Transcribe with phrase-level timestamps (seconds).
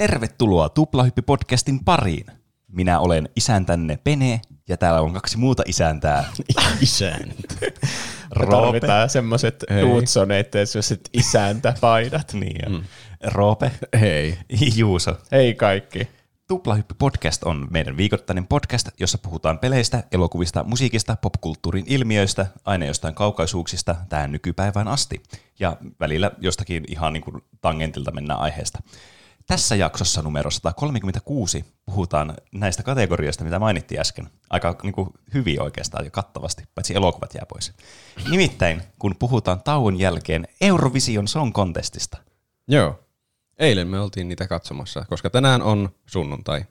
[0.00, 2.26] Tervetuloa Tuplahyppi-podcastin pariin.
[2.68, 6.24] Minä olen isäntänne Pene, ja täällä on kaksi muuta isäntää.
[6.80, 7.54] Isäntä.
[8.38, 12.32] Me tarvitaan semmoiset Dudsoneet ja semmoiset isäntäpaidat.
[12.40, 12.82] Niin, mm.
[13.24, 14.38] Roope, Hei.
[14.76, 15.16] Juuso.
[15.32, 16.08] Hei kaikki.
[16.48, 23.14] Tuplahyppi Podcast on meidän viikoittainen podcast, jossa puhutaan peleistä, elokuvista, musiikista, popkulttuurin ilmiöistä, aina jostain
[23.14, 25.22] kaukaisuuksista tähän nykypäivään asti.
[25.58, 28.78] Ja välillä jostakin ihan niin kuin tangentilta mennään aiheesta.
[29.50, 34.30] Tässä jaksossa numero 136 puhutaan näistä kategorioista, mitä mainittiin äsken.
[34.50, 37.72] Aika niin kuin hyvin oikeastaan ja kattavasti, paitsi elokuvat jää pois.
[38.30, 42.18] Nimittäin, kun puhutaan tauon jälkeen Eurovision Song Contestista.
[42.68, 43.00] Joo.
[43.58, 46.64] Eilen me oltiin niitä katsomassa, koska tänään on sunnuntai.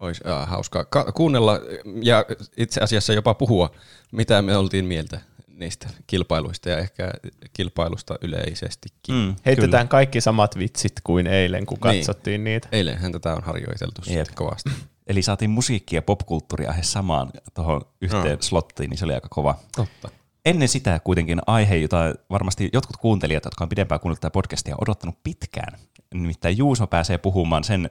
[0.00, 1.60] Olisi äh, hauskaa ka- kuunnella
[2.02, 2.24] ja
[2.56, 3.70] itse asiassa jopa puhua,
[4.12, 5.20] mitä me oltiin mieltä
[5.62, 7.10] niistä kilpailuista ja ehkä
[7.52, 9.14] kilpailusta yleisestikin.
[9.14, 11.98] Mm, Heitetään kaikki samat vitsit kuin eilen, kun Niin.
[11.98, 12.68] katsottiin niitä.
[12.72, 14.18] Eilenhän tätä on harjoiteltu Jep.
[14.18, 14.70] sitten kovasti.
[15.06, 18.42] Eli saatiin musiikki- ja popkulttuuriaihe samaan tuohon yhteen No.
[18.42, 19.58] slottiin, niin se oli aika kova.
[19.76, 20.08] Totta.
[20.44, 24.78] Ennen sitä kuitenkin aihe, jota varmasti jotkut kuuntelijat, jotka on pidempään kuunnellut tätä podcastia, on
[24.82, 25.78] odottanut pitkään.
[26.14, 27.88] Nimittäin Juuso pääsee puhumaan sen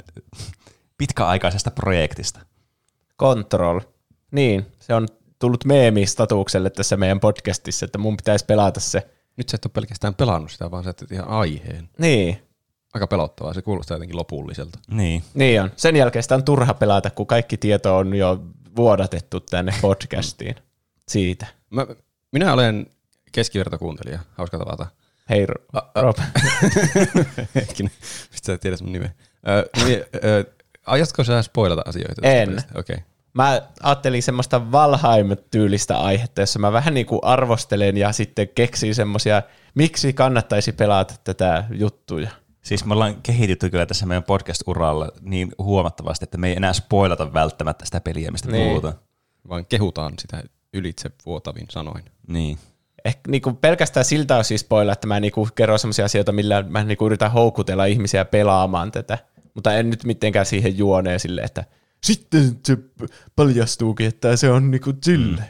[0.98, 2.40] pitkäaikaisesta projektista.
[3.20, 3.80] Control.
[4.32, 5.08] Niin, se on
[5.42, 9.08] tullut meemistatukselle tässä meidän podcastissa, että mun pitäisi pelata se.
[9.38, 11.90] Nyt sä et ole pelkästään pelannut sitä, vaan sä teet ihan aiheen.
[11.98, 12.38] Niin,
[12.94, 14.80] Aika pelottavaa, se kuulostaa jotenkin lopulliselta.
[14.92, 15.24] Niin.
[15.34, 15.72] niin on.
[15.76, 18.40] Sen jälkeen sitä on turha pelata, kun kaikki tieto on jo
[18.76, 20.56] vuodatettu tänne podcastiin
[21.08, 21.48] siitä.
[21.70, 21.88] Mä,
[22.32, 22.86] minä olen
[23.32, 24.86] keskivertokuuntelija, hauska tavata.
[25.30, 25.46] Hei,
[25.96, 26.18] Rob.
[27.56, 27.92] Hetkinen,
[28.32, 29.12] mistä sä tiedät mun nimen?
[29.48, 30.46] Ö, niin, ö,
[30.86, 32.22] aiotko sä spoilata asioita?
[32.28, 32.64] En.
[32.76, 32.96] Okei.
[32.96, 33.11] Okay.
[33.34, 39.42] Mä ajattelin semmoista Valheim-tyylistä aihetta, jossa mä vähän niin kuin arvostelen ja sitten keksin semmoisia,
[39.76, 42.30] miksi kannattaisi pelata tätä juttuja.
[42.62, 47.34] Siis me ollaan kehitytty kyllä tässä meidän podcast-uralla niin huomattavasti, että me ei enää spoilata
[47.34, 48.68] välttämättä sitä peliä, mistä Niin.
[48.70, 48.94] puhutaan.
[49.50, 50.44] Vaan kehutaan sitä
[50.74, 52.04] ylitse vuotavin sanoin.
[52.28, 52.58] Niin.
[53.06, 57.06] Ehkä niinku pelkästään siltä osin spoilla, että mä niinku kerron semmoisia asioita, millä mä niinku
[57.06, 59.18] yritän houkutella ihmisiä pelaamaan tätä.
[59.54, 61.64] Mutta en nyt mitenkään siihen juoneen sille, että
[62.04, 62.78] sitten se
[63.36, 65.42] paljastuukin, että se on niinku sille.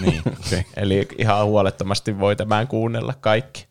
[0.00, 0.06] Mm.
[0.06, 0.22] niin.
[0.26, 0.62] Okay.
[0.76, 3.66] Eli ihan huolettomasti voi tämän kuunnella kaikki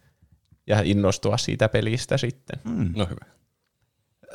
[0.67, 2.59] ja innostua siitä pelistä sitten.
[2.63, 2.93] Mm.
[2.95, 3.33] No hyvä.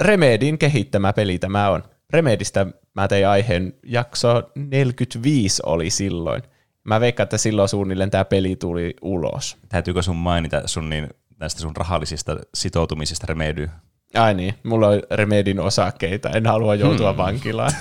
[0.00, 1.84] Remedin kehittämä peli tämä on.
[2.10, 6.42] Remedistä mä tein aiheen jakso 45 oli silloin.
[6.84, 9.56] Mä veikkaan, että silloin suunnilleen tämä peli tuli ulos.
[9.68, 11.08] Täytyykö sun mainita sun niin,
[11.40, 13.68] näistä sun rahallisista sitoutumisista Remedy?
[14.14, 17.16] Ai niin, mulla on Remedin osakkeita, en halua joutua hmm.
[17.16, 17.72] vankilaan.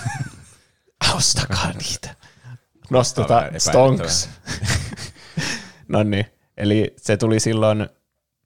[1.15, 2.15] Ostakaa niitä.
[2.89, 4.29] Nostota stonks.
[5.87, 6.25] no niin,
[6.57, 7.89] eli se tuli silloin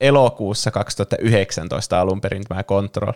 [0.00, 3.12] elokuussa 2019 alun perin tämä Control.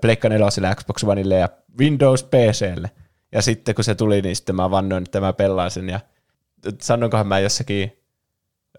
[0.00, 2.90] Pleikka 4, Xbox Oneille ja Windows PClle.
[3.32, 5.88] Ja sitten kun se tuli, niin sitten mä vannoin, että mä pelaan sen.
[5.88, 6.00] Ja
[6.80, 7.92] sanoinkohan mä jossakin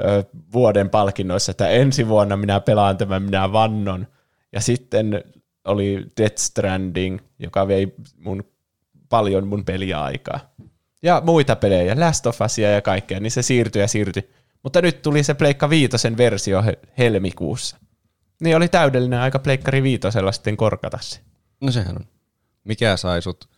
[0.02, 0.24] ö,
[0.54, 4.08] vuoden palkinnoissa, että ensi vuonna minä pelaan tämän, minä vannon.
[4.52, 5.24] Ja sitten
[5.66, 8.44] oli Death Stranding, joka vei mun,
[9.10, 10.40] paljon mun peliaikaa.
[11.04, 14.30] Ja muita pelejä, Last of Usia ja kaikkea, niin se siirtyi ja siirtyi.
[14.64, 17.78] Mutta nyt tuli se Pleikka Viitosen versio he- helmikuussa.
[18.42, 21.20] Niin oli täydellinen aika Pleikkari Viitosella sitten korkata se.
[21.62, 22.06] No sehän on.
[22.64, 23.50] Mikä sai sut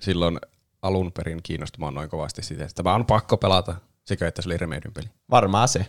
[0.00, 0.38] silloin
[0.82, 4.56] alun perin kiinnostumaan noin kovasti siitä, että tämä on pakko pelata, sekä että se oli
[4.56, 5.06] Remedyn peli?
[5.30, 5.86] Varmaan se.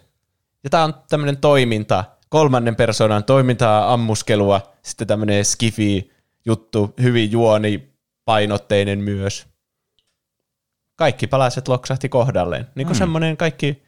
[0.63, 6.11] Ja tää on tämmönen toiminta, kolmannen persoonan toimintaa, ammuskelua, sitten tämmönen skifi
[6.45, 7.89] juttu, hyvin juoni,
[8.25, 9.47] painotteinen myös.
[10.95, 12.67] Kaikki palaset loksahti kohdalleen.
[12.75, 12.99] Niin kuin mm.
[12.99, 13.83] semmoinen kaikki,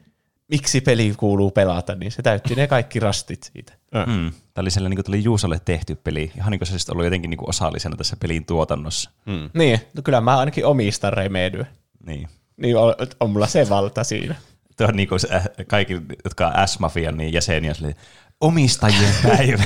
[0.48, 3.74] miksi peli kuuluu pelata, niin se täytti ne kaikki rastit siitä.
[3.94, 4.32] Mm.
[4.54, 6.32] Tämä oli sellainen, niin kuin tuli Juusolle tehty peli.
[6.38, 9.10] Ihan niin kuin se olisi ollut jotenkin niin kuin osallisena tässä pelin tuotannossa.
[9.26, 9.50] Mm.
[9.54, 11.66] Niin, no kyllä mä ainakin omistan Remedyä.
[12.06, 12.28] Niin.
[12.58, 14.36] Niin on, on mulla se valta siinä.
[14.78, 17.96] Tuo on niin kuin se, äh, kaikki, jotka on S-mafian niin jäseniä, sille,
[18.42, 19.64] omistajien päivä.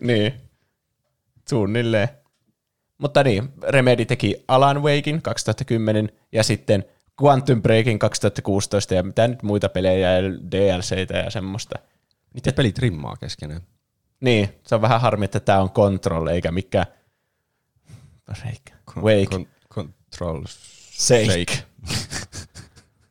[0.00, 0.32] niin,
[1.48, 2.08] suunnilleen.
[2.98, 6.84] Mutta niin, Remedy teki Alan Wakein 2010 ja sitten
[7.22, 11.78] Quantum Breakin 2016 ja mitä nyt muita pelejä ja DLCitä ja semmoista.
[12.34, 13.60] Niitä pelit rimmaa keskenään.
[14.20, 16.86] Niin, se on vähän harmi, että tämä on Control eikä mikä
[18.24, 18.62] Break.
[18.96, 19.36] Wake.
[19.36, 20.42] Con- control
[20.90, 21.62] Sake.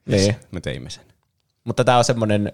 [0.05, 1.03] niin, Me teimme sen.
[1.63, 2.53] mutta tämä on semmoinen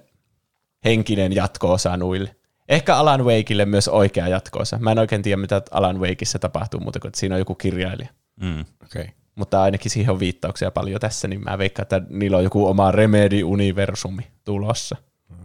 [0.87, 2.35] henkinen jatko-osa nuille.
[2.69, 4.77] Ehkä Alan Wakeille myös oikea jatko-osa.
[4.79, 8.09] Mä en oikein tiedä, mitä Alan Wakeissa tapahtuu, mutta kun että siinä on joku kirjailija.
[8.41, 8.61] Mm.
[8.61, 9.01] Okei.
[9.01, 9.13] Okay.
[9.35, 12.91] Mutta ainakin siihen on viittauksia paljon tässä, niin mä veikkaan, että niillä on joku oma
[12.91, 14.95] Remedy-universumi tulossa.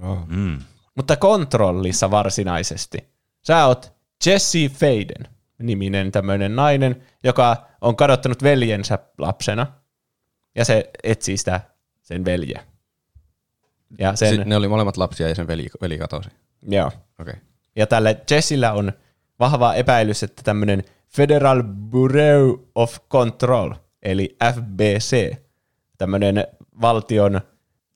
[0.03, 0.19] Oh.
[0.29, 0.59] Mm.
[0.95, 2.99] Mutta kontrollissa varsinaisesti.
[3.47, 3.93] Sä oot
[4.27, 5.33] Jesse Faden.
[5.63, 9.67] niminen tämmöinen nainen, joka on kadottanut veljensä lapsena.
[10.55, 11.61] Ja se etsii sitä
[12.03, 12.65] sen veljeä.
[13.99, 16.31] Ja sen, ne oli molemmat lapsia ja sen veli, veli katosi.
[16.63, 16.87] joo.
[16.87, 17.03] Okei.
[17.21, 17.35] Okay.
[17.77, 18.93] Ja tälle Jessillä on
[19.39, 25.37] vahva epäilys, että tämmöinen Federal Bureau of Control, eli FBC,
[25.99, 26.47] tämmöinen
[26.81, 27.41] valtion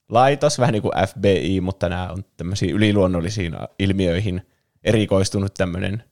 [0.08, 4.42] laitos, vähän niin kuin FBI, mutta nämä on tämmöisiin yliluonnollisiin ilmiöihin
[4.84, 6.04] erikoistunut tämmöinen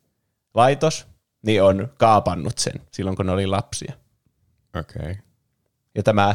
[0.55, 1.07] laitos,
[1.47, 3.93] niin on kaapannut sen silloin, kun ne oli lapsia.
[4.81, 5.03] Okei.
[5.03, 5.15] Okay.
[5.95, 6.35] Ja tämä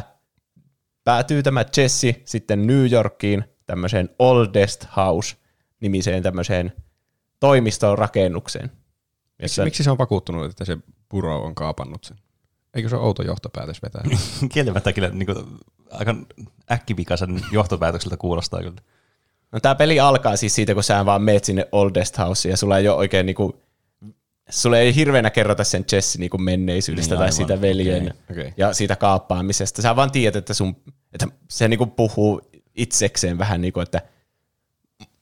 [1.10, 6.72] päätyy tämä Jesse sitten New Yorkiin tämmöiseen Oldest House-nimiseen tämmöiseen
[7.40, 8.70] toimiston rakennukseen.
[9.42, 10.78] Miksi, miksi se on vakuuttunut, että se
[11.08, 12.16] Buro on kaapannut sen?
[12.74, 14.02] Eikö se ole outo johtopäätös vetää?
[14.52, 15.38] Kieltämättä kyllä niin kuin,
[15.90, 16.14] aika
[16.72, 18.80] äkkivikaisen johtopäätökseltä kuulostaa kyllä.
[19.52, 22.78] No tämä peli alkaa siis siitä, kun sä vaan meet sinne Oldest Houseen ja sulla
[22.78, 23.62] ei ole oikein niinku,
[24.50, 27.32] sulla ei hirveänä kerrota sen Jesse niinku menneisyydestä Niin, tai aivan.
[27.36, 28.54] siitä veljen Okei, okei.
[28.56, 29.82] ja siitä kaappaamisesta.
[29.82, 30.76] Sä vaan tiedät, että, sun,
[31.12, 32.40] että se niinku puhuu
[32.74, 34.00] itsekseen vähän niin kuin, että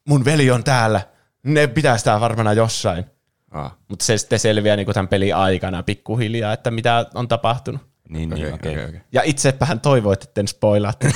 [0.09, 1.01] mun veli on täällä,
[1.43, 3.05] ne pitää sitä varmana jossain.
[3.51, 7.81] ah, Mutta se sitten selviää niinku tämän pelin aikana pikkuhiljaa, että mitä on tapahtunut.
[8.09, 8.73] Niin, okei, niin, okei.
[8.73, 9.01] okei, okei.
[9.13, 11.07] Ja itsepähän toivoit, että en spoilaatte.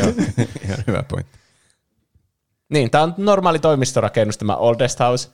[0.00, 0.12] Joo,
[0.64, 1.38] ihan hyvä pointti.
[2.68, 5.28] Niin, tämä on normaali toimistorakennus, tämä Oldest House,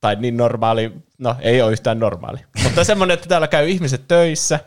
[0.00, 4.60] tai niin normaali, no ei ole yhtään normaali, mutta semmoinen, että täällä käy ihmiset töissä,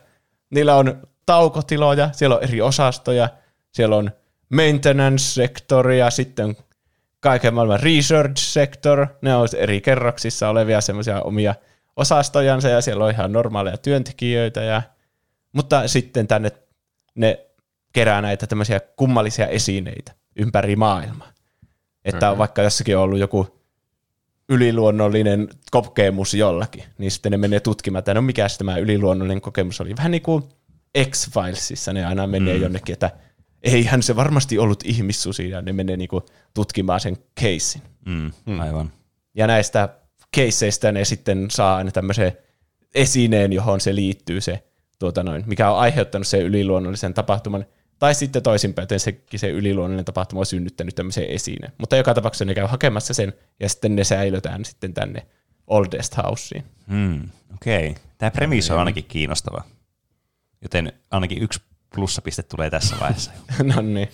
[0.50, 3.30] niillä on taukotiloja, siellä on eri osastoja,
[3.72, 4.12] siellä on
[4.50, 6.58] maintenance-sektoria, sitten
[7.20, 11.56] kaiken maailman research-sektor, ne on eri kerroksissa olevia semmoisia omia
[11.96, 14.82] osastojansa, ja siellä on ihan normaaleja työntekijöitä, ja,
[15.54, 16.52] mutta sitten tänne
[17.16, 17.46] ne
[17.94, 21.32] kerää näitä tämmöisiä kummallisia esineitä ympäri maailmaa.
[22.06, 23.59] Että on vaikka jossakin ollut joku
[24.50, 29.82] yliluonnollinen kokemus jollakin, niin sitten ne menee tutkimaan, että no mikä se tämä yliluonnollinen kokemus
[29.82, 29.98] oli.
[29.98, 30.44] Vähän niin kuin
[31.10, 32.62] X-Filesissa ne aina menee mm.
[32.62, 33.12] jonnekin, että
[33.64, 36.24] eihän se varmasti ollut ihmissusi, ja ne menee niin kuin
[36.54, 37.82] tutkimaan sen keissin.
[38.06, 38.92] Mm, aivan.
[39.34, 39.90] Ja näistä
[40.32, 42.32] keisseistä ne sitten saa aina tämmöisen
[42.96, 44.64] esineen, johon se liittyy se,
[45.00, 47.66] tuota noin, mikä on aiheuttanut sen yliluonnollisen tapahtuman.
[48.00, 51.74] Tai sitten toisinpäin, että sekin se yliluonnollinen tapahtuma on synnyttänyt tämmöisen esineen.
[51.78, 55.28] Mutta joka tapauksessa ne käy hakemassa sen, ja sitten ne säilötään sitten tänne
[55.68, 56.64] Oldest Houseen.
[56.88, 57.96] Mm, okei.
[58.18, 59.64] Tämä premissi on ainakin kiinnostava.
[60.62, 61.62] Joten ainakin yksi
[61.96, 63.32] plussapiste tulee tässä vaiheessa.
[63.76, 64.10] no niin.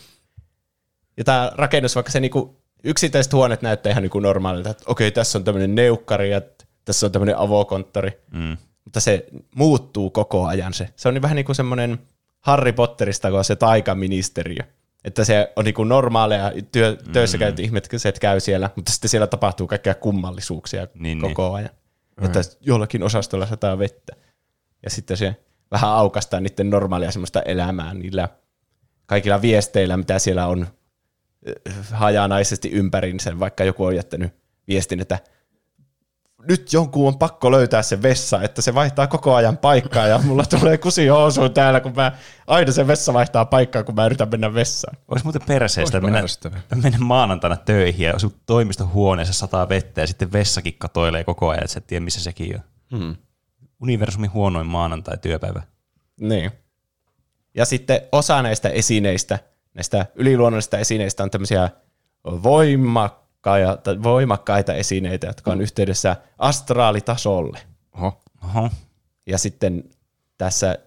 [1.17, 5.37] Ja tämä rakennus, vaikka se niinku, yksittäiset huoneet näyttää ihan niinku normaalilta, että okei, tässä
[5.37, 6.41] on tämmöinen neukkari ja
[6.85, 8.57] tässä on tämmöinen avokonttori, Mm.
[8.83, 10.89] mutta se muuttuu koko ajan se.
[10.95, 11.99] Se on niin vähän niin kuin semmoinen
[12.45, 14.63] Harry Potterista, kun on se taikaministeriö.
[15.03, 19.27] Että se on niin kuin normaaleja työ, töissä käyty ihmiset käy siellä, mutta sitten siellä
[19.27, 21.69] tapahtuu kaikkea kummallisuuksia Niin, koko ajan.
[22.21, 24.15] Että jollakin osastolla sataa vettä.
[24.83, 25.35] Ja sitten se
[25.71, 28.29] vähän aukastaa niiden normaalia semmoista elämää niillä
[29.05, 30.67] kaikilla viesteillä, mitä siellä on
[31.45, 34.33] eh, hajanaisesti ympärinsä, vaikka joku on jättänyt
[34.67, 35.19] viestin, että
[36.47, 40.43] nyt jonkun on pakko löytää se vessa, että se vaihtaa koko ajan paikkaa ja mulla
[40.45, 42.11] tulee kusi housuun täällä, kun mä,
[42.47, 44.97] aina se vessa vaihtaa paikkaa, kun mä yritän mennä vessaan.
[45.07, 46.21] Olisi muuten perseestä mennä,
[46.81, 51.73] mennä maanantaina töihin ja sun toimistohuoneessa sataa vettä ja sitten vessakin katoilee koko ajan, että
[51.73, 52.61] sä et tiedä missä sekin on.
[52.99, 53.15] Hmm.
[53.81, 55.61] Universumin huonoin maanantai-työpäivä.
[56.19, 56.51] Niin.
[57.55, 59.39] Ja sitten osa näistä esineistä,
[59.73, 61.69] näistä yliluonnollisista esineistä on tämmöisiä
[62.23, 63.24] voimakkaita,
[63.83, 67.59] tai voimakkaita esineitä, jotka on yhteydessä astraalitasolle.
[67.97, 68.21] Oho.
[68.43, 68.69] Oho.
[69.27, 69.83] Ja sitten
[70.37, 70.77] tässä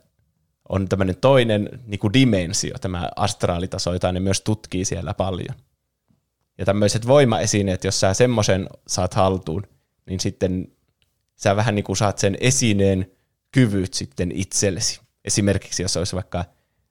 [0.69, 5.55] on tämmöinen toinen niin kuin dimensio, tämä astraalitaso, jota ne myös tutkii siellä paljon.
[6.59, 9.63] Ja tämmöiset voimaesineet, jos sä semmoisen saat haltuun,
[10.07, 10.73] niin sitten
[11.37, 13.11] sä vähän niin kuin saat sen esineen
[13.53, 15.01] kyvyt sitten itsellesi.
[15.25, 16.45] Esimerkiksi jos olisi vaikka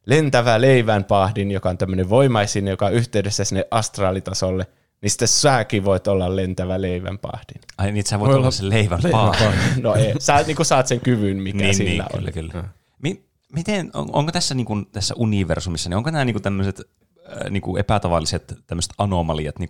[0.06, 4.68] lentävä leivänpahdin, joka on tämmöinen voimaesine, joka on yhteydessä sinne astraalitasolle,
[5.02, 7.62] niin sitten säkin voit olla lentävä leivänpahdin.
[7.78, 9.36] Ai niin, sä voit Voi olla olla se leivän paha.
[9.82, 12.10] No ei, sä niin kuin saat sen kyvyn, mikä niin, sillä niin, on.
[12.20, 12.70] kyllä, kyllä.
[13.02, 17.50] Mi- miten, on, onko tässä, niin kuin, tässä universumissa, niin onko nämä niin tämmöiset äh,
[17.50, 19.70] niin epätavalliset tämmöiset anomaliat niin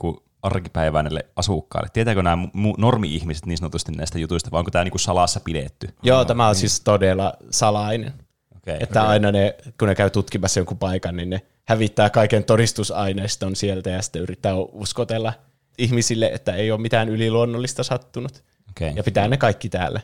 [1.04, 1.90] näille asukkaille?
[1.94, 5.90] Tietääkö nämä mu- normi-ihmiset niin sanotusti näistä jutuista, vai onko tämä niin salassa pidetty?
[6.04, 8.14] Joo, tämä on siis todella salainen.
[8.58, 8.78] Okay.
[8.80, 13.90] Että aina ne, kun ne käy tutkimassa jonkun paikan, niin ne hävittää kaiken todistusaineiston sieltä
[13.90, 15.34] ja sitten yrittää uskotella
[15.78, 18.44] ihmisille, että ei ole mitään yliluonnollista sattunut.
[18.70, 18.94] Okay.
[18.96, 20.02] Ja pitää ne kaikki täällä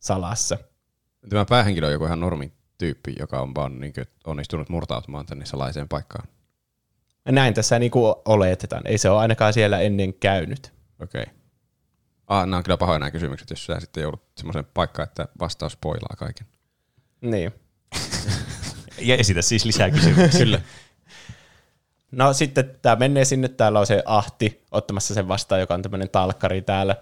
[0.00, 0.58] salassa.
[1.28, 3.92] Tämä päähenkilö on joku ihan normi tyyppi, joka on vaan niin
[4.24, 6.28] onnistunut murtautumaan tänne salaiseen paikkaan.
[7.26, 8.86] Ja näin tässä niinku oletetaan.
[8.86, 10.72] Ei se ole ainakaan siellä ennen käynyt.
[11.00, 11.22] Okei.
[11.22, 11.34] Okay.
[12.26, 15.72] Ah, nämä on kyllä pahoja nämä kysymykset, jos sä sitten joudut semmoiseen paikkaan, että vastaus
[15.72, 16.46] spoilaa kaiken.
[17.20, 17.52] Niin.
[18.98, 20.40] Ja esitä siis lisää kysymyksiä.
[20.44, 20.60] Kyllä.
[22.16, 26.10] No sitten tämä menee sinne, täällä on se Ahti ottamassa sen vastaan, joka on tämmöinen
[26.10, 26.96] talkkari täällä.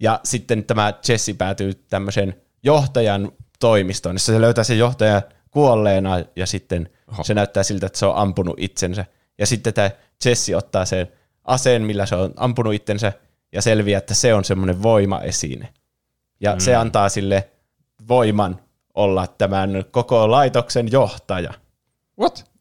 [0.00, 6.46] Ja sitten tämä Jesse päätyy tämmöisen johtajan toimistoon, jossa se löytää sen johtajan kuolleena ja
[6.46, 7.24] sitten Oho.
[7.24, 9.04] se näyttää siltä, että se on ampunut itsensä.
[9.38, 9.90] Ja sitten tämä
[10.24, 11.08] Jesse ottaa sen
[11.44, 13.12] aseen, millä se on ampunut itsensä
[13.52, 15.74] ja selviää, että se on semmoinen voimaesine.
[16.40, 16.60] Ja mm.
[16.60, 17.50] se antaa sille
[18.08, 18.60] voiman
[18.94, 21.54] olla tämän koko laitoksen johtaja.
[22.20, 22.53] What?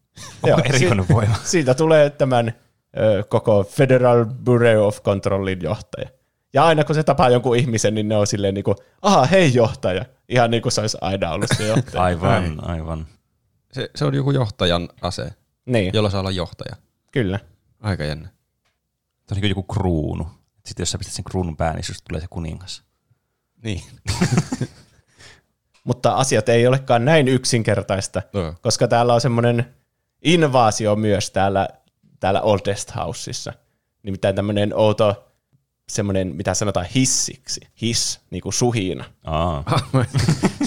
[0.44, 1.36] Onko erikoinen si- voima?
[1.44, 2.54] Siitä tulee tämän
[2.98, 6.10] ö, koko Federal Bureau of Controlin johtaja.
[6.54, 9.54] Ja aina kun se tapaa jonkun ihmisen, niin ne on silleen niin kuin, aha, hei
[9.54, 10.06] johtaja.
[10.30, 12.04] Ihan niin kuin se olisi aina ollut se johtaja.
[12.04, 13.08] Aivan, aivan.
[13.72, 15.32] Se, se on joku johtajan ase,
[15.66, 16.76] niin, jolla saa olla johtaja.
[17.12, 17.40] kyllä.
[17.82, 18.30] Aika jännä.
[19.26, 20.28] Tämä on niin joku kruunu.
[20.66, 22.84] Sitten jos sä pistät sen kruunun päälle, niin tulee se kuningas.
[23.64, 23.82] Niin.
[25.84, 28.54] Mutta asiat ei olekaan näin yksinkertaista, No.
[28.62, 29.74] koska täällä on semmoinen
[30.24, 31.68] invaasio myös täällä,
[32.20, 33.54] täällä Oldest Houseissa.
[34.04, 35.34] Nimittäin tämmöinen outo,
[35.90, 37.62] semmoinen, mitä sanotaan hissiksi.
[37.82, 39.06] Hiss, niin kuin suhina.
[39.24, 39.64] Aa.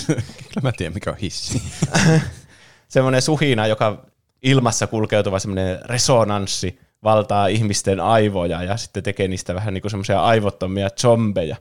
[0.06, 1.62] Kyllä mä tiedän, mikä on hissi.
[2.88, 4.06] semmoinen suhina, joka
[4.42, 10.25] ilmassa kulkeutuva semmoinen resonanssi valtaa ihmisten aivoja ja sitten tekee niistä vähän niin kuin semmoisia
[10.25, 11.56] aivottomia zombeja.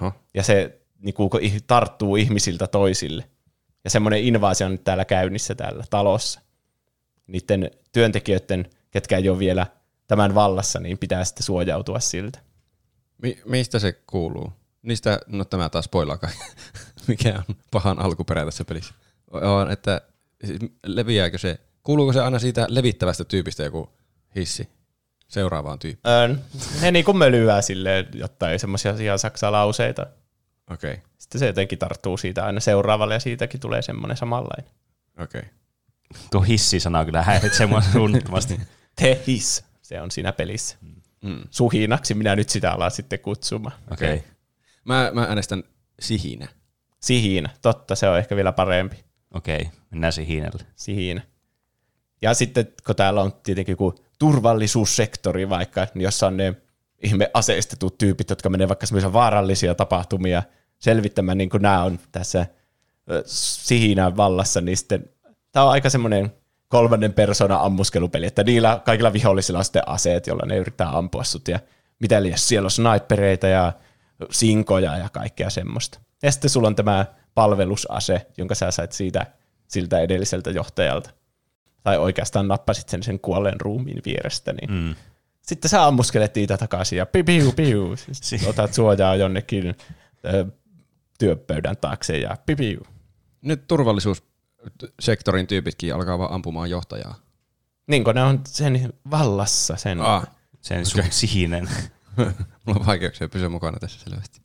[0.00, 0.12] Oho.
[0.34, 1.30] Ja se niin kuin,
[1.66, 3.24] tarttuu ihmisiltä toisille.
[3.84, 6.40] Ja semmoinen invaasio on nyt täällä käynnissä täällä talossa.
[7.26, 9.66] Niiden työntekijöiden, ketkä ei ole vielä
[10.06, 12.38] tämän vallassa, niin pitää sitten suojautua siltä.
[13.22, 14.52] Mi- mistä se kuuluu?
[14.82, 16.30] Niistä, no tämä taas spoilaa kai.
[17.08, 18.94] Mikä on pahan alkuperä tässä pelissä?
[19.30, 20.00] On, että
[20.86, 23.90] leviääkö se, kuuluuko se aina siitä levittävästä tyypistä joku
[24.36, 24.68] hissi
[25.28, 26.12] seuraavaan tyyppiin?
[26.12, 26.34] Öö,
[26.80, 30.06] ne niin kuin mölyää silleen, jotta ei semmoisia ihan saksalauseita.
[30.70, 31.04] Okei, okay.
[31.18, 34.70] Sitten se jotenkin tarttuu siitä aina seuraavalle ja siitäkin tulee semmoinen samanlainen.
[35.18, 35.38] okei.
[35.38, 35.50] Okay.
[36.30, 38.60] Tuo hissi-sana kyllä häiritsee mua suunnattomasti.
[38.96, 40.76] The Hiss, se on siinä pelissä.
[41.22, 41.42] Mm.
[41.50, 43.76] Suhinaksi minä nyt sitä alan sitten kutsumaan.
[43.90, 44.14] Okei.
[44.14, 44.28] Okay.
[44.84, 45.64] Mä, mä äänestän
[46.00, 46.48] sihinä.
[47.00, 49.04] Sihinä, totta, se on ehkä vielä parempi.
[49.34, 49.66] Okei, okay.
[49.90, 50.62] mennään Sihinelle.
[50.76, 51.22] Sihinä.
[52.22, 56.54] Ja sitten kun täällä on tietenkin joku turvallisuussektori vaikka, niin jossa on ne
[57.02, 60.42] ihme aseistetut tyypit, jotka menee vaikka semmoisia vaarallisia tapahtumia
[60.78, 62.46] selvittämään, niin kuin nämä on tässä
[63.10, 65.10] ö, sihinän vallassa, niin sitten
[65.56, 66.32] tämä on aika semmoinen
[66.68, 71.48] kolmannen persoonan ammuskelupeli, että niillä kaikilla vihollisilla on sitten aseet, joilla ne yrittää ampua sut,
[71.48, 71.60] ja
[72.00, 73.72] mitä jos siellä on snipereita ja
[74.30, 76.00] sinkoja ja kaikkea semmoista.
[76.22, 79.26] Ja sitten sulla on tämä palvelusase, jonka sä sait siitä
[79.68, 81.10] siltä edelliseltä johtajalta.
[81.82, 84.94] Tai oikeastaan nappasit sen sen kuolleen ruumiin vierestä, niin Mm.
[85.42, 87.94] sitten sä ammuskelet niitä takaisin ja piu, piu, piu.
[88.12, 89.74] Sitten otat suojaa jonnekin
[90.34, 90.46] ö,
[91.18, 92.80] työpöydän taakse ja piu.
[93.42, 93.66] Nyt
[94.70, 97.14] turvallisuussektorin tyypitkin alkaa vaan ampumaan johtajaa.
[97.86, 100.00] Niin kun ne on sen vallassa sen.
[100.00, 100.26] Ah,
[100.60, 100.84] Sen okay.
[101.02, 101.68] sun Sihinen.
[102.66, 104.40] mulla on vaikeuksia pysyä mukana tässä selvästi.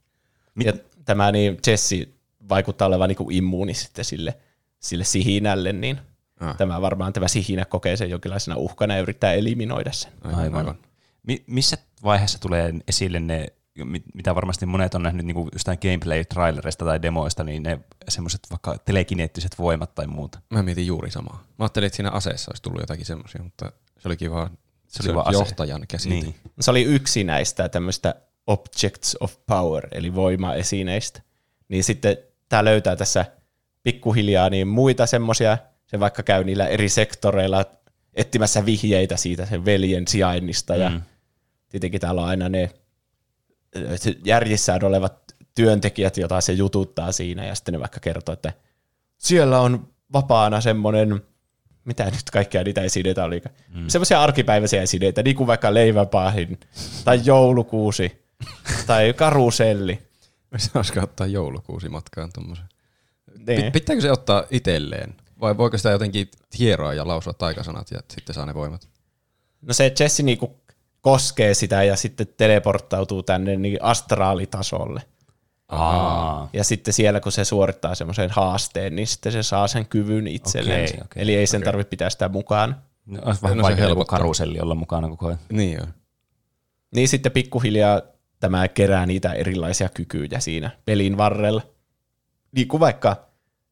[0.64, 0.72] Ja
[1.04, 2.08] tämä niin Jesse
[2.48, 4.38] vaikuttaa olevan niin kuin immuuni sitten sille,
[4.78, 6.00] sille sihinälle, niin
[6.40, 6.56] Ah.
[6.56, 10.12] tämä varmaan tämä sihinä kokee sen jonkinlaisena uhkana ja yrittää eliminoida sen.
[10.24, 10.78] Aivan, Aivan.
[11.22, 13.46] Mi- missä vaiheessa tulee esille ne,
[14.14, 19.58] mitä varmasti monet on nähnyt niin jostain gameplay-trailerista tai demoista, niin ne semmoiset vaikka telekineettiset
[19.58, 20.40] voimat tai muuta.
[20.50, 21.44] Mä mietin juuri samaa.
[21.58, 24.50] Mä ajattelin, että siinä aseessa olisi tullut jotakin semmoisia, mutta se olikin vaan,
[24.88, 26.14] se oli oli vaan johtajan käsite.
[26.14, 26.34] Niin.
[26.60, 28.14] Se oli yksi näistä tämmöistä
[28.46, 31.22] objects of power, eli voimaesineistä.
[31.68, 32.16] Niin sitten
[32.48, 33.24] tämä löytää tässä
[33.82, 37.64] pikkuhiljaa niin muita semmoisia, se vaikka käy niillä eri sektoreilla
[38.14, 41.02] etsimässä vihjeitä siitä sen veljen sijainnista, ja Mm.
[41.68, 42.70] tietenkin täällä on aina ne
[44.24, 48.52] järjissään olevat työntekijät, joita se jututtaa siinä, ja sitten ne vaikka kertoo, että
[49.18, 51.22] siellä on vapaana semmoinen,
[51.84, 53.42] mitä nyt kaikkea niitä esineitä oli,
[53.74, 53.88] mm.
[53.88, 56.60] semmoisia arkipäiväisiä esineitä, niin kuin vaikka leiväpahin,
[57.04, 58.24] tai joulukuusi,
[58.86, 60.02] tai karuselli.
[60.56, 62.66] Se olisiko ottaa joulukuusi matkaan tuommoisen.
[63.46, 63.72] Niin.
[63.72, 65.14] Pitääkö se ottaa itselleen?
[65.40, 68.88] Vai voiko sitä jotenkin hieroa ja lausua taikasanat ja sitten saa ne voimat?
[69.62, 70.61] No se Jesse niinku
[71.02, 75.02] koskee sitä ja sitten teleporttautuu tänne niin astraalitasolle.
[75.68, 76.48] Aa.
[76.52, 80.84] Ja sitten siellä, kun se suorittaa semmoisen haasteen, niin sitten se saa sen kyvyn itselleen.
[80.84, 82.82] Okei, okei, Eli ei sen tarvitse pitää sitä mukaan.
[83.06, 84.18] No, olisi vähän No vaikea joku helpottaa.
[84.18, 85.38] karuselli olla mukana koko ajan.
[85.52, 85.86] Niin joo.
[86.94, 88.02] Niin sitten pikkuhiljaa
[88.40, 91.62] tämä kerää niitä erilaisia kykyjä siinä pelin varrella.
[92.52, 93.16] Niin kuin vaikka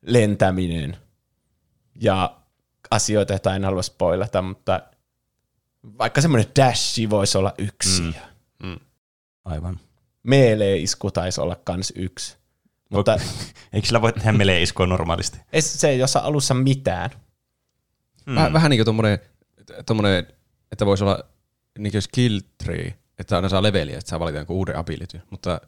[0.03, 0.97] lentäminen
[2.01, 2.37] ja
[2.91, 4.81] asioita, joita en halua spoilata, mutta
[5.99, 8.03] vaikka semmoinen dashi voisi olla yksi.
[8.63, 8.77] Mm.
[9.45, 9.81] Aivan.
[10.23, 12.37] melee-isku taisi olla kans yksi.
[12.91, 13.13] Mutta
[13.73, 15.39] Eikö sillä voi tehdä melee iskua normaalisti?
[15.53, 17.11] ei se ei osaa alussa mitään.
[18.27, 18.35] Mm.
[18.35, 19.19] Väh, vähän niin kuin tommonen,
[19.87, 20.27] tommonen,
[20.73, 21.25] että voisi olla
[21.79, 25.61] niin kuin skill tree, että aina saa leveliä, että saa valita jonkun uuden ability, mutta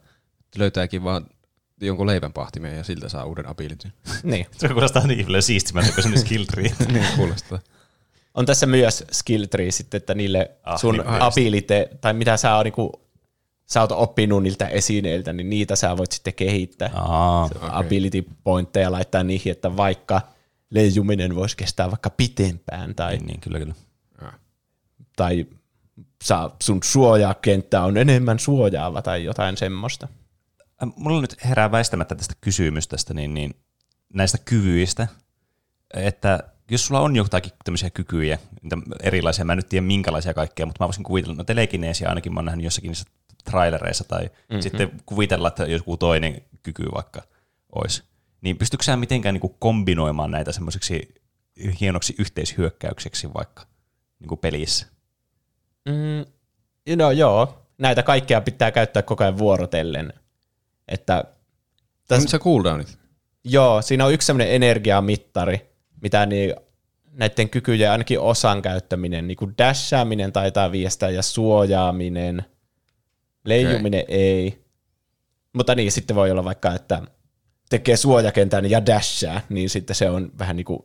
[0.55, 1.25] löytääkin vaan
[1.81, 3.91] jonkun leivänpahtimen ja siltä saa uuden ability.
[4.23, 4.45] Niin.
[4.57, 6.71] Se kuulostaa niin paljon siistimältä kuin semmoinen skill tree.
[6.91, 7.59] niin kuulostaa.
[8.33, 12.55] On tässä myös skill tree sitten, että niille Ah, sun niin, abilite, tai mitä sä,
[12.55, 13.01] oot, niinku,
[13.65, 16.89] sä oot oppinut niiltä esineiltä, niin niitä sä voit sitten kehittää.
[16.93, 17.69] Aa, okay.
[17.71, 20.21] ability pointteja laittaa niihin, että vaikka
[20.69, 23.73] leijuminen voisi kestää vaikka pitempään, tai, niin, niin, kyllä, kyllä.
[25.15, 25.45] tai
[26.23, 30.07] saa, sun suojakenttä on enemmän suojaava tai jotain semmoista.
[30.83, 33.55] Äh, Mulla nyt herää väistämättä tästä kysymys tästä niin, niin,
[34.13, 35.07] näistä kyvyistä,
[35.93, 38.37] että jos sulla on jotakin tämmöisiä kykyjä,
[39.03, 42.37] erilaisia, mä en nyt tiedä minkälaisia kaikkea, mutta mä voisin kuvitella, no telekineesiä ainakin mä
[42.37, 43.05] oon nähnyt jossakin niissä
[43.43, 44.61] trailereissa, tai mm-hmm.
[44.61, 47.21] sitten kuvitella, että joku toinen kyky vaikka
[47.75, 48.03] olisi.
[48.41, 51.15] Niin pystytkö sä mitenkään niin kuin kombinoimaan näitä semmoiseksi
[51.81, 53.65] hienoksi yhteishyökkäykseksi vaikka
[54.19, 54.87] niin kuin pelissä?
[55.85, 56.25] Mm,
[56.95, 60.13] no joo, näitä kaikkea pitää käyttää koko ajan vuorotellen.
[60.87, 61.23] Että
[62.07, 62.29] Tässä...
[62.29, 62.97] se cooldownit?
[63.43, 65.72] Joo, siinä on yksi semmoinen energiamittari,
[66.03, 66.55] mitä niin,
[67.11, 72.45] näiden kykyjen ainakin osan käyttäminen, niin kuin dashaaminen taitaa viestää ja suojaaminen,
[73.45, 74.15] leijuminen okay.
[74.15, 74.63] ei.
[75.53, 77.01] Mutta niin, sitten voi olla vaikka, että
[77.69, 80.79] tekee suojakentän ja dashaa, niin sitten se on vähän niin kuin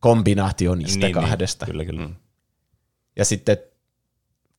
[0.00, 1.66] kombinaatio niistä Niin, kahdesta.
[1.66, 2.06] Niin, kyllä, kyllä.
[2.06, 2.14] Mm.
[3.16, 3.56] Ja sitten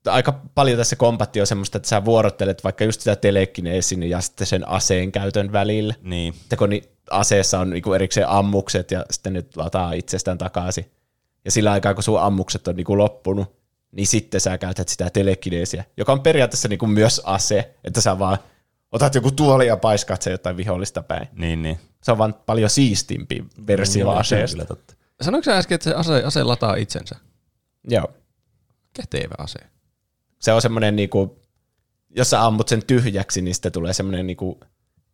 [0.08, 4.48] aika paljon tässä kompatti on semmoista, että sä vuorottelet vaikka just sitä telekineesin ja sitten
[4.48, 5.94] sen aseen käytön välillä.
[6.02, 6.34] Niin.
[6.44, 10.92] Että kun ni- aseessa on niinku erikseen ammukset ja sitten nyt lataa itsestään takaisin.
[11.46, 13.56] Ja sillä aikaa, kun sun ammukset on niinku loppunut,
[13.92, 18.38] niin sitten sä käytät sitä telekineesiä, joka on periaatteessa niinku myös ase, että sä vaan
[18.92, 21.28] otat joku tuoli ja paiskat se jotain vihollista päin.
[21.34, 21.80] Niin, niin.
[22.04, 24.56] Se on vaan paljon siistimpi versio Niin, aseesta.
[24.56, 24.94] Kyllä totta.
[25.22, 27.16] Sanoitko sä äsken, että se ase, ase lataa itsensä?
[27.88, 28.12] Joo.
[28.94, 29.60] Kätevä ase.
[30.40, 31.40] Se on semmoinen, niinku,
[32.16, 34.60] jos sä ammut sen tyhjäksi, niin sitten tulee semmoinen niinku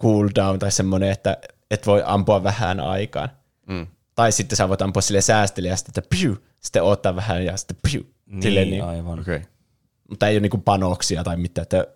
[0.01, 1.37] cooldown tai semmoinen, että
[1.71, 3.29] et voi ampua vähän aikaan.
[3.67, 3.87] Mm.
[4.15, 8.01] Tai sitten sä voit ampua sille säästeliästi, että piu, sitten ottaa vähän ja sitten piu.
[8.25, 8.83] Niin, Silleen niin.
[8.83, 9.19] aivan.
[9.19, 9.35] Okei.
[9.35, 9.49] Okay.
[10.09, 11.87] Mutta ei ole niinku panoksia tai mitään, että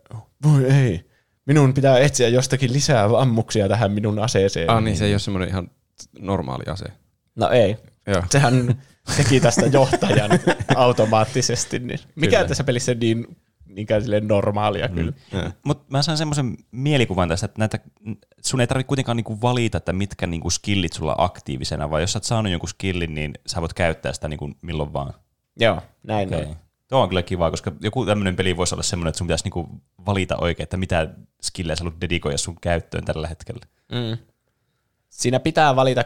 [0.43, 1.09] voi ei,
[1.45, 4.69] minun pitää etsiä jostakin lisää ammuksia tähän minun aseeseen.
[4.69, 5.71] Ah niin, se ei ole semmoinen ihan
[6.19, 6.85] normaali ase.
[7.35, 7.77] No ei.
[8.07, 8.23] Joo.
[8.29, 8.81] Sehän
[9.17, 10.31] teki tästä johtajan
[10.75, 11.79] automaattisesti.
[11.79, 11.99] Niin.
[12.15, 12.47] Mikä Kyllä.
[12.47, 13.37] tässä pelissä niin,
[13.75, 14.93] niinkään silleen normaalia mm.
[14.93, 15.13] kyllä.
[15.63, 17.79] Mutta mä sain semmoisen mielikuvan tästä, että näitä,
[18.41, 22.11] sun ei tarvitse kuitenkaan niinku valita, että mitkä niinku skillit sulla on aktiivisena, vaan jos
[22.11, 25.13] sä oot saanut jonkun skillin, niin sä voit käyttää sitä niinku milloin vaan.
[25.59, 26.45] Joo, näin Okay.
[26.45, 26.55] on.
[26.87, 29.69] Tuo on kyllä kiva, koska joku tämmöinen peli voisi olla semmoinen, että sun pitäisi niinku
[30.05, 31.09] valita oikein, että mitä
[31.43, 33.65] skillejä sä haluat dedikoida sun käyttöön tällä hetkellä.
[33.91, 34.17] Mm.
[35.09, 36.03] Siinä pitää valita,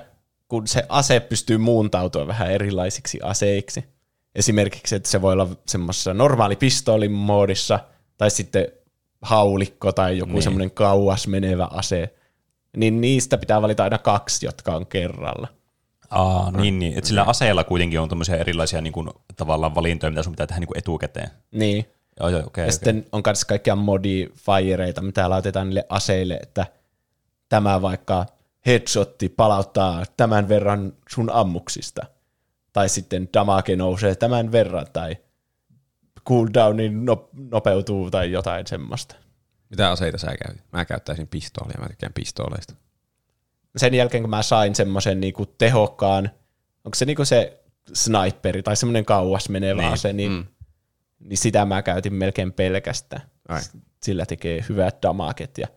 [0.48, 3.97] kun se ase pystyy muuntautua vähän erilaisiksi aseiksi.
[4.38, 7.80] Esimerkiksi, että se voi olla semmoisessa normaali pistoolin moodissa,
[8.17, 8.67] tai sitten
[9.21, 10.34] haulikko tai joku Niin.
[10.34, 10.43] niin.
[10.43, 12.13] semmoinen kauas menevä ase.
[12.78, 15.47] Niin niistä pitää valita aina kaksi, jotka on kerralla.
[16.10, 16.97] Aa, niin, niin.
[16.97, 20.60] Että sillä aseella kuitenkin on tämmöisiä erilaisia niin kuin, tavallaan valintoja, mitä sun pitää tehdä
[20.60, 21.30] niin kuin etukäteen.
[21.52, 21.86] Niin.
[22.19, 22.62] Joo, joo, okei.
[22.62, 22.71] Ja okei.
[22.71, 26.65] sitten on myös kaikkia modifiereita, mitä laitetaan niille aseille, että
[27.50, 28.26] tämä vaikka
[28.65, 32.06] headshotti palauttaa tämän verran sun ammuksista.
[32.78, 35.18] Tai sitten damage nousee tämän verran, tai
[36.28, 39.16] cooldownin no, nopeutuu tai jotain semmoista.
[39.70, 40.63] Mitä aseita sä käytit?
[40.72, 42.74] Mä käyttäisin pistoolia, mä tykkään pistooleista.
[43.78, 46.32] Sen jälkeen, kun mä sain semmoisen niinku tehokkaan,
[46.86, 47.63] onko se niinku se
[47.94, 50.46] sniperi tai semmoinen kauas menevä Niin, ase, niin, mm.
[51.20, 53.22] niin sitä mä käytin melkein pelkästään.
[53.50, 53.62] Ai.
[54.04, 55.68] Sillä tekee hyvät damaget ja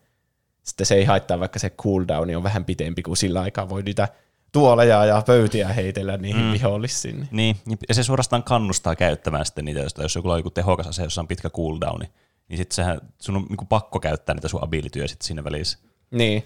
[0.62, 4.08] sitten se ei haittaa, vaikka se cooldown on vähän pitempi, kuin sillä aikaa voi niitä
[4.52, 6.52] tuoleja ja pöytiä heitellä niihin mm.
[6.52, 7.28] vihollisiin.
[7.30, 7.56] Niin,
[7.88, 11.20] ja se suorastaan kannustaa käyttämään sitten niitä, jos, jos joku on joku tehokas ase, jossa
[11.20, 12.10] on pitkä cooldowni,
[12.48, 15.78] niin sitten sehän, sun on niin pakko käyttää niitä sun abilityjä sitten siinä välissä.
[16.10, 16.44] Niin.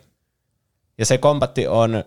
[0.99, 2.05] Ja se kombatti on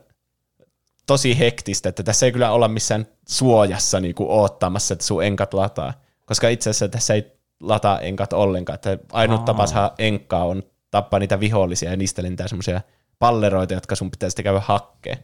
[1.06, 5.54] tosi hektistä, että tässä ei kyllä olla missään suojassa niin kuin oottamassa, että sun enkat
[5.54, 5.94] lataa.
[6.26, 8.76] Koska itse asiassa tässä ei lataa enkat ollenkaan.
[8.76, 9.46] Että ainut Aa.
[9.46, 12.82] tapa saada enkkaa on tappaa niitä vihollisia ja niistä lentää semmoisia
[13.20, 15.18] palleroita, jotka sun pitää sitten käydä hakkeen.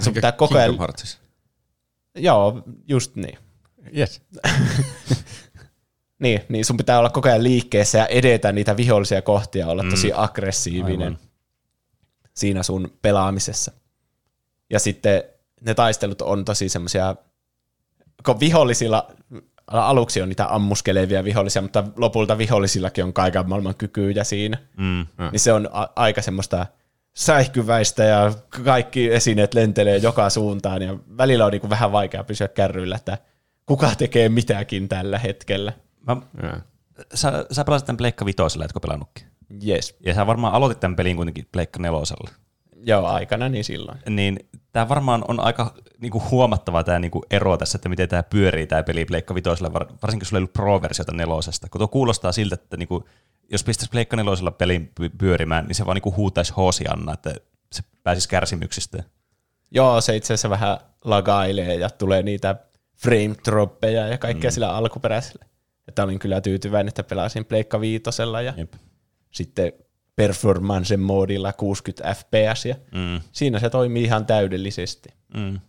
[0.00, 0.78] Sun pitää koko ajan...
[0.78, 1.18] Heartsissa.
[2.14, 3.38] Joo, just niin.
[3.96, 4.22] Yes.
[6.18, 9.82] Niin, niin sun pitää olla koko ajan liikkeessä ja edetä niitä vihollisia kohtia ja olla
[9.82, 9.90] Mm.
[9.90, 11.18] tosi aggressiivinen Aivan.
[12.34, 13.72] siinä sun pelaamisessa.
[14.70, 15.22] Ja sitten
[15.60, 17.16] ne taistelut on tosi semmoisia,
[18.24, 19.10] kun vihollisilla
[19.66, 24.58] aluksi on niitä ammuskelevia vihollisia, mutta lopulta vihollisillakin on kaiken maailman kykyjä siinä.
[24.76, 25.06] Mm.
[25.32, 26.66] Niin se on a- aika semmoista
[27.16, 28.32] säihkyväistä ja
[28.64, 33.18] kaikki esineet lentelee joka suuntaan ja välillä on niinku vähän vaikea pysyä kärryillä, että
[33.66, 35.72] kuka tekee mitäkin tällä hetkellä.
[36.06, 36.16] Mä,
[37.14, 39.26] sä, sä pelasit tämän Pleikka Vitosella, etkö pelannutkin?
[39.68, 39.96] Yes.
[40.00, 42.30] Ja sä varmaan aloitit tämän pelin kuitenkin Pleikka Nelosella.
[42.86, 43.98] Joo, aikana niin silloin.
[44.10, 48.66] Niin tämä varmaan on aika niinku, huomattava tämä niinku, ero tässä, että miten tämä pyörii
[48.66, 51.68] tämä peli Pleikka Vitosella, var, varsinkin jos sulla ei ollut Pro-versiota nelosesta.
[51.68, 53.08] Kun tuo kuulostaa siltä, että niinku,
[53.52, 57.34] jos pistäisi Pleikka nelosella pelin py- pyörimään, niin se vaan niinku, huutaisi Hosianna, että
[57.72, 59.02] se pääsisi kärsimyksistä.
[59.70, 62.56] Joo, se itse asiassa vähän lagailee ja tulee niitä
[62.96, 64.54] frame droppeja ja kaikkea mm.
[64.54, 65.44] sillä alkuperäisellä.
[65.88, 68.72] Että olin kyllä tyytyväinen, että pelasin Pleikka Viitosella ja Jep.
[69.30, 69.72] sitten
[70.16, 75.08] performance moodilla 60 fps ja Mm, siinä se toimii ihan täydellisesti.
[75.34, 75.60] mm.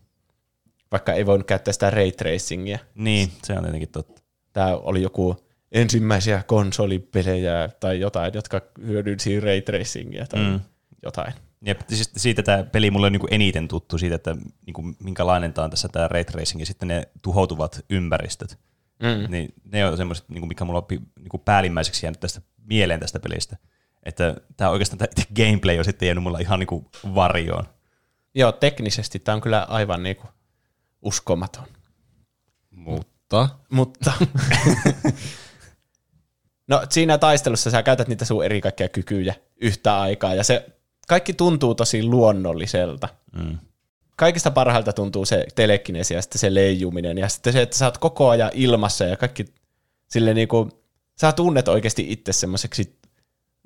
[0.91, 2.79] Vaikka ei voinut käyttää sitä ray tracingia.
[2.95, 4.21] Niin, se on tietenkin totta.
[4.53, 5.35] Tämä oli joku
[5.71, 10.59] ensimmäisiä konsolipelejä tai jotain, jotka hyödynsi ray tracingia tai Mm.
[11.03, 11.33] jotain.
[11.65, 15.63] Jep, siis siitä tämä peli mulle on niinku eniten tuttu siitä, että niinku, minkälainen tämä
[15.65, 18.57] on tässä tämä ray tracing ja sitten ne tuhoutuvat ympäristöt.
[19.03, 19.31] Mm.
[19.31, 23.57] Niin ne on semmoiset, niinku, mikä mulla on niinku päällimmäiseksi jäänyt tästä mieleen tästä pelistä.
[24.03, 27.63] Että tämä oikeastaan tämä gameplay on sitten jäänyt mulla ihan niinku varjoon.
[28.35, 30.27] Joo, teknisesti tämä on kyllä aivan niinku
[31.01, 31.63] uskomaton.
[32.69, 34.13] Mutta Mutta
[36.67, 40.65] no siinä taistelussa sä käytät niitä sun eri kaikkia kykyjä yhtä aikaa ja se
[41.07, 43.09] kaikki tuntuu tosi luonnolliselta.
[43.35, 43.57] Mm.
[44.15, 47.97] Kaikista parhailta tuntuu se telekinesi ja sitten se leijuminen ja sitten se, että sä oot
[47.97, 49.45] koko ajan ilmassa ja kaikki
[50.09, 50.69] sille niinku,
[51.21, 52.96] sä tunnet oikeasti itse semmoiseksi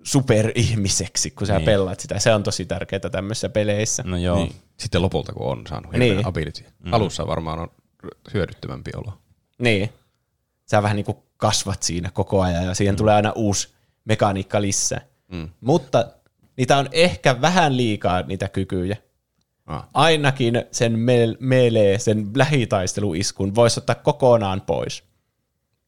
[0.04, 1.66] superihmiseksi, kun sä Niin.
[1.66, 2.20] pelaat sitä.
[2.20, 4.04] Se on tosi tärkeää tämmöisissä peleissä.
[4.06, 4.36] No joo.
[4.38, 6.26] niin, sitten lopulta kun on saanut Niin.
[6.28, 6.66] ability.
[6.92, 7.68] Alussa varmaan on
[8.34, 9.14] hyödyttömämpi olo.
[9.60, 9.90] Niin.
[10.66, 12.98] Sä vähän niin kuin kasvat siinä koko ajan ja siihen mm.
[12.98, 13.74] tulee aina uusi
[14.06, 15.02] mekaniikka lisää.
[15.32, 15.50] Mm.
[15.62, 16.08] Mutta
[16.58, 18.98] niitä on ehkä vähän liikaa niitä kykyjä.
[19.66, 19.88] Ah.
[19.94, 25.04] Ainakin sen me- melee, sen lähitaisteluiskun voisi ottaa kokonaan pois.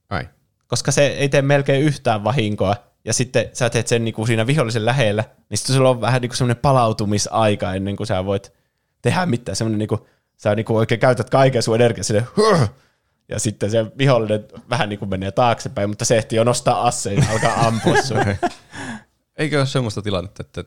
[0.10, 0.28] Ai.
[0.68, 2.76] Koska se ei tee melkein yhtään vahinkoa.
[3.06, 6.22] Ja sitten sä teet sen niin kuin siinä vihollisen lähellä, niin sitten sulla on vähän
[6.22, 8.54] niin kuin semmoinen palautumisaika ennen kuin sä voit
[9.02, 9.56] tehdä mitään.
[9.56, 10.02] Semmoinen niin kuin,
[10.38, 12.28] sä niin kuin oikein käytät kaiken sun energiaa sille,
[13.30, 17.18] ja sitten se vihollinen vähän niin kuin menee taaksepäin, mutta se ehtii jo nostaa asseen
[17.18, 18.18] ja alkaa ampua sun.
[19.38, 20.64] Eikö ole semmoista tilannetta, että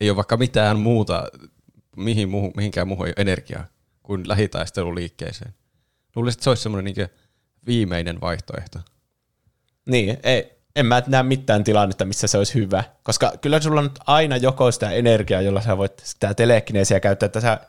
[0.00, 1.24] ei ole vaikka mitään muuta,
[1.96, 3.64] mihin muuhun, mihinkään muuhun energiaa
[4.02, 5.54] kuin lähitaisteluliikkeeseen?
[6.16, 7.08] Luulisin, että se olisi semmoinen niin
[7.66, 8.78] viimeinen vaihtoehto.
[9.86, 12.84] Niin, ei, en mä näe mitään tilannetta, missä se olisi hyvä.
[13.02, 17.40] Koska kyllä sulla on aina joko sitä energiaa, jolla sä voit sitä telekineesiä käyttää, että
[17.40, 17.60] sä,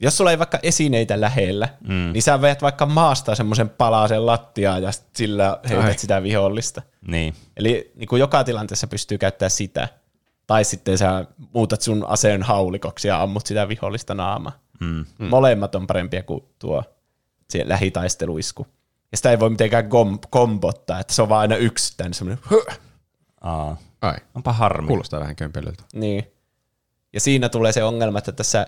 [0.00, 2.12] jos sulla ei vaikka esineitä lähellä, mm.
[2.12, 5.98] niin sä veet vaikka maasta semmoisen palasen lattiaa ja sillä heität Ai.
[5.98, 6.82] sitä vihollista.
[7.08, 7.34] Niin.
[7.56, 9.88] Eli niin kuin joka tilanteessa pystyy käyttämään sitä.
[10.46, 14.58] Tai sitten sä muutat sun aseen haulikoksi ja ammut sitä vihollista naamaa.
[14.80, 15.04] Mm.
[15.18, 15.26] Mm.
[15.26, 16.82] Molemmat on parempia kuin tuo
[17.50, 18.66] se lähitaisteluisku.
[19.16, 22.44] Ja sitä ei voi mitenkään kom- kombottaa, että se on vaan aina yksittäinen semmoinen.
[24.00, 24.86] Ai, Onpa harmi.
[24.86, 25.82] kuulostaa vähän kömpelöltä.
[25.94, 26.32] Niin.
[27.12, 28.66] Ja siinä tulee se ongelma, että tässä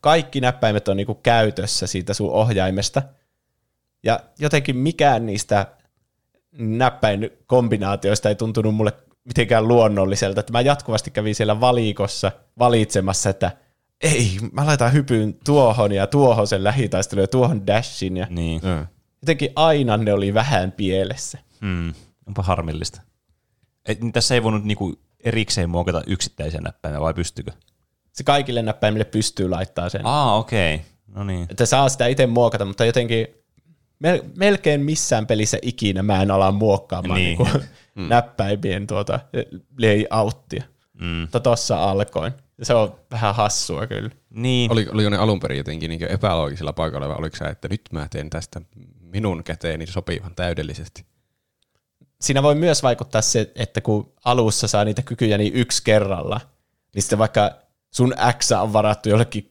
[0.00, 3.02] kaikki näppäimet on niinku käytössä siitä sun ohjaimesta.
[4.02, 5.66] Ja jotenkin mikään niistä
[6.58, 8.92] näppäin kombinaatioista ei tuntunut mulle
[9.24, 10.40] mitenkään luonnolliselta.
[10.40, 13.50] Että mä jatkuvasti kävin siellä valikossa valitsemassa, että
[14.00, 18.16] ei, mä laitan hypyn tuohon ja tuohon sen lähitaistelun ja tuohon dashin.
[18.16, 18.60] Ja Niin.
[18.64, 18.86] Mm.
[19.22, 21.38] Jotenkin aina ne oli vähän pielessä.
[21.60, 21.94] Mm.
[22.26, 23.00] Onpa harmillista.
[23.86, 27.52] Et, niin tässä ei voinut niinku erikseen muokata yksittäisiä näppäimiä, vai pystykö?
[28.12, 30.00] Se kaikille näppäimille pystyy laittaa sen.
[30.06, 30.74] Aa, okei.
[30.74, 30.86] Okay.
[31.14, 31.46] No niin.
[31.50, 33.26] että saa sitä itse muokata, mutta jotenkin
[34.06, 37.38] mel- melkein missään pelissä ikinä mä en ala muokkaamaan Niin.
[37.38, 37.48] niin.
[37.52, 37.66] niinku
[38.14, 39.20] näppäimien tuota
[39.82, 40.62] layouttia.
[41.00, 41.06] Mm.
[41.06, 42.32] Mutta tossa alkoin.
[42.62, 44.10] Se on vähän hassua kyllä.
[44.30, 44.72] Niin.
[44.72, 48.06] Oli, oliko ne alun perin jotenkin niin epäloogisella paikalla vai oliko sä, että nyt mä
[48.10, 48.60] teen tästä
[49.10, 51.04] minun käteeni sopivan täydellisesti?
[52.20, 56.40] Siinä voi myös vaikuttaa se, että kun alussa saa niitä kykyjä niin yksi kerralla,
[56.94, 57.50] niin sitten vaikka
[57.90, 59.50] sun X on varattu jollekin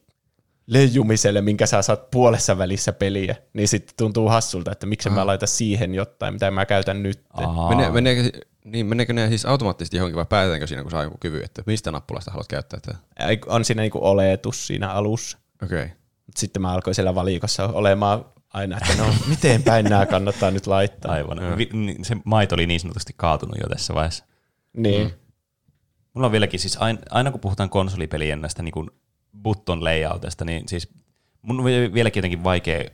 [0.66, 5.48] leijumiselle, minkä sä saat puolessa välissä peliä, niin sitten tuntuu hassulta, että miksi mä laitan
[5.48, 7.24] siihen jotain, mitä mä käytän nyt.
[7.68, 11.42] Mene, meneekö, niin, meneekö ne siis automaattisesti johonkin vai päätetäänkö siinä, kun saa joku kyvy,
[11.42, 12.98] että mistä nappulasta haluat käyttää tätä?
[13.46, 15.38] On siinä niinku oletus siinä alussa.
[15.62, 15.82] Okei.
[15.82, 15.96] Okay.
[16.36, 21.12] Sitten mä alkoin siellä valikossa olemaan aina, että no miten päin nämä kannattaa nyt laittaa.
[21.12, 21.38] Aivan.
[21.72, 24.24] Niin, se maito oli niin sanotusti kaatunut jo tässä vaiheessa.
[24.76, 25.06] Niin.
[25.06, 25.12] Mm.
[26.14, 28.90] Mulla on vieläkin siis aina, aina kun puhutaan konsolipelien näistä niin
[29.42, 30.88] button layoutista, niin siis
[31.42, 32.84] mun on vieläkin jotenkin vaikea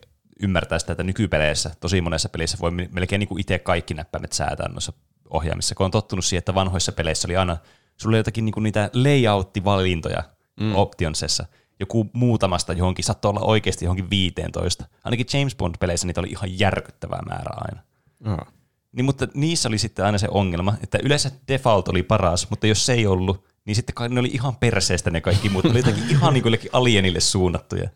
[0.42, 4.68] ymmärtää sitä, että nykypeleissä, tosi monessa pelissä voi melkein niin kuin itse kaikki näppäimet säätää
[4.68, 4.92] noissa
[5.30, 7.56] ohjaamissa, kun on tottunut siihen, että vanhoissa peleissä oli aina,
[7.96, 10.22] sulla oli jotakin niin kuin niitä layout-valintoja
[10.60, 10.74] mm.
[10.74, 11.46] optionsessa,
[11.80, 14.84] joku muutamasta johonkin, saattoi olla oikeasti johonkin 15.
[15.04, 17.82] Ainakin James Bond-peleissä niitä oli ihan järkyttävää määrä aina.
[18.24, 18.52] Aha.
[18.92, 22.86] Niin, mutta niissä oli sitten aina se ongelma, että yleensä default oli paras, mutta jos
[22.86, 25.64] se ei ollut, niin sitten kai ne oli ihan perseestä ne kaikki muut.
[25.64, 27.88] Ne oli jotenkin ihan niin kuin alienille suunnattuja.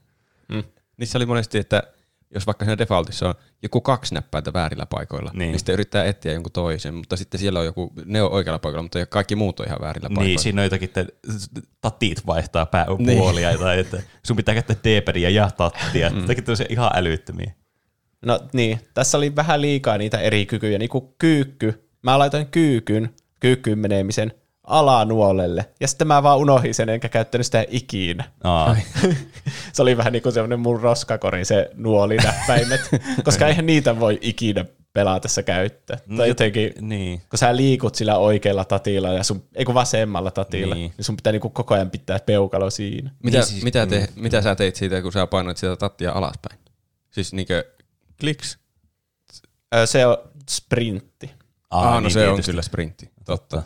[0.48, 0.62] Mm.
[0.96, 1.82] Niissä oli monesti, että
[2.34, 5.38] jos vaikka siinä defaultissa on joku kaksi näppäintä väärillä paikoilla, niin.
[5.38, 8.82] niin sitten yrittää etsiä jonkun toisen, mutta sitten siellä on joku, ne on oikealla paikalla,
[8.82, 10.28] mutta kaikki muut on ihan väärillä niin, paikoilla.
[10.28, 11.06] Niin, siinä on jotakin, että
[11.80, 13.60] tatit vaihtaa pääpuolia, niin.
[13.60, 16.20] tai että sun pitää käyttää d ja tattia, mm.
[16.20, 17.52] jotakin ihan älyttömiä.
[18.22, 21.88] No niin, tässä oli vähän liikaa niitä eri kykyjä, niin kuin kyykky.
[22.02, 24.32] Mä laitoin kyykyn, kyykkyyn menemisen
[24.70, 25.66] alanuolelle.
[25.80, 28.24] Ja sitten mä vaan unohdin sen, enkä käyttänyt sitä ikinä.
[28.44, 28.76] Aa.
[29.72, 32.80] se oli vähän niin kuin semmoinen mun roskakori, se nuolinäppäimet.
[33.24, 35.98] koska eihän niitä voi ikinä pelaatessa käyttää.
[36.06, 37.22] No, tai jotenkin, niin.
[37.30, 41.16] kun sä liikut sillä oikealla tatilla ja sun, ei kun vasemmalla tatilla, niin, niin sun
[41.16, 43.10] pitää niinku koko ajan pitää peukalo siinä.
[43.22, 44.22] Mitä, niin siis, mitä, te, mm.
[44.22, 46.60] mitä sä teit siitä, kun sä painoit sitä tattia alaspäin?
[47.10, 47.64] Siis niinkö
[48.20, 48.58] kliks?
[49.84, 50.16] Se on
[50.50, 51.30] sprintti.
[51.70, 52.40] Ah, ah no niin, se tietysti.
[52.40, 53.10] on kyllä sprintti.
[53.24, 53.62] Totta.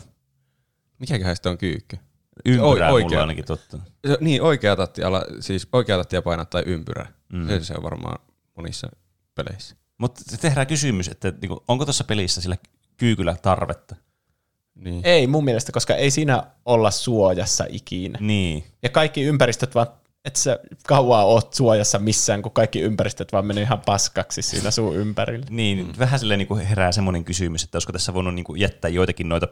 [0.99, 1.99] Mikäköhän sitten on kyykky?
[2.45, 3.79] Ympyrä o- mulla ainakin totta.
[4.07, 7.07] Se, niin, oikea tatti, ala, siis oikea tattia painaa tai ympyrä.
[7.33, 7.49] Mm.
[7.49, 8.19] Se, se on varmaan
[8.57, 8.89] monissa
[9.35, 9.77] peleissä.
[9.99, 12.57] Mutta tehdään kysymys, että niinku, onko tuossa pelissä sillä
[12.97, 13.97] kyykyllä tarvetta?
[14.75, 15.01] Niin.
[15.05, 18.19] Ei mun mielestä, koska ei siinä olla suojassa ikinä.
[18.21, 18.65] Niin.
[18.83, 19.87] Ja kaikki ympäristöt vaan
[20.25, 24.97] että sä kauaa oot suojassa missään, kun kaikki ympäristöt vaan menee ihan paskaksi siinä sun
[24.97, 25.47] ympärillä.
[25.51, 25.93] Niin, mm.
[25.99, 29.29] vähän silleen niin kuin herää semmoinen kysymys, että olisiko tässä voinut niin kuin jättää joitakin
[29.29, 29.49] noita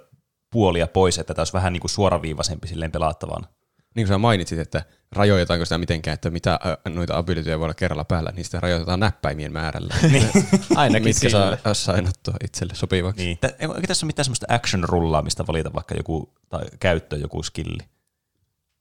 [0.52, 3.46] puolia pois, että tämä olisi vähän niin kuin suoraviivaisempi silleen pelattavan.
[3.94, 8.04] Niin kuin sä mainitsit, että rajoitetaanko sitä mitenkään, että mitä noita abilityjä voi olla kerralla
[8.04, 9.94] päällä, niin sitä rajoitetaan näppäimien määrällä.
[10.12, 10.30] niin.
[10.76, 13.24] Ainakin Mitkä saa assignattua itselle sopivaksi.
[13.24, 13.38] Niin.
[13.68, 17.92] Onko tässä mitään semmoista action-rullaamista valita vaikka joku, tai käyttö joku skilli?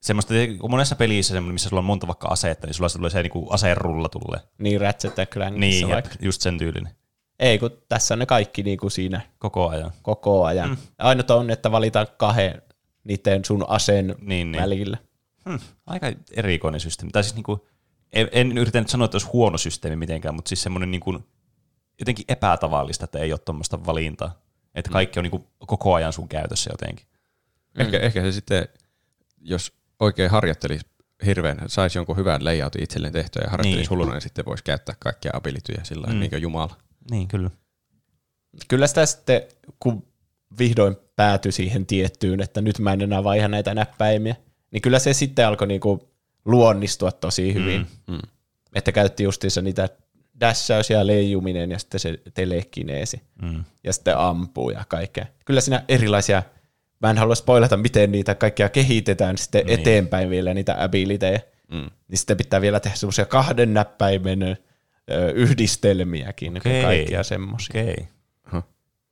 [0.02, 0.34] semmoista,
[0.70, 4.10] monessa pelissä, missä sulla on monta vaikka aseetta, niin sulla tulee se niin aseen rulla
[4.10, 4.40] tulee.
[4.58, 5.58] Niin, Ratchet Clank.
[5.58, 6.16] Niin, vaikka.
[6.22, 6.94] just sen tyylinen.
[7.42, 9.22] Ei, kun tässä on ne kaikki niin kuin siinä.
[9.40, 9.92] Koko ajan.
[10.02, 10.70] Koko ajan.
[10.70, 10.78] Mm.
[10.98, 12.62] Ainut on, että valitaan kahden
[13.04, 14.62] niiden sun aseen niin, niin.
[14.62, 14.98] välillä.
[15.50, 17.12] Hmm, aika erikoinen systeemi.
[17.12, 17.62] Tai siis niin kuin,
[18.14, 21.26] en, en yritä nyt sanoa, että olisi huono systeemi mitenkään, mutta siis semmoinen niin kuin,
[22.00, 24.42] jotenkin epätavallista, että ei ole tuommoista valintaa.
[24.76, 24.94] Että mm.
[24.94, 27.06] kaikki on niin kuin koko ajan sun käytössä jotenkin.
[27.78, 28.04] Ehkä, mm.
[28.04, 28.68] ehkä se sitten,
[29.42, 30.86] jos oikein harjoittelisi
[31.26, 33.90] hirveän, saisi jonkun hyvän layoutin itselleen tehtyä ja harjoittelisi niin.
[33.90, 36.20] hulluna, niin sitten voisi käyttää kaikkia abilityjä sillä mm.
[36.20, 36.76] niin kuin Jumala.
[37.12, 37.50] Niin, kyllä.
[38.68, 39.42] Kyllä sitä sitten,
[39.80, 40.04] kun
[40.60, 44.36] vihdoin päätyi siihen tiettyyn, että nyt mä en enää vaiha näitä näppäimiä,
[44.72, 46.10] niin kyllä se sitten alkoi niinku
[46.46, 47.88] luonnistua tosi hyvin.
[48.08, 48.14] Mm.
[48.14, 48.22] Mm.
[48.76, 49.90] Että käytti justiinsa niitä
[50.40, 53.22] dashaus ja leijuminen ja sitten se telekineesi.
[53.42, 53.64] Mm.
[53.84, 55.26] Ja sitten ampuu ja kaikkea.
[55.46, 56.44] Kyllä siinä erilaisia
[57.02, 59.80] mä en halua spoilata, miten niitä kaikkia kehitetään sitten niin.
[59.80, 61.40] eteenpäin vielä, niitä abilityjä.
[61.72, 61.90] Mm.
[62.08, 64.58] Niin sitten pitää vielä tehdä semmoisia kahden näppäimen
[65.34, 66.82] yhdistelmiäkin, okay.
[66.82, 67.82] kaikkia semmoisia.
[67.82, 68.06] Okay.
[68.52, 68.64] Huh.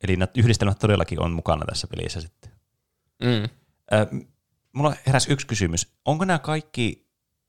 [0.04, 2.50] Eli nämä yhdistelmät todellakin on mukana tässä pelissä sitten.
[3.22, 3.48] Mm.
[3.92, 4.06] Ö,
[4.72, 5.92] mulla heräsi yksi kysymys.
[6.04, 7.06] Onko nämä kaikki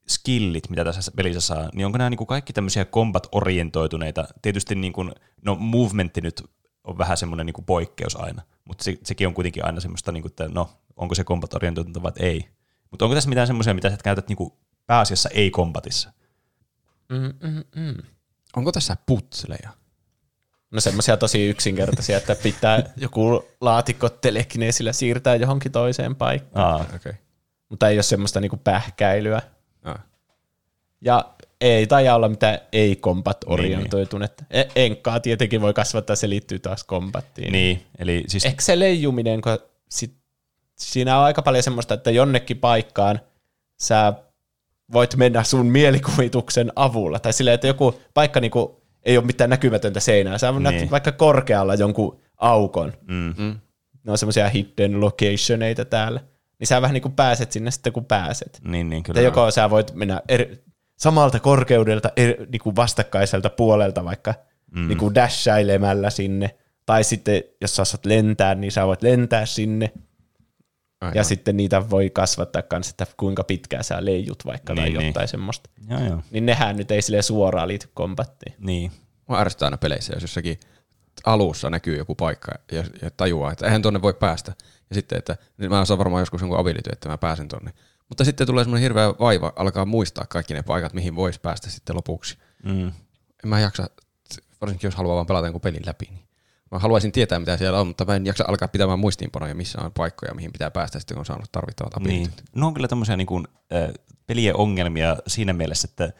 [0.08, 4.28] skillit, mitä tässä pelissä saa, niin onko nämä niin kuin kaikki tämmöisiä combat-orientoituneita?
[4.42, 5.12] Tietysti niin kuin,
[5.46, 6.44] no movementti nyt
[6.84, 8.42] on vähän semmoinen niin kuin poikkeus aina.
[8.66, 12.04] Mutta se, sekin on kuitenkin aina semmoista, niin kuin, että no, onko se kombat orientoitunut
[12.04, 12.50] vai ei.
[12.92, 14.54] Mutta onko tässä mitään semmoisia, mitä sä käytät niin kuin
[14.86, 16.14] pääasiassa ei-kombatissa?
[17.10, 17.96] Mm-mm-mm.
[18.56, 19.70] Onko tässä putsleja?
[20.72, 26.82] No semmoisia tosi yksinkertaisia, että pitää joku laatikko telekineesillä siirtää johonkin toiseen paikkaan.
[26.82, 27.14] Ah, okay.
[27.70, 29.42] Mutta ei ole semmoista niinku pähkäilyä.
[29.84, 30.00] Ah.
[31.02, 34.44] Ja ei taida olla mitään ei-kombat-orientoitunutta.
[34.50, 34.72] Niin, niin.
[34.76, 37.52] Enkkaa tietenkin voi kasvattaa, se liittyy taas kombattiin.
[37.52, 38.46] Niin, eli siis...
[38.46, 39.58] Ehkä se leijuminen, kun
[39.90, 40.14] sit,
[40.76, 43.20] siinä on aika paljon semmoista, että jonnekin paikkaan
[43.80, 44.14] sä
[44.94, 47.20] voit mennä sun mielikuvituksen avulla.
[47.20, 50.38] Tai silleen, että joku paikka niinku ei ole mitään näkymätöntä seinää.
[50.38, 50.92] Sä niin.
[50.92, 52.94] vaikka korkealla jonkun aukon.
[53.08, 53.34] Mm.
[53.38, 53.60] Mm.
[54.04, 56.20] Ne on semmoisia hidden locationeita täällä.
[56.60, 58.62] Niin sä vähän niin kuin pääset sinne sitten, kun pääset.
[58.64, 59.20] Niin, niin kyllä.
[59.20, 60.64] Ja joko sä voit mennä eri,
[60.98, 64.34] samalta korkeudelta er, niin kuin vastakkaiselta puolelta vaikka
[64.76, 64.88] mm.
[64.88, 66.56] niin kuin dashailemällä sinne.
[66.86, 69.92] Tai sitten, jos sä saat lentää, niin sä voit lentää sinne.
[71.02, 71.16] Aivan.
[71.16, 75.08] Ja sitten niitä voi kasvattaa kanssa, että kuinka pitkään sä leijut vaikka niin, tai niin.
[75.08, 75.70] jotain semmoista.
[75.90, 76.22] Joo, joo.
[76.32, 78.56] Niin nehän nyt ei sille suoraan liity kombattiin.
[78.60, 78.92] Niin.
[79.30, 80.60] Mä ärsyttää aina peleissä, jos jossakin
[81.26, 84.54] alussa näkyy joku paikka ja, ja tajuaa, että eihän tuonne voi päästä.
[84.90, 87.74] Ja sitten, että niin mä saan varmaan joskus jonkun ability, että mä pääsen tuonne.
[88.10, 91.96] Mutta sitten tulee semmoinen hirveä vaiva alkaa muistaa kaikki ne paikat, mihin voisi päästä sitten
[91.96, 92.38] lopuksi.
[92.64, 92.88] Mm.
[93.44, 93.90] en mä jaksa,
[94.62, 96.31] varsinkin jos haluaa vaan pelata jonkun pelin läpi, niin
[96.72, 99.92] mä haluaisin tietää, mitä siellä on, mutta mä en jaksa alkaa pitämään muistiinpanoja, missä on
[99.92, 102.22] paikkoja, mihin pitää päästä sitten, kun on saanut tarvittavat Niin.
[102.24, 102.44] abilityt.
[102.56, 103.90] No on kyllä tämmöisiä niin kuin, äh,
[104.28, 106.14] pelien ongelmia siinä mielessä, että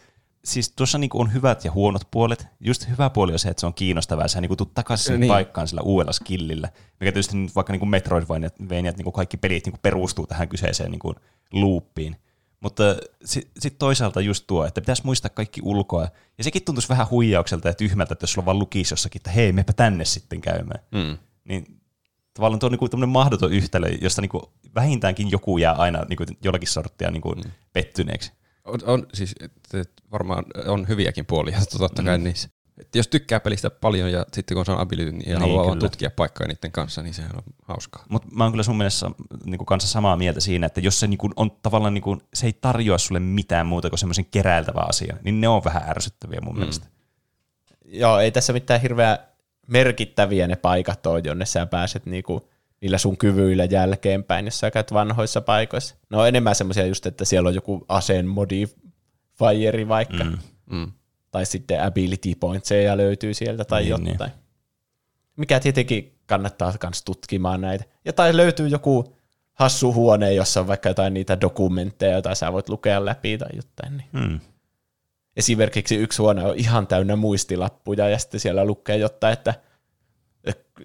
[0.46, 2.48] siis tuossa niin kuin on hyvät ja huonot puolet.
[2.60, 5.28] Just hyvä puoli on se, että se on kiinnostavaa, sä niin tuut takaisin Niin.
[5.28, 6.68] paikkaan sillä uudella skillillä.
[7.00, 10.92] Mikä tietysti nyt vaikka niin kuin Metroidvaniat, niin kaikki pelit niin kuin perustuu tähän kyseiseen
[10.92, 11.16] niin kuin
[11.54, 12.16] loopiin.
[12.62, 12.84] Mutta
[13.26, 16.08] sitten sit toisaalta just tuo, että pitäisi muistaa kaikki ulkoa.
[16.38, 19.52] Ja sekin tuntuisi vähän huijaukselta ja tyhmältä, että jos sulla vaan lukisi jossakin, että hei,
[19.52, 20.84] mepä tänne sitten käymään.
[20.92, 21.18] Mm.
[21.44, 21.82] Niin
[22.34, 26.68] tavallaan tuo on niinku tämmöinen mahdoton yhtälö, josta niinku vähintäänkin joku jää aina niinku jollakin
[26.68, 27.52] sorttia niinku mm.
[27.74, 28.32] pettyneeksi.
[28.66, 29.36] On, on siis
[30.12, 32.24] varmaan on hyviäkin puolia totta kai mm.
[32.24, 32.50] niissä.
[32.78, 35.80] Et jos tykkää pelistä paljon ja sitten kun se on ability, niin, Niin, haluaa vaan
[35.80, 38.06] tutkia paikkoja niiden kanssa, niin sehän on hauskaa.
[38.10, 39.12] Mutta mä oon kyllä sun mielestä
[39.46, 42.98] niinku kanssa samaa mieltä siinä, että jos se niinku on tavallaan, niinku, se ei tarjoa
[42.98, 46.60] sulle mitään muuta kuin semmoisen keräiltävän asian, niin ne on vähän ärsyttäviä mun mm.
[46.60, 46.88] mielestä.
[47.86, 49.18] Joo, ei tässä mitään hirveä
[49.68, 52.50] merkittäviä ne paikat on, jonne sä pääset niinku
[52.82, 55.96] niillä sun kyvyillä jälkeenpäin, jos sä käyt vanhoissa paikoissa.
[56.10, 60.38] No on enemmän semmoisia just, että siellä on joku aseen modifieri vaikka, mm.
[60.66, 60.92] Mm.
[61.32, 64.32] Tai sitten ability pointseja löytyy sieltä tai Niin, niin, jotain.
[64.32, 64.42] Niin.
[65.38, 67.86] Mikä tietenkin kannattaa myös tutkimaan näitä.
[68.06, 69.16] Ja tai löytyy joku
[69.54, 73.98] hassu huone, jossa on vaikka jotain niitä dokumentteja, joita sä voit lukea läpi tai jotain.
[73.98, 74.30] Niin.
[74.30, 74.40] Mm.
[75.38, 79.54] Esimerkiksi yksi huone on ihan täynnä muistilappuja ja sitten siellä lukee jotain, että,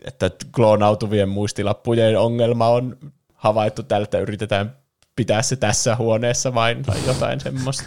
[0.05, 2.99] että kloonautuvien muistilappujen ongelma on
[3.35, 4.77] havaittu tällä, että yritetään
[5.17, 7.85] pitää se tässä huoneessa vain tai jotain semmoista.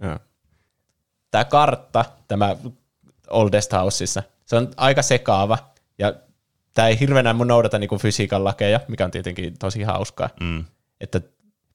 [1.30, 2.56] Tämä kartta, tämä
[3.30, 5.58] Oldest Houseissa, se on aika sekaava
[5.98, 6.14] ja
[6.74, 10.64] tämä ei hirveänä mun noudata niin fysiikan lakeja, mikä on tietenkin tosi hauskaa, Mm.
[11.00, 11.20] että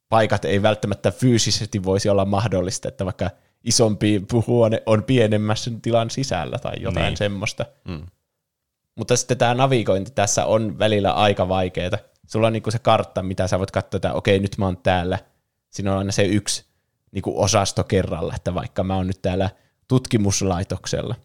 [0.09, 3.29] paikat ei välttämättä fyysisesti voisi olla mahdollista, että vaikka
[3.63, 7.17] isompi huone on pienemmässä tilan sisällä tai jotain niin.
[7.17, 7.65] semmoista.
[7.87, 8.05] Mm.
[8.95, 11.91] Mutta sitten tämä navigointi tässä on välillä aika vaikeaa.
[12.27, 15.19] Sulla on niinku se kartta, mitä sä voit katsoa, että okei, nyt mä oon täällä.
[15.69, 16.65] Siinä on aina se yksi
[17.15, 19.49] niinku osasto kerralla, että vaikka mä oon nyt täällä
[19.87, 21.15] tutkimuslaitoksella.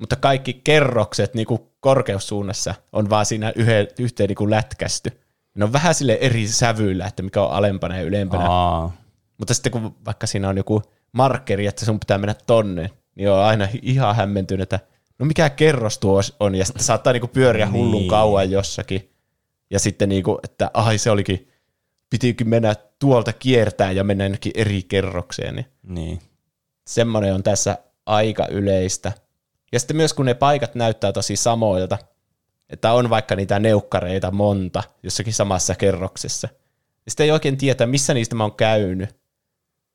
[0.00, 5.20] Mutta kaikki kerrokset niinku korkeussuunnassa on vaan siinä yhden, yhteen niinku lätkästy.
[5.54, 8.50] Ne on vähän sille eri sävyillä, että mikä on alempana ja ylempänä.
[8.50, 8.92] Aa.
[9.38, 13.38] Mutta sitten kun vaikka siinä on joku markkeri, että sun pitää mennä tonne, niin on
[13.38, 14.80] aina ihan hämmentynyt, että
[15.18, 18.10] no mikä kerros tuo on, ja sitten saattaa niinku pyöriä hullun Niin.
[18.10, 19.10] kauan jossakin.
[19.70, 21.48] Ja sitten niinku, että ai se olikin,
[22.10, 26.18] pitikin mennä tuolta kiertää ja mennä jonnekin eri kerrokseen, niin Niin.
[26.86, 29.12] semmoinen on tässä aika yleistä.
[29.72, 31.98] Ja sitten myös kun ne paikat näyttää tosi samoilta,
[32.70, 38.14] että on vaikka niitä neukkareita monta jossakin samassa kerroksessa, niin sitten ei oikein tietää, missä
[38.14, 39.16] niistä mä oon käynyt.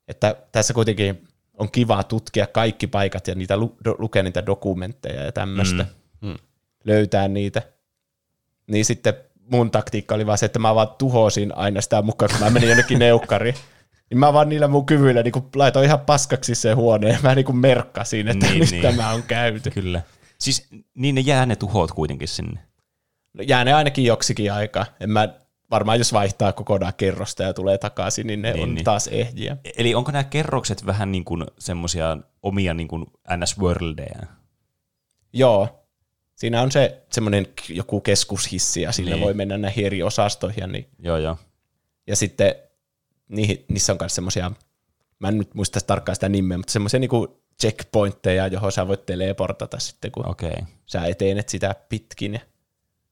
[0.07, 5.23] Että tässä kuitenkin on kiva tutkia kaikki paikat ja niitä lu- do- lukea niitä dokumentteja
[5.23, 5.85] ja tämmöistä.
[6.21, 6.27] Mm.
[6.29, 6.37] Mm.
[6.85, 7.61] Löytää niitä.
[8.67, 9.13] Niin sitten
[9.51, 12.69] mun taktiikka oli vaan se, että mä vaan tuhosin aina sitä mukaan, kun mä menin
[12.69, 13.55] jonnekin neukkariin.
[14.09, 17.19] Niin mä vaan niillä mun kyvyillä niin laitoin ihan paskaksi se huoneen.
[17.23, 18.81] Mä niin merkkasin, että Niin, nyt niin.
[18.81, 19.71] tämä on käyty.
[19.71, 20.01] Kyllä.
[20.39, 22.59] Siis niin ne jää ne tuhot kuitenkin sinne.
[23.33, 24.85] No, jää ne ainakin joksikin aikaa.
[24.99, 25.29] En mä,
[25.71, 28.85] varmaan jos vaihtaa kokonaan kerrosta ja tulee takaisin, niin ne Niin, niin, on niin.
[28.85, 29.57] taas ehjiä.
[29.77, 34.25] Eli onko nämä kerrokset vähän niin kuin semmoisia omia niin kuin NS-worldeja?
[35.33, 35.82] Joo.
[36.43, 39.23] Siinä on se semmoinen joku keskushissi ja sillä Niin.
[39.23, 40.61] voi mennä näihin eri osastoihin.
[40.61, 41.37] Ja, niin, Joo, joo.
[42.07, 42.55] ja sitten
[43.27, 44.51] niihin, niissä on myös semmoisia,
[45.19, 49.79] mä en nyt muista tarkkaan sitä nimeä, mutta semmoisia niinku checkpointteja, johon sä voit teleportata
[49.79, 50.29] sitten, kun.
[50.29, 50.51] Okay.
[50.85, 52.33] sä etenet sitä pitkin.
[52.33, 52.39] Ja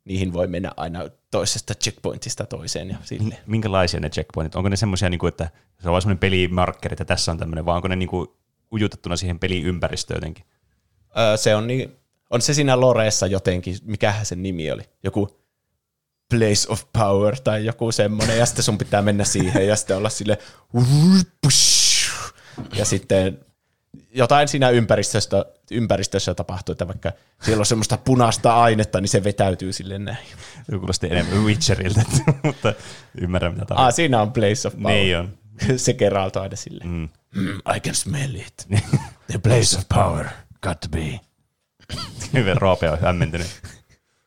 [0.06, 3.38] niihin voi mennä aina toisesta checkpointista toiseen ja sille.
[3.46, 4.56] Minkälaisia ne checkpointit?
[4.56, 7.66] Onko ne semmoisia, niin kuin, että se on vain semmoinen pelimarkkeri, että tässä on tämmöinen,
[7.66, 8.28] vai onko ne niin kuin
[8.74, 10.46] ujutettuna siihen peliympäristöön jotenkin?
[11.36, 12.01] Se on, niin,
[12.32, 15.42] on se siinä Loreessa jotenkin, mikähän sen nimi oli, joku
[16.30, 20.10] Place of Power tai joku semmoinen, ja sitten sun pitää mennä siihen ja sitten olla
[20.10, 20.38] sille
[22.76, 23.40] ja sitten
[24.14, 27.12] jotain siinä ympäristössä, ympäristössä tapahtuu, että vaikka
[27.44, 30.18] siellä on semmoista punaista ainetta, niin se vetäytyy sille näin.
[30.72, 32.02] Se kuulosti enemmän Witcheriltä,
[32.44, 32.74] mutta
[33.22, 33.92] ymmärrän mitä Ah, tarkoittaa.
[33.92, 34.96] siinä on Place of Power.
[34.96, 35.38] Niin on.
[35.78, 36.84] se Geralt aina sille.
[36.84, 37.10] Mm.
[37.36, 38.68] Mm, I can smell it.
[39.28, 40.26] The place of power.
[40.64, 41.20] Got to be.
[42.34, 43.48] Hyvin Roope on hämmentynyt.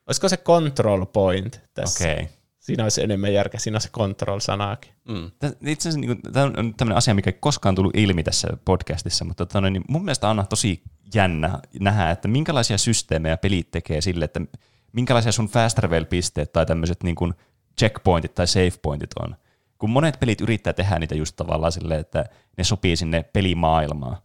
[0.06, 2.04] Olisiko se control point tässä?
[2.04, 2.22] Okei.
[2.22, 2.26] Okay.
[2.64, 4.92] Siinä olisi enemmän järkeä, siinä on se control-sanaakin.
[5.08, 5.30] Mm.
[5.66, 9.46] Itse asiassa niin tämä on tämmöinen asia, mikä ei koskaan tullut ilmi tässä podcastissa, mutta
[9.46, 10.82] tota, niin mun mielestä on tosi
[11.14, 14.40] jännä nähdä, että minkälaisia systeemejä pelit tekee sille, että
[14.92, 17.34] minkälaisia sun fast travel-pisteet tai tämmöiset niin kuin
[17.78, 19.36] checkpointit tai save pointit on.
[19.78, 22.24] Kun monet pelit yrittää tehdä niitä just tavallaan silleen, että
[22.58, 24.16] ne sopii sinne pelimaailmaan.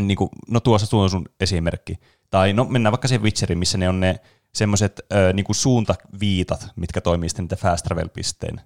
[0.00, 1.96] niin kuin, no tuossa tuo on sun esimerkki.
[2.30, 4.20] Tai no mennään vaikka siihen Witcheriin, missä ne on ne
[4.54, 5.00] semmoiset
[5.34, 8.56] niin suuntaviitat, mitkä toimii sitten niitä fast travel-pisteen.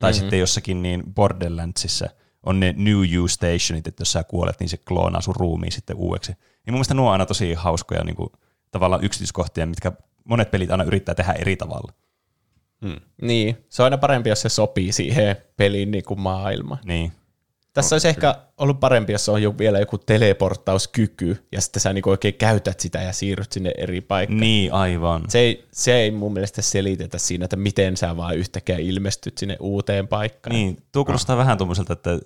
[0.00, 0.20] Tai mm-hmm.
[0.20, 2.08] sitten jossakin niin Borderlandsissa
[2.42, 5.96] on ne New You Stationit, että jos sä kuolet, niin se kloonaa sun ruumiin sitten
[5.96, 6.32] uudeksi.
[6.32, 8.30] Niin mun mielestä nuo on aina tosi hauskoja niin kuin,
[8.70, 9.92] tavallaan yksityiskohtia, mitkä
[10.24, 11.92] monet pelit aina yrittää tehdä eri tavalla.
[12.84, 13.00] Hmm.
[13.22, 16.80] Niin, se on aina parempi, jos se sopii siihen pelin niin kuin maailmaan.
[16.84, 17.12] Niin.
[17.74, 22.10] Tässä olisi ehkä ollut parempi, jos on jo vielä joku teleporttauskyky, ja sitten sä niinku
[22.10, 24.40] oikein käytät sitä ja siirryt sinne eri paikkaan.
[24.40, 25.22] Niin, aivan.
[25.28, 29.56] Se ei, se ei mun mielestä selitetä siinä, että miten sä vaan yhtäkkiä ilmestyt sinne
[29.60, 30.56] uuteen paikkaan.
[30.56, 31.40] Niin, tuo kuulostaa no.
[31.40, 32.18] vähän tuommoiselta, että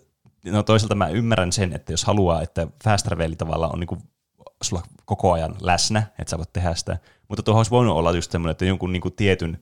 [0.44, 3.98] no toisaalta mä ymmärrän sen, että jos haluaa, että fast travel tavalla on niinku
[4.62, 8.32] sulla koko ajan läsnä, että sä voit tehdä sitä, mutta tuohon olisi voinut olla just
[8.32, 9.58] semmoinen, että jonkun niinku tietyn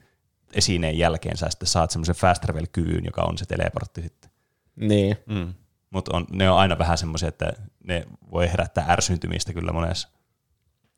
[0.53, 4.31] esineen jälkeen sä sitten saat semmoisen fast travel-kyvyn, joka on se teleportti sitten.
[4.77, 5.17] Niin.
[5.27, 5.55] Mm
[5.97, 7.53] mutta on, ne on aina vähän semmoisia, että
[7.85, 10.09] ne voi herättää ärsyntymistä kyllä monessa.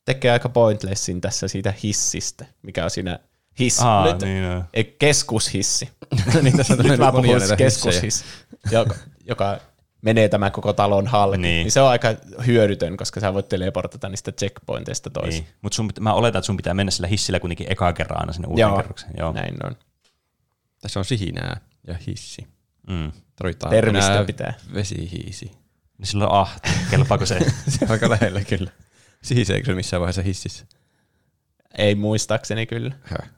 [0.05, 3.19] Tekee aika pointlessin tässä siitä hissistä, mikä on siinä
[3.59, 4.65] hiss, Aa, nyt, niin, no.
[4.75, 5.91] ei, keskushissi.
[6.43, 7.27] niin tässä nyt mä puhun
[7.59, 8.25] keskushissi,
[8.71, 8.95] joka,
[9.25, 9.59] joka
[10.03, 11.65] menee tämän koko talon halki, niin.
[11.65, 12.09] niin se on aika
[12.47, 15.45] hyödytön, koska sä voit teleportata niistä checkpointeista toisiin.
[15.45, 15.55] Niin.
[15.63, 18.75] Mutta mä oletan, että sun pitää mennä sillä hissillä kuitenkin eka kerran aina sinne uuden
[18.77, 19.11] kerroksen.
[19.19, 19.77] Joo, näin on.
[20.81, 22.47] Tässä on sihinää ja hissi.
[22.89, 23.12] Mm.
[23.36, 24.55] Tarvitaan Termistä pitää.
[24.74, 25.53] Vesihiisi.
[25.99, 26.61] Niin silloin ah,
[26.91, 27.39] kelpaako se?
[27.68, 28.70] se on aika lähellä kyllä.
[29.22, 30.66] Sihiseekö se missään vaiheessa hississä?
[31.78, 32.95] Ei muistaakseni kyllä.
[33.03, 33.30] Häh.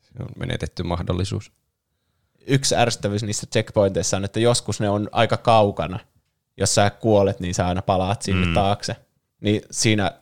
[0.00, 1.52] Se on menetetty mahdollisuus.
[2.46, 5.98] Yksi ärsyttävyys niissä checkpointeissa on, että joskus ne on aika kaukana.
[6.56, 8.54] Jos sä kuolet, niin sä aina palaat sinne mm.
[8.54, 8.96] taakse.
[9.40, 10.12] Niin siinä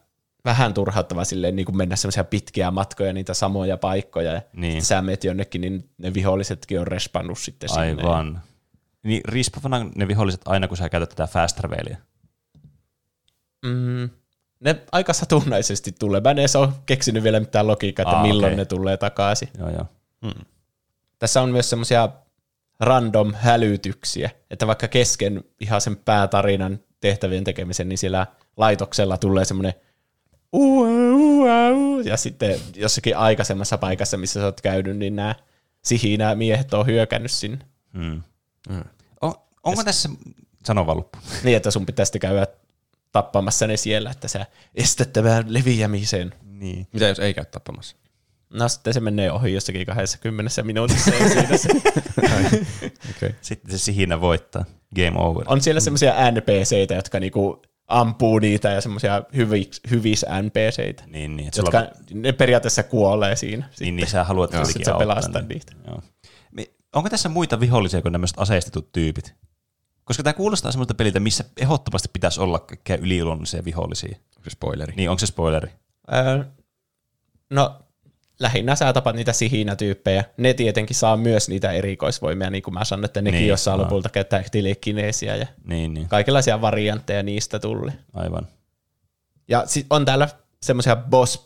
[0.45, 4.85] vähän turhauttava silleen niin kuin mennä semmoisia pitkiä matkoja, niitä samoja paikkoja, ja niin.
[4.85, 7.89] sä meet jonnekin, niin ne vihollisetkin on respannut sitten Aivan.
[7.89, 8.03] sinne.
[8.03, 8.43] Aivan.
[9.03, 11.97] Niin riispavana ne viholliset aina, kun sä käytät tätä fast travelia?
[13.67, 14.11] Mm,
[14.61, 16.21] ne aika satunnaisesti tulee.
[16.21, 18.57] Mä en edes ole keksinyt vielä mitään logiikkaa, että Aa, milloin okay.
[18.57, 19.49] ne tulee takaisin.
[19.59, 19.87] Joo, joo.
[20.23, 20.45] Hmm.
[21.19, 22.09] Tässä on myös semmoisia
[22.81, 28.27] random hälytyksiä, että vaikka kesken ihan sen päätarinan tehtävien tekemisen, niin siellä
[28.57, 29.75] laitoksella tulee semmoinen
[32.05, 35.35] ja sitten jossakin aikaisemmassa paikassa, missä sä oot käynyt, niin nämä
[35.85, 37.59] sihinä miehet on hyökännyt sinne.
[37.95, 38.23] Hmm.
[38.69, 38.85] Mm.
[39.21, 39.35] On,
[39.65, 40.09] onko tässä,
[40.65, 41.19] sano vaan loppu.
[41.45, 42.47] Niin, että sun pitäisi käydä
[43.13, 46.35] tappamassa ne siellä, että sä estät tämän leviämisen.
[46.45, 46.87] Niin.
[46.93, 47.97] Mitä jos ei käy tappamassa?
[48.51, 51.69] No sitten se menee ohi jossakin 20 minuutissa siinä se.
[53.17, 53.33] okay.
[53.41, 54.65] Sitten se sihinä voittaa.
[54.97, 55.45] Game over.
[55.47, 61.51] On siellä semmoisia NPCitä, jotka niinku ampuu niitä ja semmoisia hyvis, hyvis NPCitä, niin, niin,
[61.57, 61.87] jotka on...
[62.23, 63.69] ne periaatteessa kuolee siinä.
[63.81, 64.99] Niin, niin sä haluat kuitenkin auttaa.
[64.99, 65.49] pelastaa niin.
[65.49, 65.73] niitä.
[65.87, 66.03] Joo
[66.93, 69.35] onko tässä muita vihollisia kuin nämä aseistetut tyypit?
[70.05, 74.19] Koska tämä kuulostaa semmoista peliltä, missä ehdottomasti pitäisi olla kaikkea yliluonnollisia vihollisia.
[74.37, 74.93] Onko se spoileri?
[74.97, 75.71] Niin, onko se spoileri?
[76.15, 76.45] Öö,
[77.51, 77.81] no,
[78.41, 80.25] lähinnä sä tapat niitä sihinä-tyyppejä.
[80.37, 83.85] Ne tietenkin saa myös niitä erikoisvoimia, niin kuin mä sanoin, että nekin niin, jossain no.
[83.85, 86.09] lopulta käyttää telekineesiä ja niin, niin.
[86.09, 87.91] kaikenlaisia variantteja niistä tuli.
[88.13, 88.47] Aivan.
[89.49, 90.29] Ja sit on täällä
[90.63, 91.43] semmoisia boss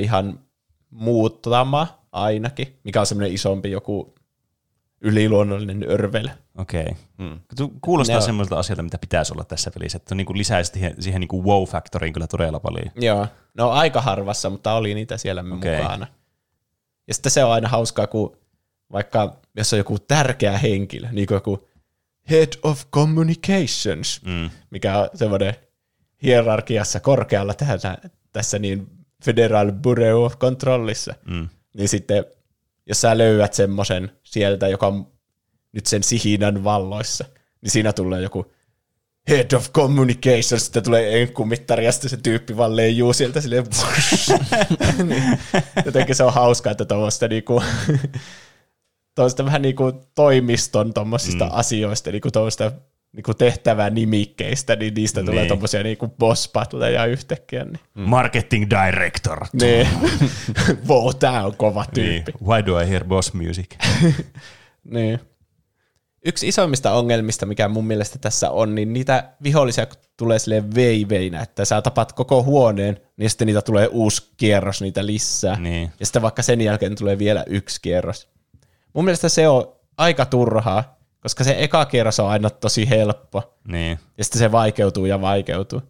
[0.00, 0.40] ihan
[0.90, 4.14] muuttama ainakin, mikä on semmoinen isompi joku
[5.00, 6.28] yliluonnollinen örvel.
[6.58, 6.82] Okei.
[6.82, 6.94] Okay.
[7.18, 7.40] Hmm.
[7.80, 11.28] Kuulostaa semmoiselta asialta, mitä pitäisi olla tässä pelissä, että niin kuin lisäisi siihen, siihen niin
[11.28, 12.90] kuin wow-faktoriin kyllä todella paljon.
[12.96, 15.76] Joo, no aika harvassa, mutta oli niitä siellä okay.
[15.82, 16.06] mukana.
[17.08, 18.36] Ja sitten se on aina hauskaa, kun
[18.92, 21.68] vaikka jos on joku tärkeä henkilö, niin kuin joku
[22.30, 24.50] Head of Communications, mm.
[24.70, 25.54] mikä on semmoinen
[26.22, 27.98] hierarkiassa korkealla tässä,
[28.32, 28.86] tässä niin
[29.24, 31.48] Federal Bureau of Controlissa, mm.
[31.74, 32.24] niin sitten
[32.86, 35.12] jos sä löydät semmoisen sieltä, joka on
[35.72, 37.24] nyt sen sihinän valloissa,
[37.60, 38.52] niin siinä tulee joku
[39.28, 43.64] Head of Communications, sitten tulee enkkumittari ja sitten se tyyppi vaan leijuu sieltä silleen
[45.08, 45.38] niin,
[45.84, 47.62] Jotenkin se on hauskaa, että tuommoista niinku,
[49.14, 51.50] tuommoista vähän niinku toimiston tuommoisista mm.
[51.52, 52.72] asioista, niinku tuommoista
[53.12, 55.26] niinku tehtävää nimikkeistä, niin niistä niin.
[55.26, 57.64] tulee tommosia niinku boss battleja yhtäkkiä.
[57.64, 57.80] Niin.
[57.94, 58.02] Mm.
[58.02, 59.46] Marketing director.
[59.52, 59.88] Niin.
[60.88, 62.32] wow, tää on kova tyyppi.
[62.32, 62.48] Niin.
[62.48, 63.76] Why do I hear boss music?
[64.84, 65.20] niin.
[66.24, 71.64] Yksi isoimmista ongelmista, mikä mun mielestä tässä on, niin niitä vihollisia tulee sille veiveinä, että
[71.64, 75.60] sä tapat koko huoneen, niin sitten niitä tulee uusi kierros niitä lisää.
[75.60, 75.92] Niin.
[76.00, 78.28] Ja sitten vaikka sen jälkeen tulee vielä yksi kierros.
[78.92, 83.54] Mun mielestä se on aika turhaa, koska se eka kierros on aina tosi helppo.
[83.68, 83.98] Niin.
[84.18, 85.82] Ja sitten se vaikeutuu ja vaikeutuu.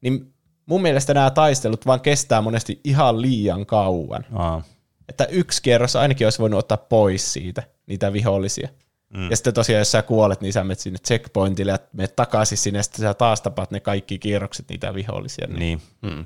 [0.00, 0.34] Niin
[0.66, 4.24] mun mielestä nämä taistelut vaan kestää monesti ihan liian kauan.
[4.34, 4.62] Aa.
[5.08, 8.68] Että yksi kierros ainakin olisi voinut ottaa pois siitä, niitä vihollisia.
[9.16, 9.30] Mm.
[9.30, 12.78] Ja sitten tosiaan, jos sä kuolet, niin sä menet sinne checkpointille ja menet takaisin sinne,
[12.78, 15.46] ja sitten sä taas tapaat ne kaikki kierrokset, niitä vihollisia.
[15.46, 15.58] Niin.
[15.58, 15.80] Niin.
[16.02, 16.24] Mm.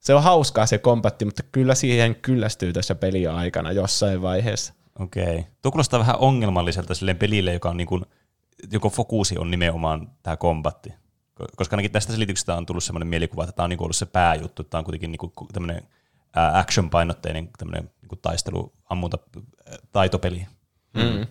[0.00, 4.74] Se on hauskaa se kombatti, mutta kyllä siihen kyllästyy tässä peliaikana jossain vaiheessa.
[4.98, 5.22] Okei.
[5.22, 5.42] Okay.
[5.62, 8.04] Tuo kuulostaa vähän ongelmalliselta silleen pelille, joka on niin kuin,
[8.72, 10.90] joko fokusi on nimenomaan tämä kombatti.
[11.42, 14.06] Ko- Koska ainakin tästä selityksestä on tullut sellainen mielikuva, että tämä on niin ollut se
[14.06, 14.64] pääjuttu.
[14.64, 15.82] Tämä on kuitenkin niin kuin tämmöinen
[16.52, 19.18] action-painotteinen tämmöinen niin taistelu, ammunta,
[19.92, 20.46] taitopeli.
[20.94, 21.26] Mm.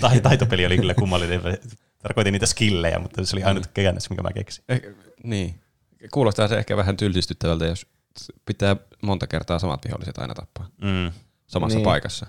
[0.00, 1.40] Tai, taitopeli oli kyllä kummallinen.
[2.02, 4.64] Tarkoitin niitä skillejä, mutta se oli ainut käännös, minkä mä keksin.
[4.68, 4.82] Eh,
[5.22, 5.60] niin.
[6.10, 7.86] Kuulostaa se ehkä vähän tylsistyttävältä, jos
[8.46, 11.12] pitää monta kertaa samat viholliset aina tappaa Mm.
[11.46, 11.84] samassa Niin.
[11.84, 12.26] paikassa.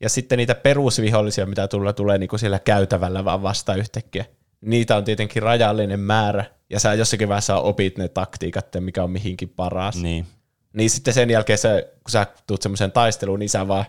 [0.00, 4.24] Ja sitten niitä perusvihollisia, mitä tulla tulee niin kuin siellä käytävällä vaan vasta yhtäkkiä.
[4.60, 9.10] Niitä on tietenkin rajallinen määrä, ja sä jossakin vaiheessa opit ne taktiikat, että mikä on
[9.10, 9.96] mihinkin paras.
[10.02, 10.26] Niin.
[10.72, 13.84] Niin sitten sen jälkeen, sä, kun sä tuut semmoiseen taisteluun, niin sä vaan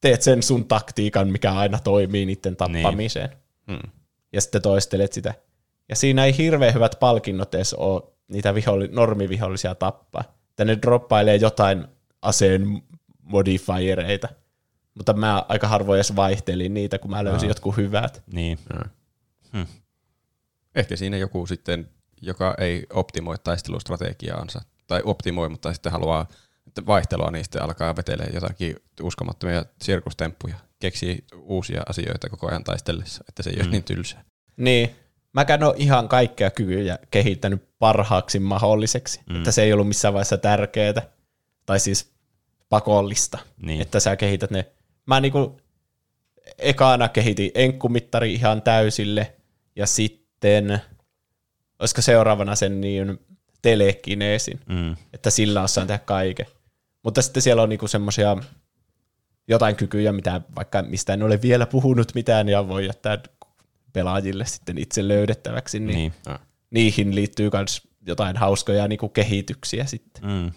[0.00, 3.28] teet sen sun taktiikan, mikä aina toimii niiden tappamiseen.
[3.28, 3.78] Niin.
[3.78, 3.90] Hmm.
[4.32, 5.34] Ja sitten toistelet sitä.
[5.88, 10.24] Ja siinä ei hirveän hyvät palkinnot edes ole niitä viholli, normivihollisia tappaa.
[10.50, 11.86] Että ne droppailee jotain
[12.22, 12.82] aseen
[13.22, 14.28] modifiereita.
[14.94, 17.50] Mutta mä aika harvoin edes vaihtelin niitä, kun mä löysin Aa.
[17.50, 18.22] jotkut hyvät.
[18.32, 18.58] Niin.
[19.52, 19.66] Hmm.
[20.74, 21.88] Ehkä siinä joku sitten,
[22.22, 26.28] joka ei optimoi taistelustrategiaansa, tai optimoi, mutta sitten haluaa
[26.86, 33.50] vaihtelua, sitten alkaa vetelee jotakin uskomattomia sirkustemppuja, keksii uusia asioita koko ajan taistellessa, että se
[33.50, 33.62] ei mm.
[33.62, 34.24] ole niin tylsää.
[34.56, 34.96] Niin.
[35.32, 39.20] Mäkään ole ihan kaikkea kykyjä kehittänyt parhaaksi mahdolliseksi.
[39.30, 39.36] Mm.
[39.36, 41.02] Että se ei ollut missään vaiheessa tärkeää.
[41.66, 42.12] Tai siis
[42.68, 43.38] pakollista.
[43.62, 43.80] Niin.
[43.80, 44.66] Että sä kehität ne.
[45.06, 45.60] Mä niinku
[46.58, 49.34] ekana kehitin enkkumittari ihan täysille.
[49.76, 50.80] Ja sitten,
[51.78, 53.20] olisiko seuraavana sen niin
[53.62, 54.60] telekineesin.
[54.66, 54.96] Mm.
[55.12, 56.46] Että sillä osaan tehdä kaiken.
[57.02, 58.36] Mutta sitten siellä on niinku semmoisia
[59.48, 63.18] jotain kykyjä, mitä vaikka mistä en ole vielä puhunut mitään ja voi jättää
[63.92, 66.12] pelaajille sitten itse löydettäväksi, niin, Niin.
[66.70, 70.24] Niihin liittyy myös jotain hauskoja niinku kehityksiä sitten.
[70.24, 70.52] Mm.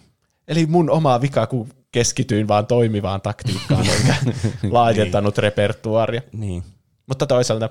[0.48, 4.16] Eli mun oma vika, kun keskityin vaan toimivaan taktiikkaan, eikä
[4.70, 6.22] laajentanut repertuaria.
[6.32, 6.62] Niin.
[7.06, 7.70] Mutta toisaalta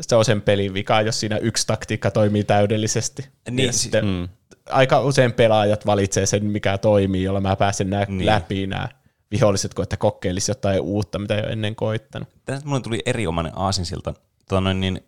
[0.00, 3.28] se on sen pelin vika, jos siinä yksi taktiikka toimii täydellisesti.
[3.50, 4.28] Niin, ja si- sitten Mm.
[4.70, 8.26] aika usein pelaajat valitsee sen, mikä toimii, jolla mä pääsen nää Niin.
[8.26, 8.88] läpi nämä
[9.30, 12.28] viholliset, kun että kokeilisi jotain uutta, mitä ei ole ennen koittanut.
[12.44, 14.14] Tästä mulle tuli erinomainen aasinsilta.
[14.48, 15.00] Tota noin, niin,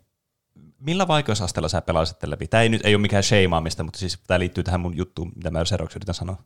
[0.79, 2.47] millä vaikeusasteella sä pelasit läpi?
[2.47, 5.51] Tämä ei nyt ei ole mikään sheimaamista, mutta siis tämä liittyy tähän mun juttuun, mitä
[5.51, 6.37] mä seuraavaksi yritän sanoa.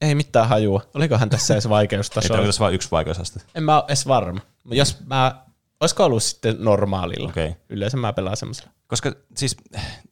[0.00, 0.82] Ei mitään hajua.
[0.94, 2.28] Olikohan tässä edes Ei vaikeustaso?
[2.34, 3.40] tämä tässä vain yksi vaikeusaste.
[3.54, 4.40] en mä ole edes varma.
[4.70, 5.42] Jos mä,
[5.80, 7.28] olisiko ollut sitten normaalilla?
[7.28, 7.52] Okay.
[7.68, 8.70] Yleensä mä pelaan semmoisella.
[8.86, 9.56] Koska siis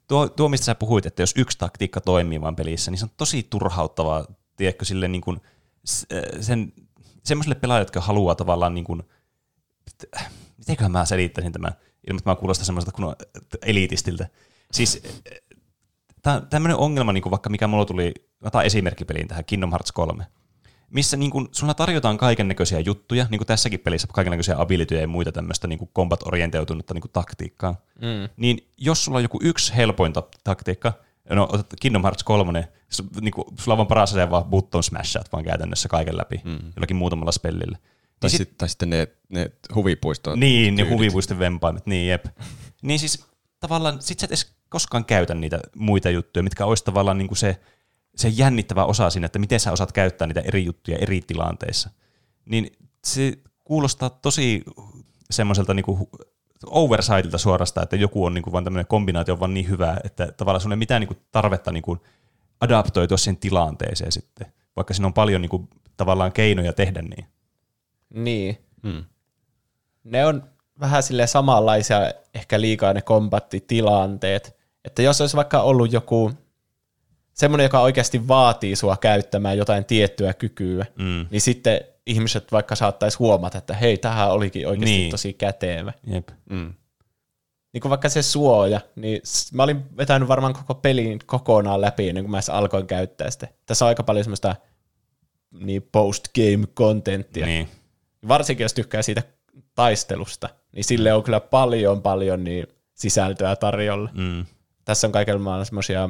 [0.09, 3.11] tuo, tuo, mistä sä puhuit, että jos yksi taktiikka toimii vaan pelissä, niin se on
[3.17, 5.41] tosi turhauttavaa, tiedätkö, sille niin kuin,
[6.13, 6.73] äh, sen,
[7.25, 9.03] semmoiselle pelaajalle, jotka haluaa tavallaan niin kuin,
[10.59, 11.73] mitenköhän mä selittäisin tämän,
[12.07, 13.17] ilman että mä kuulostan semmoiselta kun
[13.67, 14.29] eliitistiltä.
[14.73, 15.03] Siis
[16.51, 20.27] tämmöinen ongelma, niin kuin vaikka mikä mulla tuli, otan esimerkkipeliin tähän Kingdom Hearts 3,
[20.91, 25.01] missä niin kuin, sulla tarjotaan kaiken näköisiä juttuja, niin kuin tässäkin pelissä kaiken näköisiä abilityjä
[25.01, 28.29] ja muita tämmöistä niin combat-orientoitunutta niin taktiikkaa, Mm.
[28.37, 30.93] niin jos sulla on joku yksi helpoin ta- taktiikka,
[31.31, 34.83] no otat Kingdom Hearts 3, s- niin kuin, sulla on vaan paras asia vaan button
[34.83, 36.59] smashat vaan käytännössä kaiken läpi, mm.
[36.77, 37.79] jollakin muutamalla spellillä.
[38.21, 40.95] Tai, Niin sit, tai sitten ne, ne huvipuiston Niin, ne tyydit.
[40.99, 42.25] huvipuisten vempaimet, niin jep.
[42.83, 43.25] niin siis
[43.61, 47.39] tavallaan, sit sä et edes koskaan käytä niitä muita juttuja, mitkä olisi tavallaan niin kuin
[47.39, 47.61] se,
[48.19, 51.91] se jännittävä osa siinä, että miten sä osaat käyttää niitä eri juttuja eri tilanteissa.
[52.45, 52.73] Niin
[53.05, 54.65] se kuulostaa tosi
[55.31, 56.09] semmoiselta niin kuin
[56.67, 60.61] oversightilta suorastaan, että joku on niin kuin vaan tämmöinen kombinaatio vaan niin hyvä, että tavallaan
[60.61, 62.01] sun ei mitään niin kuin tarvetta niin kuin
[62.61, 67.27] adaptoitua siihen tilanteeseen sitten, vaikka siinä on paljon niin kuin, tavallaan keinoja tehdä niin.
[68.11, 68.59] Niin.
[68.83, 69.05] Mm.
[70.05, 70.45] Ne on
[70.81, 71.99] vähän sille samanlaisia
[72.35, 74.57] ehkä liikaa ne kombattitilanteet.
[74.85, 76.33] Että jos olisi vaikka ollut joku
[77.39, 81.27] semmoinen, joka oikeasti vaatii sua käyttämään jotain tiettyä kykyä, Mm.
[81.31, 85.01] niin sitten ihmiset vaikka saattaisi huomata, että hei, tähän olikin oikeasti Niin.
[85.01, 85.11] niin.
[85.11, 85.93] tosi kätevä.
[86.07, 86.29] Jep.
[86.51, 86.75] Mm.
[87.73, 89.21] Niin kuin vaikka se suoja, niin
[89.53, 93.49] mä olin vetänyt varmaan koko pelin kokonaan läpi ennen kuin mä edes alkoin käyttää sitä.
[93.67, 94.57] Tässä on aika paljon semmoista
[95.61, 97.47] niin post-game-kontenttia.
[97.47, 97.69] Niin.
[98.29, 99.23] Varsinkin jos tykkää siitä
[99.75, 104.11] taistelusta, niin sille on kyllä paljon paljon niin sisältöä tarjolla.
[104.15, 104.47] Mm.
[104.85, 106.09] Tässä on kaikilla maailman semmoisia,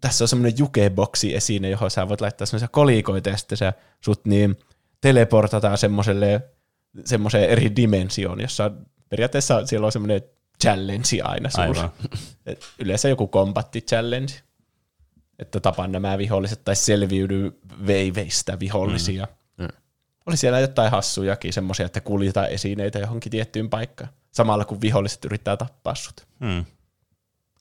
[0.00, 4.24] tässä on semmoinen jukeboksi esine, johon sä voit laittaa semmoisia kolikoita ja sitten sä sut
[4.24, 4.56] niin
[5.00, 6.40] teleportataan semmoiselle
[7.04, 8.70] semmoiseen eri dimensioon, jossa
[9.08, 10.22] periaatteessa siellä on semmoinen
[10.62, 11.48] challenge aina.
[11.56, 11.90] Aivan.
[12.78, 14.32] Yleensä joku kombatti challenge,
[15.38, 19.28] että tapaan nämä viholliset tai selviydy veiveistä vihollisia.
[19.56, 19.68] Mm.
[20.26, 25.56] oli siellä jotain hassujakin, semmoisia, että kuljetaan esineitä johonkin tiettyyn paikkaan, samalla kun viholliset yrittää
[25.56, 26.26] tappaa sut.
[26.40, 26.64] Hmm.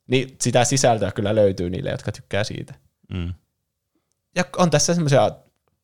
[0.07, 2.73] Niin sitä sisältöä kyllä löytyy niille, jotka tykkää siitä.
[3.13, 3.33] Mm.
[4.35, 5.31] Ja on tässä semmoisia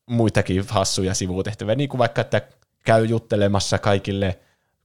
[0.09, 2.41] muitakin hassuja sivutehtäviä, niin kuin vaikka, että
[2.85, 4.39] käy juttelemassa kaikille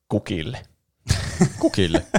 [0.08, 0.62] kukille.
[1.60, 2.02] Kukille.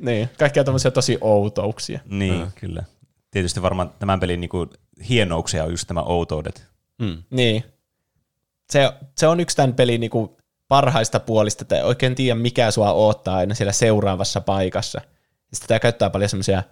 [0.00, 2.00] Niin, kaikkia tämmöisiä tosi outouksia.
[2.04, 2.52] Niin, mm.
[2.60, 2.84] kyllä.
[3.30, 4.66] Tietysti varmaan tämän pelin niinku
[5.08, 6.66] hienouksia on just tämä outoudet.
[6.98, 7.22] Mm.
[7.30, 7.64] Niin.
[8.70, 12.92] Se, se on yksi tämän pelin niinku parhaista puolista, että ei oikein tiedä, mikä sua
[12.92, 15.00] odottaa aina siellä seuraavassa paikassa.
[15.52, 16.62] Sitten tämä käyttää paljon semmoisia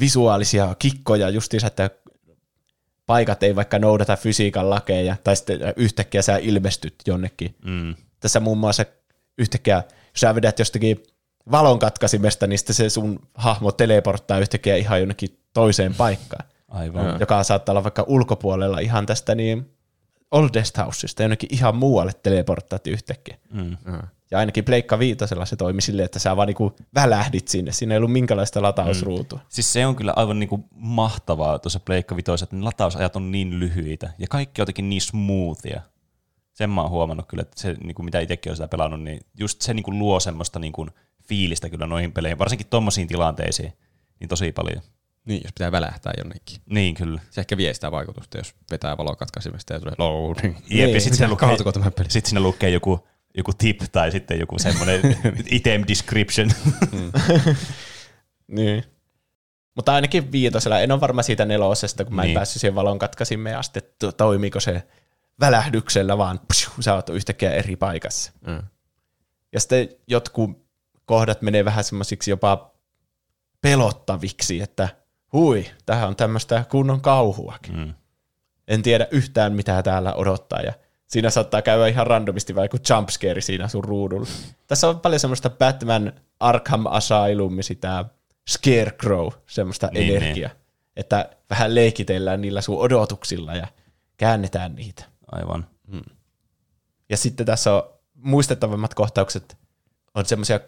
[0.00, 1.90] visuaalisia kikkoja justiinsa, että
[3.06, 7.54] paikat ei vaikka noudata fysiikan lakeja, tai sitten yhtäkkiä sä ilmestyt jonnekin.
[7.64, 7.94] Mm.
[8.20, 8.84] Tässä muun muassa
[9.38, 9.76] yhtäkkiä,
[10.14, 11.02] jos sä vedät jostakin
[11.50, 17.20] valon katkaisimesta, niin sitten se sun hahmo teleporttaa yhtäkkiä ihan jonnekin toiseen paikkaan, Aivan.
[17.20, 19.70] Joka saattaa olla vaikka ulkopuolella ihan tästä niin
[20.30, 23.36] Oldest Houseista, jonnekin ihan muualle teleporttaat yhtäkkiä.
[23.52, 23.76] Mm.
[23.84, 23.98] Mm.
[24.30, 27.72] Ja ainakin Pleikka Viitosella se toimi silleen, että sä vaan niinku välähdit sinne.
[27.72, 29.40] Siinä ei ollut minkälaista latausruutua.
[29.48, 33.60] Siis se on kyllä aivan niinku mahtavaa tuossa Pleikka Vitoissa, että ne latausajat on niin
[33.60, 35.80] lyhyitä ja kaikki on jotenkin niin smoothia.
[36.52, 39.62] Sen mä oon huomannut kyllä, että se, niinku mitä itsekin on sitä pelannut, niin just
[39.62, 40.86] se niinku luo semmoista niinku
[41.28, 43.72] fiilistä kyllä noihin peleihin, varsinkin tommosiin tilanteisiin,
[44.20, 44.82] niin tosi paljon.
[45.24, 46.58] Niin, jos pitää välähtää jonnekin.
[46.66, 47.20] Niin kyllä.
[47.30, 50.56] Se ehkä vie sitä vaikutusta, jos vetää valokatkaisimesta ja tulee loading.
[50.56, 53.06] Jep, Niin, ja sitten sinne, lukee, sit sinne lukee joku,
[53.38, 55.00] joku tip tai sitten joku semmoinen
[55.50, 56.50] item description.
[58.48, 58.84] Niin.
[59.74, 62.34] Mutta ainakin viitosella, en ole varma siitä nelosesta, kun mä en Niin.
[62.34, 64.86] päässyt siihen valon katkaisimme asti, että to- toimiko se
[65.40, 68.32] välähdyksellä, vaan psiu, sä oot yhtäkkiä eri paikassa.
[68.46, 68.62] Mm.
[69.52, 70.66] Ja sitten jotkut
[71.04, 72.74] kohdat menee vähän semmoisiksi jopa
[73.60, 74.88] pelottaviksi, että
[75.32, 77.76] hui, tähän on tämmöistä kunnon kauhuakin.
[77.76, 77.94] mm.
[78.68, 80.60] En tiedä yhtään, mitä täällä odottaa.
[80.60, 80.72] Ja
[81.08, 84.28] siinä saattaa käydä ihan randomisti vai joku jumpscare siinä sun ruudulla.
[84.66, 88.04] Tässä on paljon semmoista Batman Arkham Asylum, sitä
[88.50, 90.50] Scarecrow, semmoista Niin, niin, energiaa.
[90.96, 93.66] Että vähän leikitellään niillä sun odotuksilla ja
[94.16, 95.04] käännetään niitä.
[95.32, 95.66] Aivan.
[97.10, 97.82] Ja sitten tässä on
[98.14, 99.56] muistettavimmat kohtaukset
[100.14, 100.60] on semmoisia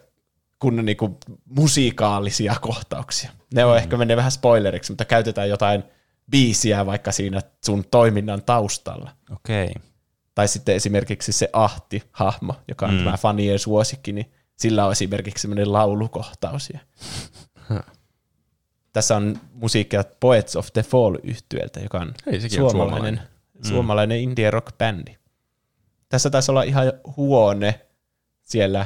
[0.59, 3.31] kunnon niinku musiikaalisia kohtauksia.
[3.53, 3.77] Ne on mm.
[3.77, 5.83] ehkä menee vähän spoileriksi, mutta käytetään jotain
[6.31, 9.11] biisiä vaikka siinä sun toiminnan taustalla.
[9.31, 9.65] Okei.
[9.65, 9.90] Okay.
[10.41, 12.97] Tai sitten esimerkiksi se Ahti-hahmo, joka on Mm.
[12.97, 13.03] mm.
[13.03, 16.69] tämä fanien suosikki, niin sillä on esimerkiksi semmoinen laulukohtaus.
[16.69, 16.79] Ja
[18.93, 23.19] Tässä on musiikkia Poets of the Fall yhtyöltä, joka on Hei, on suomalainen, suomalainen.
[23.63, 25.17] suomalainen indie rock bändi.
[26.09, 27.81] Tässä taisi olla ihan huone
[28.41, 28.85] siellä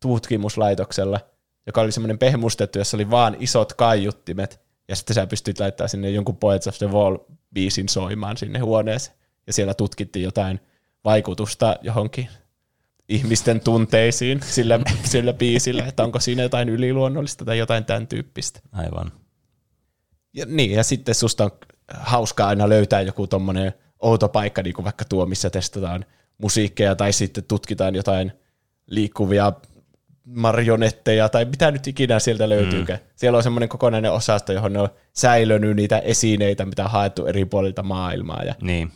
[0.00, 1.20] tutkimuslaitoksella,
[1.66, 6.10] joka oli semmoinen pehmustettu, jossa oli vaan isot kaiuttimet, ja sitten sä pystyt laittamaan sinne
[6.10, 7.16] jonkun Poets of the Wall
[7.54, 9.16] biisin soimaan sinne huoneeseen.
[9.46, 10.60] Ja siellä tutkittiin jotain
[11.06, 12.28] vaikutusta johonkin
[13.08, 18.60] ihmisten tunteisiin sillä, sillä biisillä, että onko siinä jotain yliluonnollista tai jotain tämän tyyppistä.
[18.72, 19.12] Aivan.
[20.34, 21.50] Ja, niin, ja sitten susta on
[21.94, 26.04] hauskaa aina löytää joku tommonen outo paikka, niin kuin vaikka tuo, missä testataan
[26.38, 28.32] musiikkeja, tai sitten tutkitaan jotain
[28.86, 29.52] liikkuvia
[30.24, 32.98] marionetteja, tai mitä nyt ikinä sieltä löytyykään.
[32.98, 33.06] Mm.
[33.16, 37.44] Siellä on semmoinen kokonainen osasto, johon ne on säilönyt niitä esineitä, mitä on haettu eri
[37.44, 38.92] puolilta maailmaa, ja Niin.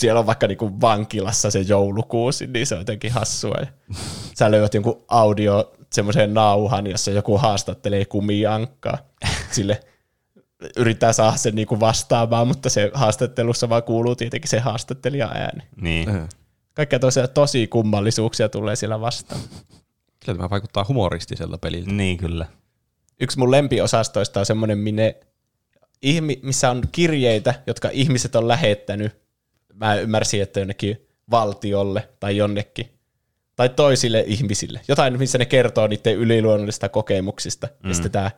[0.00, 3.56] Siellä on vaikka niinku vankilassa se joulukuusi, niin se on jotenkin hassua.
[3.60, 3.66] Ja
[4.38, 8.98] sä löydät jonkun audio semmoiseen nauhan, jossa joku haastattelee kumiankkaa.
[9.50, 9.80] Sille
[10.76, 15.64] yrittää saada sen niinku vastaamaan, mutta se haastattelussa vaan kuuluu tietenkin se haastattelijan ääni.
[15.76, 16.08] Niin.
[16.08, 16.28] Äh.
[16.74, 19.40] Kaikkea tosiaan tosi kummallisuuksia tulee siellä vastaan.
[20.24, 21.92] Kyllä tämä vaikuttaa humoristiselta peliltä.
[21.92, 22.46] Niin kyllä.
[23.20, 25.16] Yksi mun lempiosastoista on semmoinen, minne
[26.02, 29.19] ihmi, missä on kirjeitä, jotka ihmiset on lähettänyt.
[29.80, 32.90] Mä ymmärsin, että jonnekin valtiolle tai jonnekin.
[33.56, 34.80] Tai toisille ihmisille.
[34.88, 37.66] Jotain, missä ne kertoo niiden yliluonnollisista kokemuksista.
[37.82, 37.88] Mm.
[37.88, 38.30] Ja sitten tämä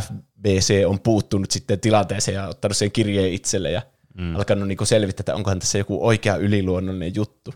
[0.00, 3.82] FBC on puuttunut sitten tilanteeseen ja ottanut sen kirjeen itselle ja
[4.14, 4.36] mm.
[4.36, 7.54] alkanut niinku selvittää, että onkohan tässä joku oikea yliluonnollinen juttu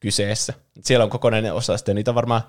[0.00, 0.54] kyseessä.
[0.80, 2.42] Siellä on kokonainen osasto ja niitä on varmaan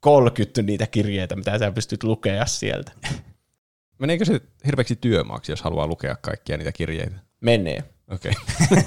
[0.00, 2.92] 30 niitä kirjeitä, mitä sä pystyt lukea sieltä.
[3.98, 7.16] Meneekö se hirveäksi työmaaksi, jos haluaa lukea kaikkia niitä kirjeitä?
[7.40, 7.84] Menee.
[8.10, 8.32] Okei.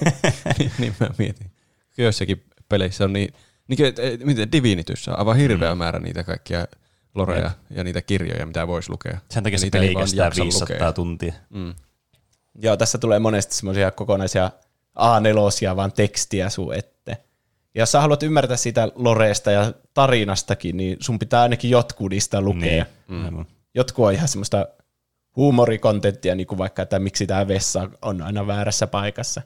[0.59, 1.51] niin, niin mä mietin.
[1.97, 3.33] Joissakin peleissä on niin,
[3.67, 3.93] niin kuin,
[4.27, 5.77] miten Divinityssä on aivan hirveä mm.
[5.77, 6.67] määrä niitä kaikkia
[7.15, 9.17] loreja ja niitä kirjoja, mitä voisi lukea.
[9.29, 10.93] Sen takia Ja se niitä peli kestää jaksa 500 lukea.
[10.93, 11.33] tuntia.
[11.49, 11.73] Mm.
[12.61, 14.51] Joo, tässä tulee monesti semmoisia kokonaisia
[14.99, 17.17] A4 vaan tekstiä sun ette.
[17.75, 22.41] Ja jos sä haluat ymmärtää siitä loreesta ja tarinastakin, niin sun pitää ainakin jotkut niistä
[22.41, 22.85] lukea.
[23.07, 23.25] Niin.
[23.25, 23.45] Aivan.
[23.75, 24.67] Jotkut on ihan semmoista
[25.35, 29.41] huumorikontenttia, niin kuin vaikka, että miksi tämä vessa on aina väärässä paikassa.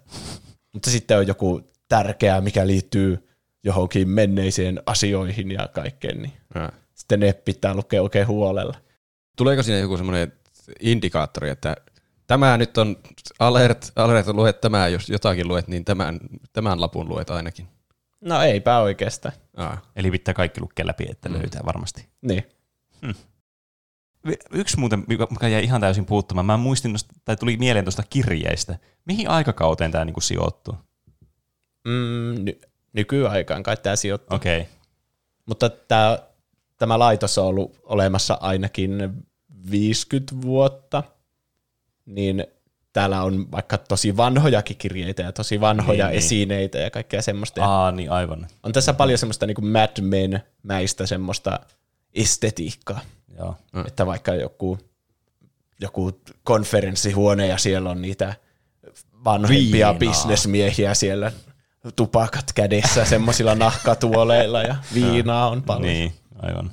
[0.74, 3.30] Mutta sitten on joku tärkeää, mikä liittyy
[3.64, 6.72] johonkin menneiseen asioihin ja kaikkeen, niin Ja.
[6.94, 8.78] sitten ne pitää lukea oikein huolella.
[9.38, 10.34] Tuleeko siinä joku semmoinen
[10.80, 11.76] indikaattori, että
[12.28, 12.96] tämä nyt on
[13.40, 16.20] alert, alert luet tämä, jos jotakin luet, niin tämän,
[16.54, 17.68] tämän lapun luet ainakin.
[18.22, 19.36] No eipä oikeastaan.
[19.58, 19.82] Aa.
[19.96, 21.36] Eli pitää kaikki lukea läpi, että mm.
[21.36, 22.08] löytää varmasti.
[22.22, 22.44] Niin.
[23.08, 23.16] Vi-
[24.52, 26.46] Yksi muuten, mikä jäi ihan täysin puuttumaan.
[26.46, 26.96] Mä muistin,
[27.26, 28.78] tai tuli mieleen tuosta kirjeistä.
[29.06, 30.76] Mihin aikakauteen tämä niinku sijoittuu?
[31.88, 32.60] Mm, ny-
[32.94, 34.36] nykyaikaan kai tämä sijoittuu.
[34.36, 34.60] Okei.
[34.60, 34.72] Okay.
[35.46, 36.20] Mutta tämä,
[36.78, 39.24] tämä laitos on ollut olemassa ainakin
[39.72, 41.04] 50 vuotta,
[42.06, 42.46] niin
[42.94, 46.26] täällä on vaikka tosi vanhojakin kirjeitä ja tosi vanhoja Niin, niin, niin.
[46.26, 47.66] esineitä ja kaikkea semmoista.
[47.66, 48.48] Aa, niin aivan.
[48.64, 51.60] On tässä paljon semmoista niin Mad Men-mäistä semmoista
[52.14, 53.00] estetiikkaa,
[53.38, 53.56] Joo.
[53.74, 53.86] mm.
[53.88, 54.78] että vaikka joku,
[55.82, 58.34] joku konferenssihuone ja siellä on niitä
[59.24, 59.94] vanhempia Viinaa.
[59.94, 61.32] bisnesmiehiä siellä
[61.96, 65.94] tupakat kädessä semmoisilla nahkatuoleilla ja viinaa on paljon.
[65.94, 66.72] Niin, aivan.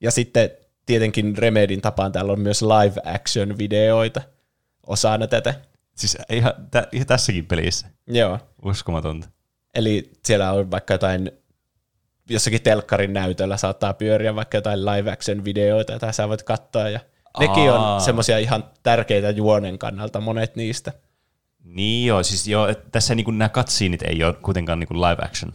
[0.00, 0.50] Ja sitten
[0.86, 4.20] tietenkin Remedin tapaan täällä on myös live action videoita
[4.86, 5.54] osana tätä.
[5.94, 7.86] Siis ihan, tä, ihan tässäkin pelissä.
[8.06, 8.38] Joo.
[8.64, 9.28] Uskomatonta.
[9.74, 11.32] Eli siellä on vaikka jotain,
[12.28, 16.88] jossakin telkkarin näytöllä saattaa pyöriä vaikka jotain live action videoita, joita sä voit katsoa.
[16.88, 17.00] Ja
[17.40, 17.94] nekin Aa.
[17.94, 20.92] on semmoisia ihan tärkeitä juonen kannalta, monet niistä.
[21.64, 25.52] Niin joo, siis joo, tässä niinku nämä cutsceneit ei ole kuitenkaan niinku live action.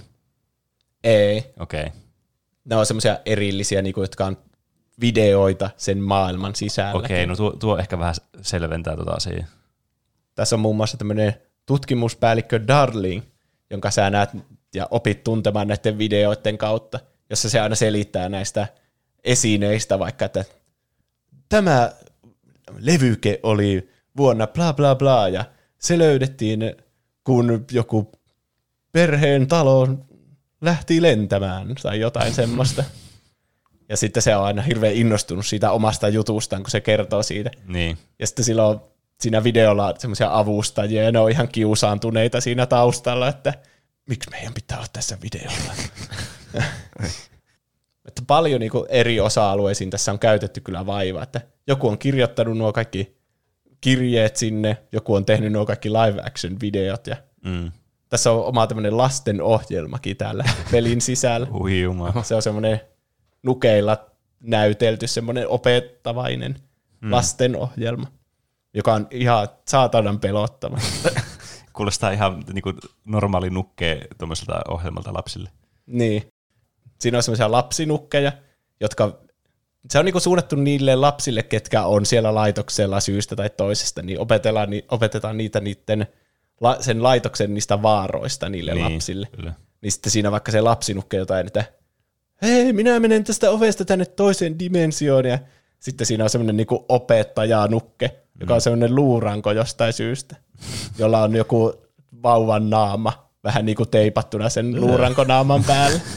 [1.04, 1.54] Ei.
[1.60, 1.82] Okei.
[1.82, 1.92] Okay.
[2.66, 4.38] Ne on semmoisia erillisiä, niinku, jotka on
[5.02, 6.94] videoita sen maailman sisällä.
[6.94, 9.46] Okei, okay, no tuo, tuo ehkä vähän selventää tuota asiaa.
[10.36, 11.34] Tässä on muun muassa tämmöinen
[11.66, 13.24] tutkimuspäällikkö Darling,
[13.70, 14.30] jonka sä näet
[14.76, 17.00] ja opit tuntemaan näiden videoiden kautta,
[17.30, 18.68] jossa se aina selittää näistä
[19.24, 20.46] esineistä vaikka, että
[21.50, 21.92] tämä
[22.80, 25.46] levyke oli vuonna bla bla bla ja
[25.78, 26.76] se löydettiin,
[27.24, 28.12] kun joku
[28.92, 29.88] perheen talo
[30.62, 32.84] lähti lentämään tai jotain semmoista.
[33.90, 37.52] Ja sitten se on aina hirveän innostunut siitä omasta jutustaan, kun se kertoo siitä.
[37.68, 37.98] Niin.
[38.20, 38.82] Ja sitten sillä on
[39.22, 43.54] siinä videolla semmoisia avustajia, ja ne on ihan kiusaantuneita siinä taustalla, että
[44.12, 45.74] miksi meidän pitää olla tässä videolla.
[48.08, 52.74] että paljon niinku eri osa-alueisiin tässä on käytetty kyllä vaivaa, että joku on kirjoittanut nuo
[52.74, 53.18] kaikki
[53.82, 57.72] kirjeet sinne, joku on tehnyt nuo kaikki live action videot, ja Mm.
[58.10, 61.48] tässä on oma tämmöinen lasten ohjelmakin täällä pelin sisällä.
[62.24, 62.82] Se on semmoinen
[63.44, 64.06] nukeilla
[64.40, 66.56] näytelty semmoinen opettavainen
[67.02, 67.12] mm.
[67.12, 68.08] lastenohjelma,
[68.74, 70.78] joka on ihan saatanan pelottava.
[71.74, 72.74] Kuulostaa ihan niinku
[73.06, 75.50] normaali nukkee tuommoiselta ohjelmalta lapsille.
[75.86, 76.24] niin.
[77.00, 78.32] Siinä on semmoisia lapsinukkeja,
[78.80, 79.20] jotka
[79.90, 84.70] se on niinku suunnattu niille lapsille, ketkä on siellä laitoksella syystä tai toisesta, niin opetellaan,
[84.70, 86.08] ni, opetetaan niitä niiden,
[86.62, 89.28] la, sen laitoksen niistä vaaroista niille Niin, lapsille.
[89.32, 89.54] kyllä.
[89.82, 91.64] Niin sitten siinä vaikka se lapsinukke jotain, että
[92.42, 95.40] hei, minä menen tästä ovesta tänne toiseen dimensioon, ja
[95.80, 100.36] sitten siinä on semmoinen niinku opettajanukke, joka on semmoinen luuranko jostain syystä,
[100.98, 101.74] jolla on joku
[102.24, 106.02] vauvan naama vähän niinku teipattuna sen luurankonaaman päälle.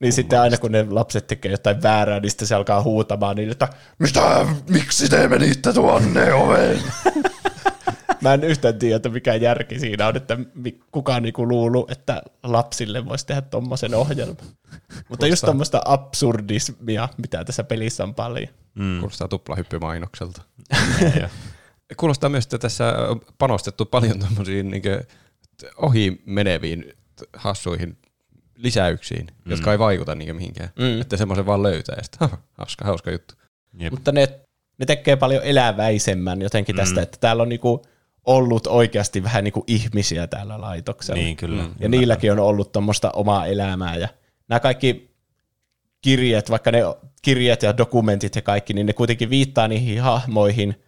[0.00, 3.50] Niin sitten aina kun ne lapset tekee jotain väärää, niin sitten se alkaa huutamaan niin,
[3.50, 3.68] että
[3.98, 6.82] mitä, miksi te menitte tuonne oveen?
[8.20, 10.38] Mä en yhtään tiedä, että mikä järki siinä on, että
[10.90, 14.36] kukaan niinku luulu, että lapsille voisi tehdä tommosen ohjelman.
[15.08, 18.48] Mutta just tommoista absurdismia, mitä tässä pelissä on paljon.
[18.74, 18.98] Mm.
[18.98, 20.42] Kuulostaa tuplahyppymainokselta.
[21.96, 24.82] Kuulostaa myös, että tässä on panostettu paljon tämmöisiin niin
[25.76, 26.92] ohi meneviin
[27.36, 27.98] hassuihin
[28.56, 29.50] lisäyksiin, mm.
[29.50, 30.70] jotka ei vaikuta niin mihinkään.
[30.78, 30.84] Mm.
[30.84, 31.00] Mm.
[31.00, 33.34] Että semmoisen vaan löytää ja sitten, "Haha, hauska, hauska juttu.
[33.78, 33.92] Jep.
[33.92, 34.40] Mutta ne,
[34.78, 37.82] ne tekee paljon eläväisemmän jotenkin tästä, että täällä on niinku
[38.24, 41.22] ollut oikeasti vähän niinku ihmisiä täällä laitoksella.
[41.22, 41.62] Niin, kyllä.
[41.62, 41.74] Mm.
[41.80, 43.96] Ja niilläkin on ollut tuommoista omaa elämää.
[43.96, 44.08] Ja
[44.48, 45.14] nämä kaikki
[46.00, 46.80] kirjeet, vaikka ne
[47.22, 50.83] kirjeet ja dokumentit ja kaikki, niin ne kuitenkin viittaa niihin hahmoihin,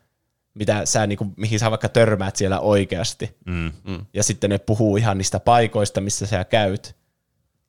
[0.56, 3.36] mitä sä, niin kuin, mihin sä vaikka törmäät siellä oikeasti.
[3.46, 3.72] Mm.
[3.84, 4.06] Mm.
[4.14, 6.96] Ja sitten ne puhuu ihan niistä paikoista, missä sä käyt.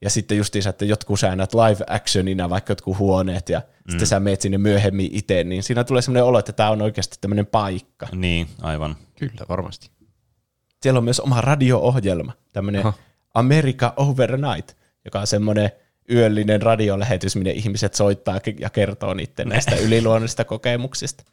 [0.01, 3.91] Ja sitten justiinsa, että jotkut sä näet live actionina vaikka jotkut huoneet ja mm.
[3.91, 7.17] sitten sä meet sinne myöhemmin itse, niin siinä tulee semmoinen olo, että tämä on oikeasti
[7.21, 8.07] tämmöinen paikka.
[8.11, 8.95] Niin, aivan.
[9.19, 9.89] Kyllä, varmasti.
[10.81, 12.93] Siellä on myös oma radio-ohjelma, tämmöinen Aha.
[13.33, 14.71] America Overnight,
[15.05, 15.71] joka on semmoinen
[16.11, 21.23] yöllinen radiolähetys, minne ihmiset soittaa ja kertoo niiden näistä yliluonnollisista kokemuksista.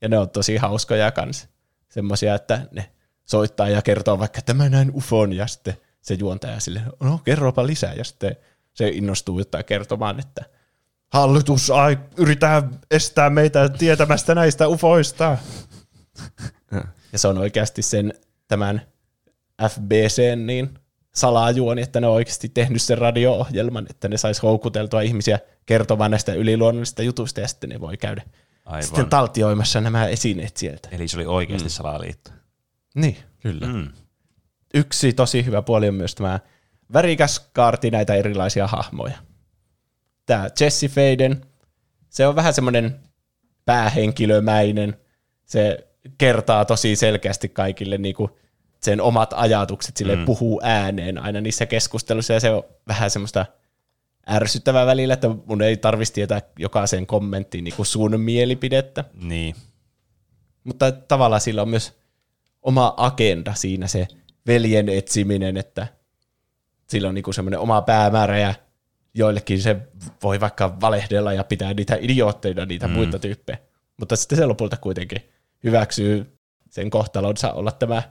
[0.00, 1.48] Ja ne on tosi hauskoja kanssa.
[1.88, 2.90] Semmoisia, että ne
[3.24, 7.66] soittaa ja kertoo vaikka, että mä näin ufon, ja sitten se juontaja sille, no kerropa
[7.66, 8.36] lisää, ja sitten
[8.74, 10.44] se innostuu jotain kertomaan, että
[11.12, 15.36] hallitus ai, yrittää estää meitä tietämästä näistä ufoista.
[17.12, 18.14] Ja se on oikeasti sen
[18.48, 18.82] tämän
[19.68, 20.78] FBC niin
[21.14, 26.32] salajuoni, että ne on oikeasti tehnyt sen radio-ohjelman, että ne sais houkuteltua ihmisiä kertomaan näistä
[26.32, 28.22] yliluonnollisista jutuista ja sitten ne voi käydä
[28.68, 28.82] Aivan.
[28.82, 30.88] sitten taltioimassa nämä esineet sieltä.
[30.92, 31.70] Eli se oli oikeasti mm.
[31.70, 32.30] salaliitto.
[32.94, 33.16] Niin.
[33.40, 33.66] Kyllä.
[33.66, 33.88] Mm.
[34.74, 36.40] Yksi tosi hyvä puoli on myös tämä
[36.92, 39.18] värikäs kaarti näitä erilaisia hahmoja.
[40.26, 41.44] Tämä Jesse Faden,
[42.08, 43.00] se on vähän semmoinen
[43.64, 44.96] päähenkilömäinen.
[45.44, 45.88] Se
[46.18, 48.30] kertaa tosi selkeästi kaikille niin kuin
[48.82, 50.24] sen omat ajatukset, sille mm.
[50.24, 53.46] puhuu ääneen aina niissä keskusteluissa, ja se on vähän semmoista
[54.30, 59.04] ärsyttävää välillä, että mun ei tarvitsisi tietää jokaisen kommenttiin niin kuin sun mielipidettä.
[59.22, 59.54] Niin.
[60.64, 61.98] Mutta tavallaan sillä on myös
[62.62, 64.08] oma agenda siinä se
[64.46, 65.86] veljen etsiminen, että
[66.88, 68.54] sillä on niinku semmoinen oma päämäärä ja
[69.14, 69.76] joillekin se
[70.22, 72.92] voi vaikka valehdella ja pitää niitä idiootteina niitä mm.
[72.94, 73.58] muita tyyppejä.
[73.96, 75.28] Mutta sitten se lopulta kuitenkin
[75.64, 76.38] hyväksyy
[76.70, 78.02] sen kohtalonsa olla tämä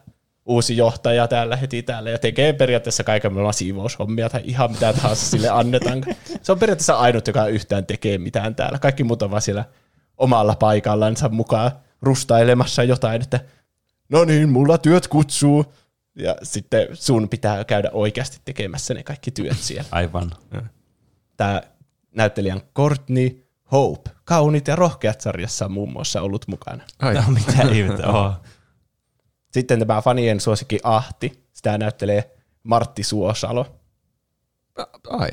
[0.48, 5.26] uusi johtaja täällä heti täällä ja tekee periaatteessa kaiken maailman siivoushommia tai ihan mitä tahansa
[5.26, 6.04] sille annetaan.
[6.42, 8.80] Se on periaatteessa ainut, joka yhtään tekee mitään täällä.
[8.80, 9.66] Kaikki muut on vaan siellä
[10.18, 11.72] omalla paikallansa mukaan
[12.02, 13.40] rustailemassa jotain, että
[14.10, 15.74] no niin, mulla työt kutsuu.
[16.16, 19.88] Ja sitten sun pitää käydä oikeasti tekemässä ne kaikki työt siellä.
[19.92, 20.32] Aivan.
[21.38, 21.62] Tämä
[22.16, 26.84] näyttelijän Courtney Hope, Kaunit ja rohkeat sarjassa on muun muassa ollut mukana.
[27.00, 28.04] Ai, No, mitä ihmettä.
[29.58, 33.66] Sitten tämä fanien suosikki Ahti, sitä näyttelee Martti Suosalo.
[35.10, 35.30] ai.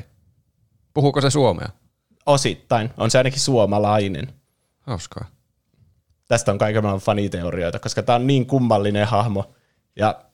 [0.94, 1.68] Puhuuko se suomea?
[2.26, 4.34] Osittain, on se ainakin suomalainen.
[4.80, 5.26] Hauskaa.
[6.28, 9.54] Tästä on kaiken maailman faniteorioita, koska tämä on niin kummallinen hahmo.
[9.96, 10.24] Ja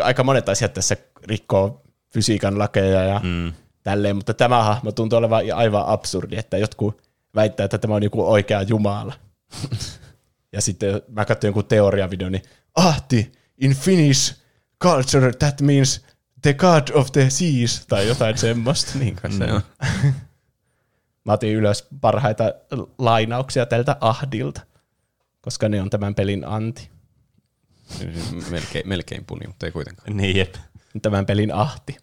[0.00, 1.82] aika monet asiat tässä rikkoo
[2.12, 3.52] fysiikan lakeja ja mm.
[3.82, 7.02] tälleen, mutta tämä hahmo tuntuu olevan aivan absurdi, että jotkut
[7.34, 9.12] väittää, että tämä on joku oikea jumala.
[10.52, 12.42] ja sitten mä katsoin jonkun teoriavideo, niin
[12.74, 14.36] Ahti, in Finnish
[14.82, 16.04] culture that means
[16.42, 18.98] the god of the seas, tai jotain semmoista.
[18.98, 19.62] Niin kai se on.
[21.24, 22.44] Mä otin ylös parhaita
[22.98, 24.60] lainauksia tältä Ahdilta,
[25.40, 26.90] koska ne on tämän pelin anti.
[28.50, 30.16] melkein, melkein puni, mutta ei kuitenkaan.
[30.16, 30.54] Niin, jep.
[31.02, 31.96] Tämän pelin ahti.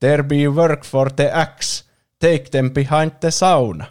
[0.00, 1.84] There be work for the axe.
[2.18, 3.86] Take them behind the sauna.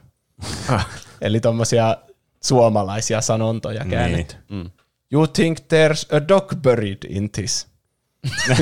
[1.21, 1.97] Eli tommosia
[2.43, 4.35] suomalaisia sanontoja käännetty.
[4.49, 4.63] Niin.
[4.63, 4.71] Mm.
[5.11, 7.67] You think there's a dog buried in this?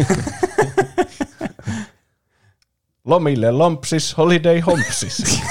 [3.06, 5.42] Lomille lompsis, holiday hompsis.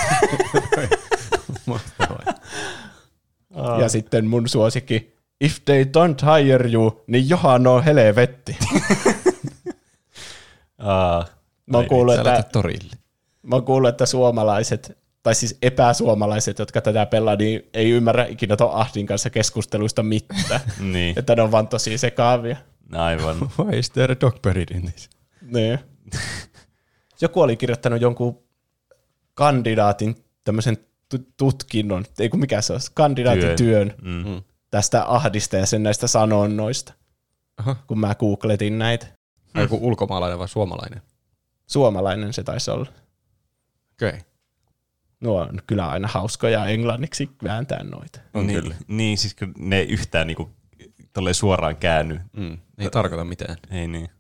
[3.81, 8.57] ja sitten mun suosikki, if they don't hire you, niin johan on helvetti.
[10.79, 11.25] Uh,
[11.67, 11.79] Mä
[12.17, 12.61] Sä että,
[13.43, 13.57] mä
[13.89, 19.31] että suomalaiset, tai siis epäsuomalaiset, jotka tätä pelaa, niin ei ymmärrä ikinä ton Ahdin kanssa
[19.31, 20.61] keskusteluista mitään.
[20.93, 22.57] niin, että ne on vaan tosi sekaavia.
[22.93, 23.37] aivan.
[23.59, 25.11] Why is there a dog buried in this?
[25.43, 25.79] Niin.
[27.21, 28.43] Joku oli kirjoittanut jonkun
[29.35, 30.77] kandidaatin tämmöisen
[31.09, 33.57] tu- tutkinnon, ei kun mikä se on, kandidaatin Työn.
[33.57, 34.43] työn, Mm.
[34.71, 36.93] tästä ahdista ja sen näistä sanonnoista,
[37.57, 37.77] Aha.
[37.87, 39.07] kun mä googletin näitä.
[39.55, 39.61] Mm.
[39.61, 41.03] Joku ulkomaalainen vai suomalainen?
[41.67, 42.87] Suomalainen se taisi olla.
[43.93, 44.09] Okei.
[44.09, 44.21] Okay.
[45.25, 48.21] Nuo on kyllä aina hauskoja englanniksi vääntää noita.
[48.35, 48.75] On niin, kyllä.
[48.89, 50.51] Niin, siis kun ne ei yhtään niinku,
[51.33, 52.21] suoraan käänny.
[52.37, 52.59] Mm.
[52.79, 53.57] Ei tarkoita mitään.
[53.71, 54.11] Ei niin.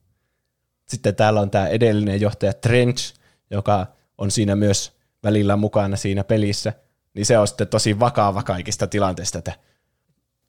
[0.89, 3.15] Sitten täällä on tämä edellinen johtaja Trench,
[3.51, 3.87] joka
[4.19, 4.93] on siinä myös
[5.23, 6.73] välillä mukana siinä pelissä.
[7.15, 9.53] Niin se on sitten tosi vakava kaikista tilanteista, että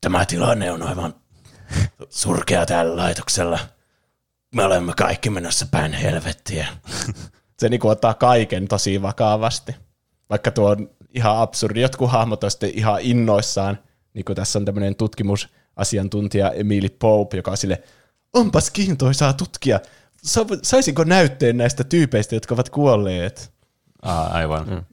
[0.01, 1.13] tämä tilanne on aivan
[2.09, 3.59] surkea tällä laitoksella.
[4.55, 6.67] Me olemme kaikki menossa päin helvettiä.
[7.59, 9.84] Se niinku ottaa kaiken tosi vakavasti.
[10.29, 11.81] Vaikka tuo on ihan absurdi.
[11.81, 13.77] Jotkut hahmot on sitten ihan innoissaan.
[14.13, 17.83] Niin kuin tässä on tämmöinen tutkimusasiantuntija Emily Pope, joka on sille,
[18.33, 19.79] onpas kiintoisaa tutkia.
[20.23, 23.53] Sa- Saisinko näytteen näistä tyypeistä, jotka ovat kuolleet?
[24.01, 24.69] Aa, aivan.
[24.69, 24.83] Mm.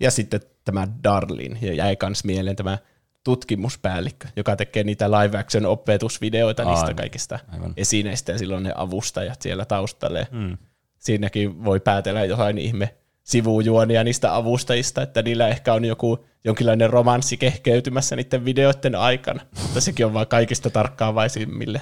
[0.00, 2.78] Ja sitten tämä Darlin, ja jäi kans mieleen tämä
[3.24, 6.74] tutkimuspäällikkö, joka tekee niitä live action opetusvideoita Aivan.
[6.74, 7.72] niistä kaikista Aivan.
[7.76, 10.26] esineistä, ja silloin ne avustajat siellä taustalle.
[10.30, 10.58] Mm.
[10.98, 12.94] Siinäkin voi päätellä jotain ihme
[13.26, 19.40] sivujuonia niistä avustajista, että niillä ehkä on joku jonkinlainen romanssi kehkeytymässä niiden videoiden aikana.
[19.62, 21.80] Mutta sekin on vaan kaikista tarkkaavaisimmille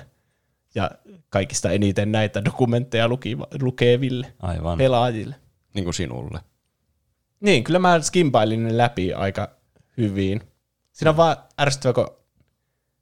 [0.75, 0.91] ja
[1.29, 4.79] kaikista eniten näitä dokumentteja lukiva, lukeville Aivan.
[4.79, 5.35] pelaajille.
[5.75, 6.41] Niin kuin sinulle.
[7.41, 9.51] Niin, kyllä mä skimpailin ne läpi aika
[9.97, 10.41] hyvin.
[10.93, 12.09] Siinä on vaan ärsyttävä, kun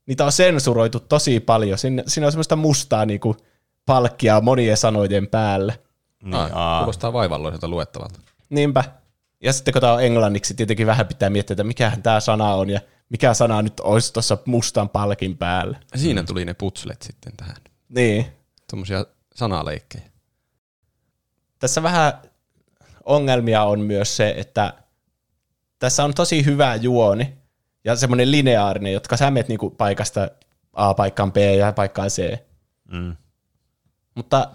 [0.07, 1.79] niitä on sensuroitu tosi paljon.
[1.79, 3.37] Siinä, siinä on semmoista mustaa niinku
[3.87, 5.79] palkkia monien sanojen päälle.
[6.23, 6.79] Niin, aa.
[6.79, 8.21] kuulostaa vaivalloiselta luettavalta.
[8.53, 8.85] Niinpä.
[9.43, 12.71] Ja sitten kun tämä on englanniksi, tietenkin vähän pitää miettiä, että mikähän tämä sana on
[12.71, 15.81] ja mikä sana nyt olisi tuossa mustan palkin päällä.
[15.95, 17.57] Siinä tuli ne putslet sitten tähän.
[17.89, 18.27] Niin.
[18.71, 20.05] Tuommoisia sanaleikkejä.
[21.59, 22.13] Tässä vähän
[23.05, 24.75] ongelmia on myös se, että
[25.79, 27.39] tässä on tosi hyvä juoni
[27.85, 30.31] ja semmoinen lineaarinen, jotka sä menet niinku paikasta
[30.73, 32.39] A paikkaan B ja paikkaan C.
[32.93, 33.17] Mm.
[34.15, 34.51] Mutta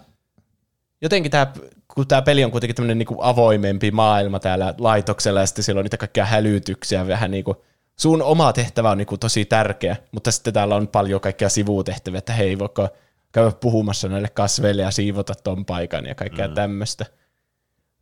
[1.00, 1.52] jotenkin tämä,
[1.98, 5.84] kun tämä peli on kuitenkin tämmöinen niinku avoimempi maailma täällä laitoksella ja sitten siellä on
[5.84, 7.56] niitä kaikkia hälytyksiä vähän niin kuin,
[7.96, 12.32] sun oma tehtävä on niinku tosi tärkeä, mutta sitten täällä on paljon kaikkia sivutehtäviä, että
[12.32, 12.88] hei, voiko
[13.32, 16.54] käydä puhumassa näille kasveille ja siivota ton paikan ja kaikkea mm.
[16.54, 17.06] tämmöistä.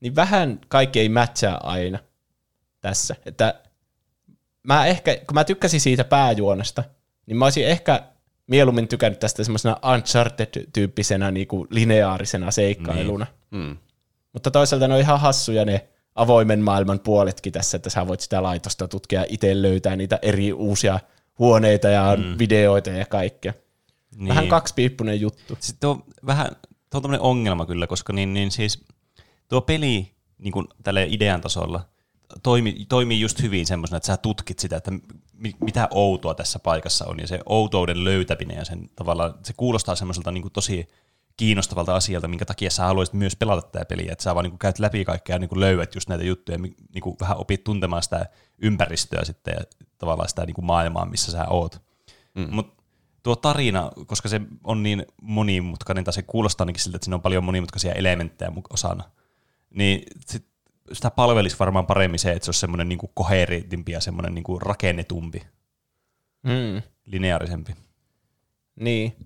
[0.01, 1.99] Niin vähän kaikki ei matchaa aina
[2.81, 3.17] tässä.
[3.27, 3.61] Että
[4.63, 6.85] mä ehkä, kun mä tykkäsin siitä pääjuonesta,
[7.27, 8.03] niin mä olisin ehkä
[8.47, 13.27] mieluummin tykännyt tästä semmoisena Uncharted-tyyppisenä niinku lineaarisena seikkailuna.
[13.51, 13.63] Niin.
[13.63, 13.77] Mm.
[14.37, 18.43] Mutta toisaalta ne on ihan hassuja ne avoimen maailman puoletkin tässä, että sä voit sitä
[18.43, 21.01] laitosta tutkia itse löytää niitä eri uusia
[21.39, 22.39] huoneita ja mm.
[22.39, 23.53] videoita ja kaikkea.
[24.17, 24.29] Niin.
[24.29, 25.57] Vähän kaksipiippunen juttu.
[25.61, 26.47] Sitten on vähän,
[26.91, 28.85] tuo on tämmöinen ongelma kyllä, koska niin, niin siis
[29.49, 31.89] tuo peli niin kuin tälle idean tasolla
[32.43, 34.91] toimi, toimii just hyvin semmoisena, että sä tutkit sitä, että
[35.33, 39.97] mi, mitä outoa tässä paikassa on, ja se outouden löytäminen ja sen tavallaan, se kuulostaa
[39.97, 40.89] semmoiselta niin kuin tosi
[41.37, 44.79] kiinnostavalta asialta, minkä takia sä haluaisit myös pelata tätä peliä, että sä vaan niin käyt
[44.79, 48.27] läpi kaikkea ja niin löydät just näitä juttuja, niin kuin vähän opit tuntemaan sitä
[48.59, 49.65] ympäristöä sitten ja
[49.99, 51.83] tavallaan sitä niin kuin maailmaa, missä sä oot.
[52.35, 52.49] Mm.
[52.51, 52.83] Mutta
[53.23, 57.23] tuo tarina, koska se on niin monimutkainen, tai se kuulostaa ainakin siltä, että siinä on
[57.23, 59.05] paljon monimutkaisia elementtejä osana,
[59.71, 60.47] niin sit
[60.93, 65.43] sitä palvelisi varmaan paremmin se, että se olisi semmoinen niin koheritimpi ja semmoinen niin rakennetumpi,
[66.43, 66.83] Mm.
[67.07, 67.75] lineaarisempi.
[68.77, 69.17] Niin.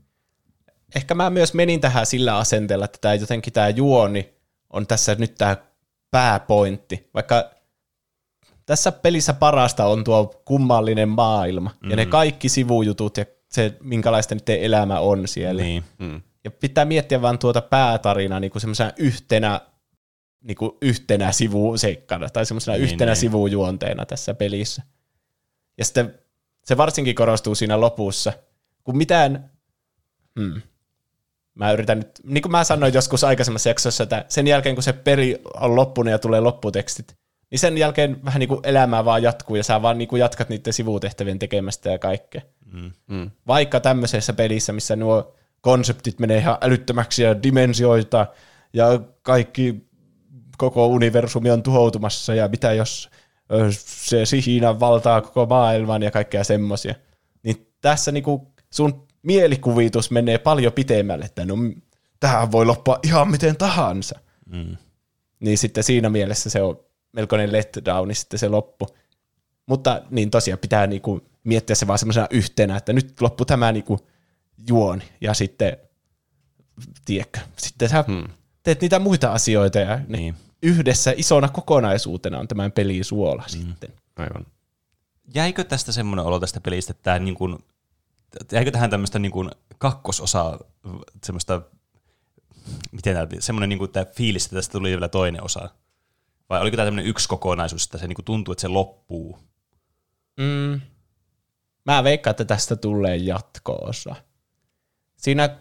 [0.95, 4.35] Ehkä mä myös menin tähän sillä asenteella, että tämä jotenkin tämä juoni
[4.71, 5.57] on tässä nyt tämä
[6.11, 7.11] pääpointti.
[7.15, 7.51] Vaikka
[8.67, 11.91] tässä pelissä parasta on tuo kummallinen maailma mm.
[11.91, 15.63] ja ne kaikki sivujutut ja se, minkälaista nyt elämä on siellä.
[15.63, 15.85] Niin.
[15.99, 16.23] Mm.
[16.45, 19.61] Ja pitää miettiä vaan tuota päätarinaa niin kuin semmoisena yhtenä,
[20.41, 23.15] niin kuin yhtenä sivuseikkana tai semmoisena Niin, niin, yhtenä niin.
[23.15, 23.21] niin.
[23.21, 24.83] sivujuonteena tässä pelissä.
[25.79, 26.15] Ja sitten
[26.65, 28.33] se varsinkin korostuu siinä lopussa,
[28.85, 29.51] kun mitään,
[30.41, 30.63] hmm,
[31.61, 34.93] mä yritän nyt, niin kuin mä sanoin joskus aikaisemmassa jaksossa, että sen jälkeen kun se
[34.93, 37.15] peli on loppunut ja tulee lopputekstit,
[37.51, 40.49] niin sen jälkeen vähän niin kuin elämää vaan jatkuu ja sä vaan niin kuin jatkat
[40.49, 42.41] niiden sivutehtävien tekemästä ja kaikkea.
[42.73, 42.91] Mm.
[43.07, 43.31] Mm.
[43.47, 48.27] Vaikka tämmöisessä pelissä, missä nuo konseptit menee ihan älyttömäksi ja dimensioita
[48.73, 49.87] ja kaikki
[50.59, 53.11] koko universumi on tuhoutumassa ja mitä jos
[53.73, 56.95] se sihina valtaa koko maailman ja kaikkea semmoisia.
[57.43, 61.55] Niin tässä niinku sun mielikuvitus menee paljon pitemmälle, että no
[62.21, 64.19] tähän voi loppua ihan miten tahansa.
[64.47, 64.77] Mm.
[65.41, 66.81] Niin sitten siinä mielessä se on
[67.13, 68.87] melkoinen letdowni sitten se loppu.
[69.67, 73.99] Mutta niin tosiaan pitää niinku miettiä se vaan semmoisena yhtenä, että nyt loppu tämä niinku
[74.69, 75.77] juoni ja sitten,
[77.05, 78.29] tiedätkö, sitten sä Hmm.
[78.63, 80.35] teet niitä muita asioita ja Niin.
[80.63, 83.61] yhdessä isona kokonaisuutena on tämän pelin suola mm.
[83.61, 83.91] sitten.
[84.17, 84.47] Aivan.
[85.35, 87.59] Jäikö tästä semmoinen olo tästä pelistä, että tämä niin kuin,
[88.53, 90.59] jäikö tähän tämmöistä niin kuin kakkososaa,
[91.25, 91.63] semmoista,
[92.93, 95.69] miten tämä, semmoinen niin kuin tämä fiilis, että tästä tuli vielä toinen osa?
[96.49, 99.39] Vai oliko tämä tämmöinen yksi kokonaisuus, että se niin kuin tuntuu, että se loppuu?
[100.37, 100.81] Mm.
[101.87, 104.15] Mä veikkaan, että tästä tulee jatko-osa.
[105.17, 105.59] Siinä,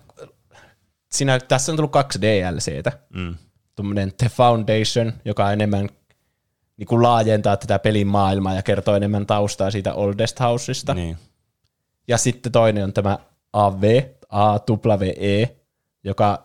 [1.12, 2.92] siinä, tässä on tullut kaksi DLCtä.
[3.14, 3.36] Mm.
[3.76, 5.90] Tuommoinen The Foundation, joka enemmän
[6.78, 10.94] niin kuin laajentaa tätä pelin maailmaa ja kertoo enemmän taustaa siitä Oldest Houseista.
[10.94, 11.18] Niin.
[12.10, 13.20] Ja sitten toinen on tämä
[13.54, 15.56] AV, AWE,
[16.04, 16.44] joka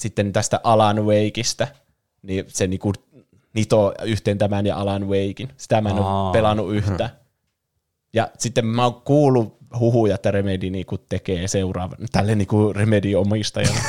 [0.00, 1.66] sitten tästä Alan Wakeista,
[2.22, 2.92] niin se niinku
[3.54, 5.48] nitoo yhteen tämän ja Alan Wakein.
[5.56, 6.26] Sitä mä en Aa.
[6.26, 7.10] ole pelannut yhtä.
[8.12, 13.80] Ja sitten mä oon kuullut huhuja, että Remedy niinku tekee seuraavan, tälle niinku Remedy omistajana,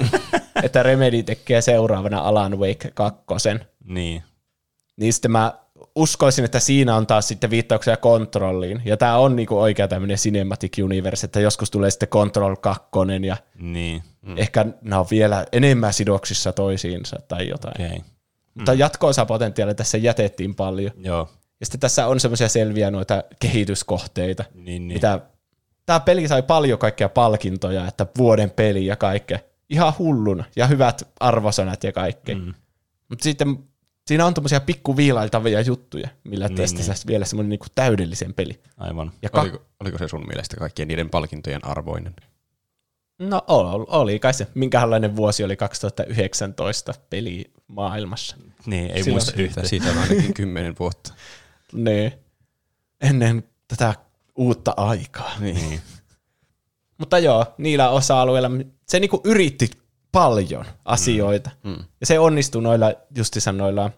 [0.64, 3.24] että Remedy tekee seuraavana Alan Wake 2.
[3.84, 4.22] Niin.
[4.96, 5.65] Niin sitten mä
[5.96, 8.82] uskoisin, että siinä on taas sitten viittauksia kontrolliin.
[8.84, 12.82] Ja tämä on niinku oikea tämmöinen cinematic universe, että joskus tulee sitten Control 2
[13.26, 14.02] ja Niin.
[14.22, 14.38] mm.
[14.38, 17.74] ehkä nämä on vielä enemmän sidoksissa toisiinsa tai jotain.
[17.74, 17.86] Okay.
[17.86, 18.00] Okay.
[18.54, 20.90] Mutta jatko-osa potentiaalia tässä jätettiin paljon.
[20.98, 21.28] Joo.
[21.60, 24.92] Ja sitten tässä on semmoisia selviä noita kehityskohteita, Niin, niin.
[24.96, 25.20] mitä
[25.86, 29.38] tämä peli sai paljon kaikkia palkintoja, että vuoden peli ja kaikkea.
[29.70, 30.44] Ihan hulluna.
[30.56, 32.36] Ja hyvät arvosanat ja kaikkea.
[32.36, 32.54] Mm.
[33.08, 33.58] Mutta sitten
[34.06, 36.96] siinä on tommosia pikkuviilailtavia juttuja, millä Niin, tästä niin.
[37.06, 38.60] vielä semmoinen niinku täydellisen peli.
[38.78, 39.12] Aivan.
[39.22, 42.14] Ja ka- Oliko, oliko se sun mielestä kaikkien niiden palkintojen arvoinen?
[43.18, 44.46] no oli, oli kai se.
[44.54, 48.36] Minkälainen vuosi oli 2019 peli maailmassa.
[48.66, 49.68] Niin, ei muista yhtään.
[49.68, 51.14] siitä on ainakin kymmenen vuotta.
[51.72, 52.12] Niin.
[53.00, 53.94] Ennen tätä
[54.36, 55.30] uutta aikaa.
[55.40, 55.80] Niin.
[56.98, 58.50] Mutta joo, niillä osa-alueilla
[58.88, 59.70] se niinku yritti
[60.16, 61.50] paljon asioita.
[61.64, 61.70] Mm.
[61.70, 61.84] Mm.
[62.00, 63.90] Ja se onnistui noilla justissa noilla,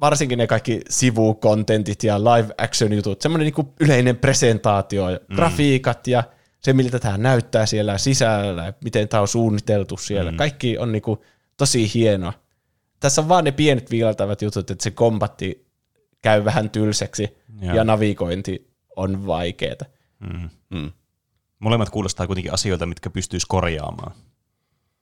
[0.00, 5.36] varsinkin ne kaikki sivukontentit ja live action jutut, semmoinen niinku yleinen presentaatio, ja mm.
[5.36, 6.22] grafiikat ja
[6.60, 10.30] se, miltä tämä näyttää siellä sisällä, miten tämä on suunniteltu siellä.
[10.30, 10.36] Mm.
[10.36, 11.24] Kaikki on niinku
[11.56, 12.32] tosi hienoa.
[13.00, 15.66] Tässä on vaan ne pienet viiltävät jutut, että se kombatti
[16.22, 19.76] käy vähän tylsäksi ja, ja navigointi on vaikeaa.
[20.20, 20.50] Mm.
[20.70, 20.92] Mm.
[21.58, 24.12] Molemmat kuulostaa kuitenkin asioilta, mitkä pystyisi korjaamaan.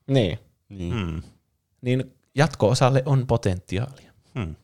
[0.07, 0.39] Niin.
[0.69, 1.23] Niin, mm.
[1.81, 4.13] niin jatko-osalle on potentiaalia.
[4.35, 4.57] Mm.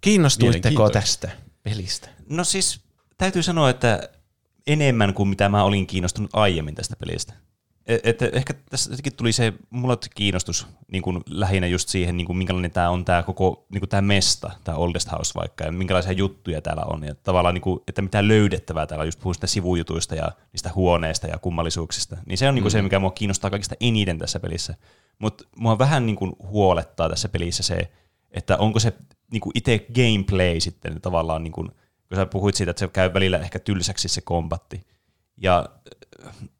[0.00, 1.30] Kiinnostuitteko tästä
[1.62, 2.08] pelistä?
[2.28, 2.80] No siis
[3.18, 4.08] täytyy sanoa, että
[4.66, 7.34] enemmän kuin mitä mä olin kiinnostunut aiemmin tästä pelistä.
[7.86, 12.36] Et, et, ehkä tässä tuli se, mulla kiinnostus niin kuin lähinnä just siihen, niin kuin
[12.36, 16.12] minkälainen tämä on tämä koko niin kuin tämä mesta, tämä Oldest House vaikka, ja minkälaisia
[16.12, 19.46] juttuja täällä on, ja tavallaan, niin kuin, että mitä löydettävää täällä on, just puhun sitä
[19.46, 22.72] sivujutuista ja niistä huoneista ja kummallisuuksista, niin se on niin kuin mm.
[22.72, 24.74] se, mikä mua kiinnostaa kaikista eniten tässä pelissä.
[25.18, 27.90] Mutta mua vähän niin kuin huolettaa tässä pelissä se,
[28.30, 28.92] että onko se
[29.32, 31.68] niin kuin itse gameplay sitten tavallaan, niin kuin,
[32.08, 34.86] kun sä puhuit siitä, että se käy välillä ehkä tylsäksi se kombatti,
[35.36, 35.66] ja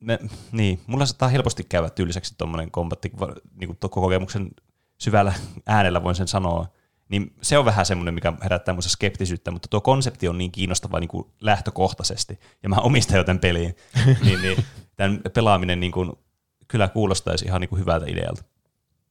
[0.00, 0.18] me,
[0.52, 3.12] niin, mulla saattaa helposti käydä tyyliseksi tuommoinen kombatti,
[3.60, 4.50] niin kuin kokemuksen
[4.98, 5.32] syvällä
[5.66, 6.66] äänellä voin sen sanoa.
[7.08, 11.00] Niin se on vähän semmoinen, mikä herättää minusta skeptisyyttä, mutta tuo konsepti on niin kiinnostava
[11.00, 13.76] niin kuin lähtökohtaisesti, ja mä omistan jo tämän peliin,
[14.24, 14.64] niin, niin
[14.96, 16.12] tämän pelaaminen niin kuin,
[16.68, 18.42] kyllä kuulostaisi ihan niin kuin hyvältä idealta.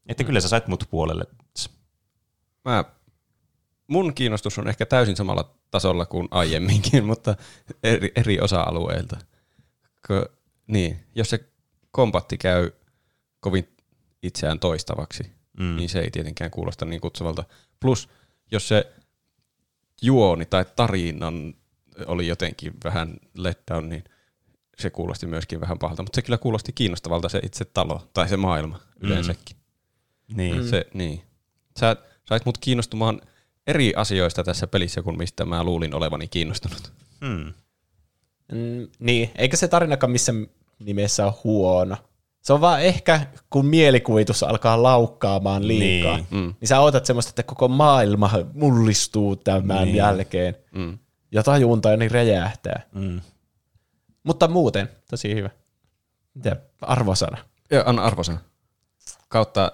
[0.05, 1.25] Että kyllä sä sait mut puolelle.
[2.65, 2.83] Mä,
[3.87, 7.35] mun kiinnostus on ehkä täysin samalla tasolla kuin aiemminkin, mutta
[7.83, 9.17] eri, eri osa-alueilta
[10.69, 11.49] niin, jos se
[11.91, 12.71] kompatti käy
[13.39, 13.67] kovin
[14.23, 15.75] itseään toistavaksi, mm.
[15.75, 17.43] niin se ei tietenkään kuulosta niin kutsuvalta.
[17.79, 18.09] Plus,
[18.51, 18.93] jos se
[20.01, 21.53] juoni tai tarinan
[22.05, 24.03] oli jotenkin vähän letdown, niin
[24.77, 28.37] se kuulosti myöskin vähän pahalta, mutta se kyllä kuulosti kiinnostavalta se itse talo tai se
[28.37, 29.57] maailma yleensäkin.
[30.27, 30.37] Mm.
[30.37, 30.67] Niin.
[30.67, 31.21] Se, niin.
[31.79, 31.95] Sä
[32.25, 33.21] sait mut kiinnostumaan
[33.67, 36.91] eri asioista tässä pelissä kuin mistä mä luulin olevani kiinnostunut.
[37.21, 37.53] Mm.
[38.51, 40.33] Mm, niin, eikä se tarinakaan missä
[40.79, 41.97] nimessä ole huono.
[42.41, 46.53] Se on vaan ehkä, kun mielikuvitus alkaa laukkaamaan liikaa, niin, mm.
[46.61, 49.95] niin sä odotat semmoista, että koko maailma mullistuu tämän niin.
[49.95, 50.55] jälkeen.
[50.71, 50.97] Mm.
[51.31, 52.81] Ja tajunta niin räjähtää.
[52.91, 53.21] Mm.
[54.23, 55.49] Mutta muuten, tosi hyvä.
[56.33, 57.37] Mitä arvosana?
[57.71, 58.39] Joo, anna arvosana.
[59.27, 59.71] Kautta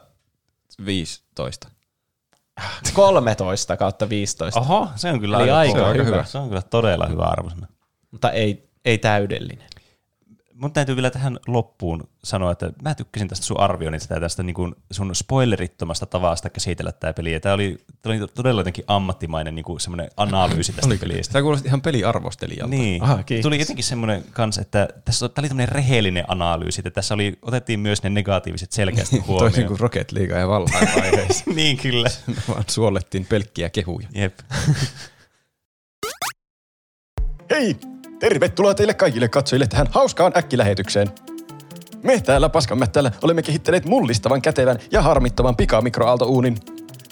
[0.85, 1.67] 15.
[2.93, 4.59] 13 kautta 15.
[4.59, 6.03] Oho, se on kyllä aika, aika hyvä.
[6.03, 6.23] hyvä.
[6.23, 7.67] Se on kyllä todella hyvä arvosana.
[8.11, 9.69] Mutta ei, ei täydellinen
[10.55, 14.53] mun täytyy vielä tähän loppuun sanoa, että mä tykkäsin tästä sun arvioinnista ja tästä niin
[14.53, 17.33] kuin sun spoilerittomasta tavasta käsitellä tämä peli.
[17.33, 21.33] Ja tämä oli, tämä oli todella jotenkin ammattimainen niin kuin semmoinen analyysi tästä oli, pelistä.
[21.33, 22.75] Tämä kuulosti ihan peliarvostelijalta.
[22.75, 23.03] Niin.
[23.03, 27.39] Aha, tuli jotenkin semmoinen kanssa, että tässä tämä oli tämmöinen rehellinen analyysi, että tässä oli,
[27.41, 29.51] otettiin myös ne negatiiviset selkeästi huomioon.
[29.51, 30.87] Toisin kuin Rocket League ja Valheim
[31.55, 32.09] niin kyllä.
[32.49, 34.07] Vaan suolettiin pelkkiä kehuja.
[34.13, 34.39] Jep.
[37.51, 37.94] Hei!
[38.19, 41.11] Tervetuloa teille kaikille katsojille tähän hauskaan äkkilähetykseen.
[42.03, 46.57] Me täällä Paskanmättällä olemme kehittäneet mullistavan, kätevän ja harmittoman pikamikroaaltouunin.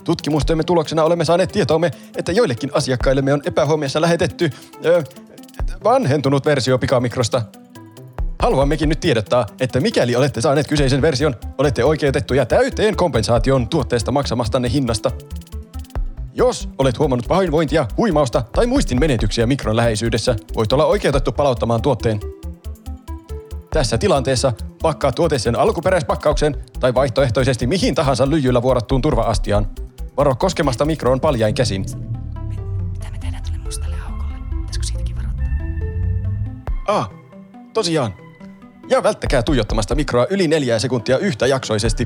[0.04, 4.50] Tutkimustyömme tuloksena olemme saaneet tietoomme, että joillekin asiakkaillemme on epähuomiossa lähetetty
[4.86, 5.04] ö,
[5.84, 7.42] vanhentunut versio pikamikrosta.
[8.40, 14.72] Haluammekin nyt tiedottaa, että mikäli olette saaneet kyseisen version, olette oikeutettuja täyteen kompensaation tuotteesta maksamastanne
[14.72, 15.12] hinnasta.
[16.36, 22.20] Jos olet huomannut pahoinvointia, huimausta tai muistin menetyksiä mikron läheisyydessä, voit olla oikeutettu palauttamaan tuotteen.
[23.70, 29.68] Tässä tilanteessa pakkaa tuote sen alkuperäispakkauksen tai vaihtoehtoisesti mihin tahansa lyijyllä vuorattuun turvaastiaan.
[30.18, 31.86] Varo koskemasta mikroon paljain käsin.
[32.90, 34.36] Mitä me tehdään tälle mustalle aukolle?
[34.50, 35.46] Pitäisikö siitäkin varoittaa?
[36.88, 37.10] Ah,
[37.74, 38.14] tosiaan.
[38.90, 42.06] Ja välttäkää tuijottamasta mikroa yli neljää sekuntia yhtäjaksoisesti.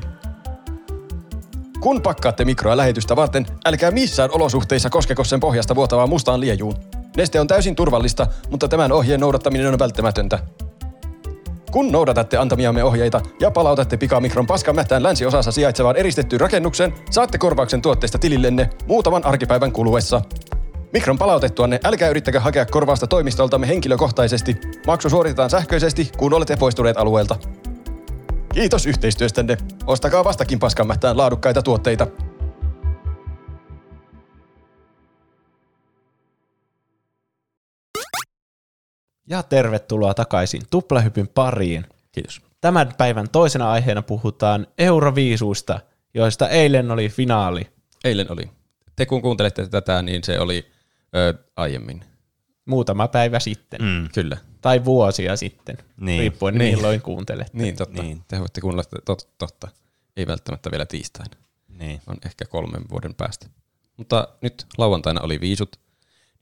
[1.80, 6.74] Kun pakkaatte mikroa lähetystä varten, älkää missään olosuhteissa koskeko sen pohjasta vuotavaan mustaan liejuun.
[7.16, 10.38] Neste on täysin turvallista, mutta tämän ohjeen noudattaminen on välttämätöntä.
[11.70, 18.18] Kun noudatatte antamiamme ohjeita ja palautatte pikamikron paskamättään länsiosassa sijaitsevaan eristettyyn rakennukseen, saatte korvauksen tuotteesta
[18.18, 20.22] tilillenne muutaman arkipäivän kuluessa.
[20.92, 24.56] Mikron palautettuanne älkää yrittäkö hakea korvausta toimistoltamme henkilökohtaisesti.
[24.86, 27.36] Maksu suoritetaan sähköisesti, kun olette poistuneet alueelta.
[28.58, 29.56] Kiitos yhteistyöstänne.
[29.86, 32.06] Ostakaa vastakin paskanmättään laadukkaita tuotteita.
[39.28, 41.84] Ja tervetuloa takaisin Tuplahypyn pariin.
[42.12, 42.42] Kiitos.
[42.60, 45.80] Tämän päivän toisena aiheena puhutaan Euroviisuista,
[46.14, 47.66] joista eilen oli finaali.
[48.04, 48.50] Eilen oli.
[48.96, 50.66] Te kun kuuntelette tätä, niin se oli
[51.16, 52.04] ö, aiemmin.
[52.64, 53.82] Muutama päivä sitten.
[53.82, 54.08] Mm.
[54.14, 54.36] Kyllä.
[54.60, 56.20] Tai vuosia sitten, Niin.
[56.20, 56.74] riippuen Niin.
[56.74, 57.58] milloin kuuntelette.
[57.58, 58.02] Niin, totta.
[58.02, 58.24] Niin.
[58.28, 59.68] Te voitte kuunnella totta, totta.
[60.16, 61.36] Ei välttämättä vielä tiistaina.
[61.68, 62.00] Niin.
[62.06, 63.46] On ehkä kolmen vuoden päästä.
[63.96, 65.76] Mutta nyt lauantaina oli viisut,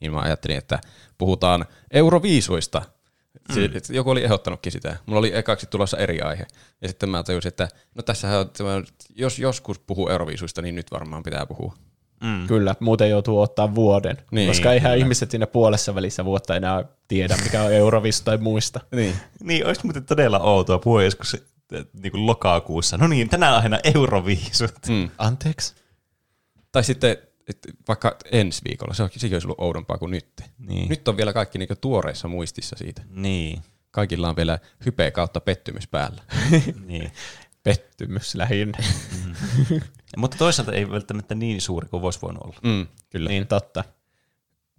[0.00, 0.78] niin mä ajattelin, että
[1.18, 2.82] puhutaan euroviisuista.
[3.48, 3.94] Mm.
[3.94, 4.96] Joku oli ehdottanutkin sitä.
[5.06, 6.46] Mulla oli ekaksi tulossa eri aihe.
[6.82, 11.22] Ja sitten mä tajusin, että no tässä on, jos joskus puhuu euroviisuista, niin nyt varmaan
[11.22, 11.74] pitää puhua.
[12.20, 12.46] Mm.
[12.46, 15.04] Kyllä, muuten joutuu ottaa vuoden, Niin, koska eihän kyllä.
[15.04, 18.80] ihmiset siinä puolessa välissä vuotta enää tiedä, mikä on Eurovisu tai muista.
[18.96, 19.16] Niin.
[19.42, 21.36] Niin, olisi muuten todella outoa puhua joskus
[22.02, 22.98] niin kuin lokakuussa.
[22.98, 24.74] No niin, tänään aiheena Euroviisut.
[24.88, 25.10] Mm.
[25.18, 25.74] Anteeksi?
[26.72, 27.16] Tai sitten
[27.88, 30.28] vaikka ensi viikolla, se on, sekin olisi ollut oudompaa kuin nyt.
[30.58, 30.88] Niin.
[30.88, 33.02] Nyt on vielä kaikki niin tuoreissa muistissa siitä.
[33.10, 33.62] Niin.
[33.90, 36.22] Kaikilla on vielä hype kautta pettymys päällä.
[36.86, 37.12] niin.
[37.66, 38.78] Pettymys lähinnä.
[40.16, 42.56] Mutta toisaalta ei välttämättä niin suuri kuin voisi voinut olla.
[42.62, 43.28] Mm, kyllä.
[43.28, 43.84] niin totta.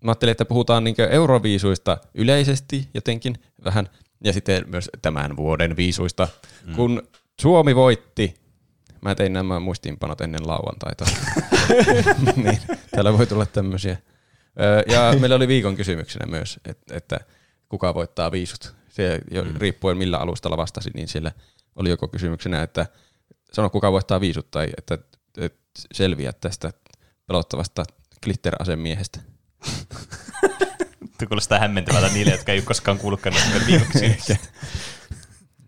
[0.04, 3.36] Mä ajattelin, että puhutaan niin euroviisuista yleisesti jotenkin
[3.66, 3.90] vähän,
[4.24, 6.28] ja sitten myös tämän vuoden viisuista,
[6.66, 6.76] mm.
[6.76, 7.08] kun
[7.42, 8.34] Suomi voitti.
[9.02, 11.06] Mä tein nämä muistiinpanot ennen lauantaita.
[12.36, 12.60] niin,
[12.92, 13.98] täällä voi tulla tämmöisiä.
[14.92, 17.20] Ja meillä oli viikon kysymyksenä myös, että, että
[17.70, 18.76] kuka voittaa viisut.
[18.90, 19.56] Se jo mm.
[19.56, 21.32] riippuen millä alustalla vastasi, niin siellä
[21.78, 22.86] oli joko kysymyksenä, että
[23.54, 24.98] sano kuka voittaa viisut, tai että,
[25.38, 25.60] että
[25.94, 26.72] selviä tästä
[27.28, 27.84] pelottavasta
[28.24, 29.20] glitter-asemiehestä.
[31.20, 34.38] Tuo kuulostaa hämmentävältä niille, jotka ei ole koskaan kuullutkaan näistä viikoksi.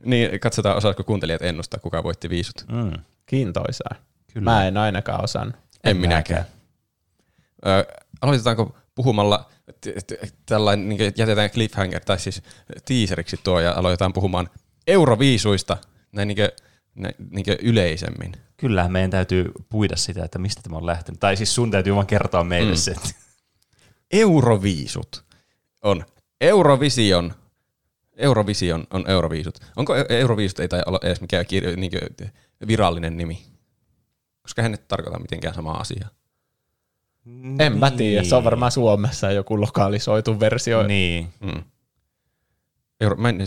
[0.06, 2.66] Niin, katsotaan osaatko kuuntelijat ennustaa, kuka voitti viisut.
[2.72, 2.92] mm.
[3.26, 3.96] Kiintoisaa.
[4.34, 4.52] Kyllä.
[4.52, 5.56] Mä en ainakaan osannut.
[5.84, 6.46] En minäkään.
[7.66, 7.86] Ö,
[8.22, 9.50] aloitetaanko puhumalla,
[9.82, 12.42] t- t- tällainen, niin jätetään cliffhanger, tai siis
[12.86, 14.50] teaseriksi tuo, ja aloitetaan puhumaan
[14.88, 15.78] euroviisuista,
[16.12, 16.50] näin niin kuin,
[16.96, 18.32] näin, niin kuin yleisemmin.
[18.58, 21.20] Kyllähän meidän täytyy puida sitä, että mistä tämä on lähtenyt.
[21.20, 22.78] Tai siis sun täytyy vaan kertoa meille Mm.
[22.78, 22.92] se.
[22.92, 23.10] että-
[24.12, 25.24] Euroviisut
[25.82, 26.06] on
[26.42, 27.34] Eurovision,
[28.18, 29.60] Eurovision on Euroviisut.
[29.76, 32.32] Onko E- Euroviisut ei tai olla edes mikään kirjo, niin kuin
[32.68, 33.46] virallinen nimi?
[34.42, 36.10] Koska hän nyt tarkoita mitenkään samaa asiaa.
[37.60, 40.84] En mä tiedä, se on varmaan Suomessa joku lokalisoitu versio.
[40.84, 41.28] Niin.
[41.40, 41.64] Mm.
[43.02, 43.38] Euro, mä, en,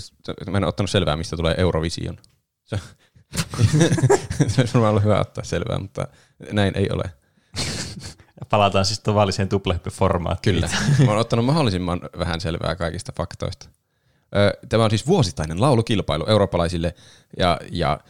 [0.51, 2.18] mä en ole ottanut selvää, mistä tulee Eurovision.
[4.38, 6.06] Se, se olisi varmaan ollut hyvä ottaa selvää, mutta
[6.52, 7.04] näin ei ole.
[8.48, 10.54] Palataan siis tavalliseen tuplahyppy-formaattiin.
[10.54, 10.68] Kyllä.
[11.04, 13.68] Mä oon ottanut mahdollisimman vähän selvää kaikista faktoista.
[14.68, 16.94] Tämä on siis vuosittainen laulukilpailu eurooppalaisille
[17.38, 18.00] ja, ja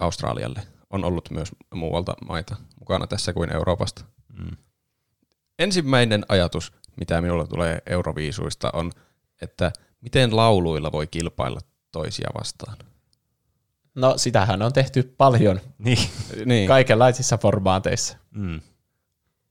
[0.00, 0.62] Australialle.
[0.90, 4.04] On ollut myös muualta maita mukana tässä kuin Euroopasta.
[4.38, 4.56] Mm.
[5.58, 8.92] Ensimmäinen ajatus, mitä minulla tulee Euroviisuista, on,
[9.42, 11.60] että miten lauluilla voi kilpailla
[11.92, 12.76] toisia vastaan.
[13.96, 15.98] No sitähän on tehty paljon Niin.
[16.44, 16.68] Niin.
[16.68, 18.16] kaikenlaisissa formaateissa.
[18.30, 18.60] Mm.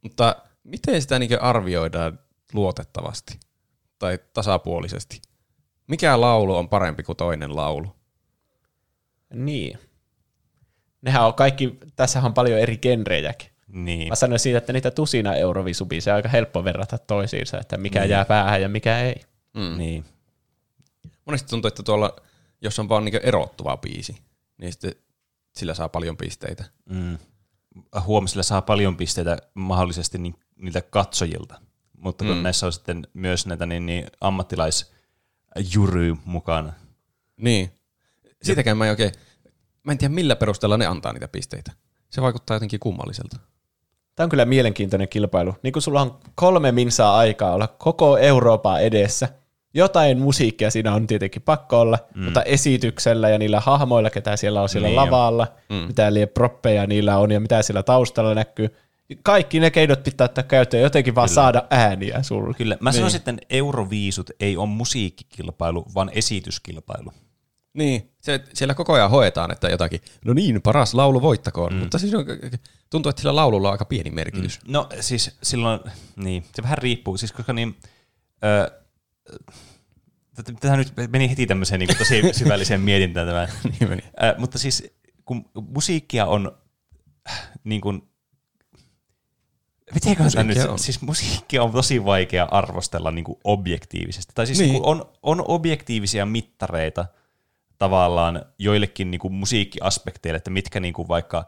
[0.02, 2.20] Mutta miten sitä niin arvioidaan
[2.54, 3.40] luotettavasti
[4.00, 5.22] tai tasapuolisesti?
[5.88, 7.96] Mikä laulu on parempi kuin toinen laulu?
[9.34, 9.80] Niin.
[11.02, 13.50] Nehän on kaikki, tässähän on paljon eri genrejäkin.
[13.68, 14.10] Niin.
[14.10, 18.10] Mä sanoin siitä, että niitä tusina Euroviisubiiseja on aika helppo verrata toisiinsa, että mikä Niin.
[18.10, 19.16] jää päähän ja mikä ei.
[19.54, 19.78] Mm.
[19.78, 20.06] Niin.
[21.26, 22.16] Monesti tuntuu, että tuolla,
[22.62, 24.18] jos on vaan niin erottuva biisi,
[24.58, 24.96] niin sitten
[25.58, 26.64] sillä saa paljon pisteitä.
[26.90, 27.18] Mm.
[28.06, 31.62] Huomisilla saa paljon pisteitä mahdollisesti ni- niiltä katsojilta,
[31.98, 32.38] mutta kun Mm.
[32.38, 32.44] mm.
[32.44, 36.74] näissä on sitten myös näitä niin, niin ammattilaisjury mukana.
[37.38, 37.72] Niin.
[38.44, 39.12] Siitäkään mä en oikein,
[39.84, 41.72] mä en tiedä millä perusteella ne antaa niitä pisteitä.
[42.10, 43.38] Se vaikuttaa jotenkin kummalliselta.
[44.16, 45.56] Tämä on kyllä mielenkiintoinen kilpailu.
[45.64, 49.30] Niin kuin sulla on kolme minsaa aikaa olla koko Euroopan edessä.
[49.76, 52.24] Jotain musiikkia siinä on tietenkin pakko olla, mm.
[52.24, 55.02] mutta esityksellä ja niillä hahmoilla, ketä siellä on siellä Niin jo.
[55.06, 55.76] lavalla, Mm.
[55.76, 58.76] mitä liian proppeja niillä on ja mitä siellä taustalla näkyy.
[59.24, 61.36] Kaikki ne keinot pitää ottaa käyttöön jotenkin vaan Kyllä.
[61.36, 62.54] saada ääniä sulle.
[62.54, 62.96] Kyllä, mä Niin.
[62.96, 67.12] sanoisin, että Euroviisut ei ole musiikkikilpailu, vaan esityskilpailu.
[67.74, 71.80] Niin, se, siellä koko ajan hoetaan, että jotakin, no niin, paras laulu voittakoon, mm.
[71.80, 72.26] mutta siis on,
[72.90, 74.60] tuntuu, että sillä laululla on aika pieni merkitys.
[74.68, 74.72] Mm.
[74.74, 75.80] No siis silloin,
[76.16, 77.76] niin, se vähän riippuu, siis koska niin,
[78.44, 78.72] ö,
[80.60, 83.48] tähän nyt meni heti tämmöiseen niin tosi syvälliseen mietintään tämä.
[83.80, 84.02] niin meni.
[84.24, 84.94] Ö, mutta siis
[85.26, 86.58] kun musiikkia on
[87.30, 88.10] äh, niin kuin,
[89.94, 90.80] mitenköhän tämä nyt, on.
[90.80, 94.32] siis musiikkia on tosi vaikea arvostella niin kuin objektiivisesti.
[94.36, 94.72] Tai siis Niin.
[94.72, 94.86] niin.
[94.86, 97.06] on, on objektiivisia mittareita
[97.78, 101.46] tavallaan joillekin niin kuin musiikkiaspekteille, että mitkä niin kuin vaikka,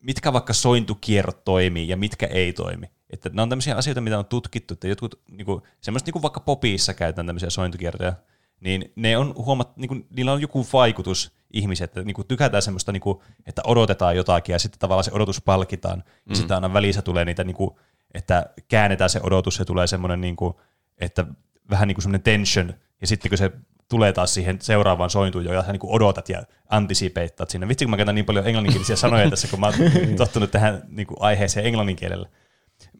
[0.00, 2.90] mitkä vaikka sointukierrot toimii ja mitkä ei toimi.
[3.14, 6.22] Että nämä on tämmöisiä asioita, mitä on tutkittu, että jotkut, niin kuin, semmoista niin kuin
[6.22, 8.12] vaikka popissa käytetään tämmöisiä sointukiertoja,
[8.60, 12.62] niin ne on huomat, niin kuin, niillä on joku vaikutus ihmiset, että niin kuin tykätään
[12.62, 15.98] semmoista, niin kuin, että odotetaan jotakin ja sitten tavallaan se odotus palkitaan.
[15.98, 16.30] Mm.
[16.30, 17.70] Ja sitten aina välissä tulee niitä, niin kuin,
[18.14, 20.54] että käännetään se odotus ja tulee semmoinen, niin kuin,
[20.98, 21.26] että
[21.70, 23.52] vähän niin kuin semmoinen tension, ja sitten kun se
[23.88, 27.68] tulee taas siihen seuraavaan sointuun, jota sä niin odotat ja antisipeittat sinne.
[27.68, 29.74] Vitsi, kun mä käytän niin paljon englanninkielisiä sanoja tässä, kun mä oon
[30.16, 32.28] tottunut tähän niin kuin aiheeseen englannin kielellä.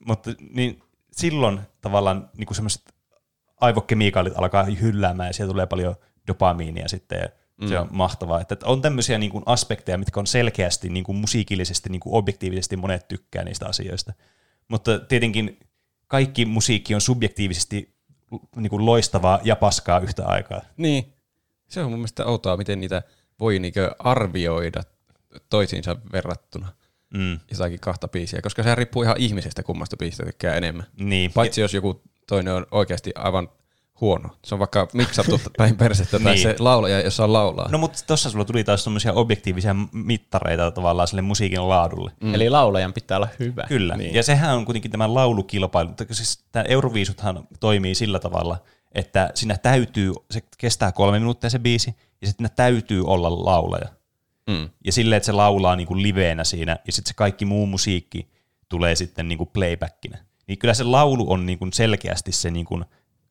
[0.04, 0.82] Mutta niin
[1.12, 2.94] silloin tavallaan niin kuin semmoiset
[3.60, 5.94] aivokemikaalit alkaa hylläämään ja siellä tulee paljon
[6.26, 7.28] dopamiinia sitten ja
[7.60, 7.68] mm.
[7.68, 8.40] se on mahtavaa.
[8.40, 12.76] Että on tämmöisiä niin kuin aspekteja, mitkä on selkeästi niin kuin musiikillisesti, niin kuin objektiivisesti
[12.76, 14.12] monet tykkää niistä asioista.
[14.68, 15.58] Mutta tietenkin
[16.06, 17.94] kaikki musiikki on subjektiivisesti
[18.56, 20.60] niin kuin loistavaa ja paskaa yhtä aikaa.
[20.76, 21.12] Niin.
[21.68, 23.02] Se on mun mielestä outoa, miten niitä
[23.40, 24.82] voi niinkö arvioida
[25.50, 26.68] toisiinsa verrattuna.
[27.14, 27.38] Mm.
[27.50, 30.86] Jotakin kahta biisiä, koska se riippuu ihan ihmisestä, kummasta biisistä tykkää enemmän.
[30.96, 31.32] Niin.
[31.32, 33.48] Paitsi jos joku toinen on oikeasti aivan
[34.00, 34.28] huono.
[34.44, 36.42] Se on vaikka miksattu päin persettä tai Niin.
[36.42, 37.68] se laulaja, jossa laulaa.
[37.70, 42.12] No mutta tuossa sulla tuli taas semmoisia objektiivisia mittareita tavallaan sille musiikin laadulle.
[42.20, 42.34] Mm.
[42.34, 43.64] Eli laulajan pitää olla hyvä.
[43.68, 44.14] Kyllä, niin.
[44.14, 45.90] ja sehän on kuitenkin tämä laulukilpailu.
[46.10, 48.58] Siis tämä Euroviisuthan toimii sillä tavalla,
[48.92, 53.88] että siinä täytyy, se kestää kolme minuuttia se biisi, ja sitten täytyy olla laulaja.
[54.50, 54.68] Mm.
[54.84, 58.28] Ja silleen, että se laulaa niin kuin liveenä siinä, ja sitten se kaikki muu musiikki
[58.68, 60.18] tulee sitten niin kuin playbackinä.
[60.46, 62.84] Niin kyllä se laulu on niin kuin selkeästi se niin kuin,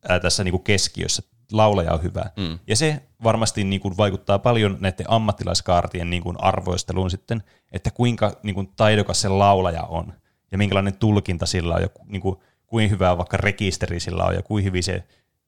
[0.08, 1.22] ää, tässä niin kuin keskiössä.
[1.52, 2.24] Laulaja on hyvä.
[2.36, 2.58] Mm.
[2.66, 7.42] Ja se varmasti niin kuin vaikuttaa paljon näiden ammattilaiskaartien niin kuin arvoisteluun sitten,
[7.72, 10.12] että kuinka niin kuin taidokas se laulaja on,
[10.52, 12.36] ja minkälainen tulkinta sillä on, ja niin kuin,
[12.66, 15.04] kuin hyvä vaikka rekisteri sillä on, ja kuin hyvin se,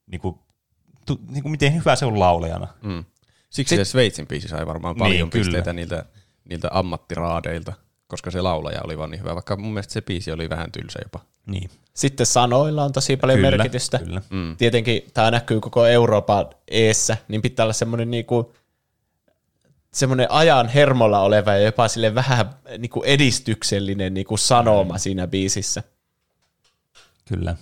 [0.06, 0.38] niin kuin,
[1.06, 2.68] tu, niin kuin miten hyvä se on laulajana.
[2.82, 3.04] Mm.
[3.50, 5.44] Siksi se Sveitsin biisi sai varmaan paljon Niin, niin, kyllä.
[5.44, 6.04] pisteitä niiltä,
[6.48, 7.72] niiltä ammattiraadeilta,
[8.06, 10.98] koska se laulaja oli vaan niin hyvä, vaikka mun mielestä se biisi oli vähän tylsä
[11.04, 11.20] jopa.
[11.46, 11.70] Niin.
[11.94, 13.98] Sitten sanoilla on tosi paljon Kyllä, merkitystä.
[13.98, 14.22] kyllä.
[14.30, 14.56] Mm.
[14.56, 18.54] Tietenkin tämä näkyy koko Euroopan eessä, niin pitää olla semmoinen niinku,
[19.94, 24.98] semmoinen ajan hermolla oleva ja jopa sille vähän niinku edistyksellinen niinku sanoma mm.
[24.98, 25.82] siinä biisissä.
[27.28, 27.56] Kyllä.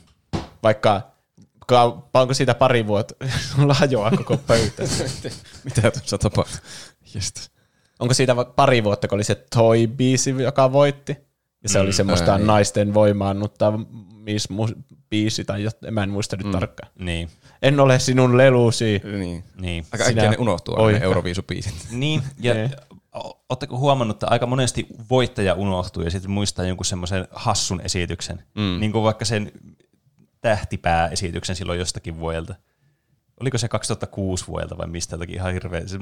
[0.62, 1.13] Vaikka ka-
[2.14, 3.14] onko siitä pari vuotta,
[3.56, 4.82] sulla hajoaa koko pöytä.
[5.64, 6.60] Mitä tuossa tapahtui?
[7.14, 7.48] Just.
[7.98, 11.16] onko siitä pari vuotta, kun oli se Toy-biisi, joka voitti?
[11.62, 12.46] Ja se Mm, oli semmoista ää, niin.
[12.46, 13.78] naisten voimaannuttaa
[14.18, 14.68] mis, mu,
[15.10, 16.52] biisi, tai jot, mä en muista nyt mm.
[16.52, 16.92] tarkkaan.
[16.98, 17.28] Niin.
[17.62, 19.00] En ole sinun lelusi.
[19.18, 19.44] Niin.
[19.60, 19.86] Niin.
[19.92, 21.04] Aika äkkiä ne unohtuu aina ne.
[21.04, 21.74] Euroviisubiisit.
[21.90, 22.70] Niin, ja Niin.
[23.48, 28.80] oletteko huomannut, että aika monesti voittaja unohtuu ja sitten muistaa jonkun semmoisen hassun esityksen, mm.
[28.80, 29.52] niin kuin vaikka sen
[30.44, 32.54] tähtipää-esityksen silloin jostakin vuodelta.
[33.40, 35.86] Oliko se 2006 vuodelta vai mistä jotakin ihan hirveä?
[35.86, 35.98] Se,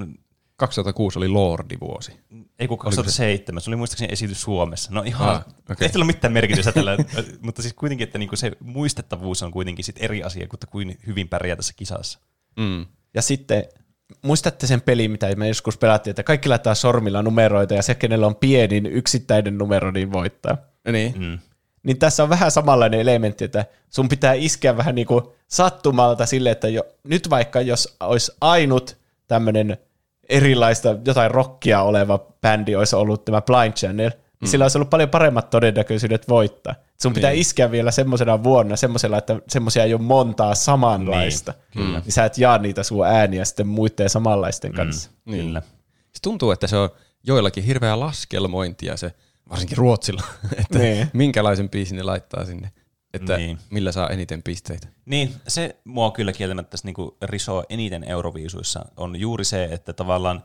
[0.56, 2.12] 2006 oli Lordi-vuosi.
[2.58, 4.90] ei kun 2007, se oli muistaakseni esitys Suomessa.
[4.92, 5.76] No ihan, Ah, okay.
[5.80, 6.96] ei sillä ole mitään merkitystä tällä,
[7.40, 10.98] mutta siis kuitenkin, että niinku se muistettavuus on kuitenkin sit eri asia kuin, että kuin
[11.06, 12.18] hyvin pärjää tässä kisassa.
[12.56, 12.86] Mm.
[13.14, 13.64] Ja sitten
[14.22, 18.26] muistatte sen pelin, mitä me joskus pelattiin, että kaikki laittaa sormilla numeroita ja se, kenellä
[18.26, 20.56] on pienin yksittäinen numero, niin voittaa.
[20.92, 21.14] Niin.
[21.18, 21.38] Mm.
[21.82, 26.50] Niin tässä on vähän samanlainen elementti, että sun pitää iskeä vähän niin kuin sattumalta sille,
[26.50, 28.96] että jo, nyt vaikka jos olisi ainut
[29.28, 29.78] tämmöinen
[30.28, 34.10] erilaista jotain rockia oleva bändi olisi ollut tämä Blind Channel,
[34.40, 36.74] niin sillä olisi ollut paljon paremmat todennäköisyydet voittaa.
[37.02, 37.40] Sun pitää Niin.
[37.40, 41.52] iskeä vielä semmoisena vuonna, semmoisella, että semmoisia ei ole montaa samanlaista.
[41.74, 42.00] Niin, kyllä.
[42.00, 45.10] Niin sä et jaa niitä sun ääniä sitten muiden samanlaisten kanssa.
[45.24, 45.46] Niin.
[45.46, 45.62] Kyllä.
[46.12, 46.90] Se tuntuu, että se on
[47.24, 49.12] joillakin hirveä laskelmointia se,
[49.50, 50.22] varsinkin Ruotsilla,
[50.60, 51.10] että Niin.
[51.12, 52.70] minkälaisen biisin ne laittaa sinne,
[53.14, 53.46] että Niin.
[53.46, 53.58] niin.
[53.70, 54.88] millä saa eniten pisteitä.
[55.04, 60.42] Niin, se mua kyllä kieltämättä tässä niinku risoo eniten Euroviisuissa on juuri se, että tavallaan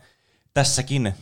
[0.53, 1.13] tässäkin, äh,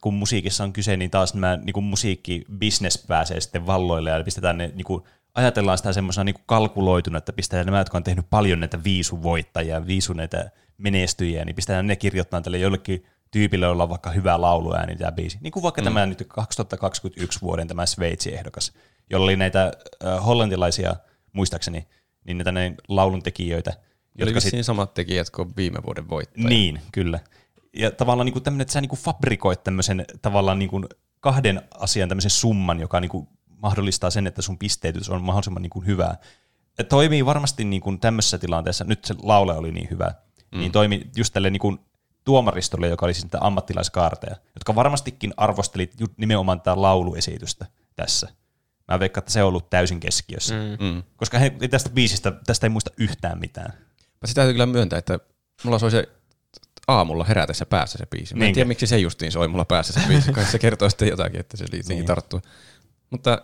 [0.00, 4.72] kun musiikissa on kyse, niin taas nämä niinku musiikkibisnes pääsee sitten valloille ja pistetään ne,
[4.74, 9.86] niinku, ajatellaan sitä semmoisena niinku kalkuloituna, että pistetään nämä, jotka on tehnyt paljon näitä viisuvoittajia,
[9.86, 14.96] viisu näitä menestyjiä, niin pistetään ne kirjoittamaan tälle jollekin tyypille, jolla on vaikka hyvä lauluääni
[14.96, 15.38] tämä biisi.
[15.40, 15.84] Niin kuin vaikka mm.
[15.84, 18.72] tämä nyt 2021 vuoden tämä Sveitsi ehdokas,
[19.10, 19.72] jolla oli näitä
[20.04, 20.96] äh, hollantilaisia,
[21.32, 21.88] muistaakseni,
[22.24, 23.72] niin näitä näin lauluntekijöitä,
[24.18, 26.48] Jotka Oli sit, samat tekijät kuin viime vuoden voittaja.
[26.48, 27.20] niin, kyllä.
[27.76, 30.84] Ja tavallaan niin kuin tämmöinen, että sä niin kuin fabrikoit tämmöisen tavallaan niin kuin
[31.20, 33.28] kahden asian tämmöisen summan, joka niin kuin
[33.62, 36.16] mahdollistaa sen, että sun pisteytys on mahdollisimman niin kuin hyvää.
[36.78, 40.14] Ja toimii varmasti niin kuin tämmöisessä tilanteessa, nyt se laule oli niin hyvä,
[40.52, 40.58] mm.
[40.58, 41.78] niin toimi just tälle niin kuin
[42.24, 47.66] tuomaristolle, joka oli siis niitä ammattilaiskaarteja, jotka varmastikin arvosteli ju- nimenomaan tätä lauluesitystä
[47.96, 48.28] tässä.
[48.88, 50.54] Mä veikkaan, että se on ollut täysin keskiössä.
[50.54, 50.86] Mm.
[50.86, 51.02] Mm.
[51.16, 53.72] Koska he, tästä biisistä, tästä ei muista yhtään mitään.
[54.24, 55.18] Sitä täytyy kyllä myöntää, että
[55.64, 56.08] mulla soi se
[56.88, 58.34] aamulla herätessä päässä se biisi.
[58.34, 58.54] Mä en Niinkö?
[58.54, 61.56] tiedä, miksi se justiin soi mulla päässä se biisi, kai se kertoo sitten jotakin, että
[61.56, 62.06] se niihin Niin.
[62.06, 62.40] tarttuu.
[63.10, 63.42] Mutta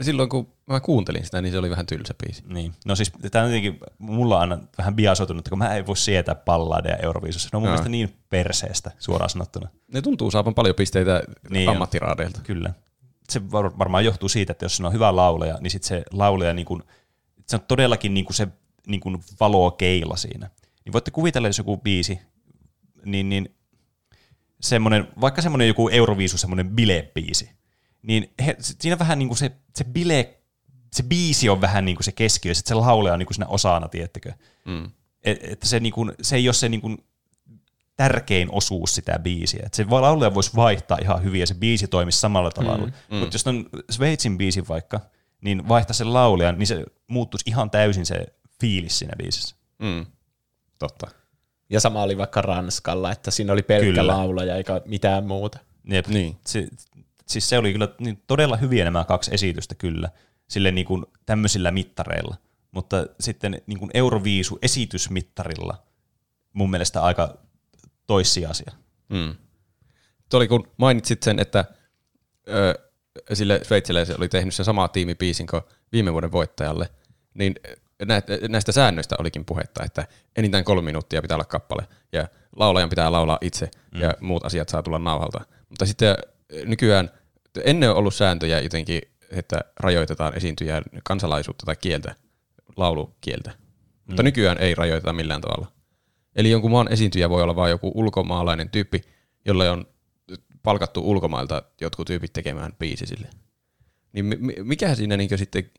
[0.00, 2.42] silloin kun mä kuuntelin sitä, niin se oli vähän tylsä biisi.
[2.46, 2.72] Niin.
[2.86, 6.34] No siis tämä on jotenkin, mulla on aina vähän biasoitunut, kun mä en voi sietää
[6.34, 7.48] palladeja Euroviisussa.
[7.52, 7.72] Ne on mun Joo.
[7.72, 9.68] mielestä niin perseestä suoraan sanottuna.
[9.92, 11.74] Ne tuntuu saavan paljon pisteitä Niin niin on.
[11.74, 12.40] ammattiraadeilta.
[12.42, 12.74] Kyllä.
[13.28, 16.54] Se var- varmaan johtuu siitä, että jos se on hyvä laulaja, niin sit se laulaja,
[16.54, 16.84] niin kun,
[17.46, 18.48] se on todellakin niin kun se
[18.86, 20.50] niin kuin valokeila siinä.
[20.84, 22.18] Niin voitte kuvitella, jos joku biisi,
[23.04, 23.54] niin, niin
[24.60, 27.50] semmoinen, vaikka semmoinen joku Euroviisu, semmoinen bilebiisi,
[28.04, 30.38] niin he, siinä vähän niin kuin se, se bile,
[30.92, 33.34] se biisi on vähän niin kuin se keskiö, ja sitten se laulaja on niin kuin
[33.34, 34.32] siinä osana, tiettekö?
[34.64, 34.90] Mm.
[35.22, 36.98] Et, että se, niin kuin, se ei ole se niin kuin
[37.96, 39.62] tärkein osuus sitä biisiä.
[39.66, 42.86] Et se laulaja voisi vaihtaa ihan hyvin, ja se biisi toimisi samalla tavalla.
[42.86, 43.16] Mm, mm.
[43.16, 45.00] Mutta jos on Sveitsin biisi vaikka,
[45.40, 48.26] niin vaihtaa sen laulajan, niin se muuttuisi ihan täysin se
[48.60, 49.56] fiilis siinä biisissä.
[49.78, 50.06] Mm.
[50.78, 51.06] Totta.
[51.70, 54.06] Ja sama oli vaikka Ranskalla, että siinä oli pelkkä Kyllä.
[54.06, 55.58] laulaja eikä mitään muuta.
[55.84, 56.06] Jep.
[56.06, 56.36] Niin.
[56.46, 56.68] Se,
[57.26, 60.08] siis se oli kyllä niin todella hyviä nämä kaksi esitystä kyllä,
[60.48, 62.36] sille niin kuin tämmöisillä mittareilla.
[62.70, 65.82] Mutta sitten niin kuin Euroviisu esitysmittarilla
[66.52, 67.38] mun mielestä aika
[68.06, 68.72] toissijaisia.
[69.08, 69.34] Mm.
[70.30, 71.64] Tuo oli kun mainitsit sen, että
[72.48, 72.74] ö,
[73.32, 76.88] sille sveitsiläiselle oli tehnyt sen sama tiimi biisin kuin viime vuoden voittajalle,
[77.34, 77.54] niin
[78.04, 80.06] nä- näistä säännöistä olikin puhetta, että
[80.36, 84.00] enintään kolme minuuttia pitää olla kappale, ja laulajan pitää laulaa itse, mm.
[84.00, 85.40] ja muut asiat saa tulla nauhalta.
[85.68, 86.16] Mutta sitten
[86.64, 87.10] nykyään,
[87.64, 89.00] ennen on ollut sääntöjä jotenkin,
[89.30, 92.14] että rajoitetaan esiintyjän kansalaisuutta tai kieltä,
[92.76, 93.52] laulukieltä.
[94.06, 94.24] Mutta Mm.
[94.24, 95.72] nykyään ei rajoiteta millään tavalla.
[96.36, 99.00] Eli jonkun maan esiintyjä voi olla vain joku ulkomaalainen tyyppi,
[99.44, 99.86] jolle on
[100.62, 103.28] palkattu ulkomailta jotkut tyypit tekemään biisi sille.
[104.12, 105.70] Niin mi- mi- mikä siinä niinku sitten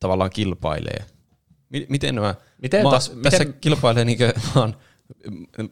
[0.00, 1.04] tavallaan kilpailee?
[1.68, 3.12] Mi- miten nämä Miten tos- tässä
[3.44, 4.24] miten- kilpailee niinku
[4.54, 4.76] vaan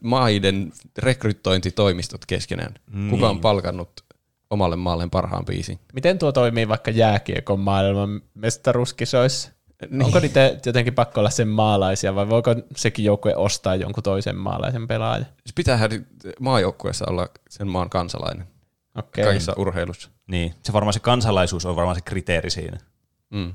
[0.01, 2.75] maiden rekrytointitoimistot keskenään?
[2.95, 3.11] Niin.
[3.11, 3.93] Kuka on palkannut
[4.53, 5.79] omalle maalleen parhaan biisin?
[5.93, 9.51] Miten tuo toimii vaikka jääkiekon maailman mestaruuskisoissa?
[9.91, 10.05] Niin.
[10.05, 14.87] Onko niitä jotenkin pakko olla sen maalaisia vai voiko sekin joukkue ostaa jonkun toisen maalaisen
[14.87, 15.27] pelaajan?
[15.27, 15.91] Siis pitäähän
[16.41, 18.47] maajoukkueessa olla sen maan kansalainen
[18.99, 19.25] Okei.
[19.25, 20.11] kaikissa urheilussa.
[20.27, 22.79] Niin, se varmaan se kansalaisuus on varmaan se kriteeri siinä.
[23.31, 23.55] Mm.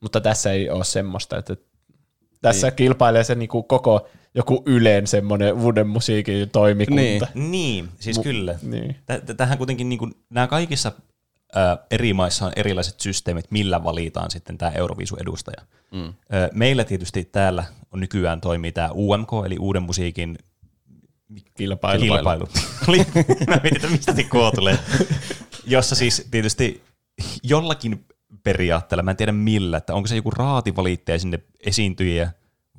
[0.00, 1.56] Mutta tässä ei ole semmoista, että
[2.42, 2.76] tässä niin.
[2.76, 7.26] kilpailee se niinku koko joku Ylen semmoinen uuden musiikin toimikunta.
[7.34, 8.58] Niin, siis Mu- kyllä.
[8.62, 8.96] Niin.
[9.06, 10.92] Tä- tä- Tähän kuitenkin niin kuin, nämä kaikissa
[11.56, 15.62] ä, eri maissa on erilaiset systeemit, millä valitaan sitten tämä Euroviisu-edustaja.
[15.92, 16.04] Mm.
[16.08, 16.14] Ö,
[16.54, 20.38] Meillä tietysti täällä on nykyään toimii tämä UMK, eli Uuden musiikin
[21.54, 22.02] Kilpailu.
[22.02, 22.48] kilpailu.
[22.88, 22.98] Oli-
[23.48, 24.78] Mä mietin, että mistä se tulee.
[25.66, 26.82] Jossa siis tietysti
[27.42, 28.04] jollakin
[28.42, 32.30] periaatteella, mä en tiedä millä, että onko se joku raati valittaja sinne esiintyjiä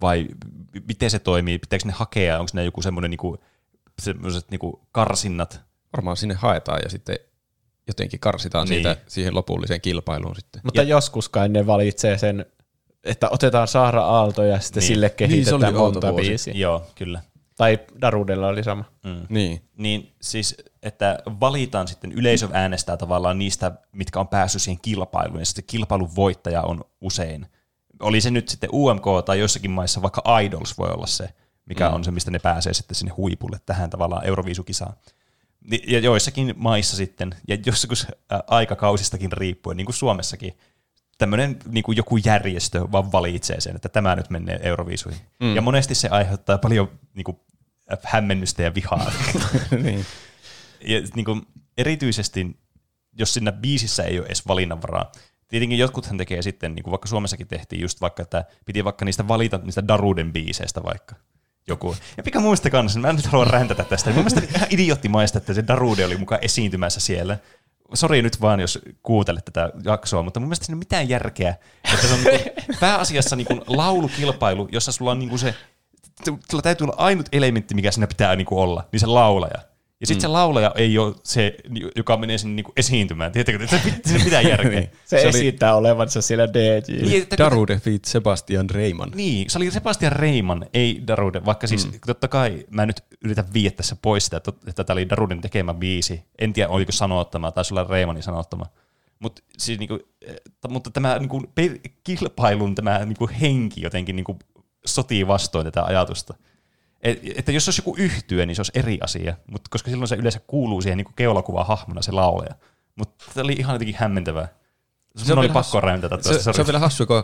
[0.02, 0.28] vai
[0.88, 3.38] miten se toimii, pitääkö ne hakea, onko ne joku semmoinen niinku,
[4.02, 5.62] semmoiset niinku karsinnat,
[5.98, 7.20] Varmaan sinne haetaan ja sitten
[7.88, 8.84] jotenkin karsitaan Niin.
[8.84, 10.62] siitä siihen lopulliseen kilpailuun sitten.
[10.64, 12.46] Mutta joskus kai ne valitsee sen,
[13.04, 14.88] että otetaan Saara Aalto ja sitten Niin.
[14.88, 16.54] sille Niin, se kehitetään oli outo monta biisiä.
[16.58, 17.22] Joo, kyllä.
[17.60, 18.84] Tai Darudella oli sama.
[19.04, 19.26] Mm.
[19.30, 19.62] Niin.
[19.78, 25.46] Niin siis, että valitaan sitten, yleisö äänestää tavallaan niistä, mitkä on päässyt siihen kilpailuun, ja
[25.46, 27.48] sitten kilpailun voittaja on usein.
[28.00, 31.30] Oli se nyt sitten UMK tai jossakin maissa vaikka Idols voi olla se,
[31.66, 31.96] mikä mm.
[31.96, 34.94] on se, mistä ne pääsee sitten sinne huipulle, tähän tavallaan Euroviisukisaan.
[35.72, 40.58] Ni- Ja joissakin maissa sitten, ja joskus ä, aikakausistakin riippuen, niin kuin Suomessakin,
[41.20, 45.22] tämmöinen niin kuin joku järjestö vaan valitsee sen, että tämä nyt menee Euroviisuihin.
[45.40, 45.56] Mm.
[45.56, 47.40] Ja monesti se aiheuttaa paljon niin kuin,
[48.04, 49.12] hämmennystä ja vihaa.
[49.84, 50.06] niin.
[50.82, 51.42] Ja niin kuin,
[51.78, 52.58] erityisesti,
[53.14, 55.12] jos siinä biisissä ei ole edes valinnanvaraa,
[55.48, 59.28] tietenkin jotkuthan tekee sitten, niin kuin vaikka Suomessakin tehtiin just vaikka, että piti vaikka niistä
[59.28, 61.16] valita niistä Daruden biiseistä vaikka
[61.68, 61.96] joku.
[62.18, 64.10] Ja mikä muista kanssa, mä en nyt halua räntätä tästä.
[64.10, 67.38] Mun mielestä ihan idioottimaista, että se Darude oli mukaan esiintymässä siellä.
[67.94, 71.56] Sori nyt vaan, jos kuuntelet tätä jaksoa, mutta mun mielestä siinä ei ole mitään järkeä,
[71.94, 72.50] että se on niinku
[72.80, 75.56] pääasiassa niinku laulukilpailu, jossa sulla on niinku se,
[76.26, 79.69] sulla täytyy olla ainut elementti, mikä siinä pitää niinku olla, niin se laulaja.
[80.02, 80.22] Ja sitten mm.
[80.22, 81.56] se laulaja ei ole se,
[81.96, 83.32] joka menee sinne niinku esiintymään.
[83.32, 84.82] Tiedättekö, että se mitään järkeä.
[84.82, 87.02] Se, Se se oli- esittää olevansa siellä DJ.
[87.02, 89.12] Niin, että- Darude feat Sebastian Reiman.
[89.16, 92.00] Niin, se oli Sebastian Reiman, ei Darude, vaikka siis mm.
[92.06, 96.22] totta kai mä nyt yritän viiä tässä pois sitä, että, tämä oli Daruden tekemä biisi.
[96.40, 98.66] En tiedä, oliko sanottama, taisi olla Reimanin sanottama.
[99.20, 100.36] Mut, siis niinku, eh,
[100.70, 101.44] mutta tämä niinku,
[102.04, 104.40] kilpailun tämä niinku, henki jotenkin niinku,
[104.86, 106.34] sotii vastoin tätä ajatusta.
[107.02, 110.16] Et, että jos olisi joku yhtyö, niin se olisi eri asia, mutta koska silloin se
[110.16, 112.56] yleensä kuuluu siihen niinku keulakuvaan hahmona se laulaja.
[112.96, 114.48] Mutta se oli ihan jotenkin hämmentävää.
[115.16, 115.82] Se, Se on oli vielä pakko hassu.
[115.82, 116.44] räyntätä Se, tuosta.
[116.44, 116.66] se on sori.
[116.68, 117.24] vielä hassu, kun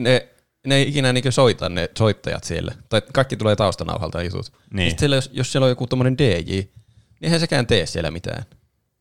[0.00, 0.28] ne,
[0.66, 2.72] ne ei ikinä niinku soita ne soittajat siellä.
[2.88, 4.52] Tai kaikki tulee taustanauhalta jutut.
[4.72, 4.98] Niin.
[4.98, 6.70] Siellä, jos, jos siellä on joku tommonen DJ, niin
[7.22, 8.44] eihän sekään tee siellä mitään.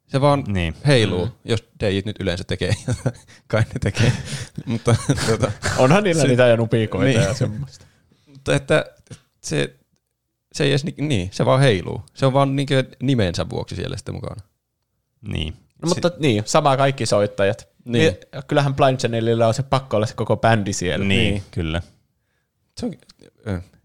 [0.07, 0.75] Se vaan Niin.
[0.87, 1.31] heiluu, mm.
[1.45, 2.73] jos DJt nyt yleensä tekee.
[3.47, 4.11] Kai ne tekee.
[4.65, 4.95] mutta,
[5.27, 7.21] tuota, Onhan niillä Se- niitä ja nupikoita Niin.
[7.21, 7.85] ja semmoista.
[8.27, 8.85] mutta että
[9.41, 9.75] se,
[10.53, 12.01] se ei edes, ni- niin, se vaan heiluu.
[12.13, 14.41] Se on vaan niinku nimensä vuoksi siellä sitten mukana.
[15.21, 15.53] Niin.
[15.81, 17.67] No, mutta niin, sama kaikki soittajat.
[17.85, 18.13] Niin.
[18.13, 18.43] Niin.
[18.47, 21.05] Kyllähän Blind Channelilla on se pakko olla se koko bändi siellä.
[21.05, 21.81] Niin, niin, kyllä.
[22.77, 22.93] Se on,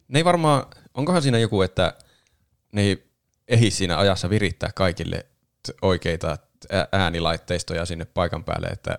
[0.09, 1.94] ne ei varmaan, onkohan siinä joku, että
[2.72, 3.06] ne ei
[3.48, 5.26] ehdi siinä ajassa virittää kaikille
[5.82, 6.36] oikeita
[6.93, 8.98] äänilaitteistoja sinne paikan päälle, että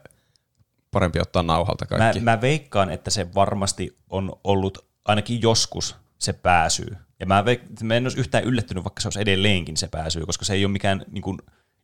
[0.91, 2.19] parempi ottaa nauhalta Mä, kaikki.
[2.19, 6.98] mä veikkaan, että se varmasti on ollut ainakin joskus se pääsyy.
[7.24, 10.45] Ja mä, veik- mä en olisi yhtään yllättynyt, vaikka se olisi edelleenkin se pääsyy, koska
[10.45, 11.38] se ei ole mikään niin kuin,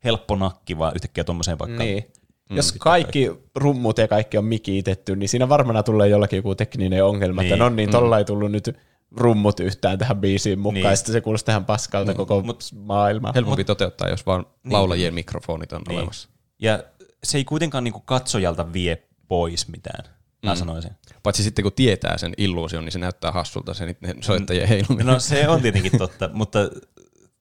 [0.03, 1.84] helppo nakki, vaan yhtäkkiä tuommoiseen vaikka.
[1.84, 2.03] Niin.
[2.49, 7.41] Jos kaikki rummut ja kaikki on mikitetty, niin siinä varmana tulee jollakin joku tekninen ongelma,
[7.41, 7.53] niin.
[7.53, 7.72] että Niin.
[7.72, 8.78] no niin, tolla ei tullut nyt
[9.18, 10.84] rummut yhtään tähän biisiin mukaan, Niin.
[10.84, 10.90] niin.
[10.91, 13.32] ja sitten se kuulostaa ihan paskalta koko Mut- maailma.
[13.36, 15.98] Helpompi toteuttaa, jos vaan laulajien mikrofonit on Niin.
[15.98, 16.30] olemassa.
[16.61, 16.84] Ja
[17.24, 20.06] se ei kuitenkaan niin kuin, katsojalta vie pois mitään,
[20.44, 20.91] mä sanoisin.
[21.24, 25.06] Paitsi sitten kun tietää sen illuusion, niin se näyttää hassulta se niiden soittajien heiluminen.
[25.06, 26.60] No se on tietenkin totta, mutta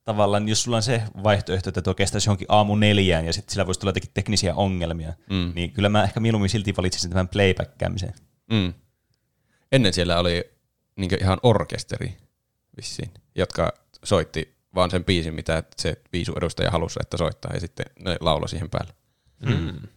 [0.05, 3.67] tavallaan jos sulla on se vaihtoehto, että tuo kestäisi johonkin aamu neljään ja sitten sillä
[3.67, 5.53] voisi tulla jotenkin teknisiä ongelmia, mm.
[5.55, 8.15] niin kyllä mä ehkä mieluummin silti valitsisin tämän playbackäämisen.
[8.53, 8.75] Mm.
[9.73, 10.51] Ennen siellä oli
[10.97, 12.17] niin ihan orkesteri
[12.77, 13.73] vissiin, jotka
[14.05, 18.71] soitti vaan sen biisin, mitä se viisuedustaja halusi, että soittaa, ja sitten ne lauloi siihen
[18.71, 18.93] päälle.
[19.47, 19.89] Mm.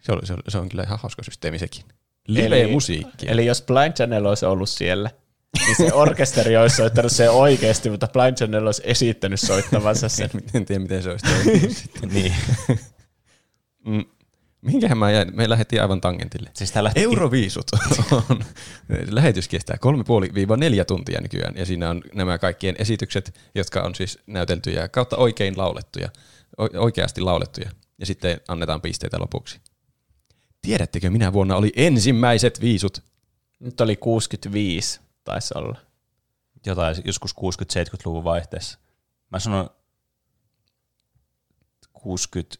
[0.00, 1.84] Se, oli, se, oli, se on kyllä ihan hauska systeemi sekin.
[2.28, 3.26] Live-musiikki.
[3.28, 5.10] Eli jos Blind Channel olisi ollut siellä,
[5.66, 10.30] niin se orkesteri olisi soittanut se oikeasti, mutta Blind Channel olisi esittänyt soittavansa sen.
[10.54, 11.26] en tiedä, miten se olisi
[11.74, 12.08] sitten.
[12.08, 12.34] niin.
[13.86, 14.04] Mm.
[14.62, 15.36] Mihinkähän mä jäin?
[15.36, 16.50] Me lähdettiin aivan tangentille.
[16.54, 17.66] Siis lähti Euroviisut
[18.12, 18.44] on,
[19.10, 19.76] lähetys kestää
[20.80, 25.58] 3,5-4 tuntia nykyään, ja siinä on nämä kaikkien esitykset, jotka on siis näyteltyjä kautta oikein
[25.58, 26.08] laulettuja,
[26.60, 29.60] o- oikeasti laulettuja, ja sitten annetaan pisteitä lopuksi.
[30.62, 33.02] Tiedättekö, minä vuonna oli ensimmäiset viisut?
[33.60, 35.78] Nyt oli 65, taisi olla.
[36.66, 38.78] jotain joskus 60-70-luvun vaihteessa.
[39.30, 39.70] Mä sanon
[41.92, 42.56] 60,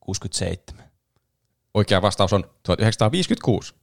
[0.00, 0.84] 67.
[1.74, 3.74] Oikea vastaus on 1956.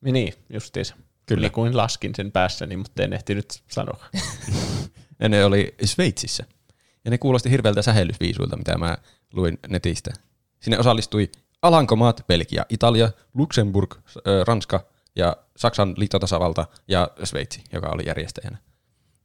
[0.00, 0.96] Niin, justiinsa.
[1.26, 1.40] Kyllä.
[1.40, 4.04] Niin kuin laskin sen päässäni, mutta en ehtinyt sanoa.
[5.20, 6.44] Ja ne oli Sveitsissä.
[7.04, 8.98] Ja ne kuulosti hirveältä sähellysviisuilta, mitä mä
[9.32, 10.12] luin netistä.
[10.60, 11.30] Sinne osallistui
[11.64, 13.94] Alankomaat, Belgia, Italia, Luxemburg,
[14.46, 14.86] Ranska
[15.16, 18.58] ja Saksan liittotasavalta ja Sveitsi, joka oli järjestäjänä.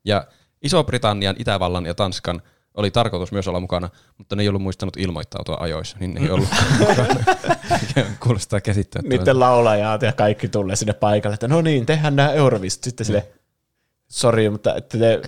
[0.06, 0.28] Ja
[0.62, 2.42] Iso-Britannian, Itävallan ja Tanskan
[2.74, 6.30] oli tarkoitus myös olla mukana, mutta ne ei ollut muistanut ilmoittautua ajoissa, niin ne ei
[6.30, 6.50] ollut.
[8.24, 9.22] Kuulostaa käsittämättömältä.
[9.22, 12.84] Niiden laulajat ja kaikki tulee sinne paikalle, että no niin, tehdään nämä Euroviisut.
[12.84, 13.28] Sitten sille,
[14.08, 15.22] sori, mutta että te,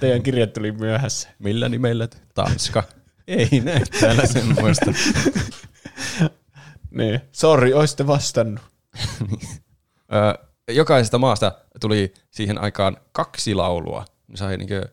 [0.00, 1.28] teidän kirjat tuli myöhässä.
[1.38, 2.08] Millä nimellä?
[2.34, 2.82] Tanska.
[3.28, 4.92] Ei näy täällä semmoista.
[6.96, 8.60] Niin, sori, olisitte vastannut.
[10.14, 14.04] Ö, jokaisesta maasta tuli siihen aikaan kaksi laulua.
[14.28, 14.88] Ne sai niinkö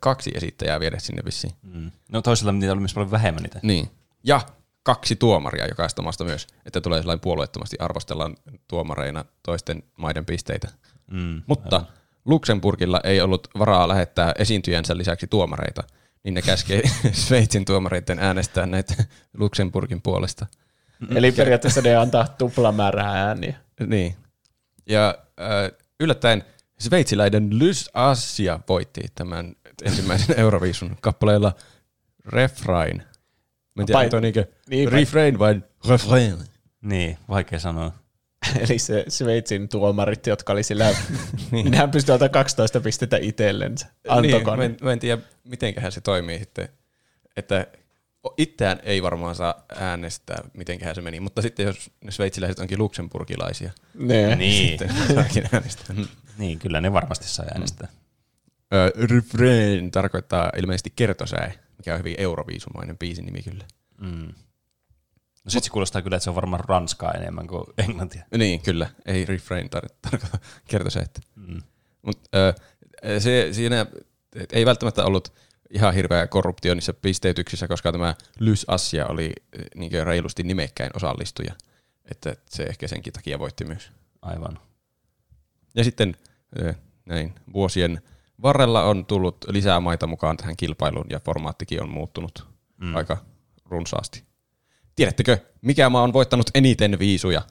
[0.00, 1.52] kaksi esittäjää viedä sinne vissiin.
[1.62, 1.90] Mm.
[2.12, 3.60] No toisella niitä oli myös paljon vähemmän niitä.
[3.62, 3.90] Niin.
[4.24, 4.40] Ja
[4.82, 8.36] kaksi tuomaria jokaisesta maasta myös, että tulee sellainen puolueettomasti arvostellaan
[8.68, 10.68] tuomareina toisten maiden pisteitä.
[11.10, 11.42] Mm.
[11.46, 11.82] Mutta
[12.24, 15.82] Luxemburgilla ei ollut varaa lähettää esiintyjänsä lisäksi tuomareita,
[16.24, 16.82] niin ne käskee
[17.12, 18.94] Sveitsin tuomareiden äänestää näitä
[19.38, 20.46] Luxemburgin puolesta.
[21.14, 23.56] Eli periaatteessa ne antaa tuplamäärää ääniä.
[23.86, 24.16] Niin.
[24.86, 26.44] Ja äh, yllättäen
[26.78, 29.54] sveitsiläinen Lys Asia voitti tämän
[29.84, 31.52] ensimmäisen Euroviisun kappaleella
[32.26, 33.02] Refrain.
[33.74, 36.38] Mä en tiedä, Pai- niinkö niin, refrain vai refrain.
[36.82, 37.92] Niin, vaikea sanoa.
[38.68, 40.94] Eli se Sveitsin tuomarit, jotka oli sillä,
[41.50, 43.86] niin hän pystyi antamaan 12 pistettä itsellensä.
[43.86, 44.58] Niin, Antokoon.
[44.58, 46.68] mä, en, mä en tiedä, mitenköhän se toimii sitten.
[47.36, 47.66] Että
[48.36, 51.20] itseään ei varmaan saa äänestää, mitenköhän se meni.
[51.20, 54.38] Mutta sitten jos ne sveitsiläiset onkin luksemburgilaisia, niin.
[54.38, 54.78] Niin.
[54.78, 55.96] sitten saakin äänestää.
[56.38, 57.88] niin, kyllä ne varmasti sai äänestää.
[58.74, 63.64] Ö, refrain tarkoittaa ilmeisesti kertosäe, mikä on hyvin euroviisumainen biisin nimi kyllä.
[64.00, 64.34] Mm.
[65.44, 68.24] No sit se kuulostaa kyllä, että se on varmaan ranskaa enemmän kuin englantia.
[68.36, 68.90] Niin, kyllä.
[69.06, 70.38] Ei refrain tar- tarkoita
[70.68, 71.20] kertosäettä.
[71.36, 71.62] Mm.
[72.02, 72.54] Mutta
[73.18, 73.86] se, siinä
[74.52, 75.32] ei välttämättä ollut
[75.70, 79.32] ihan hirveä korruptio niissä pisteytyksissä, koska tämä Lys Asia oli
[79.74, 81.54] niin reilusti nimekkäin osallistuja.
[82.10, 83.90] Että se ehkä senkin takia voitti myös.
[84.22, 84.58] Aivan.
[85.74, 86.16] Ja sitten
[86.58, 86.74] ö,
[87.06, 88.02] näin vuosien
[88.42, 92.96] varrella on tullut lisää maita mukaan tähän kilpailuun ja formaattikin on muuttunut mm.
[92.96, 93.16] aika
[93.66, 94.24] runsaasti.
[94.96, 97.42] Tiedättekö, mikä maa on voittanut eniten viisuja?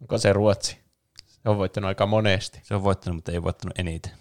[0.00, 0.78] Onko se Ruotsi?
[1.26, 2.60] Se on voittanut aika monesti.
[2.62, 4.12] Se on voittanut, mutta ei voittanut eniten.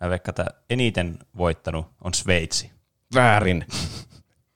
[0.00, 2.70] Mä veikkaan, että eniten voittanut on Sveitsi.
[3.14, 3.66] Väärin.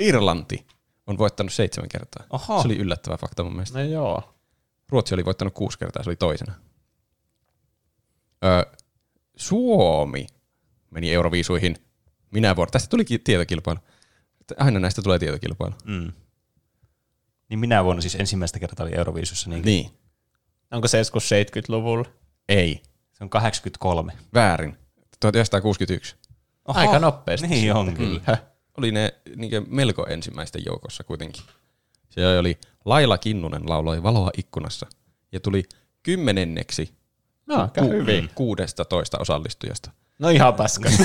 [0.01, 0.67] Irlanti
[1.07, 2.27] on voittanut seitsemän kertaa.
[2.31, 2.63] Oho.
[2.63, 3.79] Se oli yllättävä fakta mun mielestä.
[3.79, 4.35] No joo.
[4.89, 6.55] Ruotsi oli voittanut kuusi kertaa, se oli toisena.
[8.45, 8.67] Ö,
[9.37, 10.27] Suomi
[10.91, 11.77] meni Euroviisuihin
[12.31, 12.71] minä vuonna.
[12.71, 13.79] Tästä tulikin tietokilpailu.
[14.59, 15.75] Aina näistä tulee tietokilpailu.
[15.85, 16.13] Mm.
[17.49, 19.51] Niin minä vuonna siis ensimmäistä kertaa oli Euroviisussa.
[19.51, 19.91] Niin, Niin.
[20.71, 22.05] Onko se joskus 70-luvulla?
[22.49, 22.83] Ei.
[23.13, 24.13] Se on 83.
[24.35, 24.79] Väärin.
[25.33, 26.17] 1961.
[26.65, 28.39] Oho, Aika nopeasti Niin on kyllä.
[28.77, 31.43] Oli ne niin melko ensimmäisten joukossa kuitenkin.
[32.09, 34.87] Siellä oli Laila Kinnunen lauloi Valoa ikkunassa
[35.33, 35.65] ja tuli
[36.03, 36.95] kymmenenneksi
[37.47, 38.31] No, aika hyvin.
[38.35, 39.91] 16 osallistujasta.
[40.19, 40.91] No ihan paska.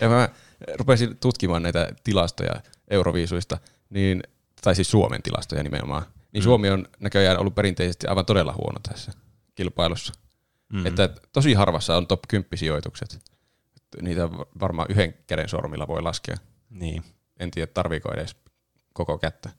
[0.00, 0.28] Ja mä
[0.74, 2.54] rupesin tutkimaan näitä tilastoja
[2.90, 3.58] Euroviisuista,
[3.90, 4.22] niin,
[4.62, 6.02] tai siis Suomen tilastoja nimenomaan.
[6.32, 6.44] Niin mm.
[6.44, 9.12] Suomi on näköjään ollut perinteisesti aivan todella huono tässä
[9.54, 10.12] kilpailussa.
[10.72, 10.86] Mm.
[10.86, 13.18] Että tosi harvassa on top 10 sijoitukset.
[14.02, 14.30] Niitä
[14.60, 16.36] varmaan yhden käden sormilla voi laskea.
[16.70, 17.02] Niin.
[17.38, 18.36] En tiedä, tarviiko edes
[18.92, 19.50] koko kättä.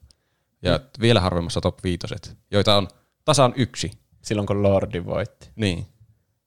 [0.62, 0.84] Ja mm.
[1.02, 2.88] vielä harvemmassa top viitoset, joita on
[3.26, 3.92] tasan yksi.
[4.22, 5.50] Silloin kun Lordi voitti.
[5.56, 5.88] Niin.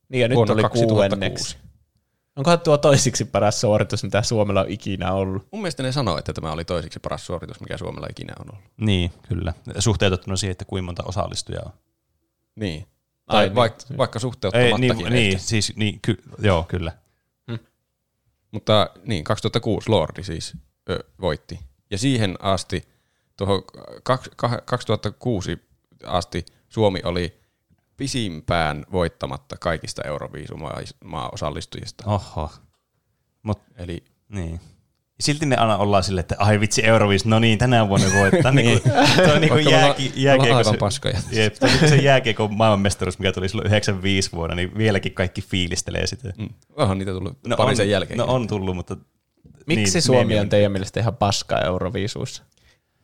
[0.09, 0.95] Niin ja nyt Vuonna oli 2006.
[0.95, 1.57] kuuenneksi.
[2.37, 5.49] Onkohan tuo toisiksi paras suoritus, mitä Suomella on ikinä ollut?
[5.53, 8.65] Mun mielestä ne sanoo, että tämä oli toiseksi paras suoritus, mikä Suomella ikinä on ollut.
[8.77, 9.53] Niin, kyllä.
[9.79, 11.73] Suhteutettuna siihen, että kuinka monta osallistujaa on.
[12.57, 12.87] Niin.
[13.27, 13.55] Ai Tai niin.
[13.55, 14.81] vaikka, vaikka Ei, suhteuttamattakin.
[14.81, 15.11] niin, ehkä.
[15.11, 16.93] niin, siis, niin, ky, joo, kyllä.
[18.51, 20.57] Mutta niin, 2006 Lordi siis
[20.91, 21.61] ö, voitti.
[21.91, 22.89] Ja siihen asti,
[23.37, 23.63] tuohon
[24.11, 25.59] kak- kah- 2006
[26.05, 27.41] asti Suomi oli
[27.97, 32.05] pisimpään voittamatta kaikista Euroviisumaa osallistujista.
[32.11, 32.51] Oho.
[33.43, 34.61] Mut, Eli niin.
[35.21, 38.53] Silti me aina ollaan silleen, että ai vitsi Euroviis, no niin, tänä vuonna voittaa.
[38.53, 38.81] niin.
[39.25, 41.19] Tuo on niin kuin jääki, jääkiekko, aivan se, paskoja.
[41.33, 45.15] jep, tuo on niin kuin se jääkiekon maailmanmestaruus, mikä tuli silloin 95 vuonna, niin vieläkin
[45.15, 46.33] kaikki fiilistelee sitä.
[46.39, 48.19] mm, onhan niitä tullut no No pari on, sen jälkeen.
[48.19, 48.97] No on tullut, mutta...
[49.67, 52.43] Miksi niin, Suomi on teidän mielestä ihan paska Euroviisuissa?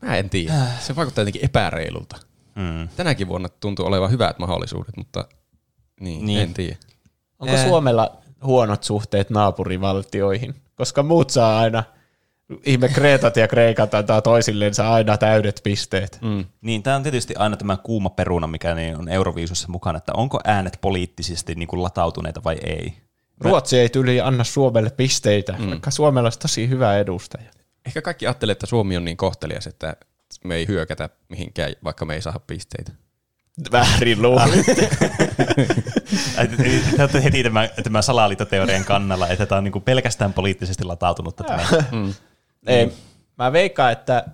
[0.02, 0.52] Mä en tiedä.
[0.80, 2.16] Se vaikuttaa jotenkin epäreilulta.
[2.54, 2.88] Mm.
[2.96, 5.24] Tänäkin vuonna tuntuu olevan hyvät mahdollisuudet, mutta
[6.00, 6.40] niin, Niin.
[6.40, 6.76] en tiedä.
[7.38, 7.56] Onko.
[7.56, 10.54] Suomella huonot suhteet naapurivaltioihin?
[10.74, 11.84] Koska muut saa aina,
[12.66, 16.18] ihme Kreetat ja Kreikat antaa toisillensa aina täydet pisteet.
[16.22, 16.44] Mm.
[16.60, 20.40] Niin, tämä on tietysti aina tämä kuuma peruna, mikä niin on Euroviisussa mukana, että onko
[20.44, 22.94] äänet poliittisesti niin kuin latautuneita vai ei.
[23.40, 25.70] Ruotsi ei tyli anna Suomelle pisteitä, mm.
[25.70, 27.50] vaikka Suomella olisi tosi hyvä edustaja.
[27.86, 29.96] Ehkä kaikki ajattelee, että Suomi on niin kohtelias, että
[30.44, 32.92] me ei hyökätä mihinkään, vaikka me ei saa pisteitä.
[33.72, 34.42] Väärin luulin.
[36.38, 39.82] Ai, te- te- Te olette heti tämän, tämän salaliittoteorian kannalla, että tämä on niin kuin
[39.82, 41.44] pelkästään poliittisesti latautunutta.
[41.44, 41.66] Tämä.
[42.66, 42.92] ei,
[43.38, 44.24] mä veikkaan, että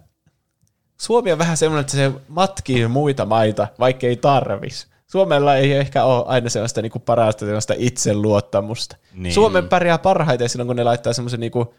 [1.00, 4.86] Suomi on vähän semmoinen, että se matkii muita maita, vaikka ei tarvis.
[5.06, 8.96] Suomella ei ehkä ole aina sellaista niinku parasta sellaista itseluottamusta.
[9.12, 9.22] Niin.
[9.22, 9.34] Niin.
[9.34, 11.74] Suomen pärjää parhaiten silloin, kun ne laittaa semmoisen niinku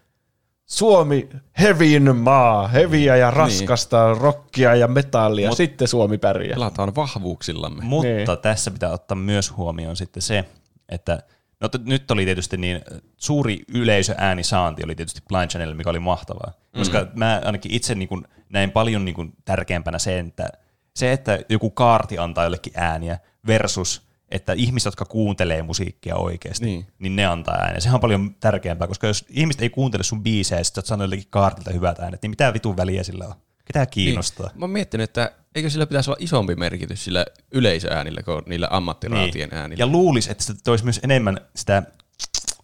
[0.66, 4.22] Suomi, hevin maa, heviä ja raskasta niin.
[4.22, 6.56] rockia ja metallia, Mut, sitten Suomi pärjää.
[6.56, 7.84] Pelataan vahvuuksillamme.
[7.84, 8.28] Mutta Niin.
[8.42, 10.46] tässä pitää ottaa myös huomioon sitten se,
[10.90, 11.24] että
[11.62, 12.82] no, t- nyt oli tietysti niin
[13.18, 16.52] suuri yleisöäänisaanti oli tietysti Blind Channel, mikä oli mahtavaa.
[16.78, 20.50] Koska mä ainakin itse niin kuin näin paljon niin kuin tärkeämpänä se, että
[20.96, 26.88] se, että joku kaarti antaa jollekin ääniä versus että ihmiset, jotka kuuntelee musiikkia oikeasti, niin.
[27.00, 27.16] Niin.
[27.16, 27.80] ne antaa ääniä.
[27.80, 31.02] Sehän on paljon tärkeämpää, koska jos ihmiset ei kuuntele sun biisejä ja sit sä oot
[31.02, 33.34] jollekin kaartilta hyvät äänet, niin mitä vitun väliä sillä on?
[33.74, 34.48] Ketä kiinnostaa?
[34.48, 34.60] Niin.
[34.60, 39.50] Mä oon miettinyt, että eikö sillä pitäisi olla isompi merkitys sillä yleisöäänillä kuin niillä ammattiraatien
[39.52, 39.68] äänillä.
[39.68, 39.80] Niin.
[39.80, 41.84] Ja luulisi, että se toisi myös enemmän sitä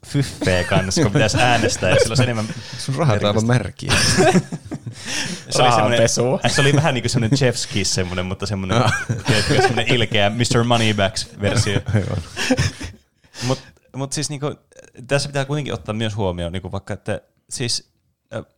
[0.06, 2.46] fyffeä kanssa, kun pitäisi äänestää, ja sillä olisi enemmän...
[2.78, 3.94] Sun rahat on aivan märkiä.
[5.50, 6.10] Se oli,
[6.50, 8.84] se oli vähän niin kuin semmoinen Jeff's Kiss, semmoinen, mutta semmoinen,
[9.28, 10.64] tiedätkö, semmoinen ilkeä Mr.
[10.64, 11.82] Moneybacks-versio.
[13.44, 13.64] Mutta
[13.96, 14.56] mut siis niinku,
[15.08, 17.95] tässä pitää kuitenkin ottaa myös huomioon, niinku vaikka, että siis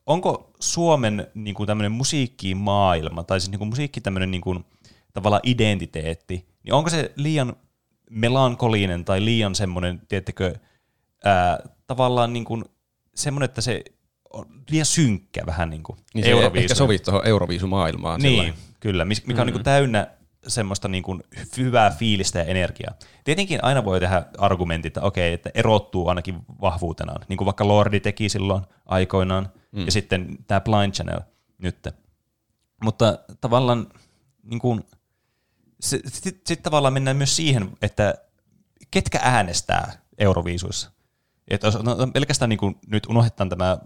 [0.06, 4.66] onko Suomen niinku tämmöinen musiikkimaailma, tai siis niinku musiikki tämmöinen niinku,
[5.14, 7.56] tavallaan identiteetti, niin onko se liian
[8.10, 10.56] melankolinen tai liian semmoinen, tiedättekö,
[11.24, 12.64] ää, tavallaan niinku,
[13.16, 13.84] semmoinen, että se
[14.34, 18.22] on liian synkkä vähän niin kuin Niin se ei ehkä sovi tuohon Euroviisumaailmaan.
[18.22, 18.64] Niin, sellainen.
[18.80, 19.54] kyllä, mikä on mm.
[19.54, 20.08] niin täynnä
[20.48, 21.24] semmoista niin kuin
[21.58, 22.94] hyvää fiilistä ja energiaa.
[23.24, 28.00] Tietenkin aina voi tehdä argumentit, että okei, että erottuu ainakin vahvuutenaan, niin kuin vaikka Lordi
[28.00, 29.86] teki silloin aikoinaan, mm.
[29.86, 31.20] ja sitten tämä Blind Channel
[31.58, 31.88] nyt.
[32.84, 33.88] Mutta tavallaan
[34.44, 34.84] niin kuin,
[35.80, 38.14] sitten sit tavallaan mennään myös siihen, että
[38.92, 40.92] ketkä äänestää Euroviisuissa.
[41.48, 43.78] Että jos no, pelkästään niin kuin, nyt unohdetaan tämä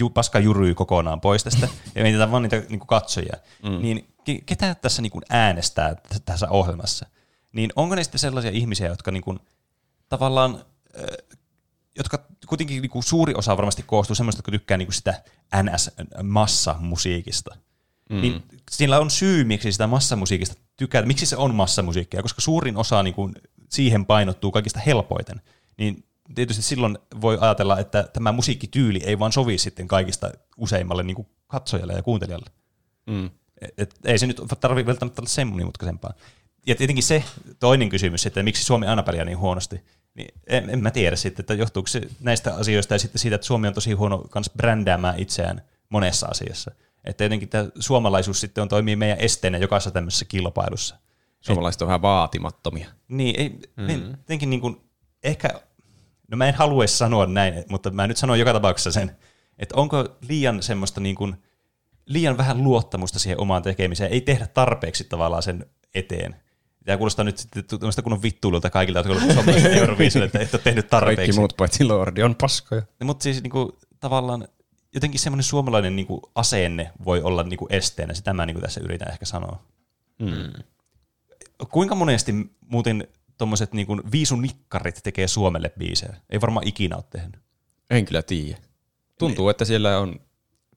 [0.00, 3.82] ju, paska jury kokonaan pois tästä ja mietitään vaan niitä niin kuin katsojia, mm.
[3.82, 7.06] niin ke- ketä tässä niin kuin äänestää tässä ohjelmassa?
[7.52, 9.38] Niin onko ne sitten sellaisia ihmisiä, jotka niin kuin,
[10.08, 10.64] tavallaan,
[11.98, 15.22] jotka kuitenkin niin kuin suuri osa varmasti koostuu semmoista, jotka tykkää niin kuin sitä
[15.56, 17.56] NS-massamusiikista.
[18.10, 18.20] Mm.
[18.20, 23.02] Niin sillä on syy, miksi sitä massamusiikista tykkää, miksi se on massamusiikkia, koska suurin osa
[23.02, 23.34] niin kuin,
[23.68, 25.40] siihen painottuu kaikista helpoiten.
[25.78, 26.04] Niin
[26.34, 31.28] tietysti silloin voi ajatella, että tämä musiikkityyli ei vaan sovi sitten kaikista useimmalle niin kuin
[31.46, 32.50] katsojalle ja kuuntelijalle.
[33.06, 33.30] Mm.
[33.60, 36.12] Et, et, ei se nyt tarvitse välttämättä olla sen monimutkaisempaa.
[36.68, 37.24] Ja tietenkin se
[37.60, 39.80] toinen kysymys, että miksi Suomi aina pärjää niin huonosti,
[40.14, 43.46] niin en, en mä tiedä sitten, että johtuuko se näistä asioista ja sitten siitä, että
[43.46, 46.70] Suomi on tosi huono kans brändäämään itseään monessa asiassa.
[47.04, 50.96] Että jotenkin tämä suomalaisuus sitten on toimii meidän esteenä jokaisessa tämmöisessä kilpailussa.
[51.40, 52.88] Suomalaiset on vähän vaatimattomia.
[53.08, 54.10] Niin, ei, mm.
[54.10, 54.80] jotenkin niin kuin,
[55.22, 55.48] ehkä,
[56.30, 59.16] no mä en haluaisi sanoa näin, mutta mä nyt sanon joka tapauksessa sen,
[59.58, 61.36] että onko liian semmoista niin kuin,
[62.06, 66.36] liian vähän luottamusta siihen omaan tekemiseen, ei tehdä tarpeeksi tavallaan sen eteen.
[66.88, 70.62] Tämä kuulostaa nyt sitten tämmöistä kunnon vittuilulta kaikilta, jotka ovat suomalaiset Euroviisuille, että et ole
[70.62, 71.16] tehnyt tarpeeksi.
[71.16, 72.82] Kaikki muut paitsi Lordi on paskoja.
[73.04, 74.48] Mutta siis niin kuin, tavallaan
[74.94, 78.62] jotenkin semmoinen suomalainen niin kuin, asenne voi olla niin kuin, esteenä, sitä mä niin kuin,
[78.62, 79.62] tässä yritän ehkä sanoa.
[80.18, 80.52] Mm.
[81.70, 83.08] Kuinka monesti muuten
[83.38, 86.16] tuommoiset niin kuin, viisunikkarit tekee Suomelle biisejä?
[86.30, 87.40] Ei varmaan ikinä ole tehnyt.
[87.90, 88.58] En kyllä tiedä.
[89.18, 90.20] Tuntuu, että siellä on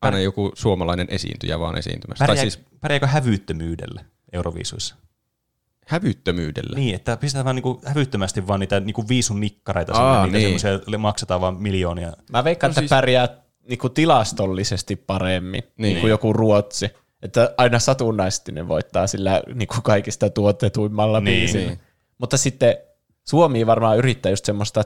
[0.01, 2.25] aina joku suomalainen esiintyjä vaan esiintymässä.
[2.25, 2.65] Pärjää, Tai siis...
[2.81, 4.95] Pärjääkö hävyttömyydellä Euroviisuissa?
[5.91, 6.75] Hävyttömyydellä.
[6.75, 10.59] Niin, että pistetään vaan niinku hävyttömästi vaan niitä niinku viisunikkareita, Aa, sinne, niitä niin.
[10.59, 12.11] semmoisia maksetaan vaan miljoonia.
[12.31, 13.27] Mä veikkaan, No että siis- pärjää
[13.69, 15.71] niinku tilastollisesti paremmin niin.
[15.77, 15.99] Niin.
[15.99, 16.89] kuin joku Ruotsi.
[17.21, 21.37] Että aina satunnaisesti ne voittaa sillä niinku kaikista tuotetuimmalla Niin.
[21.39, 21.67] biisillä.
[21.67, 21.79] Niin.
[22.17, 22.77] Mutta sitten
[23.27, 24.83] Suomi varmaan yrittää just semmoista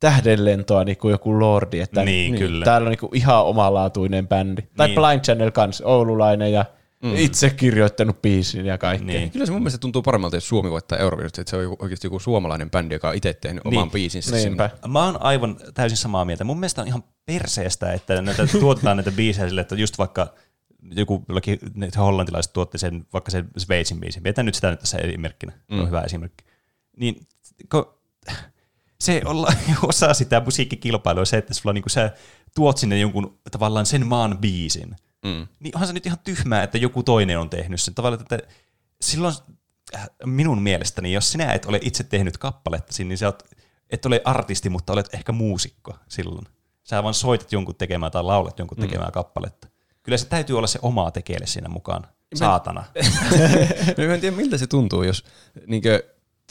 [0.00, 2.64] tähdenlentoa niin kuin joku Lordi, että Niin, kyllä.
[2.64, 4.62] täällä on niin kuin ihan omalaatuinen bändi.
[4.76, 4.94] Tai Niin.
[5.00, 6.64] Blind Channel kans, oululainen ja
[7.02, 7.16] mm.
[7.16, 9.06] itse kirjoittanut biisin ja kaikkea.
[9.06, 9.30] Niin.
[9.30, 12.06] Kyllä se mun mielestä tuntuu paremmalta, jos Suomi voittaa Euroviisut, että se on joku, oikeasti
[12.06, 13.90] joku suomalainen bändi, joka on itse tehnyt oman Niin.
[13.90, 14.36] biisinsä.
[14.36, 14.68] Niinpä.
[14.68, 14.88] sinne.
[14.92, 16.44] Mä oon aivan täysin samaa mieltä.
[16.44, 20.34] Mun mielestä on ihan perseestä, että näitä tuotetaan näitä biisejä sille, että just vaikka
[20.96, 24.24] joku jollakin, ne hollantilaiset tuotti sen, vaikka sen Sveitsin biisin.
[24.24, 25.52] Vietän nyt sitä nyt tässä esimerkkinä.
[25.52, 26.44] Se on hyvä esimerkki.
[26.96, 27.26] Niin
[27.70, 27.94] kun,
[29.00, 29.52] se olla
[29.88, 32.10] osa sitä musiikkikilpailua se, että sulla niinku sä
[32.54, 34.96] tuot sinne jonkun tavallaan sen maan biisin.
[35.24, 35.46] Mm.
[35.60, 37.94] Niin onhan se nyt ihan tyhmää, että joku toinen on tehnyt sen.
[37.94, 38.38] Tavallaan, että
[39.00, 39.34] silloin
[39.94, 43.42] äh, minun mielestäni, jos sinä et ole itse tehnyt kappaletta, niin sä oot,
[43.90, 46.46] et ole artisti, mutta olet ehkä muusikko silloin.
[46.84, 49.68] Sä vaan soitat jonkun tekemään tai laulat jonkun tekemään kappaletta.
[50.02, 52.06] Kyllä se täytyy olla se oma tekele siinä mukaan.
[52.34, 52.84] Saatana.
[53.98, 55.24] No, mä en tiedä, miltä se tuntuu, jos
[55.66, 56.02] niinkö,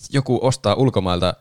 [0.09, 1.33] joku ostaa ulkomailta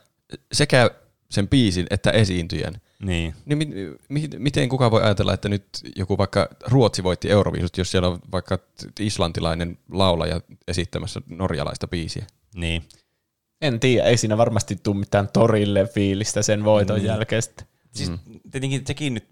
[0.52, 0.90] sekä
[1.30, 2.80] sen biisin että esiintyjän.
[3.02, 3.34] Niin.
[3.46, 5.66] Niin mi- mi- miten kukaan voi ajatella, että nyt
[5.96, 8.58] joku vaikka Ruotsi voitti Euroviisut, jos siellä on vaikka
[9.00, 12.26] islantilainen laulaja esittämässä norjalaista biisiä?
[12.54, 12.82] Niin.
[13.60, 17.06] En tiedä, ei siinä varmasti tule mitään torille fiilistä sen voiton mm.
[17.06, 17.42] jälkeen.
[17.92, 18.18] Siis mm.
[18.50, 19.28] tietenkin sekin nyt,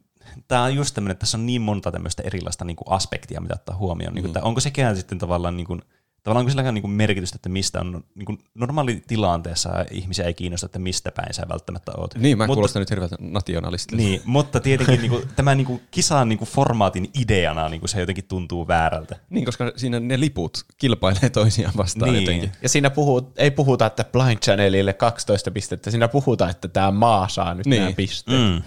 [0.49, 3.55] tämä on just tämmöinen, että tässä on niin monta tämmöistä erilaista niin kuin aspektia, mitä
[3.55, 4.15] ottaa huomioon.
[4.15, 5.83] Niin kuin, että onko sekään sitten tavallaan, niin kuin,
[6.27, 10.35] tavallaan onko silläkään niin kuin merkitystä, että mistä on niin kuin normaali tilanteessa ihmisiä ei
[10.35, 12.15] kiinnosta, että mistä päin sä välttämättä oot.
[12.15, 14.03] Niin, mä Mutta- kuulostan nyt hirveältä nationalistilta.
[14.03, 17.89] Niin, mutta tietenkin niin kuin, tämä niin kuin, kisan niin kuin, formaatin ideana niin kuin,
[17.89, 19.17] se jotenkin tuntuu väärältä.
[19.31, 22.23] Niin, koska siinä ne liput kilpailee toisiaan vastaan Niin.
[22.25, 22.53] jotenkin.
[22.63, 27.29] Ja siinä puhuu, ei puhuta, että Blind Channelille 12 pistettä, siinä puhutaan, että tämä maa
[27.29, 27.83] saa nyt Niin.
[27.83, 28.41] nämä pisteet.
[28.41, 28.63] Mm.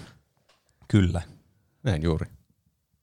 [0.88, 1.22] Kyllä,
[1.82, 2.26] Näin juuri.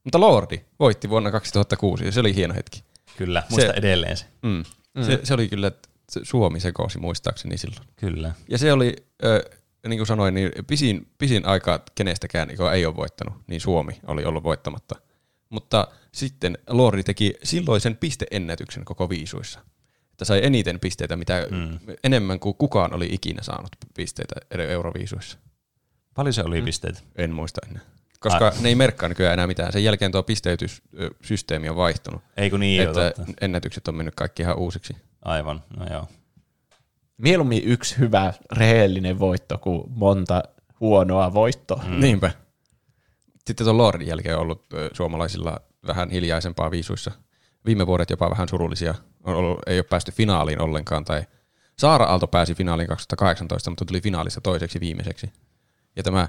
[0.03, 2.83] Mutta Lordi voitti vuonna 2006 ja se oli hieno hetki.
[3.17, 3.43] Kyllä.
[3.49, 4.25] Muista Se- edelleen se.
[4.41, 4.63] Mm.
[4.93, 5.03] Mm.
[5.03, 7.87] Se, se oli kyllä, että se Suomi sekosi muistaakseni silloin.
[7.95, 8.31] Kyllä.
[8.49, 9.49] Ja se oli, ö,
[9.87, 14.25] niin kuin sanoin, niin pisin, pisin aika kenestäkään, joka ei ole voittanut, niin Suomi oli
[14.25, 14.95] ollut voittamatta.
[15.49, 19.59] Mutta sitten Lordi teki silloisen pisteennätyksen koko viisuissa.
[20.11, 21.79] Että sai eniten pisteitä, mitä mm.
[22.03, 25.37] enemmän kuin kukaan oli ikinä saanut pisteitä Euroviisuissa.
[26.13, 26.99] Paljon se oli pisteitä?
[27.15, 27.81] En muista enää.
[28.19, 29.71] Koska ne ei merkkaa nykyään enää mitään.
[29.71, 32.21] Sen jälkeen tuo pisteytyssysteemi on vaihtunut.
[32.37, 33.33] Ei kun niin, että totta.
[33.41, 34.95] ennätykset on mennyt kaikki ihan uusiksi.
[35.21, 36.07] Aivan, no joo.
[37.17, 40.43] Mieluummin yksi hyvä, rehellinen voitto kuin monta
[40.79, 41.83] huonoa voittoa.
[41.87, 41.99] Mm.
[41.99, 42.31] Niinpä.
[43.47, 47.11] Sitten tuon Lordin jälkeen on ollut suomalaisilla vähän hiljaisempaa viisuissa.
[47.65, 48.95] Viime vuodet jopa vähän surullisia.
[49.23, 51.05] On ollut, ei ole päästy finaaliin ollenkaan.
[51.05, 51.23] Tai
[51.79, 55.31] Saara Aalto pääsi finaaliin 2018, mutta tuli finaalissa toiseksi viimeiseksi.
[55.95, 56.27] Ja tämä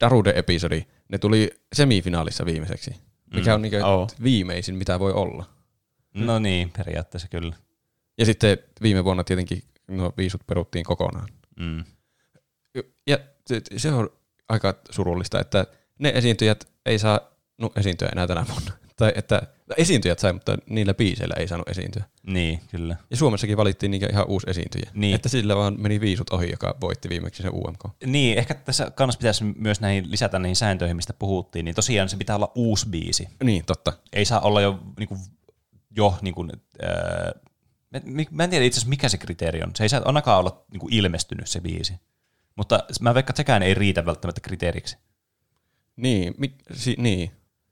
[0.00, 2.94] Darude-episodi, ne tuli semifinaalissa viimeiseksi.
[3.34, 4.10] Mikä on niin Oh.
[4.22, 5.44] viimeisin, mitä voi olla.
[6.14, 7.56] No niin, periaatteessa kyllä.
[8.18, 11.28] Ja sitten viime vuonna tietenkin nuo viisut peruttiin kokonaan.
[11.60, 11.84] Mm.
[13.06, 13.18] Ja
[13.76, 14.10] se- on
[14.48, 15.66] aika surullista, että
[15.98, 17.20] ne esiintyjät ei saa
[17.58, 18.72] no, esiintyä enää tänä vuonna.
[18.96, 19.42] Tai että
[19.76, 22.04] esiintyjät sai, mutta niillä biiseillä ei saanut esiintyä.
[22.22, 22.96] Niin, kyllä.
[23.10, 24.90] Ja Suomessakin valittiin niinkä ihan uusi esiintyjä.
[24.94, 25.14] Niin.
[25.14, 27.84] Että sillä vaan meni viisut ohi, joka voitti viimeksi sen UMK.
[28.06, 32.16] Niin, ehkä tässä kannassa pitäisi myös näihin lisätä näihin sääntöihin, mistä puhuttiin, niin tosiaan se
[32.16, 33.28] pitää olla uusi biisi.
[33.44, 33.92] Niin, totta.
[34.12, 35.20] Ei saa olla jo, niin kuin,
[35.96, 36.52] jo niin kuin,
[36.82, 37.32] ää,
[37.90, 39.70] mä, mä en tiedä itse asiassa mikä se kriteeri on.
[39.76, 41.94] Se ei saa ainakaan olla niin kuin ilmestynyt se biisi.
[42.56, 44.96] Mutta mä veikkaan, että sekään ei riitä välttämättä kriteeriksi.
[45.96, 47.30] Niin, mi, si, niin,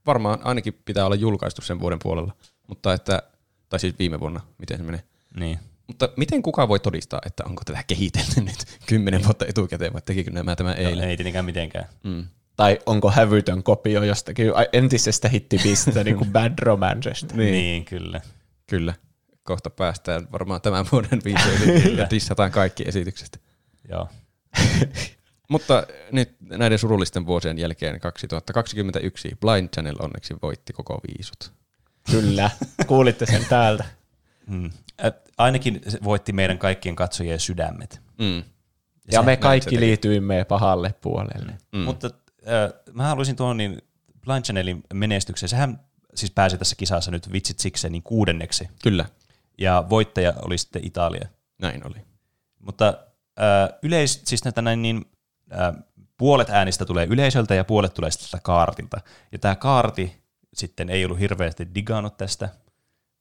[0.08, 2.32] varmaan ainakin pitää olla julkaistu sen vuoden puolella.
[2.66, 3.22] Mutta että,
[3.68, 5.02] tai siis viime vuonna, miten se menee.
[5.36, 5.58] Niin.
[5.86, 10.30] Mutta miten kuka voi todistaa, että onko tätä kehitelty nyt kymmenen vuotta etukäteen vai tekikö
[10.30, 11.08] nämä tämän No, eilen?
[11.08, 11.86] ei tietenkään mitenkään.
[12.02, 12.24] Mm.
[12.56, 17.34] Tai onko hävytön kopio jostakin entisestä hittibiisistä, niin kuin Bad Romancesta.
[17.36, 18.20] Niin, niin kyllä.
[18.66, 18.94] Kyllä.
[19.42, 23.40] Kohta päästään varmaan tämän vuoden viisoihin ja dissataan kaikki esitykset.
[23.90, 24.08] Joo.
[25.48, 31.52] Mutta nyt näiden surullisten vuosien jälkeen 2021 Blind Channel onneksi voitti koko viisut.
[32.10, 32.50] Kyllä,
[32.86, 33.84] kuulitte sen täältä.
[34.46, 34.70] Mm.
[34.98, 38.00] Et ainakin se voitti meidän kaikkien katsojien sydämet.
[38.18, 38.42] Mm.
[39.12, 41.52] Ja me näin se kaikki liityimme pahalle puolelle.
[41.72, 41.78] Mm.
[41.80, 42.10] Mutta
[42.48, 43.82] äh, mä haluaisin tuon niin
[44.24, 45.48] Blind Channelin menestykseen.
[45.48, 45.80] Sehän
[46.14, 48.68] siis pääsi tässä kisassa nyt vitsit sikseen niin kuudenneksi.
[48.82, 49.04] Kyllä,
[49.58, 51.28] Ja voittaja oli sitten Italia.
[51.58, 52.04] näin oli.
[52.58, 52.88] Mutta
[53.40, 55.04] äh, yleis, siis näitä näin niin,
[56.18, 59.00] puolet äänistä tulee yleisöltä ja puolet tulee sitten kaartilta.
[59.32, 60.22] Ja tämä kaarti
[60.54, 62.48] sitten ei ollut hirveästi digannut tästä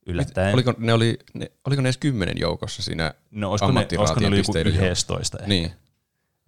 [0.05, 0.53] yllättäen.
[0.53, 4.27] Oliko ne, oli, ne, oliko ne edes kymmenen joukossa siinä no, olisiko ne, olisiko ne
[4.27, 5.47] oli joku ammattiraatien 11 ehkä.
[5.47, 5.71] Niin,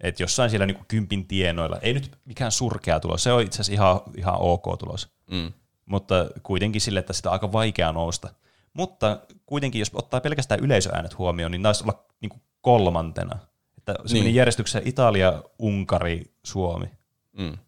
[0.00, 1.78] Et jossain siellä niinku kympin tienoilla.
[1.82, 5.08] Ei nyt mikään surkea tulos, se on itse asiassa ihan, ihan ok tulos.
[5.30, 5.52] mm.
[5.86, 8.34] Mutta kuitenkin sille, että sitä on aika vaikea nousta.
[8.72, 13.38] Mutta kuitenkin, jos ottaa pelkästään yleisöäänet huomioon, niin taisi olla niinku kolmantena.
[13.90, 14.24] Että se Niin.
[14.24, 16.86] meni järjestyksessä Italia, Unkari, Suomi.
[17.38, 17.58] Mm.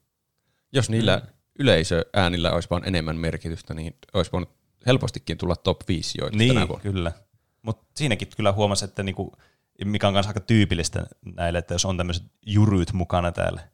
[0.72, 1.26] Jos niillä mm.
[1.58, 4.50] yleisöäänillä olisi vaan enemmän merkitystä, niin olisi voinut
[4.86, 6.82] helpostikin tulla top 5 joita tänä Niin, vuonna.
[6.82, 7.12] kyllä.
[7.62, 9.32] Mutta siinäkin kyllä huomasi, että niinku,
[9.84, 13.68] mikä on myös aika tyypillistä näille, että jos on tämmöiset juryyt mukana täällä,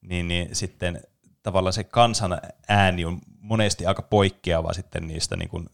[0.00, 1.02] niin, niin sitten
[1.42, 2.38] tavallaan se kansan
[2.68, 5.64] ääni on monesti aika poikkeava sitten niistä, niinku,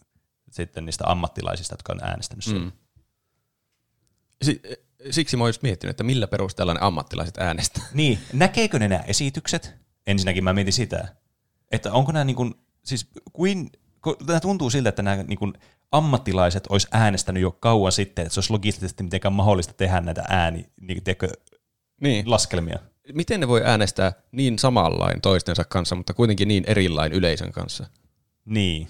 [0.51, 2.47] sitten niistä ammattilaisista, jotka on äänestänyt.
[2.47, 2.73] Mm.
[4.43, 4.63] Si-
[5.11, 7.85] siksi mä olisin miettinyt, että millä perusteella ne ammattilaiset äänestää.
[7.95, 9.75] Niin, näkeekö ne nämä esitykset?
[10.07, 11.09] Ensinnäkin mä mietin sitä,
[11.71, 12.55] että onko nämä niin kuin,
[12.85, 13.71] siis kuin,
[14.27, 15.53] tämä tuntuu siltä, että nämä niin kuin
[15.93, 20.67] ammattilaiset olisi äänestänyt jo kauan sitten, että se olisi logistisesti mitenkään mahdollista tehdä näitä ääni,
[20.81, 21.29] niin, tiedätkö,
[22.01, 22.31] Niin.
[22.31, 22.79] laskelmia.
[23.15, 27.87] Miten ne voi äänestää niin samanlain toistensa kanssa, mutta kuitenkin niin erilain yleisön kanssa?
[28.45, 28.89] Niin,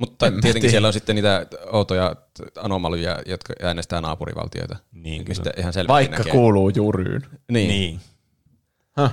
[0.00, 0.70] Mutta En tietenkin tiedä.
[0.70, 2.16] siellä on sitten niitä outoja
[2.56, 4.76] anomalyja, jotka äänestää naapurivaltioita.
[4.92, 5.54] niin mistä kyllä.
[5.58, 6.32] ihan Vaikka näkee.
[6.32, 7.22] kuuluu juryyn.
[7.52, 7.68] Niin.
[7.68, 8.00] Niin.
[9.00, 9.10] Huh.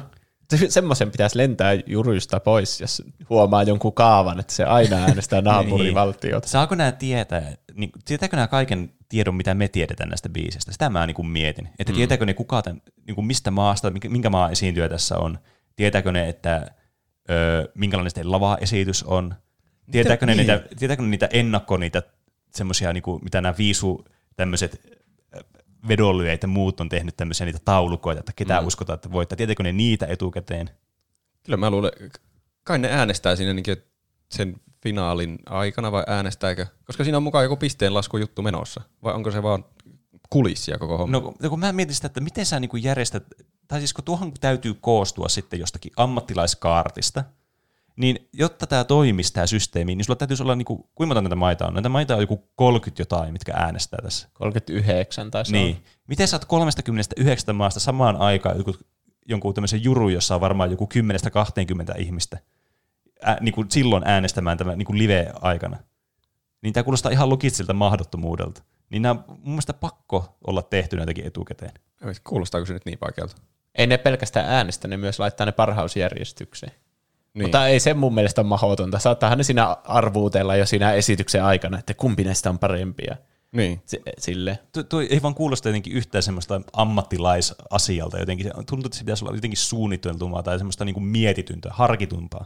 [0.56, 6.48] Se- Semmoisen pitäisi lentää jurysta pois, jos huomaa jonkun kaavan, että se aina äänestää naapurivaltiota.
[6.48, 10.72] Saako nämä tietää, niin, tietääkö nämä kaiken tiedon, mitä me tiedetään näistä biisistä?
[10.72, 11.70] Sitä mä niin kuin mietin.
[11.80, 11.98] Että mm.
[11.98, 15.40] tietääkö ne kuka tämän, niin kuin mistä maasta, minkä, minkä maa esiintyjä tässä on?
[15.76, 16.72] Tietääkö ne, että
[17.30, 19.36] ö, minkälainen lava-esitys on?
[19.92, 20.48] Tietääkö ne, niin?
[20.48, 22.04] niitä, tietääkö ne niitä ennakko, niitä
[22.56, 24.06] semmoisia, niin kuin, mitä nämä viisu
[24.36, 24.98] tämmöiset
[25.88, 28.68] vedonlyöjät ja muut on tehnyt tämmöisiä niitä taulukoita, että ketä mm.
[28.68, 29.36] uskotaan, että voittaa.
[29.36, 30.70] Tietääkö ne niitä etukäteen?
[31.44, 31.92] Kyllä mä luulen,
[32.64, 33.66] kai ne äänestää siinä niin
[34.32, 36.66] sen finaalin aikana vai äänestääkö?
[36.86, 38.82] Koska siinä on mukaan joku pisteenlaskujuttu menossa.
[39.04, 39.66] Vai onko se vaan
[40.30, 41.12] kulissia koko homma?
[41.12, 43.24] No kun- kun mä mietin sitä, että miten sä niin järjestät,
[43.68, 47.24] tai siis kun tuohon täytyy koostua sitten jostakin ammattilaiskaartista,
[47.98, 51.36] niin jotta tämä toimisi tämä systeemi, niin sulla täytyisi olla, niin kuin, kuinka monta näitä
[51.36, 51.74] maita on?
[51.74, 54.30] Näitä maita on joku 30 jotain, mitkä äänestää tässä.
[54.34, 55.76] 39 tai se Niin.
[55.76, 55.82] on.
[56.08, 58.76] Miten sä oot 39 maasta samaan aikaan joku,
[59.30, 60.90] jonkun tämmöisen juru, jossa on varmaan joku
[61.94, 62.38] 10-20 ihmistä,
[63.28, 65.78] ä, niin kuin silloin äänestämään tämän niin kuin live-aikana?
[66.62, 68.64] Niin tämä kuulostaa ihan logistiselta mahdottomuudelta.
[68.90, 71.72] Niin nämä on mun mielestä pakko olla tehty näitäkin etukäteen.
[72.24, 73.36] Kuulostaako se nyt niin vaikealta?
[73.76, 76.72] Ei ne pelkästään äänestä, ne myös laittaa ne parhausjärjestykseen.
[77.34, 77.46] Niin.
[77.46, 79.00] Mutta ei se mun mielestä ole mahdotonta.
[79.00, 83.18] Saattaahan ne siinä arvuutella jo siinä esityksen aikana, että kumpi näistä on parempia.
[83.52, 83.82] Niin.
[83.86, 84.60] Si- Sille.
[84.74, 88.20] Tuo, tuo ei vaan kuulosta jotenkin yhtään semmoista ammattilaisasialta.
[88.20, 92.46] Jotenkin se tuntuu, että se pitäisi olla jotenkin suunniteltumaa tai semmoista niin kuin mietityntä, harkitumpaa.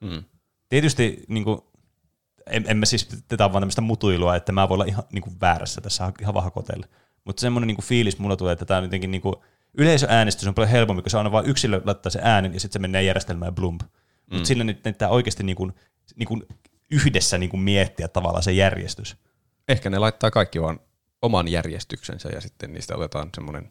[0.00, 0.24] Mm.
[0.68, 1.60] Tietysti niin kuin,
[2.46, 5.22] en, en mä siis, tätä on vaan tämmöistä mutuilua, että mä voin olla ihan niin
[5.22, 6.86] kuin väärässä tässä ihan vahakotelle.
[7.24, 9.34] Mutta semmoinen niin kuin fiilis mulla tulee, että tämä on jotenkin niin kuin,
[9.78, 12.78] yleisöäänestys on paljon helpompi, kun se on vaan yksilö laittaa se äänen ja sitten se
[12.78, 13.82] menee järjestelmään blump.
[14.26, 14.44] Mutta mm.
[14.44, 15.72] sillä nyt pitää oikeasti niin kuin,
[16.16, 16.42] niin kuin
[16.90, 19.16] yhdessä niin kuin miettiä tavallaan se järjestys.
[19.68, 20.80] Ehkä ne laittaa kaikki vaan
[21.22, 23.70] oman järjestyksensä ja sitten niistä otetaan semmoinen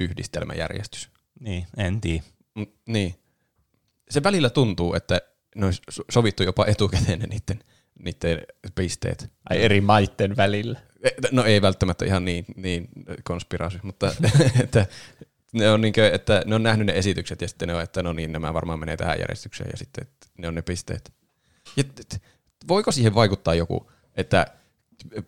[0.00, 1.10] yhdistelmäjärjestys.
[1.40, 2.22] Niin, en tiedä.
[2.54, 3.14] Mm, niin.
[4.10, 5.20] Se välillä tuntuu, että
[5.56, 7.64] ne olisi so- sovittu jopa etukäteen ne niiden,
[8.04, 9.32] niiden pisteet.
[9.50, 10.80] Ai eri maitten välillä.
[11.02, 12.88] E- No ei välttämättä ihan niin, niin
[13.24, 14.14] konspiraasi, mutta
[14.64, 14.86] että
[15.52, 18.12] ne on, niinkö, että ne on nähnyt ne esitykset ja sitten ne on, että no
[18.12, 20.06] niin, nämä varmaan menee tähän järjestykseen ja sitten
[20.38, 21.12] ne on ne pisteet.
[21.76, 21.84] Ja
[22.68, 24.46] voiko siihen vaikuttaa joku, että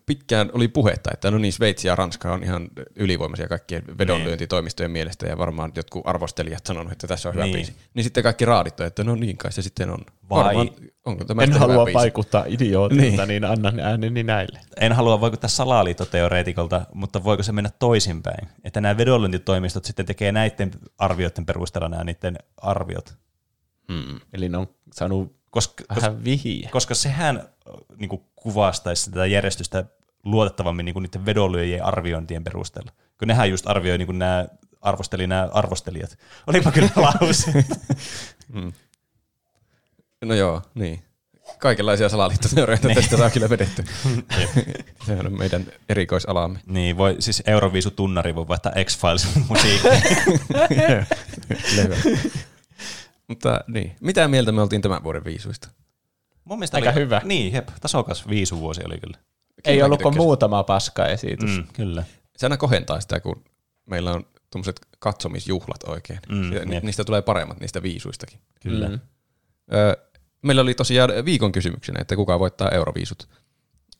[0.05, 5.27] pitkään oli puhetta, että no niin, Sveitsi ja Ranska on ihan ylivoimaisia kaikkien vedonlyöntitoimistojen mielestä,
[5.27, 7.55] ja varmaan jotkut arvostelijat sanonut, että tässä on hyvä Niin.
[7.55, 7.73] biisi.
[7.93, 9.99] Niin sitten kaikki raadittu, että no niin kai se sitten on.
[10.29, 10.69] Vai- Varmaan,
[11.05, 11.93] onko tämä En halua hyvä biisi?
[11.97, 13.17] vaikuttaa idiootilta, Niin.
[13.17, 13.27] niin.
[13.27, 14.59] niin annan ääneni näille.
[14.79, 18.47] En halua vaikuttaa salaliittoteoreetikolta, mutta voiko se mennä toisinpäin?
[18.63, 23.15] Että nämä vedonlyöntitoimistot sitten tekee näiden arvioiden perusteella nämä niiden arviot.
[23.91, 24.19] Hmm.
[24.33, 26.69] Eli ne on saanut koska, vähän vihiä.
[26.71, 27.49] koska sehän
[27.97, 29.85] niin kuin, kuvastaisi tätä järjestystä
[30.23, 32.91] luotettavammin niin kuin niiden vedonlyöjien arviointien perusteella.
[33.19, 34.47] Kun nehän just arvioi niin kuin nämä
[34.81, 36.17] arvosteli nämä arvostelijat.
[36.47, 36.89] Olipa kyllä
[37.21, 37.65] lause.
[40.25, 41.03] No joo, niin.
[41.59, 43.83] Kaikenlaisia salaliittoteorioita tästä saa kyllä vedetty.
[45.05, 46.59] se on meidän erikoisalamme.
[46.65, 49.87] niin, voi, siis Euroviisu tunnari voi vaihtaa X-Files musiikki.
[53.27, 55.67] Mutta niin, mitä mieltä me oltiin tämän vuoden viisuista?
[56.45, 57.21] Mun mielestä Aika oli, hyvä.
[57.23, 59.17] Niin, jep, tasokas viisuvuosi oli kyllä.
[59.65, 60.25] Ei Kyllä ollut kuin tykkäsin.
[60.27, 61.57] muutama paska esitys.
[61.57, 61.67] Mm.
[61.73, 62.03] Kyllä.
[62.37, 63.43] Se aina kohentaa sitä, kun
[63.85, 66.19] meillä on tuommoiset katsomisjuhlat oikein.
[66.29, 66.83] Mm, Ja ni- jep.
[66.83, 68.39] niistä tulee paremmat niistä viisuistakin.
[68.63, 68.89] Kyllä.
[68.89, 68.99] Mm.
[69.73, 69.95] Öö,
[70.41, 73.29] meillä oli tosiaan viikon kysymyksenä, että kuka voittaa euroviisut.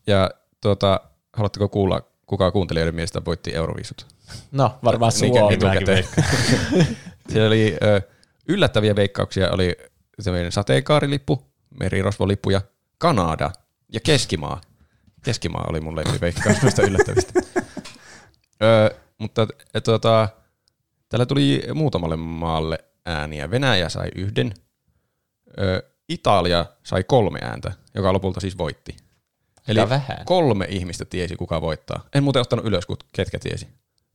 [0.07, 0.31] Ja
[0.61, 0.99] tuota,
[1.33, 4.07] haluatteko kuulla, kuka kuuntelijoiden mielestä voitti euroviisut?
[4.51, 5.57] No, varmaan Suomi.
[7.29, 8.01] Siellä oli ö,
[8.47, 9.77] yllättäviä veikkauksia, oli
[10.19, 12.61] semmoinen sateenkaarilippu, merirosvolippu ja
[12.97, 13.51] Kanada
[13.93, 14.61] ja Keskimaa.
[15.23, 17.41] Keskimaa oli mun lempiveikkaus noista yllättävistä.
[18.63, 20.29] Ö, mutta e, tuota,
[21.09, 23.51] täällä tuli muutamalle maalle ääniä.
[23.51, 24.53] Venäjä sai yhden,
[25.59, 28.95] ö, Italia sai kolme ääntä, joka lopulta siis voitti.
[29.67, 30.17] Eli vähän.
[30.25, 32.05] kolme ihmistä tiesi, kuka voittaa.
[32.15, 32.83] En muuten ottanut ylös,
[33.13, 33.67] ketkä tiesi.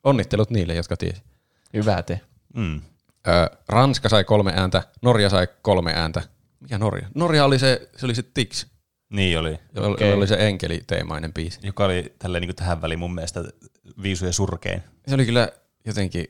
[0.05, 1.23] Onnittelut niille, jotka tiesi.
[1.75, 2.21] Hyvä te.
[2.55, 2.81] Mm.
[3.27, 6.23] Ö, Ranska sai kolme ääntä, Norja sai kolme ääntä.
[6.61, 7.09] Mikä Norja?
[7.15, 8.67] Norja oli se, se oli se Tix,
[9.11, 9.59] Niin oli.
[9.75, 10.13] jolla Okei.
[10.13, 11.61] oli se enkeli-teemainen biisi.
[11.63, 13.45] Joka oli tälleen niin kuin tähän väliin mun mielestä
[14.03, 14.83] viisujen surkein.
[15.09, 15.49] Se oli kyllä
[15.85, 16.27] jotenkin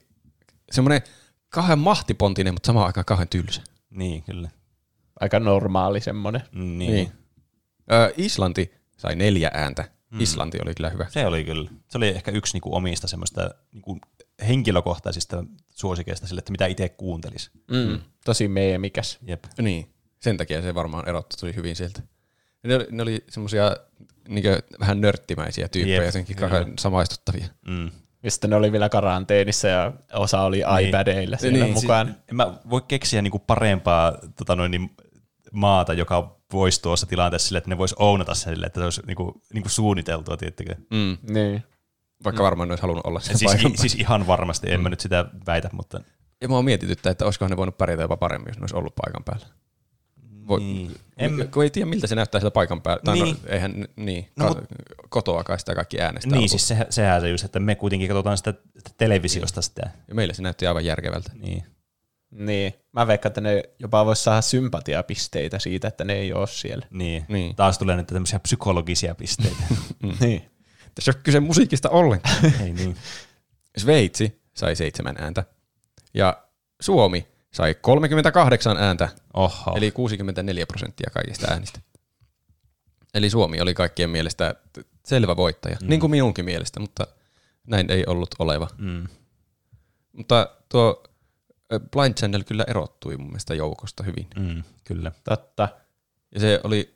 [0.71, 1.01] semmoinen
[1.49, 3.61] kahden mahtipontinen, mutta samaan aikaan kahden tylsä.
[3.89, 4.49] Niin, kyllä.
[5.19, 6.41] Aika normaali semmonen.
[6.51, 6.77] Niin.
[6.93, 7.11] Niin.
[7.91, 9.89] Ö, Islanti sai neljä ääntä.
[10.19, 11.05] Islanti oli kyllä hyvä.
[11.09, 11.69] Se oli kyllä.
[11.89, 13.99] Se oli ehkä yksi niinku omista semmoista niinku
[14.47, 15.43] henkilökohtaisista
[15.79, 17.51] suosikeista sille, että mitä itse kuuntelisi.
[17.71, 17.99] Mm.
[18.25, 19.19] Tosi meemikäs.
[19.27, 19.43] Jep.
[19.61, 22.01] Niin, sen takia se varmaan erottui tuli hyvin sieltä.
[22.63, 23.75] Ne oli, ne oli semmoisia
[24.27, 24.43] niin
[24.79, 26.37] vähän nörttimäisiä tyyppejä, Jep, jotenkin
[26.79, 27.45] samaistuttavia.
[27.67, 27.91] Mm.
[28.23, 32.15] Ja sitten ne oli vielä karanteenissa ja osa oli iPadeilla siellä Niin, mukaan.
[32.29, 34.89] En mä voi keksiä niinku parempaa tota noin, niin,
[35.51, 39.41] maata, joka voisi tuossa tilanteessa sille, että ne voisi ounata sille, että se olisi niinku,
[39.53, 40.75] niinku suunniteltua, tiettikö?
[40.91, 41.17] Mm.
[41.33, 41.63] Niin.
[42.23, 44.99] Vaikka varmaan ne olisi halunnut olla sen Siis, i, siis ihan varmasti, en mä nyt
[44.99, 46.01] sitä väitä, mutta
[46.41, 49.23] Ja mua mietityttää, että olisikohan ne voinut pärjätä jopa paremmin, jos ne olisi ollut paikan
[49.23, 49.45] päällä.
[50.47, 50.95] Voi, Niin.
[51.17, 53.01] en, kun ei tiedä, miltä se näyttää sitä paikan päällä.
[53.05, 53.27] Tai Niin.
[53.43, 54.65] no, eihän, niin, No, no, mut-
[55.09, 56.31] kotoa kai sitä kaikki äänestää.
[56.31, 56.49] niin lopulta.
[56.49, 58.53] siis se, sehän se just, että me kuitenkin katsotaan sitä
[58.97, 59.89] televisiosta sitä.
[60.07, 61.31] Ja meille se näytti aivan järkevältä.
[61.35, 61.63] Niin.
[62.31, 62.73] Niin.
[62.91, 66.85] Mä veikkaan, että ne jopa vois saada sympatiapisteitä siitä, että ne ei ole siellä.
[66.91, 67.25] Niin.
[67.27, 67.55] Niin.
[67.55, 69.63] Taas tulee nyt tämmöisiä psykologisia pisteitä.
[70.21, 70.49] Niin.
[70.95, 72.35] Tässä ei ole kyse musiikista ollenkaan.
[72.63, 72.97] Ei niin.
[73.77, 75.43] Sveitsi sai seitsemän ääntä.
[76.13, 76.43] Ja
[76.81, 79.73] Suomi sai 38 ääntä, Oho.
[79.77, 81.79] eli 64 prosenttia kaikista äänistä.
[83.13, 84.55] Eli Suomi oli kaikkien mielestä
[85.05, 85.89] selvä voittaja, mm.
[85.89, 87.07] niin kuin minunkin mielestä, mutta
[87.67, 88.67] näin ei ollut oleva.
[88.77, 89.07] Mm.
[90.13, 91.03] Mutta tuo
[91.91, 94.27] Blind Channel kyllä erottui mun mielestä joukosta hyvin.
[94.39, 95.11] Mm, kyllä.
[95.23, 95.69] Totta.
[96.31, 96.95] Ja se oli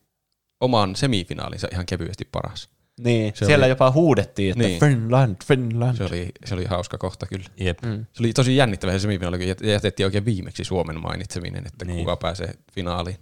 [0.60, 2.70] oman semifinaalinsa ihan kevyesti paras.
[3.00, 3.34] Niin.
[3.36, 4.80] Se siellä oli- jopa huudettiin, että Niin.
[4.80, 5.98] Finland, Finland.
[5.98, 7.46] Se oli, se oli hauska kohta kyllä.
[7.60, 7.80] Jep.
[7.82, 8.06] Mm.
[8.14, 12.00] Se oli tosi jännittävä se semifinaali, kun jät- jätettiin oikein viimeksi Suomen mainitseminen, että Niin.
[12.00, 13.18] kuka pääsee finaaliin.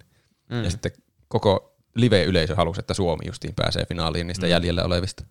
[0.49, 0.55] Mm.
[0.57, 0.63] Mm.
[0.63, 0.91] Ja sitten
[1.27, 4.49] koko live-yleisö halusi, että Suomi justiin pääsee finaaliin niistä mm.
[4.51, 5.23] jäljellä olevista.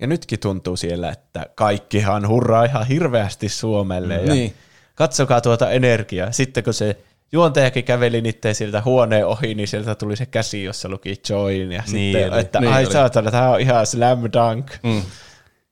[0.00, 4.14] Ja nytkin tuntuu siellä, että kaikkihan hurraa ihan hirveästi Suomelle.
[4.14, 4.54] Ja Niin.
[4.94, 6.32] Katsokaa tuota energiaa.
[6.32, 6.96] Sitten kun se
[7.32, 11.72] juontajakin käveli niiden sieltä huoneen ohi, niin sieltä tuli se käsi, jossa luki join.
[11.72, 12.40] Ja Niin sitten, oli.
[12.40, 14.70] että Niin ai saatana, tämä on ihan slam dunk.
[14.82, 15.02] Mm.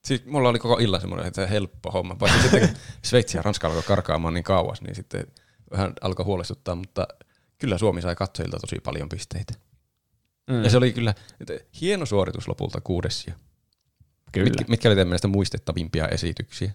[0.04, 2.16] Siis mulla oli koko illan semmoinen, että helppo homma.
[2.20, 2.70] Vaikka sitten
[3.02, 5.26] Sveitsi ja Ranska alkoi karkaamaan niin kauas, niin sitten
[5.70, 7.08] vähän alkoi huolestuttaa, mutta
[7.58, 9.54] kyllä Suomi sai katsojilta tosi paljon pisteitä.
[10.50, 10.64] Mm.
[10.64, 13.36] Ja se oli kyllä että hieno suoritus lopulta kuudes sija.
[14.32, 14.44] Kyllä.
[14.44, 16.72] Mitkä, mitkä oli teidän mielestä muistettavimpia esityksiä?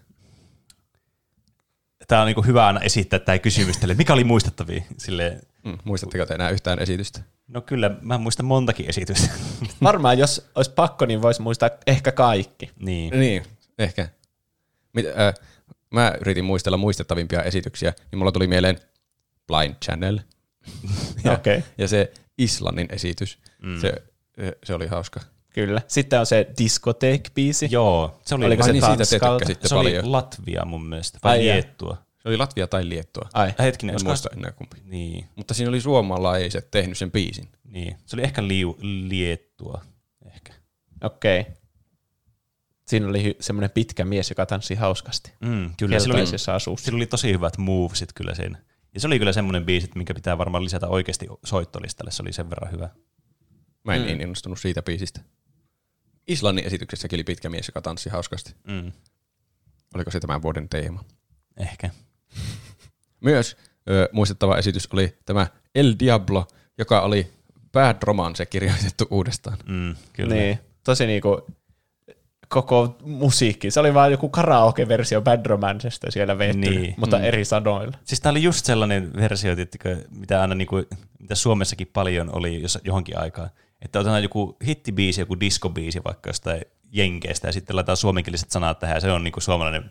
[2.10, 3.94] Tämä on niinku hyvä aina esittää tämä kysymys tälle.
[3.94, 4.82] Mikä oli muistettavia?
[4.98, 7.20] Silleen, Mm, muistatteko te enää yhtään esitystä?
[7.48, 9.28] no kyllä, mä muistan montakin esitystä.
[9.82, 12.70] Varmaan jos olisi pakko, niin voisi muistaa ehkä kaikki.
[12.78, 13.20] niin.
[13.20, 13.42] Niin,
[13.78, 14.08] ehkä.
[14.92, 15.34] Mit, äh,
[15.90, 18.78] mä yritin muistella muistettavimpia esityksiä, niin mulla tuli mieleen
[19.46, 20.20] Blind Channel
[21.24, 21.64] ja, Okei.
[21.78, 23.38] ja se Islannin esitys.
[23.62, 23.80] Mm.
[23.80, 23.92] Se,
[24.64, 25.20] se oli hauska.
[25.54, 25.82] Kyllä.
[25.88, 27.68] Sitten on se Discotheque-biisi.
[27.70, 29.38] Joo, se oli, Oliko se niin, siitä te Tanskalta?
[29.38, 30.12] tykkäsitte se oli paljon.
[30.12, 31.44] Latvia mun mielestä, vai Ai.
[31.44, 31.96] Liettua.
[32.22, 33.28] Se oli Latvia tai Liettua.
[33.32, 34.76] Ai, Äh, hetkinen, En muista enää kumpi.
[34.84, 37.48] Niin, Mutta siinä oli suomalaiset tehnyt sen biisin.
[37.64, 37.96] niin.
[38.06, 39.80] Se oli ehkä liu, Liettua.
[40.34, 40.52] Ehkä.
[41.04, 41.40] okei.
[41.40, 41.52] Okay.
[42.88, 45.32] Siinä oli hy- semmoinen pitkä mies, joka tanssi hauskasti.
[45.40, 46.58] Mm, kyllä, sillä oli, asussa.
[46.76, 48.58] sillä oli tosi hyvät movesit kyllä siinä.
[48.94, 52.10] Ja se oli kyllä semmoinen biisi, minkä pitää varmaan lisätä oikeasti soittolistalle.
[52.10, 52.88] Se oli sen verran hyvä.
[53.84, 54.06] Mä en mm.
[54.06, 55.20] niin innostunut siitä biisistä.
[56.28, 58.54] Islannin esityksessäkin oli pitkä mies, joka tanssi hauskasti.
[58.66, 58.92] Mm,
[59.94, 61.04] Oliko se tämän vuoden teema?
[61.56, 61.90] ehkä.
[63.20, 63.56] Myös
[63.90, 66.46] ö, muistettava esitys oli tämä El Diablo,
[66.78, 67.30] joka oli
[67.72, 69.58] Bad Romance kirjoitettu uudestaan.
[69.68, 70.34] Mm, kyllä.
[70.34, 71.46] Niin, tosi niinku
[72.48, 73.70] koko musiikki.
[73.70, 76.94] Se oli vaan joku karaoke-versio Bad Romancesta siellä vetty, Niin.
[76.96, 77.24] mutta Mm.
[77.24, 77.98] eri sanoilla.
[78.04, 80.76] Siis tää oli just sellainen versio, tiettikö, mitä aina niinku,
[81.18, 83.50] mitä Suomessakin paljon oli jos, johonkin aikaan.
[83.82, 86.62] Että otetaan joku hittibiisi, joku diskobiisi vaikka jostain
[86.92, 89.90] jenkeistä ja sitten laitetaan suomenkieliset sanat tähän ja se on niinku suomalainen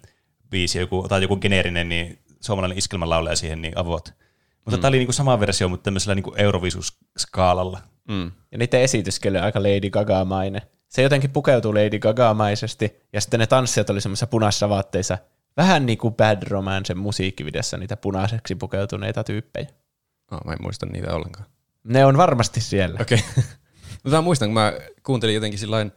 [0.50, 0.80] biisi.
[0.80, 4.14] Joku, otetaan joku geneerinen, niin suomalainen iskelmälaulaja siihen, niin avot.
[4.56, 4.82] Mutta mm.
[4.82, 7.80] tämä oli niinku sama versio, mutta tämmöisellä niinku Eurovisus-skaalalla.
[8.08, 8.32] Mm.
[8.52, 10.62] Ja niiden esityskin oli aika Lady Gaga-mainen.
[10.88, 15.18] Se jotenkin pukeutui Lady Gaga-maisesti, ja sitten ne tanssijat oli semmoisissa punaisissa vaatteissa,
[15.58, 19.68] vähän niin kuin Bad Romance musiikkivideossa niitä punaiseksi pukeutuneita tyyppejä.
[20.32, 21.46] Oh, mä en muista niitä ollenkaan.
[21.84, 23.00] Ne on varmasti siellä.
[23.02, 23.24] Okei.
[23.32, 23.44] Okay.
[24.04, 25.92] mä muistan, kun mä kuuntelin jotenkin sillain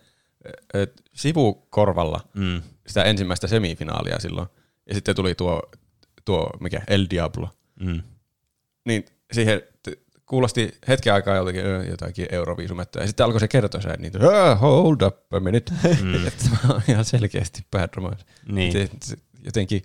[1.15, 2.63] sivukorvalla Mm.
[2.87, 4.49] sitä ensimmäistä semifinaalia silloin.
[4.87, 5.63] Ja sitten tuli tuo,
[6.25, 7.49] tuo mikä, El Diablo.
[7.81, 8.03] Mm.
[8.85, 9.63] Niin siihen
[10.27, 13.01] kuulosti hetken aikaa joltakin ö, jotakin Euroviisumettä.
[13.01, 14.13] Ja sitten alkoi se kertoa se, niin
[14.61, 15.73] hold up a minute.
[16.03, 16.27] Mm.
[16.29, 18.25] että tämä on ihan selkeästi Bad Romance.
[18.49, 18.73] Niin.
[18.73, 19.83] Se, se, jotenkin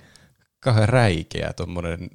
[0.60, 2.10] kauhean räikeä tommonen,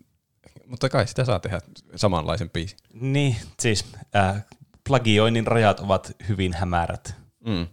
[0.67, 1.61] mutta kai sitä saa tehdä
[1.97, 2.79] samanlaisen biisin.
[2.93, 3.85] Niin, siis
[4.17, 4.45] äh,
[4.89, 7.15] plagioinnin rajat ovat hyvin hämärät.
[7.47, 7.67] Mm.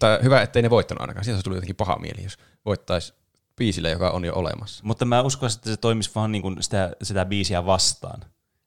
[0.00, 1.24] Tai hyvä, ettei ne voittanut ainakaan.
[1.24, 3.14] Siitä olisi tullut jotenkin paha mieli, jos voittaisi
[3.56, 4.84] biisillä, joka on jo olemassa.
[4.86, 8.20] Mutta mä uskon, että se toimisi vaan niin kuin sitä, sitä biisiä vastaan.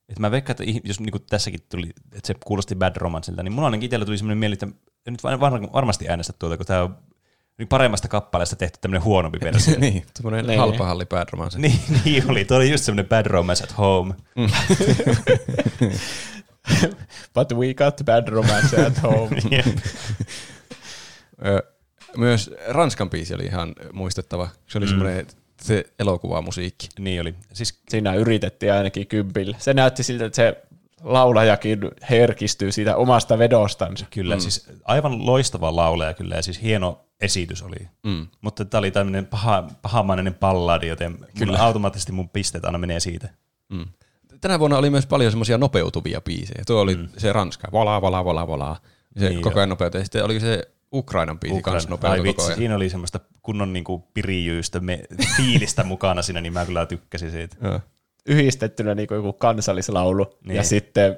[0.10, 3.52] Et mä veikkaan, että jos niin kuin tässäkin tuli, että se kuulosti Bad Romanceilta, niin
[3.54, 4.68] mulla ainakin itsellä tuli sellainen mieli, että
[5.10, 6.98] nyt var- var- varmasti äänestä tuota, kun tämä on
[7.58, 9.80] niin paremmasta kappaleesta tehty tämmöinen huonompi versio.
[9.80, 10.60] niin, semmoinen Niin.
[10.60, 11.60] halpa halli Bad Romance.
[11.62, 12.46] niin, niin oli.
[12.46, 14.14] Tuo oli just semmoinen Bad Romance at Home.
[17.36, 19.38] But we got Bad Romance at home.
[22.18, 24.50] Myös Ranskan biisi oli ihan muistettava.
[24.68, 24.90] Se oli mm.
[24.90, 25.28] semmoinen
[25.62, 26.90] se elokuvamusiikki.
[27.00, 27.36] niin oli.
[27.54, 29.58] Siis Siinä yritettiin ainakin kympillä.
[29.60, 30.64] Se näytti siltä, että se
[31.04, 31.80] laulajakin
[32.10, 34.06] herkistyy siitä omasta vedostansa.
[34.10, 34.40] kyllä, mm.
[34.40, 37.88] siis aivan loistava lauleja kyllä ja siis hieno esitys oli.
[38.04, 38.28] Mm.
[38.42, 41.64] Mutta tämä oli tämmöinen paha, pahamainen palladi, joten kyllä.
[41.64, 43.30] automaattisesti mun pisteet aina menee siitä.
[43.70, 43.86] Mm.
[44.42, 46.64] Tänä vuonna oli myös paljon semmoisia nopeutuvia biisejä.
[46.68, 47.08] Tuo oli mm.
[47.18, 48.76] se Ranska, vala, vala, vala, vala.
[49.18, 50.00] Se Niin niin koko ajan nopeutuu.
[50.00, 51.76] Ja sitten oli se Ukrainan biisi Ukraina.
[51.76, 52.58] kanssa Ai nopeutui koko vitsi, ajan.
[52.58, 55.04] siinä oli semmoista kunnon niinku pirijyystä, me,
[55.38, 57.56] fiilistä mukana siinä, niin mä kyllä tykkäsin siitä.
[57.62, 57.80] Joo.
[58.26, 60.56] Yhdistettynä niin kuin joku kansallislaulu Niin.
[60.56, 61.18] ja sitten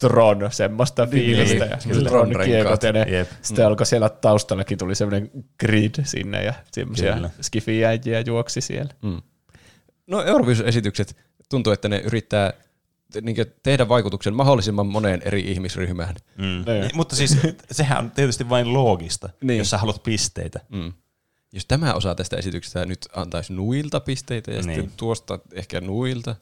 [0.00, 2.08] Tron, semmoista fiilistä ja kyllä.
[2.08, 3.28] Tron kiekot ja ne, Jep.
[3.42, 5.30] sitten alkoi siellä taustallakin tuli semmoinen
[5.60, 8.94] grid sinne ja semmoisia skifijäjiä juoksi siellä.
[9.02, 9.22] Mm.
[10.06, 11.16] No Eurovision-esitykset
[11.48, 12.52] tuntuu, että ne yrittää
[13.22, 16.14] niinkö tehdä vaikutuksen mahdollisimman moneen eri ihmisryhmään.
[16.38, 16.44] Mm.
[16.44, 16.90] Niin.
[16.94, 17.36] Mutta siis
[17.70, 19.46] sehän on tietysti vain loogista, niin.
[19.46, 19.58] Niin.
[19.58, 20.60] jos sä haluat pisteitä.
[20.68, 20.92] Mm.
[21.52, 24.66] Jos tämä osa tästä esityksestä nyt antaisi nuilta pisteitä ja Niin.
[24.66, 24.80] niin.
[24.80, 26.36] sitten tuosta ehkä nuilta,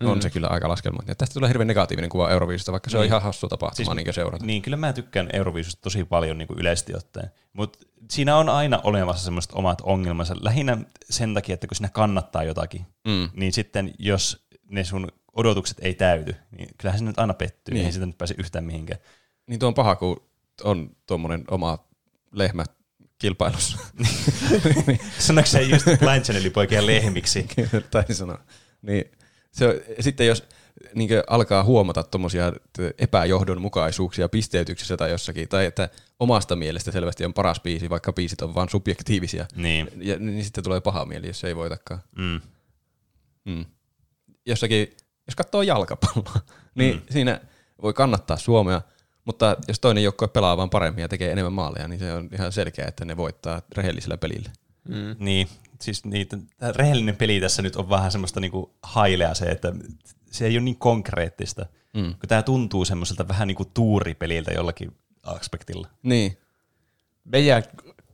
[0.00, 1.02] on se kyllä aika laskelma.
[1.06, 3.08] Ja tästä tulee hirveän negatiivinen kuva Euroviisusta, vaikka se on Niin.
[3.08, 4.46] ihan hassu tapahtuma Siis- niin seurata.
[4.46, 7.30] Niin, kyllä mä tykkään Euroviisusta tosi paljon niin kuin yleisesti ottaen.
[7.52, 7.78] Mutta
[8.10, 10.36] siinä on aina olemassa semmoiset omat ongelmansa.
[10.40, 10.78] Lähinnä
[11.10, 13.28] sen takia, että kun sinä kannattaa jotakin, Mm.
[13.34, 17.72] niin sitten jos ne sun odotukset ei täyty, niin kyllähän se nyt aina pettyy.
[17.74, 17.78] Niin.
[17.78, 17.86] Niin.
[17.86, 19.00] Ei sitä nyt pääse yhtään mihinkään.
[19.46, 20.22] Niin tuo on paha, kun
[20.64, 21.78] on tuommoinen oma
[22.32, 22.64] lehmä
[23.18, 23.78] kilpailussa.
[25.18, 27.46] Sanoiko se just Blind Channelin poikia lehmiksi?
[27.90, 28.38] tai sanoa.
[28.82, 29.04] Niin,
[29.52, 30.44] se sitten jos
[30.94, 32.52] niin alkaa huomata tuommoisia
[32.98, 35.88] epäjohdonmukaisuuksia pisteytyksessä tai jossakin, tai että
[36.20, 39.88] omasta mielestä selvästi on paras biisi, vaikka biisit on vain subjektiivisia, Niin.
[39.96, 42.00] ja, niin sitten tulee paha mieli, jos se ei voitakaan.
[42.16, 42.40] Mm.
[43.44, 43.64] Mm.
[44.46, 44.96] Jossakin,
[45.26, 46.40] jos katsoo jalkapalloa,
[46.74, 47.02] niin mm.
[47.10, 47.40] siinä
[47.82, 48.82] voi kannattaa Suomea,
[49.24, 52.52] mutta jos toinen joukkue pelaa vaan paremmin ja tekee enemmän maaleja, niin se on ihan
[52.52, 54.50] selkeä, että ne voittaa rehellisellä pelillä.
[54.88, 55.16] Mm.
[55.18, 55.48] Niin,
[55.80, 56.38] siis niitä,
[56.76, 59.72] rehellinen peli tässä nyt on vähän semmoista niinku hailea se, että
[60.30, 62.04] se ei ole niin konkreettista, Mm.
[62.14, 64.92] kun tämä tuntuu semmoiselta vähän niin kuin tuuripeliltä jollakin
[65.26, 65.88] aspektilla.
[66.02, 66.38] Niin,
[67.24, 67.62] Meidän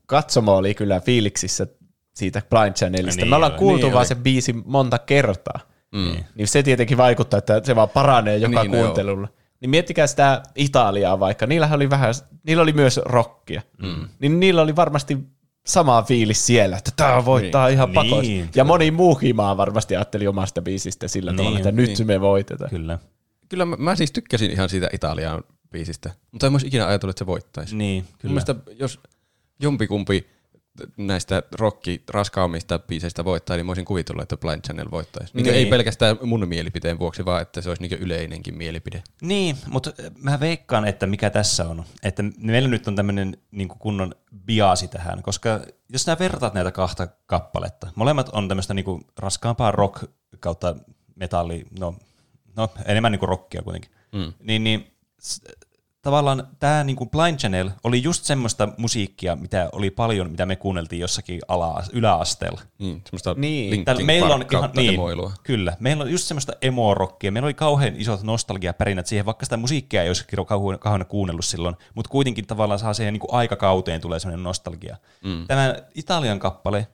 [0.07, 1.67] katsomo oli kyllä fiiliksissä
[2.15, 3.21] siitä Blind Channelista.
[3.21, 4.07] Niin Me ollaan kuultu niin vaan oli.
[4.07, 5.61] se biisi monta kertaa.
[5.93, 6.25] Mm.
[6.35, 9.29] Niin se tietenkin vaikuttaa, että se vaan paranee joka Niin, no kuuntelulla.
[9.61, 13.63] Niin miettikää sitä Italiaa vaikka, niillähän oli vähän, niillä oli myös rockia.
[13.83, 14.09] Mm.
[14.19, 15.19] Niin niillä oli varmasti
[15.67, 17.75] sama fiilis siellä, että tämä voittaa niin.
[17.75, 18.29] ihan pakosti.
[18.29, 22.07] Niin, ja moni muukin maa varmasti ajatteli omasta biisistä sillä niin, tavalla, että nyt niin.
[22.07, 22.71] me voitetaan.
[22.71, 22.99] Kyllä.
[23.49, 27.13] Kyllä mä, mä siis tykkäsin ihan siitä Italian biisistä, mutta en mä olisi ikinä ajatellut,
[27.13, 27.77] että se voittaisi.
[27.77, 28.33] Niin, Mun kyllä.
[28.33, 29.01] mielestä jos
[29.61, 30.27] jompikumpi
[30.97, 35.35] näistä rocki raskaammista biiseistä voittaa, niin mä olisin kuvitellut, että Blind Channel voittaisi.
[35.35, 35.45] Niin.
[35.45, 35.55] Niin.
[35.55, 39.03] Ei pelkästään mun mielipiteen vuoksi, vaan että se olisi niin yleinenkin mielipide.
[39.23, 39.93] Niin, mutta
[40.23, 41.85] mä veikkaan, että mikä tässä on.
[42.03, 44.15] Että meillä nyt on tämmöinen niin kunnon
[44.47, 49.71] biasi tähän, koska jos sä vertaat näitä kahta kappaletta, molemmat on tämmöistä niin kuin raskaampaa
[49.71, 50.05] rock
[50.41, 50.77] kautta
[51.17, 51.95] metalli, no,
[52.57, 54.33] no enemmän niin kuin rockia kuitenkin, mm.
[54.41, 54.93] niin, niin
[56.07, 60.57] tavallaan tämä niin kuin Blind Channel oli just semmoista musiikkia, mitä oli paljon, mitä me
[60.57, 62.61] kuunneltiin jossakin ala, yläasteella.
[62.79, 63.71] Niin, semmoista Niin.
[63.71, 65.33] Linkin Täällä meillä on ihan, niin, emoilua.
[65.43, 70.03] kyllä, meillä on just semmoista emo-rockia, meillä oli kauhean isot nostalgiapärinät siihen, vaikka sitä musiikkia
[70.03, 74.19] ei olisi kauhean, kauhean kuunnellut silloin, mutta kuitenkin tavallaan saa siihen niin kuin aikakauteen tulee
[74.19, 74.97] semmoinen nostalgia.
[75.25, 75.47] Mm.
[75.47, 76.89] Tämä Italian kappale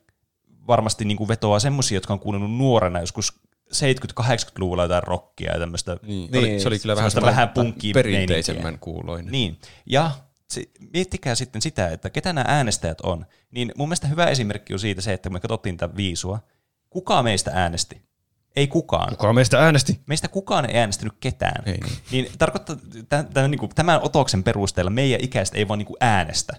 [0.67, 3.41] varmasti niin kuin vetoaa semmoisia, jotka on kuunnellut nuorena joskus
[3.75, 5.97] 70-80-luvulla jotain rockia ja tämmöistä.
[6.03, 9.33] Niin, Niin, oli, se oli kyllä vähän vähän punkki perinteisemmän kuuloinen.
[9.33, 10.11] Niin, ja
[10.51, 10.63] se,
[10.93, 13.27] miettikää sitten sitä, että ketä nämä äänestäjät on.
[13.51, 16.39] Niin mun mielestä hyvä esimerkki on siitä se, että kun me katsottiin tätä viisua,
[16.91, 18.03] kuka meistä äänesti?
[18.57, 19.09] Ei kukaan.
[19.09, 20.01] Kuka meistä äänesti?
[20.07, 21.63] Meistä kukaan ei äänestänyt ketään.
[21.67, 21.97] Ei niin.
[22.11, 22.77] niin tarkoittaa,
[23.09, 26.57] tämän, tämän, niin kuin, tämän otoksen perusteella meidän ikäistä ei vaan niin kuin äänestä.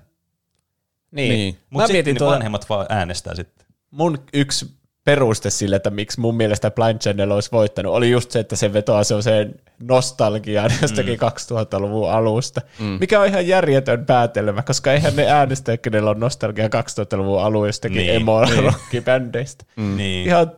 [1.11, 1.29] Niin.
[1.29, 1.57] Niin.
[1.69, 3.67] Mutta sitten tuota, vanhemmat vaan äänestää sitten.
[3.91, 8.39] mun yksi peruste sille, että miksi mun mielestä Blind Channel olisi voittanut, oli just se,
[8.39, 11.27] että se vetoaa sellaiseen nostalgiaan jostakin mm.
[11.27, 12.97] 2000-luvun alusta, mm.
[12.99, 17.97] mikä on ihan järjetön päätelmä, koska eihän ne äänestä, kenellä on nostalgia 2000-luvun alun jostakin
[17.97, 19.65] Niin, niin, emo-rockibändeistä.
[19.75, 19.97] Mm.
[19.97, 20.27] Niin.
[20.27, 20.51] Ihan,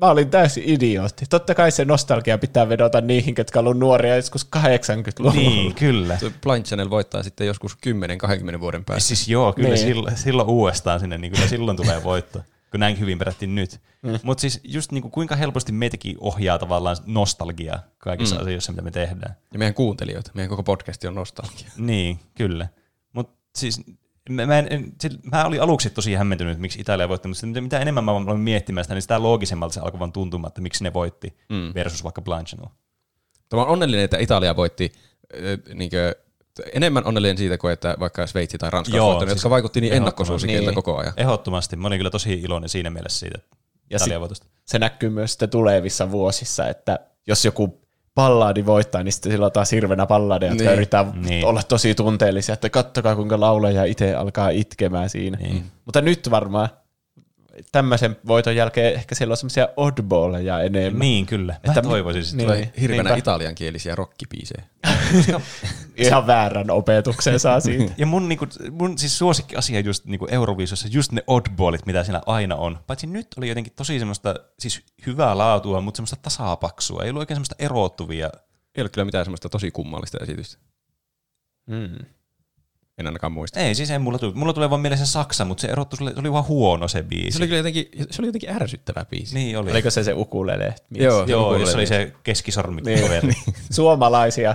[0.00, 1.24] mä olin täysin idiootti.
[1.30, 5.32] Totta kai se nostalgia pitää vedota niihin, ketkä on ollut nuoria joskus 80-luvulla.
[5.34, 6.18] niin, kyllä.
[6.18, 7.78] Se Blind Channel voittaa sitten joskus
[8.56, 9.08] 10-20 vuoden päästä.
[9.08, 9.78] Siis joo, kyllä Niin.
[9.78, 12.38] silloin, silloin uudestaan sinne, niin kyllä silloin tulee voitto,
[12.70, 13.80] kun näin hyvin perättiin nyt.
[14.02, 14.18] Mm.
[14.22, 18.42] Mutta siis just niin kuin, kuinka helposti meitäkin ohjaa tavallaan nostalgiaa kaikissa mm.
[18.42, 19.36] asioissa, mitä me tehdään.
[19.52, 21.68] Ja meidän kuuntelijoita, meidän koko podcasti on nostalgia.
[21.76, 22.68] Niin, kyllä.
[23.12, 23.80] Mutta siis
[24.28, 27.78] mä, mä, en, sil- mä olin aluksi tosi hämmentynyt, miksi Italia voitti, mutta sitten mitä
[27.78, 30.92] enemmän mä aloin miettimään sitä, niin sitä loogisemmalta se alkoi vaan tuntumaan, että miksi ne
[30.92, 31.74] voitti mm.
[31.74, 32.68] versus vaikka Blind Channel.
[33.48, 34.92] Tämä on onnellinen, että Italia voitti
[35.34, 36.14] äh, niinkö,
[36.72, 39.92] enemmän onnellinen siitä kuin että vaikka Sveitsi tai Ranska Joo, voittanut, siis jotka vaikutti niin
[39.92, 40.06] ehdottomasti.
[40.22, 40.74] ennakkosuosikeilta Niin.
[40.74, 41.12] koko ajan.
[41.16, 41.76] Ehdottomasti.
[41.76, 43.38] Mä olin kyllä tosi iloinen siinä mielessä siitä
[43.90, 44.12] Ja sit-
[44.64, 47.80] se näkyy myös sitten tulevissa vuosissa, että jos joku
[48.14, 50.74] balladi voittaa, niin sitten sillä on taas hirveänä balladeja, jotka Niin.
[50.76, 51.44] yrittää Niin.
[51.46, 55.38] olla tosi tunteellisia, että kattokaa kuinka laulaja itse alkaa itkemään siinä.
[55.38, 55.64] Niin.
[55.84, 56.68] Mutta nyt varmaan
[57.72, 61.00] tämmöisen voiton jälkeen ehkä siellä on semmoisia oddballeja enemmän.
[61.00, 61.52] Niin, kyllä.
[61.52, 62.36] Mä Että- toivoisin sitä.
[62.36, 62.46] niin.
[62.46, 63.18] Tulee hirveänä Niinpä.
[63.18, 64.64] italiankielisiä rockibiisejä.
[65.96, 67.94] Ihan väärän opetuksen saa siitä.
[67.98, 72.20] Ja mun, niinku, mun siis suosikki asia just niinku Euroviisussa, just ne oddballit, mitä siinä
[72.26, 72.78] aina on.
[72.86, 77.02] Paitsi nyt oli jotenkin tosi semmoista, siis hyvää laatua, mutta semmoista tasapaksua.
[77.02, 78.30] Ei ollut oikein semmoista erottuvia.
[78.74, 80.58] Ei ole kyllä mitään semmoista tosi kummallista esitystä.
[81.66, 82.04] Mm.
[82.98, 83.60] En ainakaan muista.
[83.60, 84.32] Ei, siis ei mulla tule.
[84.34, 87.02] Mulla tulee vaan mieleen se Saksa, mutta se erottu, se oli, se vaan huono se
[87.02, 87.30] biisi.
[87.30, 89.34] Se oli kyllä jotenkin, se oli jotenkin ärsyttävä biisi.
[89.34, 89.70] Niin oli.
[89.70, 90.74] Oliko se se ukulele?
[90.90, 91.24] Joo.
[91.26, 91.94] Joo, ukulele jos oli biisi.
[91.94, 92.80] se keskisormi.
[92.80, 92.98] Niin.
[93.22, 93.34] Niin.
[93.70, 94.54] Suomalaisia.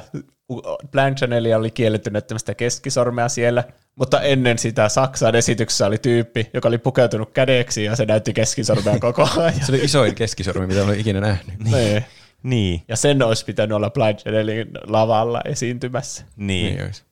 [0.92, 3.64] Blank Channelia oli kielletty näyttämästä keskisormea siellä,
[3.96, 9.00] mutta ennen sitä Saksan esityksessä oli tyyppi, joka oli pukeutunut kädeksi ja se näytti keskisormea
[9.08, 9.54] koko ajan.
[9.66, 11.60] Se oli isoin keskisormi, mitä olen ikinä nähnyt.
[11.60, 12.06] Niin.
[12.44, 16.26] niin, Ja sen olisi pitänyt olla Blind Channelin lavalla esiintymässä.
[16.36, 16.76] niin.
[16.76, 17.04] Niin olisi.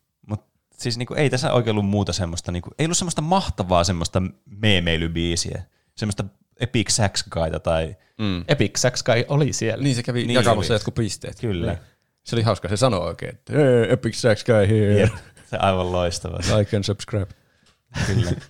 [0.82, 5.62] Siis niinku, ei tässä oikein ollut muuta semmoista, niinku, ei ollut semmoista mahtavaa semmoista meemeilybiisiä.
[5.96, 6.24] Semmoista
[6.60, 8.44] Epic Sax Guyta tai Mm.
[8.48, 9.84] Epic Sax kai oli siellä.
[9.84, 10.76] Niin se kävi Niin niin jakamassa oli.
[10.76, 11.40] jotkut pisteet.
[11.40, 11.78] kyllä.
[12.24, 15.14] Se oli hauska, se sanoi oikein, että hey, Epic Sax Guy here, Jep,
[15.50, 16.38] se aivan loistava.
[16.58, 17.28] like and subscribe.
[18.08, 18.32] kyllä.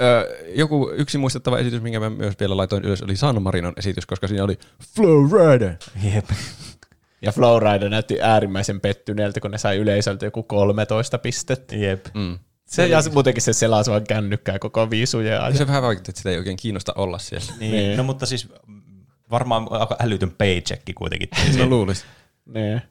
[0.00, 4.06] Ö, joku yksi muistettava esitys, minkä mä myös vielä laitoin ylös, oli San Marinon esitys,
[4.06, 4.58] koska siinä oli
[4.94, 5.74] Flow Rider.
[6.14, 6.24] Jep.
[7.22, 11.76] Ja Flowrider näytti äärimmäisen pettyneeltä, kun ne sai yleisöltä joku 13 pistettä.
[11.76, 12.06] Jep.
[12.14, 12.38] Mm.
[12.64, 15.56] Se, ja se, muutenkin se selasi vaan kännykkää koko viisujen ajan.
[15.56, 17.52] Se vähän vaikutti, että sitä ei oikein kiinnosta olla siellä.
[17.58, 17.96] Niin, Niin.
[17.96, 18.48] No mutta siis
[19.30, 21.28] varmaan aika älytön paychecki kuitenkin.
[21.58, 22.04] No luulisi.
[22.46, 22.82] Niin.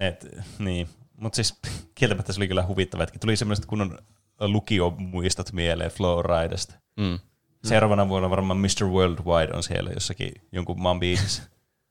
[0.00, 0.26] Et,
[0.58, 0.88] niin.
[1.16, 1.58] Mutta siis
[1.94, 3.98] kieltämättä se oli kyllä huvittava, että tuli semmoiset kunnon
[4.40, 6.74] lukiomuistot mieleen Flowridesta.
[6.96, 7.18] Mm.
[7.64, 8.86] Seuraavana vuonna varmaan Mr.
[8.86, 11.42] Worldwide on siellä jossakin jonkun maan biisissä.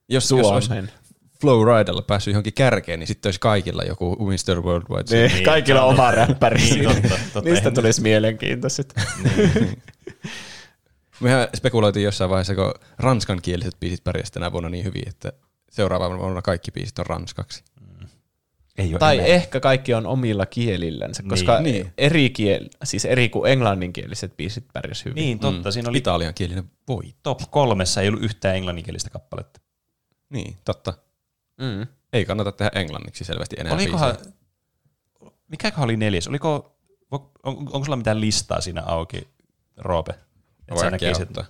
[0.08, 0.70] Jos, jos olisi
[1.40, 1.66] Suomen.
[1.66, 4.60] Flow Ridella päässyt johonkin kärkeen, niin sitten olisi kaikilla joku Mr.
[4.60, 5.16] Worldwide.
[5.20, 5.92] Niin, Niin, kaikilla totta.
[6.02, 6.58] oma räppäri.
[6.60, 7.50] Niin, totta, totta.
[7.50, 8.94] Niistä tulisi mielenkiintoiset.
[11.20, 15.32] Mehän spekuloitiin jossain vaiheessa, kun ranskankieliset biisit pärjäsivät tänä vuonna niin hyvin, että
[15.70, 17.64] seuraavana vuonna kaikki biisit on ranskaksi.
[18.78, 19.26] Ei ole Tai enää.
[19.26, 21.72] ehkä kaikki on omilla kielillänsä, koska Niin.
[21.74, 21.92] niin.
[21.98, 25.14] eri kiel, siis eri kuin englanninkieliset biisit pärjäs hyvin.
[25.14, 25.70] Niin, totta.
[25.72, 27.02] Siinä oli Italiankielinen voi.
[27.22, 29.60] top kolmessa ei ollut yhtään englanninkielistä kappaletta.
[30.30, 30.94] Niin, totta.
[31.60, 31.86] Mm.
[32.12, 34.32] Ei kannata tehdä englanniksi selvästi enää Olikohan, biisejä.
[35.48, 36.28] mikäköhän oli neljäs?
[36.28, 36.76] Oliko,
[37.10, 39.28] on, on, onko sulla mitään listaa siinä auki,
[39.76, 40.12] Roope?
[40.68, 41.46] Että sä näkisit-.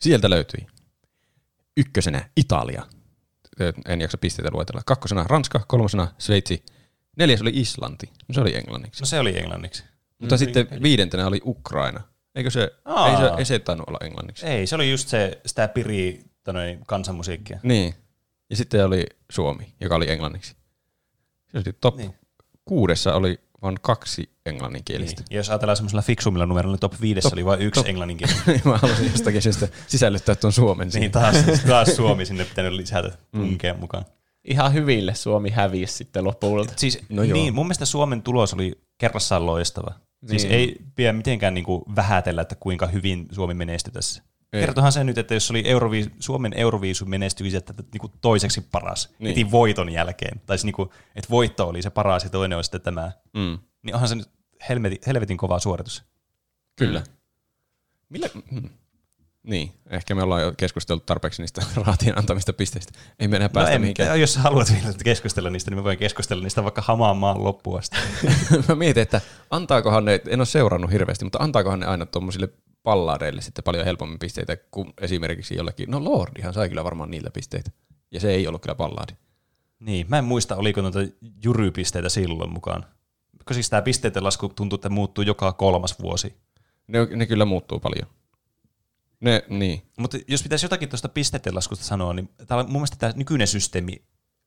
[0.00, 0.66] Sieltä löytyi.
[1.76, 2.86] Ykkösenä Italia.
[3.88, 4.82] En jaksa pisteitä luetella.
[4.86, 6.64] Kakkosena Ranska, kolmosena Sveitsi.
[7.16, 8.06] Neljäs oli Islanti.
[8.28, 9.02] No se oli englanniksi.
[9.02, 9.84] No se oli englanniksi.
[10.18, 12.00] Mutta sitten viidentenä oli Ukraina.
[12.34, 13.08] Eikö se, Aa.
[13.08, 14.46] ei se, ei se tainnut olla englanniksi.
[14.46, 17.58] Ei, se oli just se, sitä piri tonne, kansanmusiikkia.
[17.62, 17.94] Niin.
[18.50, 20.56] Ja sitten oli Suomi, joka oli englanniksi.
[21.52, 22.08] Se oli top Niin.
[22.10, 22.18] niin.
[22.64, 25.22] kuudessa oli vain kaksi englanninkielistä.
[25.30, 28.42] Ja jos ajatellaan semmoisella fiksummilla numeroilla, niin top viidessä Top- oli vain yksi top- englanninkielinen.
[28.46, 28.60] Niin.
[28.64, 31.10] Mä halusin jostakin syystä sisällyttää tuon Suomen niin siihen.
[31.10, 31.36] taas,
[31.68, 33.80] taas Suomi sinne pitänyt lisätä tunkea mm.
[33.80, 34.04] mukaan.
[34.44, 36.72] Ihan hyville Suomi hävisi sitten lopulta.
[36.76, 37.32] Siis, no joo.
[37.32, 39.94] niin, mun mielestä Suomen tulos oli kerrassaan loistava.
[40.28, 40.54] Siis Niin.
[40.54, 44.22] ei pidä mitenkään niinku vähätellä, että kuinka hyvin Suomi menestyi tässä.
[44.52, 44.60] Ei.
[44.60, 49.28] Kertohan se nyt, että jos oli Euroviis, Suomen Euroviisu menestyi että niinku toiseksi paras, niin.
[49.28, 50.40] Heti voiton jälkeen.
[50.46, 53.12] Tai siis niinku, että voitto oli se paras ja toinen oli sitten tämä.
[53.34, 53.58] Mm.
[53.82, 54.30] Niin onhan se nyt
[54.68, 56.04] helvetin, helvetin kova suoritus.
[56.76, 57.02] Kyllä.
[58.08, 58.28] Millä?
[58.50, 58.70] Hmm.
[59.42, 62.92] Niin, ehkä me ollaan jo keskustellut tarpeeksi niistä raatien antamista pisteistä.
[63.18, 64.20] Ei me enää päästä no en, mihinkään.
[64.20, 67.96] jos haluat vielä keskustella niistä, niin mä voin keskustella niistä vaikka hamaan maan loppuun asti.
[68.68, 69.20] Mä mietin, että
[69.50, 72.48] antaakohan ne, en ole seurannut hirveästi, mutta antaakohan ne aina tuommoisille
[72.82, 75.90] pallaareille sitten paljon helpommin pisteitä kuin esimerkiksi jollekin.
[75.90, 77.70] No Lordihan sai kyllä varmaan niiltä pisteitä.
[78.10, 79.12] Ja se ei ollut kyllä pallaadi.
[79.80, 80.98] Niin, mä en muista, oliko noita
[81.44, 82.86] jurypisteitä silloin mukaan.
[83.38, 86.34] Koska siis tämä pisteiden lasku tuntuu, että muuttuu joka kolmas vuosi.
[86.86, 88.06] Ne, ne kyllä muuttuu paljon.
[89.20, 89.82] Ne, niin.
[89.98, 94.02] Mutta jos pitäisi jotakin tuosta pisteiden laskusta sanoa, niin tää, mun mielestä tämä nykyinen systeemi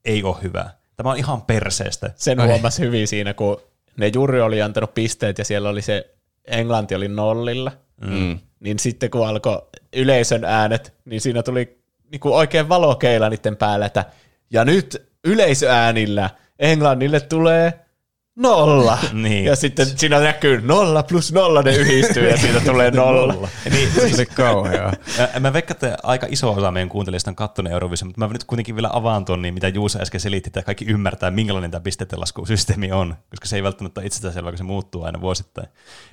[0.05, 0.69] ei ole hyvä.
[0.95, 2.13] Tämä on ihan perseestä.
[2.15, 3.61] Sen huomasi hyvin siinä, kun
[3.97, 6.15] ne juuri oli antanut pisteet ja siellä oli se
[6.47, 7.71] englanti oli nollilla.
[8.01, 8.39] Mm.
[8.59, 9.61] Niin sitten kun alkoi
[9.95, 14.05] yleisön äänet, niin siinä tuli niinku oikein valokeila niiden päällä, että
[14.49, 16.29] ja nyt yleisöäänillä
[16.59, 17.85] Englannille tulee
[18.35, 18.97] nolla.
[19.13, 19.45] Niin.
[19.45, 23.49] Ja sitten siinä näkyy nolla plus nolla, ne yhdistyy ja siitä tulee nolla.
[23.71, 24.93] Niin, Se oli kauheaa.
[25.39, 28.75] Mä, veikkaan, että aika iso osa meidän kuuntelijoista on kattonut Eurovision, mutta mä nyt kuitenkin
[28.75, 33.15] vielä avaan tuon, niin mitä Juusa äsken selitti, että kaikki ymmärtää, minkälainen tämä pisteettenlaskusysteemi on,
[33.29, 35.67] koska se ei välttämättä ole itsestäänselvää, kun se muuttuu aina vuosittain.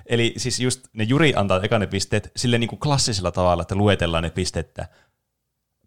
[0.07, 3.75] Eli siis just ne juri antaa eka ne pisteet sille niin kuin klassisella tavalla, että
[3.75, 4.81] luetellaan ne pisteet.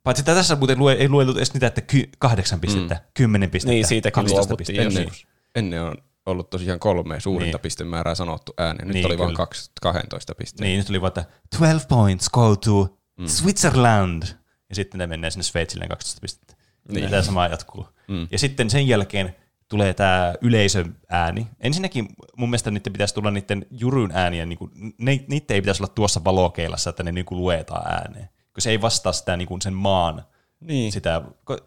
[0.04, 3.02] Paitsi että tässä muuten lue, ei lueteltu edes niitä, että ky, kahdeksan pistettä, mm.
[3.14, 5.00] kymmenen pistettä, Niin, siitäkin 12 luovuttiin pistettä.
[5.00, 5.16] Ennen,
[5.56, 5.96] ennen on
[6.26, 7.62] ollut tosiaan kolme suurinta Niin.
[7.62, 8.88] pistemäärää sanottu ääneen.
[8.88, 9.38] Nyt Niin, oli vain kyllä.
[9.38, 10.64] kaksi, 12 pistettä.
[10.64, 11.26] Niin, nyt tuli vaan, että
[11.60, 13.28] 12 points go to mm.
[13.28, 14.24] Switzerland.
[14.70, 16.54] Ja sitten ne menee sinne Sveitsille 12 pistettä.
[16.88, 16.96] Niin.
[16.96, 17.10] Niin.
[17.10, 17.88] Tämä sama jatkuu.
[18.08, 18.28] Mm.
[18.32, 19.36] Ja sitten sen jälkeen
[19.70, 21.48] tulee tämä yleisön ääni.
[21.60, 25.84] Ensinnäkin mun mielestä niiden pitäisi tulla niiden juryn ääniä, niin kuin, ne, niiden ei pitäisi
[25.84, 28.30] olla tuossa valokeilassa, että ne niin kuin luetaan ääneen.
[28.54, 30.24] Kun se ei vastaa sitä niin kuin sen maan,
[30.60, 30.92] Niin.
[30.92, 31.22] sitä,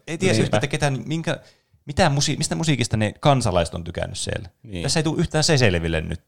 [0.07, 1.39] ei tiedä että ketään, minkä,
[1.87, 4.49] mitä musi, mistä musiikista ne kansalaiset on tykännyt siellä.
[4.63, 4.83] Niin.
[4.83, 6.21] Tässä ei tule yhtään se selville nyt.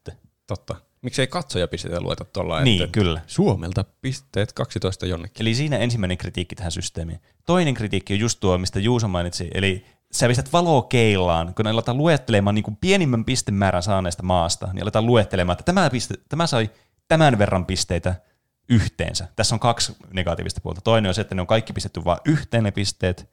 [0.46, 0.76] Totta.
[1.02, 3.20] Miksei katsojapisteitä lueta tuolla Niin, kyllä.
[3.26, 5.42] Suomelta pisteet 12 jonnekin.
[5.42, 7.20] Eli siinä ensimmäinen kritiikki tähän systeemiin.
[7.46, 11.98] Toinen kritiikki on just tuo, mistä Juuso mainitsi, eli sä pistät valokeilaan, kun ne aletaan
[11.98, 16.70] luettelemaan niin kuin pienimmän pistemäärän saaneesta maasta, niin aletaan luettelemaan, että tämä, piste, tämä sai
[17.08, 18.14] tämän verran pisteitä
[18.68, 19.28] yhteensä.
[19.36, 20.80] Tässä on kaksi negatiivista puolta.
[20.80, 23.30] Toinen on se, että ne on kaikki pistetty vain yhteen ne pisteet,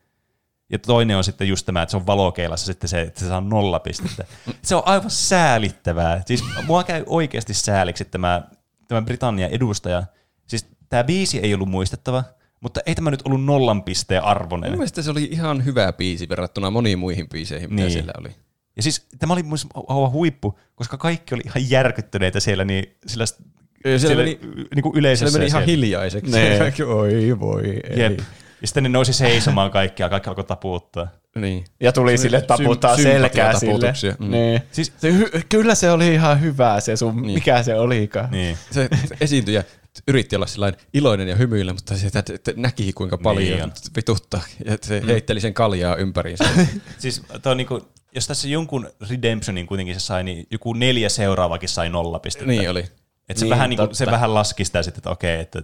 [0.69, 3.41] ja toinen on sitten just tämä, että se on valokeilassa sitten se, että se saa
[3.41, 4.25] nolla pistettä.
[4.61, 6.21] Se on aivan säälittävää.
[6.25, 8.41] Siis mua käy oikeasti sääliksi tämä,
[8.87, 10.03] tämä Britannian edustaja.
[10.47, 12.23] Siis tämä biisi ei ollut muistettava,
[12.61, 14.69] mutta ei tämä nyt ollut nollan pisteen arvoinen.
[14.71, 17.91] Mun mielestä se oli ihan hyvä biisi verrattuna moniin muihin biiseihin, mitä Niin.
[17.91, 18.29] siellä oli.
[18.75, 22.97] Ja siis tämä oli mun mielestä aivan huippu, koska kaikki oli ihan järkyttyneitä siellä, niin
[23.07, 24.39] sillä, Siellä siellä meni-
[24.75, 25.31] niin kuin yleisössä.
[25.33, 25.71] Se meni ihan siellä.
[25.71, 26.31] hiljaiseksi.
[26.31, 26.57] Nee.
[26.59, 27.99] Kaikki, Oi voi, ei.
[27.99, 28.19] Jep.
[28.61, 31.07] Ja sitten ne nousi seisomaan kaikki ja kaikki alkoi taputtaa.
[31.35, 31.65] Niin.
[31.79, 34.15] Ja tuli Se sille taputtaa sym- selkää sille.
[34.19, 34.31] Mm.
[34.31, 34.61] Niin.
[34.71, 37.33] Siis- se, hy- kyllä se oli ihan hyvä se sun, niin.
[37.33, 38.31] mikä se olikaan.
[38.31, 38.57] Niin.
[38.71, 39.63] Se, se esiintyjä
[40.07, 40.45] yritti olla
[40.93, 44.41] iloinen ja hymyillä, mutta se että- että näki kuinka paljon Niin vituttaa.
[44.65, 45.07] Ja se mm.
[45.07, 46.43] heitteli sen kaljaa ympäriinsä.
[46.99, 51.89] Siis toi niinku, jos tässä jonkun Redemptionin kuitenkin se sai, niin joku neljä seuraavakin sai
[51.89, 52.47] nolla pistettä.
[52.51, 52.85] niin oli.
[53.29, 55.61] Et se, Niin, vähän, niinku, se vähän laski sitä sitten, että okei, että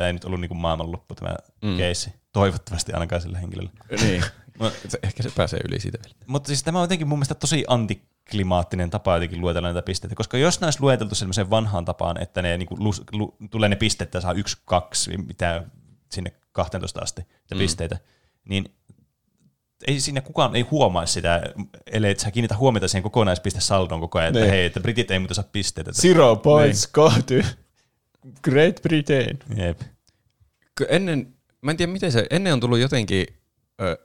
[0.00, 1.76] tämä ei nyt ollut niinku maailmanloppu tämä mm.
[1.76, 2.10] keissi.
[2.32, 3.70] Toivottavasti ainakaan sille henkilölle.
[4.00, 4.24] Niin.
[5.02, 6.16] Ehkä se pääsee yli siitä vielä.
[6.26, 10.38] Mutta siis tämä on jotenkin mun mielestä tosi antiklimaattinen tapa jotenkin luetella näitä pisteitä, koska
[10.38, 14.12] jos ne olisi lueteltu sellaiseen vanhaan tapaan, että ne niinku lu, lu, tulee ne pisteet,
[14.20, 15.64] saa yksi, kaksi, mitä
[16.10, 17.58] sinne 12 asti mm.
[17.58, 17.98] pisteitä,
[18.48, 18.74] niin
[19.86, 21.42] ei siinä kukaan ei huomaa sitä,
[21.92, 24.50] ellei sä kiinnitä huomiota siihen kokonaispistesaldoon koko ajan, että Niin.
[24.50, 25.92] hei, että britit ei muuten saa pisteitä.
[25.92, 27.48] Zero points go to
[28.42, 29.38] Great Britain.
[29.56, 29.80] Jep.
[30.88, 33.26] Ennen, mä en tiedä miten se, ennen on tullut jotenkin
[33.82, 33.98] ö,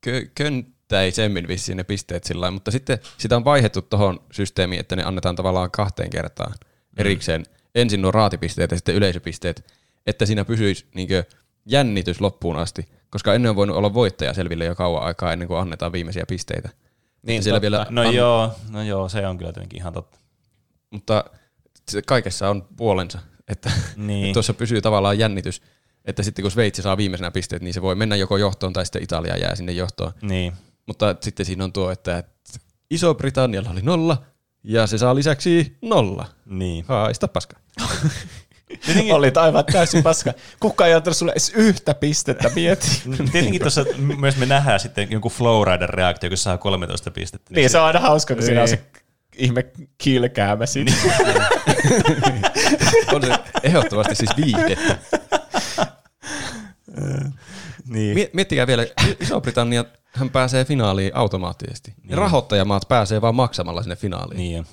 [0.00, 4.96] kö, könttäisemmin vissiin ne pisteet sillä lailla, mutta sitten sitä on vaihdettu tuohon systeemiin, että
[4.96, 6.54] ne annetaan tavallaan kahteen kertaan
[6.96, 7.44] erikseen.
[7.74, 9.64] Ensin nuo raatipisteet ja sitten yleisöpisteet,
[10.06, 11.24] että siinä pysyisi niinkö
[11.66, 15.60] jännitys loppuun asti, koska ennen on voinut olla voittaja selville jo kauan aikaa ennen kuin
[15.60, 16.68] annetaan viimeisiä pisteitä.
[17.22, 20.18] Niin, siellä vielä No an- joo, no joo, se on kyllä tietenkin ihan totta.
[20.90, 21.24] mutta
[21.90, 24.32] se kaikessa on puolensa, että Niin.
[24.32, 25.62] tuossa pysyy tavallaan jännitys,
[26.04, 29.02] että sitten kun Sveitsi saa viimeisenä pisteet, niin se voi mennä joko johtoon tai sitten
[29.02, 30.12] Italia jää sinne johtoon.
[30.22, 30.52] Niin.
[30.86, 32.58] Mutta sitten siinä on tuo, että että
[32.90, 34.22] Iso-Britannialla oli nolla
[34.64, 36.26] ja se saa lisäksi nolla.
[36.46, 36.84] Niin.
[36.88, 37.56] Haista paska.
[39.12, 40.32] Olit aivan täysin paska.
[40.60, 43.02] Kuka ei antanut sulle edes yhtä pistettä, mieti.
[43.32, 43.84] Tietenkin tuossa
[44.18, 47.54] myös me nähdään sitten jonkun Flowrider reaktio, kun saa 13 pistettä.
[47.54, 48.80] Niin, se on aina hauska, kun siinä on se
[49.36, 49.66] ihme
[49.98, 50.92] kilkäämä siinä.
[53.12, 54.98] On se ehdottomasti siis viihdettä.
[57.86, 58.14] niin.
[58.14, 58.86] Mie- Miettikää vielä,
[59.20, 59.84] Iso-Britannia
[60.14, 61.94] hän pääsee finaaliin automaattisesti.
[62.02, 62.18] Niin.
[62.18, 64.38] Rahoittajamaat pääsee vaan maksamalla sinne finaaliin.
[64.38, 64.66] Niin.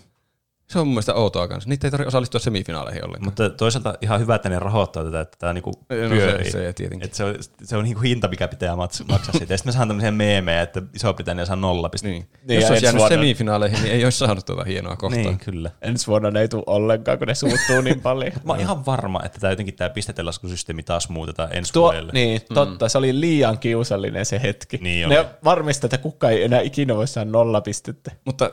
[0.73, 1.69] Se on mun mielestä outoa kanssa.
[1.69, 3.25] Niitä ei tarvitse osallistua semifinaaleihin ollenkaan.
[3.27, 5.71] Mutta toisaalta ihan hyvä, että ne rahoittaa tätä, että tämä niinku
[6.09, 7.05] No se- se tietenkin.
[7.05, 9.53] Et se on, se on niinku hinta, mikä pitää maksaa siitä.
[9.53, 12.11] Ja sitten me saadaan tämmöisiä meemejä, että Iso-Britannia saa nolla pistettä.
[12.13, 12.27] Niin.
[12.47, 15.19] Niin, Jos olisi jäänyt vuonna- semifinaaleihin, niin ei olisi saanut tuota hienoa kohtaa.
[15.23, 15.71] niin kyllä.
[15.81, 18.31] Ensi vuonna ne ei tule ollenkaan, kun ne suuttuu niin paljon.
[18.43, 22.11] Mä oon ihan varma, että tämä jotenkin tämä pistetelaskusysteemi taas muutetaan ensi Tuo, vuodelle.
[22.13, 22.89] niin, totta.
[22.89, 24.77] Se oli liian kiusallinen se hetki.
[24.81, 25.15] Niin oli.
[25.15, 28.11] ne varmistaa, että kukaan ei enää ikinä voi saada nolla pistettä.
[28.25, 28.51] Mutta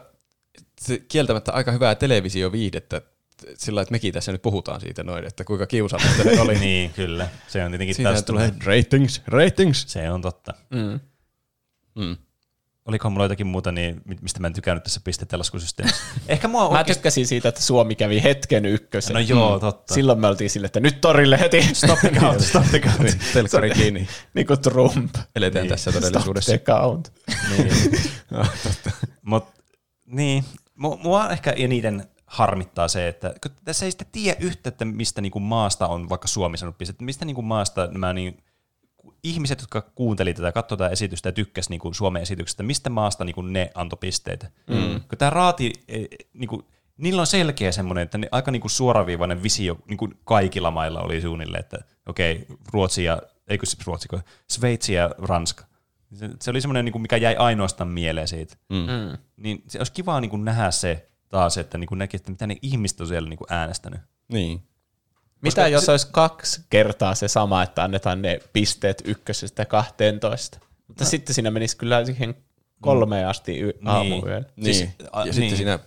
[0.80, 3.02] se kieltämättä aika hyvää televisioviihdettä
[3.58, 6.58] sillä, että mekin tässä nyt puhutaan siitä noin, että kuinka kiusallista ne oli.
[6.60, 7.28] Niin, kyllä.
[7.48, 9.84] Se on tietenkin Siinä taas tulee ratings, ratings.
[9.88, 10.54] Se on totta.
[10.70, 11.00] Mm.
[11.94, 12.16] Mm.
[12.84, 16.02] Olikohan mulla jotakin muuta, niin, mi- mistä mä en tykännyt tässä pistetelaskusysteemissä?
[16.28, 16.94] Ehkä mua Mä oikeasti...
[16.94, 19.14] tykkäsin siitä, että Suomi kävi hetken ykkösen.
[19.14, 19.94] No joo, totta.
[19.94, 21.62] Silloin me oltiin sille, että nyt torille heti.
[21.74, 22.98] Stop the count, stop the count.
[23.00, 24.08] Niin, telkkari kiinni.
[24.34, 25.14] niin kuin Trump.
[25.36, 26.52] Eletään tässä Stop todellisuudessa.
[26.52, 27.12] the count.
[27.56, 27.72] niin.
[28.34, 28.90] Ah, totta.
[29.22, 29.44] Mut,
[30.06, 30.44] niin.
[30.82, 35.20] Mu- Mua ehkä eniten harmittaa se, että kun tässä ei sitten tiedä yhtä, että mistä
[35.20, 38.42] niinku maasta on vaikka Suomi saanut pistettä, mistä niinku maasta nämä niin,
[39.24, 43.42] ihmiset, jotka kuunteli tätä, katsoi tätä esitystä ja tykkäsi niinku Suomen esityksestä, mistä maasta niinku
[43.42, 44.50] ne antoi pisteitä.
[44.66, 45.00] Mm.
[45.08, 46.04] Kun tämä raati, e,
[46.34, 51.20] niinku, niillä on selkeä semmoinen, että ne, aika niinku suoraviivainen visio niinku kaikilla mailla oli
[51.20, 54.08] suunnilleen, että okei, Ruotsi ja, eikö se Ruotsi,
[54.48, 55.64] Sveitsi ja Ranska.
[56.14, 58.56] Se, se oli semmoinen, niinku, mikä jäi ainoastaan mieleen siitä.
[58.68, 59.18] Mm.
[59.36, 62.46] Niin se olisi kiva niin kuin nähdä se taas, että niin kuin näki, että mitä
[62.46, 64.00] ne ihmiset on siellä niin kuin äänestänyt.
[64.32, 64.62] Niin.
[65.42, 70.58] Mitä jos olisi kaksi kertaa se sama, että annetaan ne pisteet ykkösestä 12?
[70.88, 71.10] Mutta no.
[71.10, 72.34] sitten siinä menisi kyllä siihen
[72.82, 74.48] kolmeen asti y- aamuyöllä.
[74.56, 74.74] Niin.
[74.74, 75.34] Siis, a- ja niin.
[75.34, 75.78] sitten siinä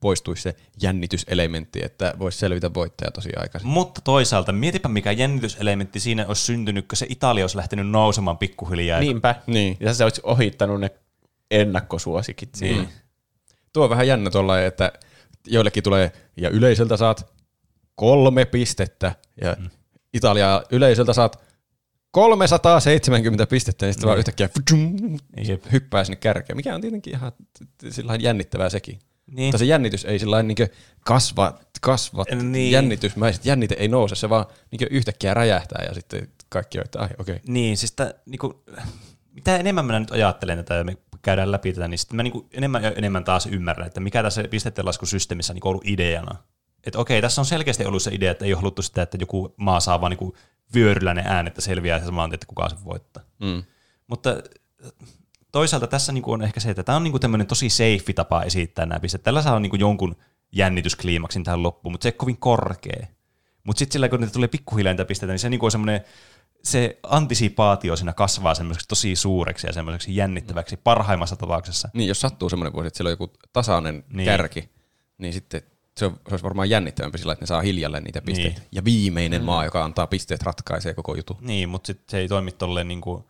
[0.00, 3.68] poistuisi se jännityselementti, että voisi selvitä voittaja tosi aikaisin.
[3.68, 9.00] Mutta toisaalta, mietipä mikä jännityselementti siinä olisi syntynyt, kun se Italia olisi lähtenyt nousemaan pikkuhiljaa.
[9.00, 9.34] Niinpä.
[9.46, 9.76] Niin.
[9.80, 10.90] Ja se olisi ohittanut ne
[11.50, 12.76] ennakkosuosikit siinä.
[12.76, 12.88] Niin.
[13.72, 14.92] Tuo on vähän jännä tuolla, että
[15.46, 17.32] joillekin tulee, ja yleisöltä saat
[17.94, 19.70] kolme pistettä, ja mm.
[20.14, 21.51] Italia yleisöltä saat
[22.12, 25.64] 370 pistettä, niin sitten vaan yhtäkkiä fudum, Jep.
[25.72, 27.32] hyppää sinne kärkeen, mikä on tietenkin ihan
[27.90, 28.98] sillä jännittävää sekin.
[29.26, 29.46] Niin.
[29.46, 30.56] Mutta se jännitys ei sillä niin
[31.00, 32.52] kasva, kasva Niin.
[32.52, 32.72] niin.
[32.72, 37.08] jännitysmäiset, jännite ei nouse, se vaan niin yhtäkkiä räjähtää ja sitten kaikki on, että ai
[37.18, 37.34] okei.
[37.34, 37.38] Okay.
[37.46, 38.64] Niin, siis tää, niinku,
[39.32, 42.48] mitä enemmän mä nyt ajattelen tätä ja me käydään läpi tätä, niin sitten mä niinku
[42.52, 46.36] enemmän ja enemmän taas ymmärrän, että mikä tässä pistetelaskusysteemissä on niinku ollut ideana.
[46.86, 49.54] Että okei, tässä on selkeästi ollut se idea, että ei ole haluttu sitä, että joku
[49.56, 50.36] maa saa vaan niinku
[50.74, 53.22] vyöryllä ne äänet ja selviää se samaan, että kuka se voittaa.
[53.40, 53.62] Mm.
[54.06, 54.42] Mutta
[55.52, 58.86] toisaalta tässä niinku on ehkä se, että tämä on niinku tämmöinen tosi safe tapa esittää
[58.86, 59.22] nämä pisteet.
[59.22, 60.16] Tällä saa niinku jonkun
[60.52, 63.06] jännityskliimaksin tähän loppuun, mutta se ei kovin korkea.
[63.64, 66.00] Mutta sitten sillä, kun niitä tulee pikkuhiljaa niitä pisteitä, niin se niinku on semmoinen,
[66.62, 71.88] se antisipaatio siinä kasvaa semmoiseksi tosi suureksi ja semmoiseksi jännittäväksi parhaimmassa tapauksessa.
[71.94, 74.16] Niin, jos sattuu semmoinen vuosi, että siellä on joku tasainen Niin.
[74.16, 74.26] niin.
[74.26, 74.70] kärki,
[75.18, 75.62] niin sitten
[75.96, 78.60] se, on, se olisi varmaan jännittävämpi sillä, että ne saa hiljalleen niitä pisteitä.
[78.60, 78.68] Niin.
[78.72, 79.46] Ja viimeinen mm.
[79.46, 81.36] maa, joka antaa pisteet, ratkaisee koko jutun.
[81.40, 83.24] Niin, mutta sitten se ei toimi tolleen niinku,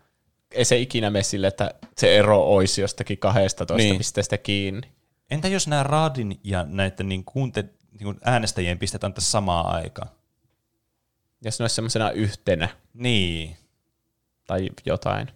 [0.51, 3.89] Ei se ikinä mene sille, että se ero olisi jostakin 12 niin.
[3.89, 3.99] Niin.
[3.99, 4.93] pisteestä kiinni.
[5.31, 7.65] entä jos nämä raadin ja näiden niin kuunte,
[8.01, 10.15] niin äänestäjien pisteet antaisi samaa aikaa?
[11.45, 13.57] Jos ne olisi semmoisena yhtenä Niin,
[14.47, 15.29] tai jotain.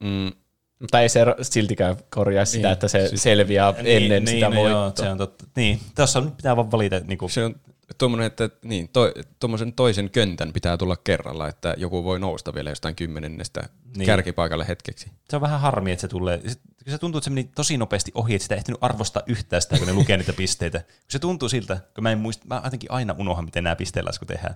[0.00, 0.32] Mm.
[0.78, 4.70] Mutta ei se siltikään korjaa sitä, Niin, että se siis- selviää ennen niin, sitä niin,
[4.70, 5.44] joo, se on totta.
[5.56, 7.54] Niin, tässä on, pitää vaan valita, niin kuin, Se on
[7.98, 12.70] tuommoinen, että niin, to, tuommoisen toisen köntän pitää tulla kerralla, että joku voi nousta vielä
[12.70, 13.70] jostain kymmenennestä Niin.
[13.98, 14.06] niin.
[14.06, 15.06] kärkipaikalle hetkeksi.
[15.30, 16.40] Se on vähän harmi, että se tulee.
[16.46, 16.56] Se,
[16.90, 19.78] se tuntuu, että se meni tosi nopeasti ohi, että sitä ei ehtinyt arvostaa yhtään sitä,
[19.78, 20.82] kun ne lukee niitä pisteitä.
[21.08, 24.54] Se tuntuu siltä, kun mä en muista, mä jotenkin aina unohan, miten nämä pisteenlasku tehdään.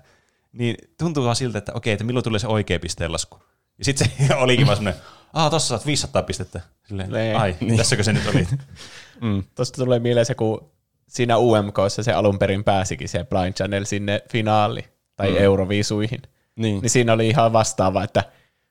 [0.53, 3.43] Niin tuntuu vaan siltä, että okei, että milloin tulee se oikea pisteenlasku.
[3.79, 5.03] Ja sitten se olikin vaan semmoinen,
[5.33, 6.61] aah, tossa saat 500 pistettä.
[6.89, 7.35] Silleen, Nee.
[7.35, 7.77] ai, niin.
[7.77, 8.49] tässäkö se nyt oli?
[9.55, 10.71] Tuosta tulee mieleen se, kun
[11.09, 14.85] siinä UMKssa se alun perin pääsikin se Blind Channel sinne finaali
[15.17, 15.37] tai mm.
[15.37, 16.23] Euroviisuihin.
[16.57, 16.81] Niin.
[16.81, 18.25] Niin siinä oli ihan vastaava, että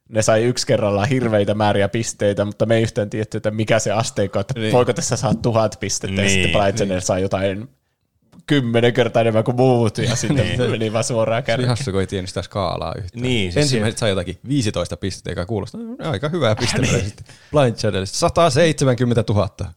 [0.10, 3.92] ne sai yksi kerrallaan hirveitä määriä pisteitä, mutta me ei yhtään tiedetty, että mikä se
[3.92, 4.62] asteikko, että niin.
[4.62, 4.74] Niin.
[4.74, 7.70] voiko tässä saa tuhat pistettä, niin, ja Niin, sitten Blind Channel sai jotain
[8.48, 10.72] kymmenen kertaa enemmän kuin muut, ja sitten niin.
[10.72, 11.70] meni vaan suoraan Se kärkeen.
[11.70, 13.22] hassu, kun ei tiennyt sitä skaalaa yhtään.
[13.24, 16.92] Niin, siis Ensimmäiset sai jotakin 15 pistettä, joka kuulostaa no, aika hyvää pistettä.
[16.92, 17.06] niin.
[17.06, 19.44] Sitten Blind Channelista 170 000.
[19.44, 19.70] Okei.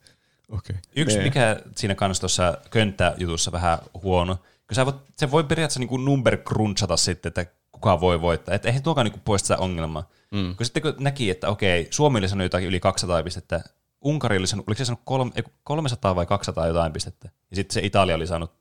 [0.48, 0.76] Okay.
[0.96, 1.26] Yksi, Niin.
[1.26, 6.36] mikä siinä kanssa tuossa könttäjutussa vähän huono, kun sä voit, se voi periaatteessa niin number
[6.36, 8.54] crunchata sitten, että kuka voi voittaa.
[8.54, 10.08] Että eihän tuokaan niin poista sitä ongelmaa.
[10.30, 10.56] Mm.
[10.56, 13.60] Kun sitten kun näki, että okei, Suomi oli sanonut jotakin yli 200 pistettä,
[14.04, 17.56] Unkari oli sanonut, oliko se sanonut kolme, ei, kun 300 vai 200 jotain pistettä, ja
[17.56, 18.52] sitten se Italia oli saanut,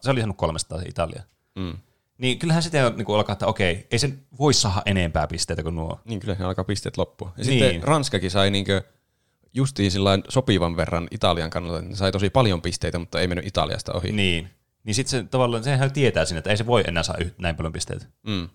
[0.00, 1.22] se oli sanonut 300 se Italia.
[1.54, 1.76] Mm.
[2.18, 6.00] Niin kyllähän sitten niin alkaa, että okei, ei sen voi saada enempää pisteitä kuin nuo.
[6.04, 7.32] Niin kyllä se alkaa pisteet loppua.
[7.36, 7.64] Ja Niin.
[7.64, 8.82] sitten Ranskakin sai niinkö
[9.54, 13.46] justiin sillain sopivan verran Italian kannalta, että ne sai tosi paljon pisteitä, mutta ei mennyt
[13.46, 14.12] Italiasta ohi.
[14.12, 14.50] Niin.
[14.84, 17.56] Niin sitten se tavallaan, sehän tietää siinä, että ei se voi enää saa yht- näin
[17.56, 18.06] paljon pisteitä.
[18.26, 18.48] Mm.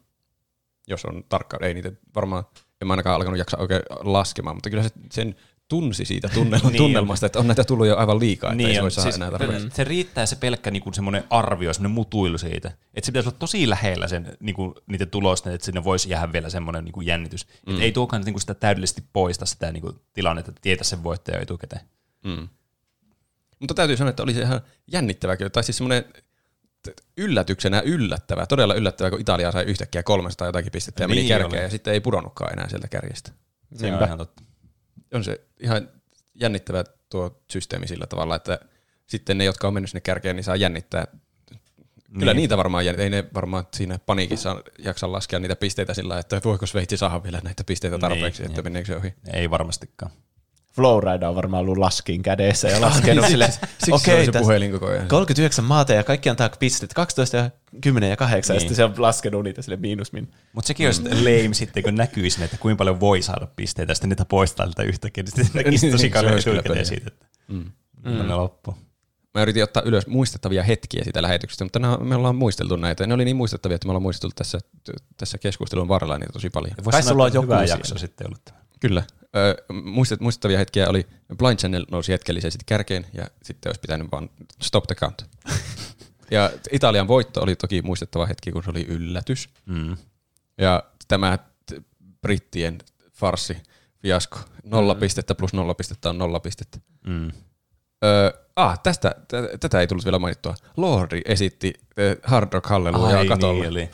[0.88, 2.44] Jos on tarkka, ei niitä varmaan,
[2.82, 5.36] en mä ainakaan alkanut jaksaa oikein laskemaan, mutta kyllä se sen
[5.68, 6.78] tunsi siitä tunnelma, Niin.
[6.78, 9.70] tunnelmasta, että on näitä tullut jo aivan liikaa, että niin ei voi saada enää tarpeeksi.
[9.74, 12.68] se riittää se pelkkä niinku semmoinen arvio, semmoinen mutuilu siitä.
[12.68, 16.50] Että se pitäisi olla tosi lähellä sen, niinku, niiden tulosten, että sinne voisi jäädä vielä
[16.50, 17.48] semmoinen niinku jännitys.
[17.68, 17.76] Mm.
[17.76, 21.82] Et ei tuokaan niinku sitä täydellisesti poista sitä niinku, tilannetta, että tietää sen voittaja etukäteen.
[22.24, 22.48] Mm.
[23.60, 24.62] Mutta täytyy sanoa, että oli se ihan
[24.92, 26.06] jännittävä kyllä, tai siis semmoinen
[27.18, 31.52] yllätyksenä yllättävä, todella yllättävä, kun Italia sai yhtäkkiä 300 jotakin pistettä ja meni Niin kärkeen
[31.54, 31.62] oli.
[31.62, 33.32] ja sitten ei pudonnutkaan enää sieltä kärjestä.
[33.76, 34.44] Se on ihan totta.
[35.14, 35.90] On se ihan
[36.36, 38.60] jännittävä tuo systeemi sillä tavalla, että
[39.08, 41.08] sitten ne, jotka on mennyt sinne kärkeen, niin saa jännittää.
[42.20, 42.38] Kyllä Niin.
[42.42, 46.66] niitä varmaan, jänn- ei ne varmaan siinä paniikissa jaksa laskea niitä pisteitä sillä että voiko
[46.66, 48.64] Sveitsi saada vielä näitä pisteitä tarpeeksi, Niin, että jep.
[48.64, 49.14] meneekö se ohi.
[49.34, 50.12] Ei varmastikaan.
[50.78, 54.86] Flowride on varmaan ollut laskin kädessä ja laskenut sille, Siksi okei, okay, se puhelin koko
[54.86, 55.08] ajan.
[55.08, 57.50] 39 maata ja kaikki antaa pistet, 12 ja
[57.82, 58.48] 10 ja 8, niin.
[58.50, 58.56] Niin.
[58.56, 60.32] ja sitten se on laskenut niitä sille miinus min.
[60.54, 63.96] Mutta sekin olisi lame sitten, kun näkyy sinne, että kuinka paljon voi saada pisteitä, ja
[63.96, 66.84] sitten niitä poistaa niitä yhtäkkiä, niin sitten näkisi Niin, tosi etukäteen peliä.
[66.84, 67.72] siitä, että mm.
[68.04, 68.76] ne loppuu.
[69.34, 73.08] Mä yritin ottaa ylös muistettavia hetkiä siitä lähetyksestä, mutta nämä, me ollaan muisteltu näitä.
[73.08, 74.60] Ne oli niin muistettavia, että me ollaan muisteltu tässä,
[75.18, 76.74] tässä keskustelun varrella niitä tosi paljon.
[76.78, 78.42] Voisi Kai sanoa, sulla on joku hyvä jakso sitten ollut.
[78.80, 79.04] Kyllä.
[79.84, 84.30] Muistet, muistettavia hetkiä oli, Blind Channel nousi hetkellisesti kärkeen ja sitten olisi pitänyt vaan
[84.62, 85.26] stop the count.
[86.32, 89.50] ja Italian voitto oli toki muistettava hetki, kun se oli yllätys.
[89.66, 89.98] Mm.
[90.58, 91.38] Ja tämä
[92.22, 92.78] brittien
[93.12, 93.58] farsi,
[94.02, 95.00] fiasko, nolla mm.
[95.00, 96.80] pistettä plus nolla pistettä on nolla pistettä.
[97.08, 97.32] Mm.
[98.04, 100.56] Öö, ah, tästä, t- tätä ei tullut vielä mainittua.
[100.78, 103.54] Lordi esitti äh, Hard Rock Hallelujah Ai katolla.
[103.62, 103.90] niin oli.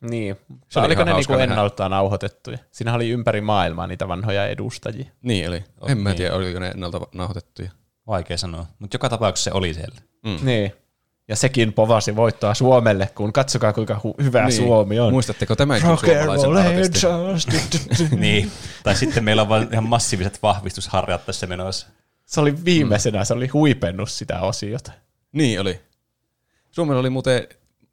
[0.00, 0.36] Niin.
[0.68, 2.58] Se oli Oliko ne niinku ennalta nauhoitettuja?
[2.70, 5.04] Siinä oli ympäri maailmaa niitä vanhoja edustajia.
[5.22, 5.64] Niin oli.
[5.88, 6.16] En mä niin.
[6.16, 7.70] tiedä, oliko ne ennalta nauhoitettuja.
[8.06, 8.66] Vaikea sanoa.
[8.78, 10.00] Mutta joka tapauksessa se oli siellä.
[10.24, 10.38] Mm.
[10.42, 10.72] Niin.
[11.28, 14.56] Ja sekin povasi voittoa Suomelle, kun katsokaa kuinka hu- hyvä niin.
[14.56, 15.12] Suomi on.
[15.12, 16.50] Muistatteko tämänkin Rock suomalaisen
[18.20, 18.50] niin.
[18.82, 21.86] Tai sitten meillä on vain ihan massiiviset vahvistusharjat tässä menossa.
[22.24, 24.92] se oli viimeisenä, se oli huipennut sitä osiota.
[25.32, 25.80] Niin oli.
[26.70, 27.48] Suomella oli muuten,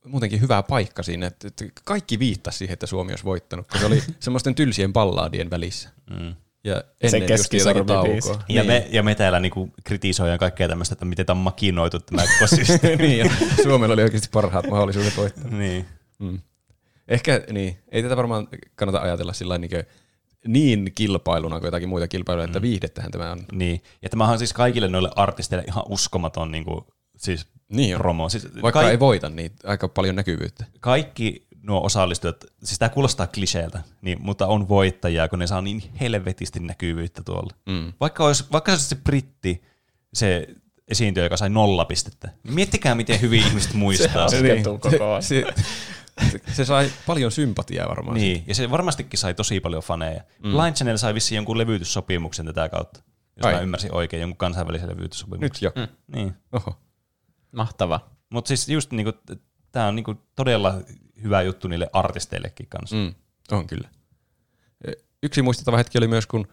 [0.07, 3.85] muutenkin hyvä paikka siinä, että, että kaikki viittasi siihen, että Suomi olisi voittanut, kun se
[3.85, 5.89] oli semmoisten tylsien ballaadien välissä.
[6.09, 6.35] Mm.
[6.63, 8.43] Ja ennen just keskisormi jotakin taukoa.
[8.49, 8.67] Ja, niin.
[8.67, 12.21] me, ja me täällä niinku kritisoidaan kaikkea tämmöistä, että miten tämä on makinoitu tämä
[12.97, 13.29] niin, ja
[13.63, 15.51] Suomella oli oikeasti parhaat mahdollisuudet voittaa.
[15.51, 15.85] niin.
[16.19, 16.39] Mm.
[17.07, 19.71] Ehkä niin, ei tätä varmaan kannata ajatella sillä niin,
[20.47, 23.45] niin kilpailuna kuin jotakin muita kilpailuja, että viihdettähän tämä on.
[23.51, 23.81] niin.
[24.01, 26.87] Ja tämähän on siis kaikille noille artisteille ihan uskomaton niinku,
[27.17, 28.29] siis Niin promo.
[28.29, 30.65] Siis Vaikka ka- ei voita, niin aika paljon näkyvyyttä.
[30.79, 35.83] kaikki nuo osallistujat, siis tämä kuulostaa kliseeltä, niin, mutta on voittajia, kun ne saa niin
[35.99, 37.53] helvetisti näkyvyyttä tuolla.
[37.65, 37.93] Mm.
[37.99, 39.63] Vaikka, olisi, vaikka se olisi se britti,
[40.13, 40.47] se
[40.87, 42.29] esiintyjä, joka sai nolla pistettä.
[42.43, 44.27] Miettikää, miten hyvin ihmiset muistaa.
[44.29, 45.23] Se koko ajan.
[45.23, 45.43] se,
[46.31, 48.17] se, se sai paljon sympatiaa varmaan.
[48.17, 50.21] Niin, ja se varmastikin sai tosi paljon faneja.
[50.43, 50.51] Mm.
[50.51, 52.99] Blind Channel sai vissiin jonkun levytyssopimuksen tätä kautta,
[53.37, 53.53] jos Ai.
[53.53, 55.41] mä ymmärsin oikein, jonkun kansainvälisen levytyssopimuksen.
[55.41, 55.71] Nyt jo.
[55.75, 56.15] Mm.
[56.15, 56.33] Niin.
[56.51, 56.79] Oho.
[57.51, 58.09] Mahtava.
[58.29, 59.11] Mutta siis just niinku,
[59.71, 60.73] tämä on niinku todella
[61.23, 62.95] hyvä juttu niille artisteillekin kanssa.
[62.95, 63.13] Mm.
[63.51, 63.89] On kyllä.
[65.23, 66.47] Yksi muistettava hetki oli myös, kun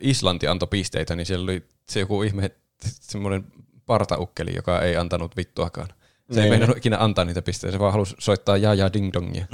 [0.00, 2.50] Islanti antoi pisteitä, niin siellä oli se joku ihme,
[2.84, 3.44] semmoinen
[3.86, 5.88] partaukkeli, joka ei antanut vittuakaan.
[5.88, 6.50] Se ei Niin.
[6.52, 9.46] meinannut ikinä antaa niitä pisteitä, se vaan halusi soittaa jaa jaa ding dongia.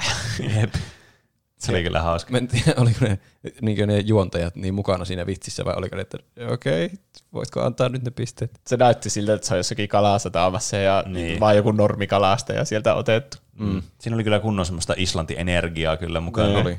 [0.56, 0.74] Jep.
[1.58, 2.30] Se oli kyllä hauska.
[2.32, 3.18] Mä en tiedä, oliko ne,
[3.62, 6.18] niin ne juontajat niin mukana siinä vitsissä vai oliko ne, että
[6.52, 6.98] okei, okay,
[7.32, 8.60] voitko antaa nyt ne pisteet?
[8.66, 11.40] Se näytti siltä, että se on jossakin kalasataamassa ja Niin.
[11.40, 13.36] vaan joku normikalasta ja sieltä otettu.
[13.58, 13.82] Mm.
[14.00, 16.48] Siinä oli kyllä kunnon semmoista Islanti-energiaa kyllä mukana.
[16.48, 16.78] Niin oli.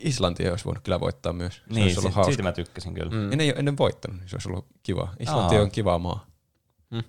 [0.00, 1.54] Islanti olisi voinut kyllä voittaa myös.
[1.54, 2.30] Se Niin, olisi ollut si- hauska.
[2.30, 3.10] siitä mä tykkäsin kyllä.
[3.10, 3.40] Mm.
[3.40, 5.14] Ei ole ennen voittanut, niin se olisi ollut kiva.
[5.20, 5.62] Islanti Aa.
[5.62, 6.26] on kiva maa.
[6.90, 7.02] Mm.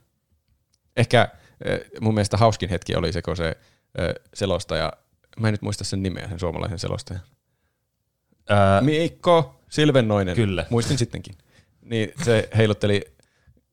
[0.98, 1.28] Ehkä
[1.66, 3.58] eh, mun mielestä hauskin hetki oli se, kun se eh,
[4.34, 4.94] selostaja,
[5.40, 7.24] mä en nyt muista sen nimeä, sen suomalaisen selostajan.
[8.52, 10.36] Öö, Mikko Silvennoinen.
[10.36, 10.66] Kyllä.
[10.70, 11.36] Muistin sittenkin.
[11.82, 13.02] Niin se heilutteli,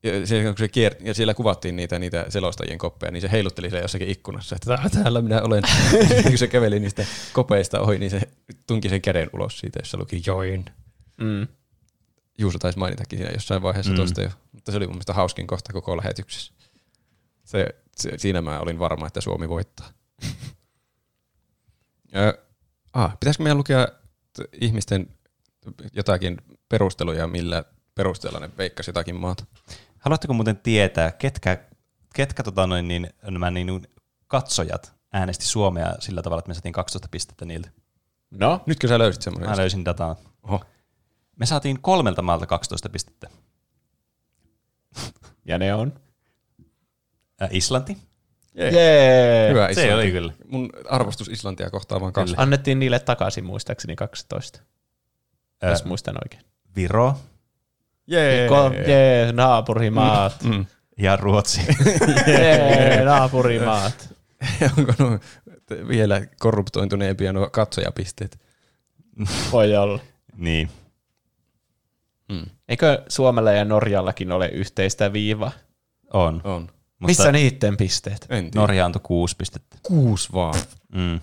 [0.03, 3.71] ja, se, kun se kier, ja siellä kuvattiin niitä, niitä selostajien koppeja, niin se heilutteli
[3.71, 5.63] siellä jossakin ikkunassa, että "Tää- täällä minä olen.
[6.29, 8.21] Kun se käveli niistä kopeista ohi, niin se
[8.67, 10.65] tunki sen käden ulos siitä, jossa luki join.
[11.21, 11.47] Mm.
[12.39, 13.97] Juuso taisi mainitakin siinä jossain vaiheessa mm.
[13.97, 14.31] tuosta jo.
[14.53, 16.53] Mutta se oli mun mielestä hauskin kohta koko lähetyksessä.
[17.45, 17.67] Se,
[17.97, 19.89] se, siinä mä olin varma, että Suomi voittaa.
[22.17, 22.39] Ö,
[22.93, 23.87] ah, pitäisikö meidän lukea
[24.33, 25.07] t- ihmisten
[25.93, 26.37] jotakin
[26.69, 27.65] perusteluja, millä
[27.95, 29.45] perusteella ne veikkasi jotakin maata?
[29.99, 31.65] Haluatteko muuten tietää, ketkä,
[32.15, 33.89] ketkä tota noin, niin, nämä niin,
[34.27, 37.71] katsojat äänesti Suomea sillä tavalla, että me saatiin 12 pistettä niiltä?
[38.31, 39.51] No, Nytkö sä löysit semmoinen?
[39.51, 40.17] Mä löysin dataa.
[40.43, 40.61] Oho.
[41.37, 43.29] Me saatiin kolmelta maalta 12 pistettä.
[45.45, 46.01] ja ne on.
[47.51, 47.99] Islanti.
[48.55, 48.71] Jee.
[48.71, 49.51] Jee.
[49.51, 50.33] Hyvä Se oli kyllä.
[50.49, 52.43] Mun arvostus Islantia kohtaan vaan kasvaa.
[52.43, 54.61] Annettiin niille takaisin muistaakseni 12,
[55.65, 56.43] Äh, jos muistan oikein.
[56.77, 57.15] Viro
[58.07, 58.49] Jee.
[58.49, 60.43] Ko- Jee, naapurimaat.
[60.43, 60.67] Mm.
[60.99, 61.61] ja Ruotsi.
[62.27, 64.15] Jee, naapurimaat.
[64.79, 65.19] Onko nuo
[65.67, 68.39] t- vielä korruptointuneempia nuo katsojapisteet?
[69.53, 69.99] Voi olla.
[70.37, 70.71] niin.
[72.29, 72.47] Mm.
[72.69, 75.53] Eikö Suomella ja Norjallakin ole yhteistä viivaa?
[76.13, 76.41] On.
[76.45, 76.69] On.
[77.01, 78.27] Mutta Missä niiden pisteet?
[78.29, 78.61] En tiedä.
[78.61, 79.77] Norja antoi kuusi pistettä.
[79.83, 80.55] Kuusi vaan.
[80.95, 81.21] Mm.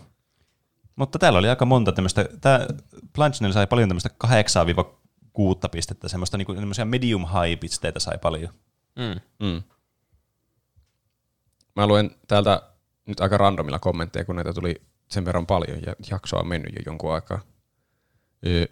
[0.95, 2.68] Mutta täällä oli aika monta tämmöistä, tämä
[3.14, 6.54] Blind Channel sai paljon tämmöistä 8-6 pistettä, semmoista niinku,
[6.86, 8.54] medium high pisteitä sai paljon.
[8.95, 9.48] Mm.
[9.48, 9.64] Mm.
[11.76, 12.62] Mä luen täältä
[13.06, 14.81] nyt aika randomilla kommentteja, kun näitä tuli
[15.12, 17.39] sen verran paljon ja jaksoa on mennyt jo jonkun aikaa.
[18.46, 18.68] Ö,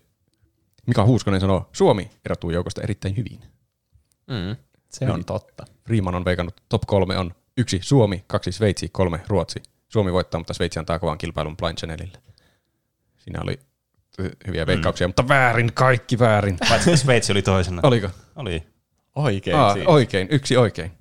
[0.88, 3.40] Mika Huuskonen sanoo, Suomi erottuu joukosta erittäin hyvin.
[4.27, 4.65] Mm.
[4.99, 5.65] Se on totta.
[5.88, 9.64] Riiman on veikannut top kolme on yksi Suomi, kaksi Sveitsi, kolme Ruotsi.
[9.90, 12.17] Suomi voittaa, mutta Sveitsi antaa kovan kilpailun Blind Channelille.
[13.17, 13.59] Siinä oli
[14.48, 16.57] hyviä veikkauksia, mutta väärin, kaikki väärin.
[16.69, 17.82] Paitsi että Sveitsi oli toisena.
[17.83, 18.09] Oliko?
[18.35, 18.64] Oli.
[19.15, 20.91] Oikein Aa, oikein, yksi oikein.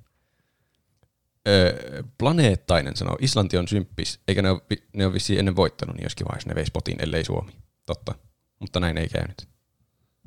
[1.47, 4.61] Öö, planeettainen sanoo, Islanti on symppis, eikä ne ole,
[4.93, 7.51] ne ole vissiin ennen voittanut, niin jos kiva, jos ne veisi potin, ellei Suomi.
[7.85, 8.15] Totta,
[8.59, 9.47] mutta näin ei käynyt.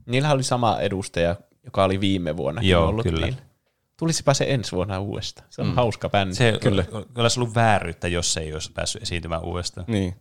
[0.06, 3.26] Niillä oli sama edustaja, joka oli viime vuonna Joo, ollut kyllä.
[3.26, 3.42] niillä.
[3.98, 5.46] Tulisipa se ensi vuonna uudestaan.
[5.50, 5.74] Se on Mm.
[5.74, 6.34] hauska bändi.
[6.34, 6.84] Se Kyllä.
[6.84, 7.04] kyllä.
[7.16, 9.84] olisi ollut vääryyttä, jos se ei olisi päässyt esiintymään uudestaan.
[9.88, 10.14] Niin.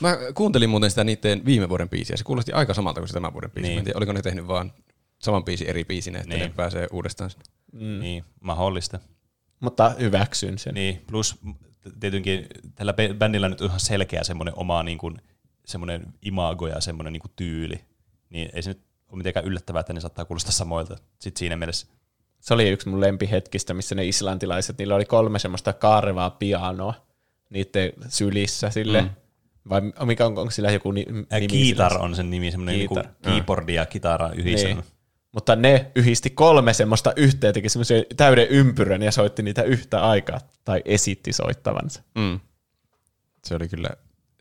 [0.00, 3.32] Mä kuuntelin muuten sitä niiden viime vuoden biisiä, se kuulosti aika samalta kuin se tämän
[3.32, 3.68] vuoden biisi.
[3.68, 3.78] Niin.
[3.78, 4.72] En tiedä, oliko ne tehnyt vaan
[5.18, 6.40] saman biisin eri biisinä, että Niin.
[6.40, 7.44] ne pääsee uudestaan sinne.
[7.72, 8.00] Mm.
[8.00, 8.98] Niin, mahdollista.
[9.60, 10.74] Mutta hyväksyn sen.
[10.74, 11.36] Niin, plus
[12.00, 15.22] tietenkin tällä bä- bändillä nyt on ihan selkeä semmoinen oma niin kuin,
[15.66, 17.80] semmoinen imago ja semmoinen niin kuin tyyli.
[18.30, 20.96] Niin ei se nyt ole mitenkään yllättävää, että ne saattaa kuulostaa samoilta.
[21.18, 21.86] Sitten siinä mielessä.
[22.40, 26.94] Se oli yksi mun lempihetkistä, missä ne islantilaiset, niillä oli kolme semmoista kaarevaa pianoa
[27.50, 29.00] niiden sylissä sille.
[29.00, 29.08] Mm.
[29.08, 29.14] Mm.
[29.68, 31.46] Vai mikä on, onko sillä joku ni, nimi?
[31.48, 33.06] Kiitar on sen nimi, semmoinen niin Kiitar.
[33.22, 34.80] keyboardi ja kitara yhdistelmä.
[34.80, 34.90] Niin.
[35.32, 40.40] Mutta ne yhdisti kolme semmoista yhteen, teki semmoisen täyden ympyrän ja soitti niitä yhtä aikaa,
[40.64, 42.02] tai esitti soittavansa.
[42.14, 42.40] Mm.
[43.44, 43.90] Se oli kyllä,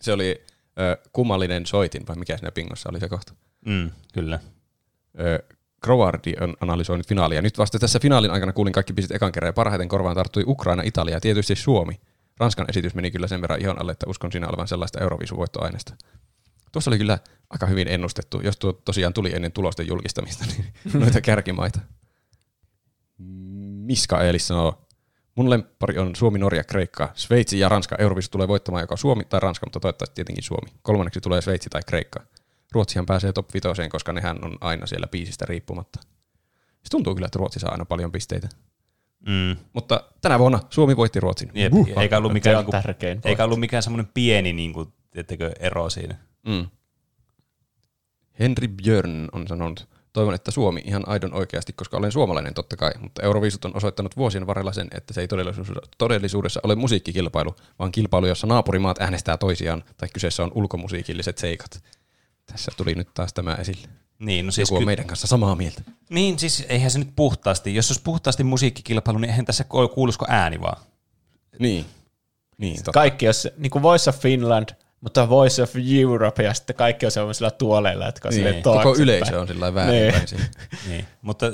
[0.02, 0.44] se oli
[0.80, 3.34] ö, kummallinen soitin, vai mikä siinä pingossa oli se kohta.
[3.66, 4.40] Mm, kyllä.
[5.20, 5.44] Ö,
[5.82, 7.42] Grovardi on analysoinut finaalia.
[7.42, 10.84] Nyt vasta tässä finaalin aikana kuulin kaikki biisit ekan kerran ja parhaiten korvaan tarttui Ukraina,
[10.86, 12.00] Italia ja tietysti Suomi.
[12.40, 15.96] Ranskan esitys meni kyllä sen verran ihon alle, että uskon siinä olevan sellaista Euroviisuvoittoaineesta.
[16.72, 20.66] Tuossa oli kyllä aika hyvin ennustettu, jos tuo tosiaan tuli ennen tulosten julkistamista, niin
[21.02, 21.80] noita kärkimaita.
[23.86, 24.88] Miska Eelis sanoo,
[25.36, 27.96] mun lemppari on Suomi, Norja, Kreikka, Sveitsi ja Ranska.
[28.00, 30.70] Euroviisu tulee voittamaan joko Suomi tai Ranska, mutta toivottavasti tietenkin Suomi.
[30.82, 32.24] Kolmanneksi tulee Sveitsi tai Kreikka.
[32.72, 36.00] Ruotsihan pääsee top 5, koska nehän on aina siellä biisistä riippumatta.
[36.84, 38.50] Se tuntuu kyllä, että Ruotsi saa aina paljon pisteitä.
[39.28, 39.58] Mm.
[39.74, 41.52] Mutta tänä vuonna Suomi voitti Ruotsin.
[41.54, 43.22] Jep, eikä ollut Se mikään, on niinku, tärkein.
[43.26, 46.16] eikä ollut mikään semmoinen pieni niin kuin, tiettekö, ero siinä.
[46.48, 46.68] Mm.
[48.40, 52.92] Henri Björn on sanonut, toivon, että Suomi ihan aidon oikeasti, koska olen suomalainen totta kai,
[53.00, 57.92] mutta Euroviisut on osoittanut vuosien varrella sen, että se ei todellisuudessa, todellisuudessa ole musiikkikilpailu, vaan
[57.92, 61.84] kilpailu, jossa naapurimaat äänestää toisiaan, tai kyseessä on ulkomusiikilliset seikat.
[62.52, 63.88] Tässä tuli nyt taas tämä esille.
[64.20, 65.82] Niin, no Siis siis Joku on ky- meidän kanssa samaa mieltä.
[66.10, 67.76] Niin, siis eihän se nyt puhtaasti.
[67.76, 70.82] Jos olisi puhtaasti musiikkikilpailu, niin eihän tässä ku- kuuluisiko ääni vaan.
[71.60, 71.86] Niin.
[72.58, 72.92] Niin, totta.
[72.92, 74.70] Kaikki on se- niin kuin Voice of Finland,
[75.02, 75.72] mutta Voice of
[76.02, 78.64] Europe, ja sitten kaikki on sellaisilla tuoleilla, jotka on Niin.
[78.64, 80.14] Koko yleisö on sillä väärin.
[80.32, 80.46] Niin.
[80.88, 81.52] Niin, mutta,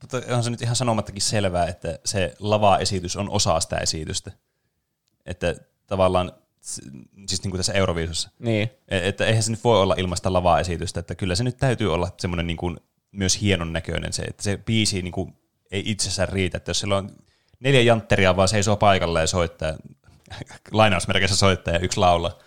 [0.00, 4.32] mutta on se nyt ihan sanomattakin selvää, että se lava-esitys on osa sitä esitystä.
[5.26, 5.54] Että
[5.86, 8.70] tavallaan, siis niin kuin tässä Euroviisussa, Niin.
[8.88, 12.08] E- että eihän se nyt voi olla ilmaista lava-esitystä, että kyllä se nyt täytyy olla
[12.18, 12.76] semmoinen niin kuin
[13.12, 15.34] myös hienon näköinen se, että se biisi niin kuin
[15.70, 17.10] ei itsessään riitä, että jos sillä on
[17.60, 19.74] neljä jantteria vaan seisoo paikalla ja soittaa,
[20.72, 22.38] lainausmerkeissä soittaa ja yksi laula,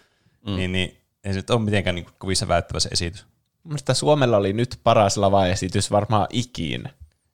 [0.47, 0.55] mm.
[0.55, 3.25] niin, niin ei se nyt ole mitenkään niin kuin kuvissa väyttävä se esitys.
[3.63, 6.89] Mielestäni Suomella oli nyt paras lavaesitys varmaan ikinä.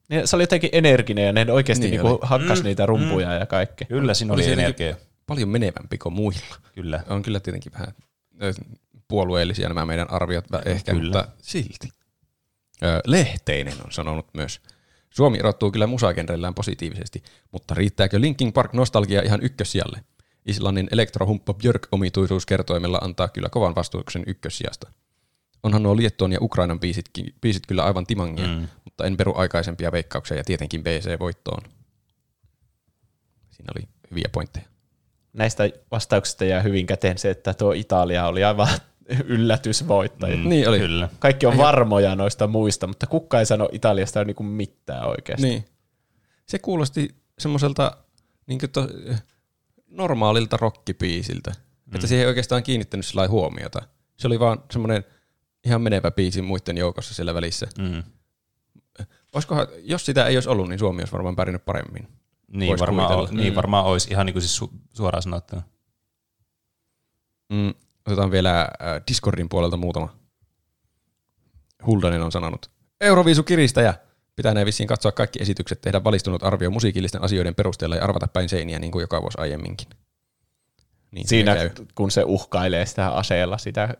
[0.09, 3.45] Niin Se oli jotenkin energinen ja ne oikeasti Niin niin niinku hakkas niitä rumpuja ja
[3.45, 3.85] kaikki.
[3.85, 4.95] Kyllä, siinä Oli oli, se energiaa.
[5.27, 6.55] Paljon menevämpi kuin muilla.
[6.75, 7.03] Kyllä.
[7.09, 7.93] On kyllä tietenkin vähän
[9.07, 11.03] puolueellisia nämä meidän arviot ehkä, Kyllä.
[11.03, 11.89] mutta silti.
[13.05, 14.61] Lehteinen on sanonut myös.
[15.09, 20.03] Suomi erottuu kyllä musagenrellään positiivisesti, mutta riittääkö Linkin Park nostalgia ihan ykkössijalle?
[20.45, 24.91] Islannin elektrohumppa Björk-omituisuus kertoimella antaa kyllä kovan vastuuksen ykkössijasta.
[25.63, 28.67] Onhan nuo Liettuan ja Ukrainan biisitkin, biisit kyllä aivan timangia, mm.
[28.85, 31.63] mutta en peru aikaisempia veikkauksia ja tietenkin BC-voittoon.
[33.49, 34.76] Siinä oli hyviä pointteja.
[35.37, 38.67] Näistä vastauksista jää hyvin käteen se, että tuo Italia oli aivan
[39.25, 40.37] yllätysvoittaja.
[40.37, 40.79] Mm, Niin oli.
[40.79, 41.09] Kyllä.
[41.19, 45.47] Kaikki on varmoja noista muista, mutta kukaan ei sano Italiasta niinku mitään oikeasti.
[45.47, 45.65] Niin.
[46.45, 47.97] Se kuulosti semmoiselta
[48.47, 48.87] niin to,
[49.87, 51.51] normaalilta rockibiisiltä.
[51.85, 51.95] Mm.
[51.95, 53.81] Että siihen ei oikeastaan kiinnittänyt sillä huomiota.
[54.17, 55.03] Se oli vaan semmoinen
[55.65, 57.67] ihan menevä biisi muiden joukossa siellä välissä.
[57.79, 58.03] Mm.
[59.33, 62.07] Olisikohan, jos sitä ei olisi ollut, niin Suomi olisi varmaan pärjännyt paremmin.
[62.51, 63.55] Niin, varmaan, ol, niin Mm.
[63.55, 65.61] varmaan olisi ihan niin kuin siis su, suoraan sanottuna.
[67.53, 67.73] Mm,
[68.07, 68.67] otetaan vielä äh,
[69.07, 70.15] Discordin puolelta muutama.
[71.85, 72.69] Huldanen on sanonut.
[73.01, 73.93] Euroviisu kiristäjä!
[74.35, 78.79] Pitänee vissiin katsoa kaikki esitykset, tehdä valistunut arvio musiikillisten asioiden perusteella ja arvata päin seiniä
[78.79, 79.87] niin kuin joka vuosi aiemminkin.
[81.11, 81.69] Niin Siinä, käy.
[81.95, 83.93] kun se uhkailee sitä aseella sitä,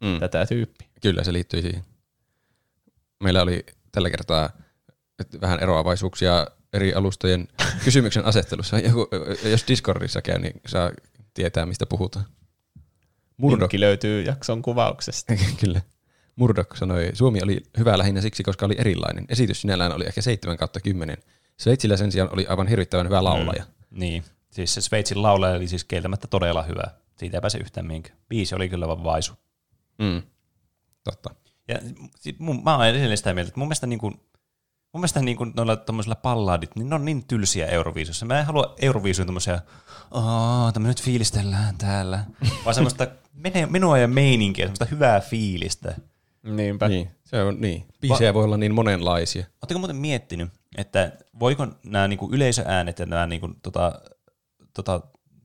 [0.00, 0.20] Mm.
[0.20, 0.88] tätä tyyppiä.
[1.02, 1.84] Kyllä, se liittyy siihen.
[3.22, 4.50] Meillä oli tällä kertaa
[5.40, 7.48] vähän eroavaisuuksia eri alustojen
[7.84, 8.78] kysymyksen asettelussa.
[8.78, 9.08] Joku,
[9.44, 10.90] jos Discordissa käy, niin saa
[11.34, 12.24] tietää, mistä puhutaan.
[13.36, 15.34] Murdoch, Linkki löytyy jakson kuvauksesta.
[15.64, 15.80] kyllä.
[16.36, 19.24] Murdoch sanoi, Suomi oli hyvä lähinnä siksi, koska oli erilainen.
[19.28, 21.16] Esitys sinällään oli ehkä 7 kautta 10.
[21.56, 23.64] Sveitsillä sen sijaan oli aivan hirvittävän hyvä laulaja.
[23.64, 23.98] Mm.
[24.00, 24.24] Niin.
[24.50, 26.84] Siis se Sveitsin laulaja oli siis kieltämättä todella hyvä.
[27.18, 28.18] Siitä ei pääse yhtään mihinkään.
[28.28, 29.32] Biisi oli kyllä vaan vaisu.
[29.98, 30.22] Mm.
[31.04, 31.34] Totta.
[31.68, 31.78] Ja
[32.20, 34.20] sit mun, mä oon edelleen sitä mieltä, että mun mielestä, niin kuin,
[34.94, 38.26] mun mielestä niin kuin noilla tommosilla palladit, niin ne on niin tylsiä Euroviisussa.
[38.26, 39.60] Mä en halua Euroviisuun tommosia,
[40.10, 42.24] aah, me nyt fiilistellään täällä.
[42.64, 45.94] Vaan semmoista mene- menoa ja meininkiä, semmoista hyvää fiilistä.
[46.42, 46.88] Niinpä.
[46.88, 47.88] Niin, se on niin.
[48.00, 49.44] Biisejä voi olla niin monenlaisia.
[49.62, 54.00] Oletteko muuten miettinyt, että voiko nämä niinku yleisöäänet ja nämä niinku, tota,
[54.74, 55.00] tota,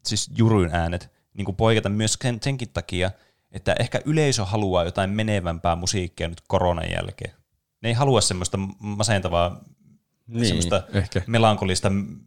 [0.05, 3.11] siis juryn äänet niinku poiketa myös sen, senkin takia,
[3.51, 7.38] että ehkä yleisö haluaa jotain menevämpää musiikkia nyt koronan jälkeen.
[7.81, 9.63] Ne ei halua semmoista masentavaa,
[10.27, 11.21] Niin, semmoista ehkä.
[11.27, 12.19] melankolista m-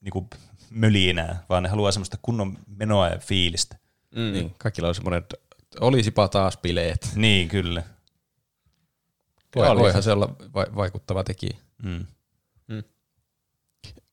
[0.00, 0.26] niinku,
[0.70, 3.76] mölinää, vaan ne haluaa semmoista kunnon menoa ja fiilistä.
[4.16, 4.32] Mm.
[4.32, 5.36] Niin, kaikilla on semmoinen, että
[5.80, 7.10] olisipa taas bileet.
[7.14, 7.82] Niin, kyllä.
[9.56, 11.56] Voi, Oli voihan se olla va- vaikuttava tekijä.
[11.82, 12.06] Mm.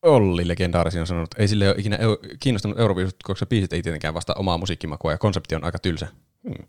[0.01, 3.82] Olli legendaarisi on sanonut, että ei sille ole ikinä eu- kiinnostunut Euroviisut, koska biisit ei
[3.82, 6.08] tietenkään vastaa omaa musiikkimakua ja konsepti on aika tylsä.
[6.43, 6.67] Hmm.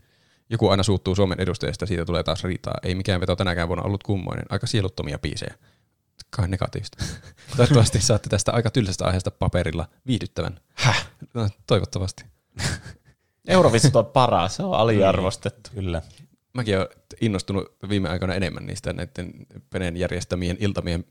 [0.51, 2.75] Joku aina suuttuu Suomen edustajasta, siitä tulee taas riitaa.
[2.83, 4.47] Ei mikään veto tänäkään vuonna ollut kummoinen.
[4.49, 5.55] Aika sieluttomia biisejä.
[6.31, 7.05] Kai negatiivista.
[7.57, 10.61] Toivottavasti saatte tästä aika tylsästä aiheesta paperilla viihdyttävän.
[10.75, 11.09] Häh?
[11.35, 12.25] No, toivottavasti.
[13.49, 15.71] Eurovisut on paras, se on aliarvostettu.
[15.75, 16.03] Kyllä.
[16.55, 16.89] Mäkin olen
[17.21, 19.33] innostunut viime aikoina enemmän niistä näiden
[19.71, 21.05] Penen järjestämien iltamien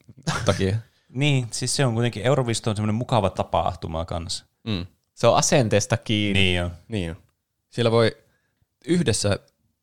[0.45, 0.75] takia.
[1.09, 4.45] Niin, siis se on kuitenkin, Euroviisut on semmoinen mukava tapahtuma kanssa.
[4.63, 4.85] Mm.
[5.13, 6.39] Se on asenteesta kiinni.
[6.39, 6.71] Niin on.
[6.87, 7.17] Niin on.
[7.69, 8.17] Siellä voi
[8.87, 9.39] yhdessä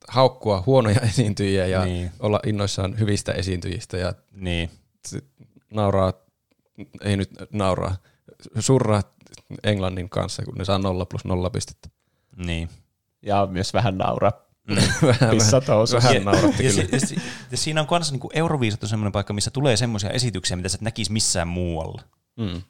[0.09, 1.95] haukkua huonoja esiintyjiä ja Niin.
[1.95, 2.11] niin.
[2.21, 4.71] olla innoissaan hyvistä esiintyjistä ja Niin.
[5.71, 6.13] nauraa,
[7.01, 7.97] ei nyt nauraa,
[8.59, 9.03] surraa
[9.65, 11.89] Englannin kanssa, kun ne saa nolla plus nolla pistettä.
[12.37, 12.69] Niin.
[13.23, 14.33] Ja myös vähän nauraa.
[15.03, 16.09] vähän, Pissat housuissa.
[16.09, 16.89] vähän nauratti ja, kyllä.
[16.93, 17.17] ja, si,
[17.51, 20.77] ja siinä on kanssa niinku Euroviisut on semmoinen paikka, missä tulee semmoisia esityksiä, mitä sä
[20.77, 22.03] et näkisi missään muualla.
[22.37, 22.63] Mm.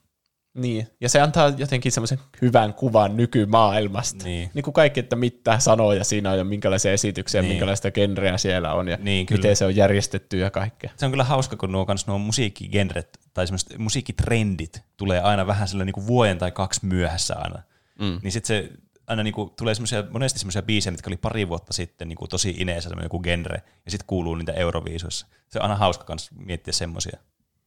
[0.54, 4.24] Niin, ja se antaa jotenkin semmoisen hyvän kuvan nykymaailmasta.
[4.24, 4.50] Niin.
[4.54, 7.52] niin kuin kaikki, että mitä sanoja siinä on ja minkälaisia esityksiä Niin.
[7.52, 9.38] minkälaista genreä siellä on ja Niin, kyllä.
[9.38, 10.90] miten se on järjestetty ja kaikkea.
[10.96, 15.68] Se on kyllä hauska, kun nuo, kans nuo musiikkigenret tai semmoiset musiikkitrendit tulee aina vähän
[15.68, 17.62] sillä niinku vuoden tai kaksi myöhässä aina.
[17.98, 18.18] Mm.
[18.22, 18.70] Niin sitten se
[19.06, 22.88] aina niinku tulee semmoisia, monesti semmoisia biisejä, mitkä oli pari vuotta sitten niinku tosi ineessä
[22.88, 25.26] semmoinen joku genre, ja sitten kuuluu niitä Euroviisuissa.
[25.48, 27.18] Se on aina hauska kans miettiä semmoisia.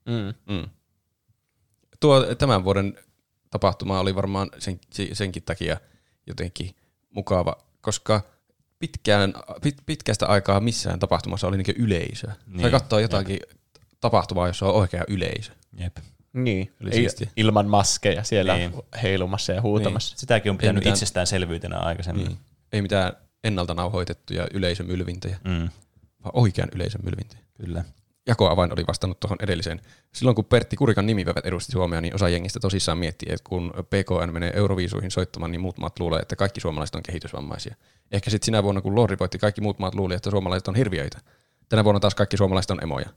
[0.06, 0.53] Mm.
[0.56, 0.69] Mm.
[2.00, 2.98] Tuo tämän vuoden
[3.51, 4.80] tapahtuma oli varmaan sen,
[5.14, 5.77] senkin takia
[6.27, 6.76] jotenkin
[7.09, 8.22] mukava, koska
[8.80, 12.34] pitkään, pit, pitkästä aikaa missään tapahtumassa oli niin yleisöä.
[12.48, 12.61] Niin.
[12.61, 13.40] Sai katsoa jotakin
[14.01, 15.51] tapahtumaa, jossa on oikea yleisö.
[15.77, 15.98] Jep.
[16.34, 18.74] Niin, ei, ilman maskeja siellä Niin.
[19.03, 20.17] heilumassa ja huutamassa.
[20.17, 22.26] Sitäkin on pitänyt mitään- itsestäänselvyytenä aikaisemmin.
[22.26, 22.38] Niin.
[22.74, 25.69] Ei mitään ennalta nauhoitettuja yleisömylvintejä, Mm,
[26.24, 27.42] vaan oikean yleisömylvintejä.
[27.61, 27.84] kyllä.
[28.27, 29.81] Jakoavain oli vastannut tuohon edelliseen.
[30.14, 34.33] Silloin kun Pertti Kurikan nimipäivät edusti Suomea, niin osa jengistä tosissaan miettii, että kun PKN
[34.33, 37.75] menee Euroviisuihin soittamaan, niin muut maat luulee, että kaikki suomalaiset on kehitysvammaisia.
[38.11, 41.17] Ehkä sitten sinä vuonna, kun Lordi voitti, kaikki muut maat luuli, että suomalaiset on hirviöitä.
[41.69, 43.09] Tänä vuonna taas kaikki suomalaiset on emoja.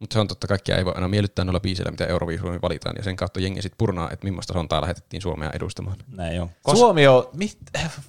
[0.00, 3.04] Mutta se on totta, kaikkia ei voi aina miellyttää noilla biiseillä, mitä Euroviisuihin valitaan, ja
[3.04, 5.96] sen kautta jengi sitten purnaa, että millaista sontaa lähetettiin Suomea edustamaan.
[6.16, 6.50] Näin on.
[6.68, 7.58] Kos- Suomi on, mit,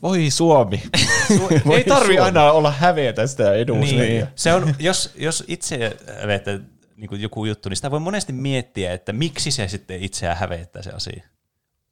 [0.02, 0.84] voi Suomi.
[1.38, 2.20] Su- ei tarvi Suomi.
[2.20, 4.04] aina olla hävetä sitä edustajia.
[4.04, 4.28] Niin.
[4.36, 6.60] Se on, jos, jos itse hävettää
[6.96, 10.82] niin kuin joku juttu, niin sitä voi monesti miettiä, että miksi se sitten itseään hävettää
[10.82, 11.24] se asia.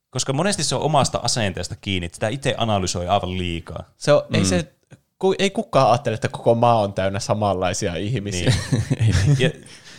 [0.09, 3.83] Koska monesti se on omasta asenteesta kiinni, että sitä itse analysoi aivan liikaa.
[3.97, 4.73] Se on, ei, se,
[5.19, 8.53] ku, ei kukaan ajattele, että koi maa on täynnä samanlaisia ihmisiä.
[8.99, 9.15] Niin.
[9.39, 9.49] ja,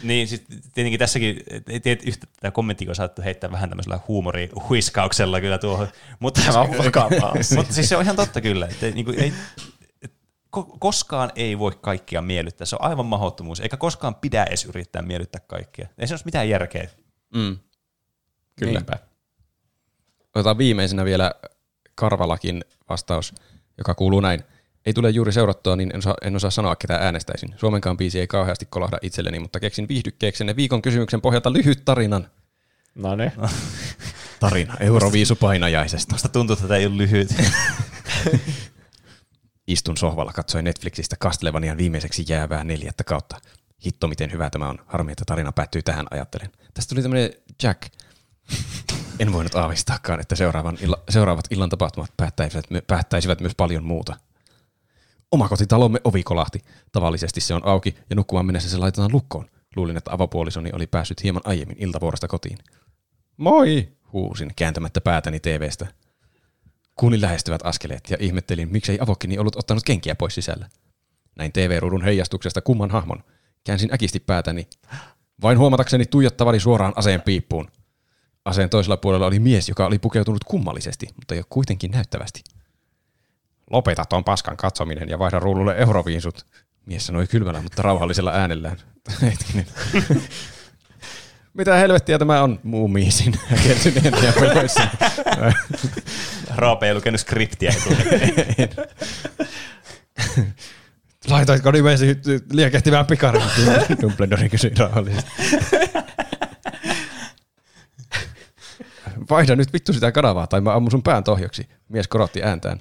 [0.03, 0.45] niin sit
[0.75, 5.89] tietenkin tässäkin, ei tiedä yhtä tätä kommenttia on saattu heittää vähän tämmöisellä huumorihuiskauksella kyllä tuohon.
[6.21, 7.35] Mutta, Tämä on vakavaa.
[7.57, 9.33] mutta siis se on ihan totta kyllä, että niin kuin ei,
[10.03, 10.13] et
[10.57, 12.65] ko- koskaan ei voi kaikkia miellyttää.
[12.65, 15.89] Se on aivan mahdottomuus, eikä koskaan pidä edes yrittää miellyttää kaikkia.
[15.99, 16.89] Ei se ole mitään järkeä.
[17.35, 17.59] Mm.
[18.57, 18.73] Kyllä.
[18.73, 18.99] Niinpä.
[20.35, 21.33] Otetaan viimeisenä vielä
[21.95, 23.35] Karvalakin vastaus,
[23.79, 24.45] joka kuuluu näin.
[24.87, 27.55] Ei tule juuri seurattua, niin en osaa, en osaa sanoa, ketä äänestäisin.
[27.57, 32.31] Suomenkaan biisi ei kauheasti kolahda itselleni, mutta keksin viihdykkeeksenne viikon kysymyksen pohjalta lyhyt tarinan.
[32.95, 33.33] No niin.
[34.41, 36.15] Tarina Euroviisupainajaisesta.
[36.15, 37.29] Musta tuntuu, että tämä ei ole lyhyt.
[39.67, 43.37] Istun sohvalla, katsoin Netflixistä Castlevanian viimeiseksi jäävää neljättä kautta.
[43.87, 44.79] Hitto, miten hyvä tämä on.
[44.87, 46.51] Harmi, että tarina päättyy tähän, ajattelen.
[46.75, 47.31] Tästä tuli tämmöinen
[47.63, 47.83] Jack.
[49.19, 54.17] En voinut aavistaakaan, että seuraavan illa, seuraavat illan tapahtumat päättäisivät, päättäisivät myös paljon muuta.
[55.33, 56.63] Omakotitalomme ovi kolahti.
[56.93, 59.47] Tavallisesti se on auki ja nukkumaan mennessä se laitetaan lukkoon.
[59.77, 62.59] Luulin, että avopuolisoni oli päässyt hieman aiemmin iltavuorosta kotiin.
[63.37, 65.87] Moi, huusin kääntämättä päätäni TVstä.
[66.95, 70.69] Kuulin lähestyvät askeleet ja ihmettelin, miksei avokkini ollut ottanut kenkiä pois sisällä.
[71.37, 73.25] Näin TV-ruudun heijastuksesta kumman hahmon.
[73.65, 74.69] Käänsin äkisti päätäni,
[75.43, 77.71] vain huomatakseni tuijottavani suoraan aseen piippuun.
[78.45, 82.45] Aseen toisella puolella oli mies, joka oli pukeutunut kummallisesti, mutta jo kuitenkin näyttävästi.
[83.71, 86.47] Lopeta tuon paskan katsominen ja vaihda ruudulle euroviisut,
[86.87, 88.77] mies sanoi kylmällä, mutta rauhallisella äänellään.
[89.23, 89.67] Hetkinen.
[91.55, 92.61] Mitä helvettiä tämä on?
[92.63, 93.35] Muumiisin.
[93.67, 94.89] Kelsyneen ja peloissa.
[96.57, 97.75] Raape ei lukenut skriptiä.
[101.29, 102.17] Laitoitko nimesi
[102.53, 103.43] liekehtivään pikarin?
[104.03, 105.31] Dumbledore kysyi rauhallisesti.
[109.31, 111.69] Vaihda nyt vittu sitä kanavaa tai mä ammun sun pään tohjoksi.
[111.89, 112.81] Mies korotti ääntään.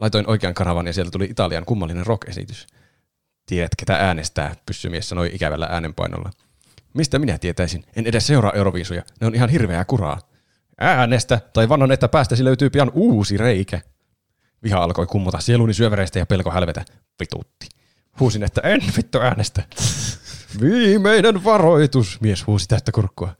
[0.00, 2.66] Laitoin oikean kanavan ja sieltä tuli Italian kummallinen rock-esitys.
[3.46, 6.30] Tiedät, ketä äänestää, pyssymies sanoi ikävällä äänenpainolla.
[6.94, 7.84] Mistä minä tietäisin?
[7.96, 9.02] En edes seuraa Euroviisuja.
[9.20, 10.18] Ne on ihan hirveää kuraa.
[10.80, 13.80] Äänestä, tai vannon, että päästäsi löytyy pian uusi reikä.
[14.62, 16.84] Viha alkoi kummota sieluni syövereistä ja pelko hälvetä.
[17.20, 17.68] Vitutti.
[18.20, 19.62] Huusin, että en vittu äänestä.
[20.60, 23.36] Viimeinen varoitus, mies huusi täyttä kurkkua.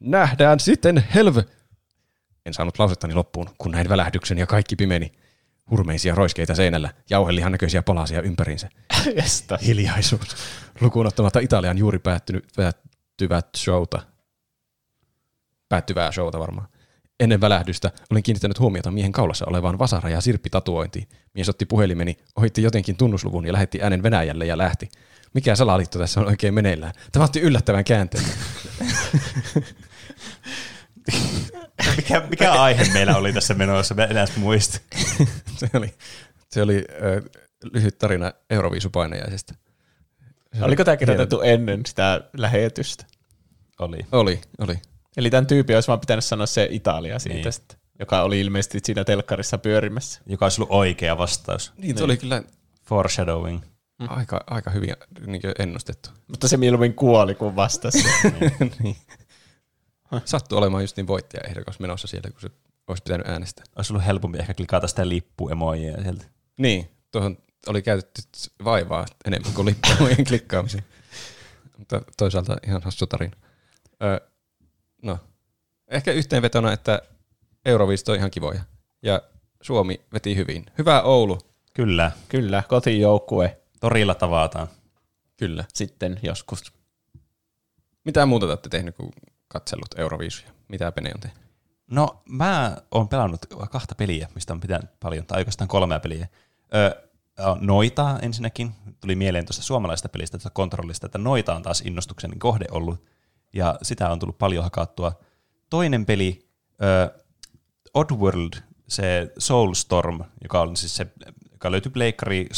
[0.00, 1.44] Nähdään sitten, helve.
[2.46, 5.12] En saanut lausettani loppuun, kun näin välähdyksen ja kaikki pimeni.
[5.70, 8.68] Hurmeisia roiskeita seinällä, jauhelihan näköisiä palasia ympäriinsä.
[9.24, 9.58] Estä.
[9.66, 10.36] Hiljaisuus.
[10.80, 14.02] Lukuun ottamatta Italian juuri päättynyt, päättyvät showta.
[15.68, 16.68] Päättyvää showta varmaan.
[17.20, 21.08] Ennen välähdystä olin kiinnittänyt huomiota miehen kaulassa olevaan vasara- ja sirppitatuointiin.
[21.34, 24.88] Mies otti puhelimeni, ohitti jotenkin tunnusluvun ja lähetti äänen Venäjälle ja lähti.
[25.34, 26.92] Mikä salaliitto tässä on oikein meneillään?
[27.12, 28.24] Tämä otti yllättävän käänteen.
[31.96, 33.94] mikä, mikä aihe meillä oli tässä menossa?
[33.94, 34.80] Mä en enää muista.
[35.58, 35.94] se oli,
[36.48, 37.22] se oli ö,
[37.72, 39.54] lyhyt tarina Euroviisupainajaisesta.
[40.58, 43.04] Se Oliko tämä kirjoitettu ennen sitä lähetystä?
[43.78, 43.98] Oli.
[44.12, 44.78] Oli, oli.
[45.16, 47.44] Eli tämän tyypin olisi vaan pitänyt sanoa se Italia siitä, Niin.
[47.44, 47.52] niin.
[47.52, 50.20] sitten, joka oli ilmeisesti siinä telkkarissa pyörimässä.
[50.26, 51.72] Joka olisi ollut oikea vastaus.
[51.76, 52.42] Niin, se oli kyllä
[52.86, 53.60] Foreshadowing.
[54.08, 54.94] aika, aika hyvin
[55.26, 56.10] niin ennustettu.
[56.28, 58.04] Mutta se mieluummin kuoli, kun vastasi.
[58.82, 58.96] niin.
[60.24, 62.50] Sattui olemaan just niin voittajaehdokas menossa siellä, kun se
[62.86, 63.64] olisi pitänyt äänestää.
[63.76, 66.24] Olisi ollut helpompi ehkä klikata sitä lippuemojia sieltä.
[66.56, 68.22] Niin, tuohon oli käytetty
[68.64, 70.84] vaivaa enemmän kuin lippujen klikkaamiseen.
[71.78, 73.36] Mutta toisaalta ihan hassu tarina.
[74.02, 74.20] Öö,
[75.02, 75.18] no,
[75.88, 77.02] ehkä yhteenvetona, että
[77.64, 78.60] Euroviisut on ihan kivoja.
[79.02, 79.22] Ja
[79.62, 80.66] Suomi veti hyvin.
[80.78, 81.38] Hyvä Oulu.
[81.74, 82.12] Kyllä.
[82.28, 84.68] Kyllä, kotijoukkue Torilla tavataan.
[85.36, 85.64] Kyllä.
[85.74, 86.72] sitten joskus.
[88.04, 89.10] Mitä muuta te olette tehnyt kuin
[89.52, 90.50] katsellut Euroviisuja?
[90.68, 91.40] Mitä Pene on tehnyt?
[91.90, 96.28] No, mä oon pelannut kahta peliä, mistä on pitänyt paljon, tai oikeastaan kolmea peliä.
[96.74, 97.08] Ö,
[97.60, 102.64] noita ensinnäkin, tuli mieleen tuosta suomalaisesta pelistä, tuosta kontrollista, että noita on taas innostuksen kohde
[102.70, 103.04] ollut,
[103.52, 105.12] ja sitä on tullut paljon hakattua.
[105.70, 106.48] Toinen peli,
[106.82, 107.20] ö,
[107.94, 108.52] Oddworld,
[108.88, 111.06] se Soulstorm, joka on siis se,
[111.52, 112.48] joka löytyi Pleikkari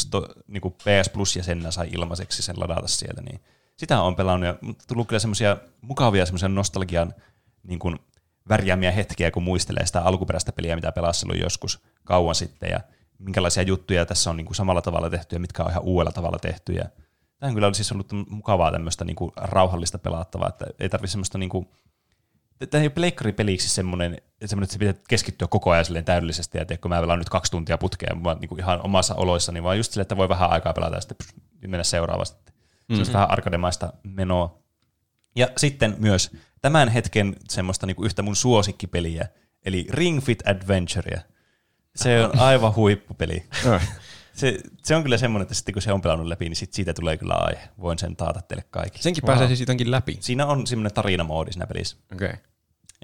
[0.47, 3.41] niin PS Plus ja sen sai ilmaiseksi sen ladata sieltä, niin
[3.83, 4.55] sitä on pelannut ja
[4.87, 7.13] tullut kyllä semmoisia mukavia semmoisia nostalgian
[7.63, 7.99] niin kuin
[8.49, 12.79] värjäämiä hetkiä, kun muistelee sitä alkuperäistä peliä, mitä pelasi joskus kauan sitten ja
[13.19, 16.39] minkälaisia juttuja tässä on niin kuin samalla tavalla tehty ja mitkä on ihan uudella tavalla
[16.39, 16.73] tehty.
[16.73, 16.85] Ja
[17.39, 21.37] tämä on kyllä siis ollut mukavaa tämmöistä niin kuin rauhallista pelattavaa, että ei tarvitse semmoista
[21.37, 21.67] niin kuin,
[22.69, 26.89] tämä ei ole pleikkaripeliksi semmoinen, semmoinen, että se pitää keskittyä koko ajan täydellisesti, ja kun
[26.89, 30.17] mä pelaan nyt kaksi tuntia putkeen vaan niin ihan omassa oloissani, vaan just silleen, että
[30.17, 31.17] voi vähän aikaa pelata ja sitten
[31.67, 32.52] mennä seuraavasti.
[32.89, 32.95] Mm-hmm.
[32.95, 33.13] Se on mhm.
[33.13, 34.63] vähän arkademaista menoa.
[35.35, 36.31] Ja sitten myös
[36.61, 39.27] tämän hetken semmoista niin kuin yhtä mun suosikkipeliä,
[39.65, 41.21] eli Ring Fit Adventurea.
[41.95, 43.43] Se on aivan huippupeli.
[44.33, 46.93] se, se on kyllä semmoinen, että sitten kun se on pelannut läpi, niin sit siitä
[46.93, 47.69] tulee kyllä aihe.
[47.81, 49.03] Voin sen taata teille kaikki.
[49.03, 49.27] Senkin wow.
[49.27, 50.17] pääsee siis läpi?
[50.19, 51.97] Siinä on semmoinen tarinamoodi siinä pelissä.
[52.13, 52.33] Okay.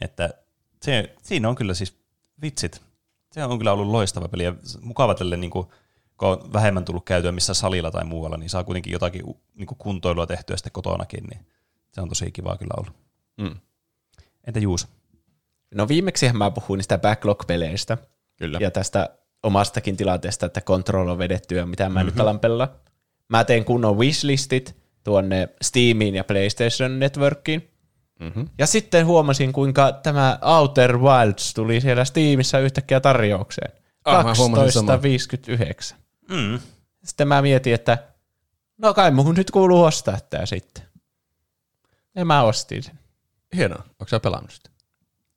[0.01, 0.29] Että
[0.81, 1.99] se, siinä on kyllä siis
[2.41, 2.81] vitsit.
[3.31, 5.67] Se on kyllä ollut loistava peli ja mukava tälle niin kuin,
[6.19, 9.23] kun on vähemmän tullut käytyä missä salilla tai muualla, niin saa kuitenkin jotakin
[9.55, 11.45] niin kuin kuntoilua tehtyä sitten kotonakin, niin
[11.91, 12.93] se on tosi kivaa kyllä ollut.
[13.37, 13.55] Mm.
[14.47, 14.87] Entä Juus?
[15.75, 17.97] No viimeksi mä puhuin niistä backlog-peleistä.
[18.37, 18.57] Kyllä.
[18.61, 19.09] Ja tästä
[19.43, 22.05] omastakin tilanteesta, että Control on vedetty ja mitä mä mm-hmm.
[22.05, 22.75] nyt alan pelaa.
[23.29, 27.69] Mä teen kunnon wishlistit tuonne Steamiin ja PlayStation Networkiin.
[28.19, 28.47] Mm-hmm.
[28.57, 33.71] Ja sitten huomasin, kuinka tämä Outer Wilds tuli siellä Steamissa yhtäkkiä tarjoukseen.
[34.05, 35.95] Ah, 12.59.
[36.29, 36.59] Mm.
[37.03, 37.97] Sitten mä mietin, että
[38.77, 40.83] no kai mun nyt kuuluu ostaa tämä sitten.
[42.15, 42.99] Ja mä ostin sen.
[43.55, 43.83] Hienoa.
[43.99, 44.69] Onko sä pelannut sitä?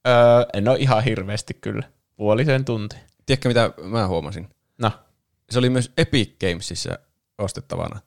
[0.09, 0.15] Öö,
[0.55, 1.89] en ole ihan hirveästi kyllä.
[2.17, 2.97] Puolisen tunti.
[3.27, 4.49] Tiedätkö mitä mä huomasin?
[4.79, 4.91] No.
[5.51, 6.99] Se oli myös Epic Gamesissa
[7.39, 8.01] ostettavana.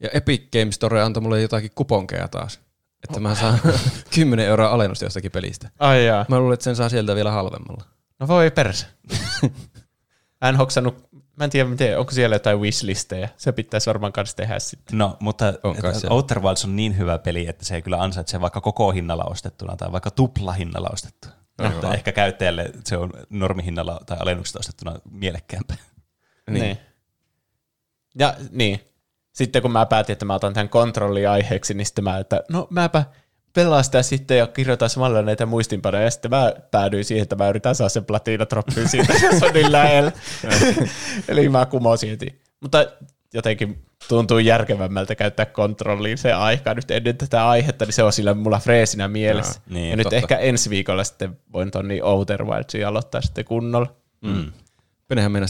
[0.00, 2.60] Ja Epic Games Store antoi mulle jotakin kuponkeja taas.
[3.04, 3.60] Että mä saan
[4.14, 5.70] 10 euroa alennusta jostakin pelistä.
[5.78, 6.26] Ai jaa.
[6.28, 7.84] Mä luulen, että sen saa sieltä vielä halvemmalla.
[8.18, 8.86] No voi perse.
[10.48, 11.05] en hoksannut,
[11.36, 13.28] mä en tiedä miten, onko siellä jotain wishlistejä.
[13.36, 14.98] Se pitäisi varmaan kanssa tehdä sitten.
[14.98, 15.54] No, mutta
[16.10, 19.76] Outer Wilds on niin hyvä peli, että se ei kyllä ansaitse vaikka koko hinnalla ostettuna
[19.76, 21.34] tai vaikka tupla hinnalla ostettuna.
[21.58, 25.76] No, mutta ehkä käyttäjälle se on normihinnalla tai alennuksesta ostettuna mielekkäämpää.
[26.50, 26.62] Niin.
[26.62, 26.78] niin.
[28.18, 28.80] Ja niin,
[29.32, 33.04] sitten kun mä päätin, että mä otan tämän kontrolliaiheeksi, niin sitten mä, että no mäpä
[33.56, 37.48] pelaa sitä sitten ja kirjoitan samalla näitä muistinpanoja, ja sitten mä päädyin siihen, että mä
[37.48, 40.12] yritän saada sen platinatroppiin siitä, se on niin lähellä.
[41.28, 42.42] Eli mä kumosin heti.
[42.60, 42.86] Mutta
[43.34, 48.34] jotenkin tuntuu järkevämmältä käyttää kontrolliin se aika nyt ennen tätä aihetta, niin se on sillä
[48.34, 49.60] mulla freesinä mielessä.
[49.66, 50.16] Ja, niin, ja nyt totta.
[50.16, 53.96] ehkä ensi viikolla sitten voin tonni Outer Wildsia aloittaa sitten kunnolla.
[54.20, 54.52] Mm.
[55.08, 55.48] Penehän mennä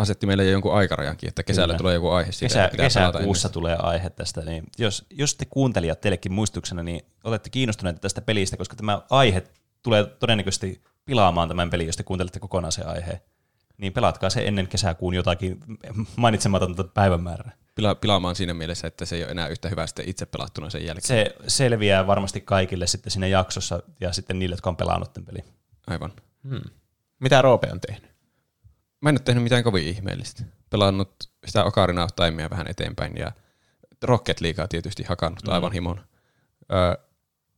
[0.00, 1.78] asetti meille jo jonkun aikarajankin, että kesällä Kyllä.
[1.78, 2.68] tulee joku aihe siitä.
[2.68, 4.40] Kesä, kesäkuussa tulee aihe tästä.
[4.40, 9.42] Niin jos, jos te kuuntelijat teillekin muistuksena, niin olette kiinnostuneita tästä pelistä, koska tämä aihe
[9.82, 13.20] tulee todennäköisesti pilaamaan tämän pelin, jos te kuuntelette kokonaan se aihe.
[13.78, 15.60] Niin pelatkaa se ennen kesäkuun jotakin
[16.16, 17.52] mainitsematonta päivämäärää.
[17.74, 20.84] Pila- pilaamaan siinä mielessä, että se ei ole enää yhtä hyvä sitten itse pelattuna sen
[20.84, 21.06] jälkeen.
[21.06, 25.44] Se selviää varmasti kaikille sitten siinä jaksossa ja sitten niille, jotka on pelannut tämän pelin.
[25.86, 26.12] Aivan.
[26.48, 26.60] Hmm.
[27.20, 28.09] Mitä Roope on tehnyt?
[29.00, 30.42] Mä en ole tehnyt mitään kovin ihmeellistä.
[30.70, 33.32] Pelannut sitä Ocarina of Timea vähän eteenpäin ja
[34.02, 35.52] Rocket Leaguea tietysti hakannut mm.
[35.52, 36.00] aivan himon.
[36.72, 36.94] Öö,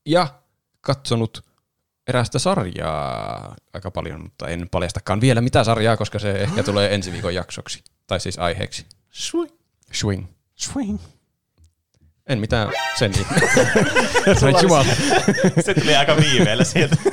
[0.07, 0.29] ja
[0.81, 1.45] katsonut
[2.09, 7.13] erästä sarjaa aika paljon, mutta en paljastakaan vielä mitä sarjaa, koska se ehkä tulee ensi
[7.13, 7.85] viikon jaksoksi.
[8.07, 8.87] Tai siis aiheeksi.
[9.11, 9.53] Swing.
[9.93, 10.27] Swing.
[10.55, 10.99] Swing.
[12.27, 13.15] En mitään sen
[15.65, 16.97] Se tuli aika viiveellä sieltä.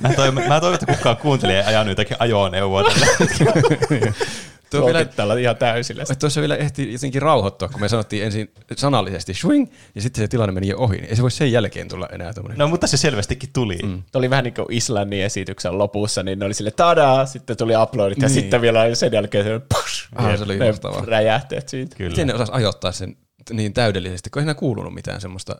[0.00, 3.06] mä, toivon, mä toivon, että kukaan kuuntelija ei ajanut jotakin ajoneuvoa tällä
[4.80, 6.04] Tuo vielä, tällä ihan täysillä.
[6.20, 10.52] Tuossa vielä ehti jotenkin rauhoittua, kun me sanottiin ensin sanallisesti swing, ja sitten se tilanne
[10.52, 10.96] meni jo ohi.
[10.96, 12.58] Ei se voi sen jälkeen tulla enää tuommoinen.
[12.58, 13.78] No, mutta se selvästikin tuli.
[13.82, 14.02] Mm.
[14.12, 17.72] Tuo oli vähän niin kuin Islannin esityksen lopussa, niin ne oli sille tadaa, sitten tuli
[17.82, 18.34] uploadit, ja niin.
[18.34, 20.74] sitten vielä sen jälkeen se, push, ah, se oli ne
[21.06, 21.96] räjähteet siitä.
[21.96, 22.10] Kyllä.
[22.10, 23.16] Miten ne osas ajoittaa sen
[23.50, 25.56] niin täydellisesti, kun ei enää kuulunut mitään semmoista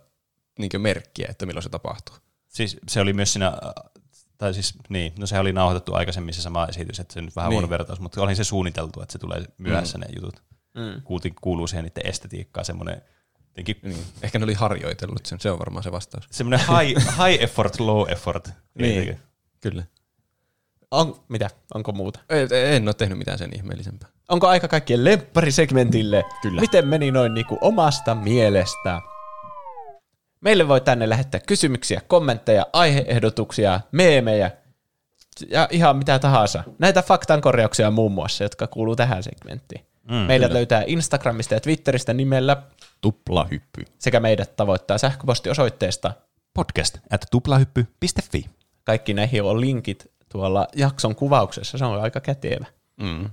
[0.59, 2.17] niin merkkiä, että milloin se tapahtuu.
[2.55, 3.53] Siis se oli myös siinä,
[4.39, 7.51] tai siis niin, no se oli nauhoitettu aikaisemmin se sama esitys, että se nyt vähän
[7.51, 7.55] niin.
[7.55, 10.05] huono vertaus, mutta oli se suunniteltu, että se tulee myöhässä mm.
[10.05, 10.43] ne jutut.
[10.75, 11.03] Mm.
[11.03, 13.03] Kuultiin, kuuluu siihen niiden estetiikkaan semmoinen
[13.57, 14.05] Jotenkin, niin.
[14.23, 16.25] Ehkä ne oli harjoitellut sen, se on varmaan se vastaus.
[16.31, 18.51] Semmoinen high, high effort, low effort.
[18.79, 19.21] niin,
[19.61, 19.85] kyllä.
[20.91, 21.51] On, mitä?
[21.75, 22.21] Onko muuta?
[22.29, 24.09] En, en ole tehnyt mitään sen ihmeellisempää.
[24.29, 26.25] Onko aika kaikkien lempparisegmentille?
[26.43, 26.61] Kyllä.
[26.61, 29.01] Miten meni noin niin kuin omasta mielestä?
[30.45, 34.51] Meille voi tänne lähettää kysymyksiä, kommentteja, aiheehdotuksia, meemejä
[35.49, 36.65] ja ihan mitä tahansa.
[36.79, 39.85] Näitä faktankorjauksia muun muassa, jotka kuuluu tähän segmenttiin.
[40.11, 40.59] Mm, Meidät kyllä.
[40.59, 42.63] löytää Instagramista ja Twitteristä nimellä
[43.01, 43.85] Tuplahyppy.
[43.99, 46.13] sekä meidät tavoittaa sähköpostiosoitteesta.
[46.55, 48.47] Podcast at tuplahyppy.fi.
[48.85, 52.67] Kaikki näihin on linkit tuolla jakson kuvauksessa, se on aika kätevä.
[52.97, 53.31] Mm.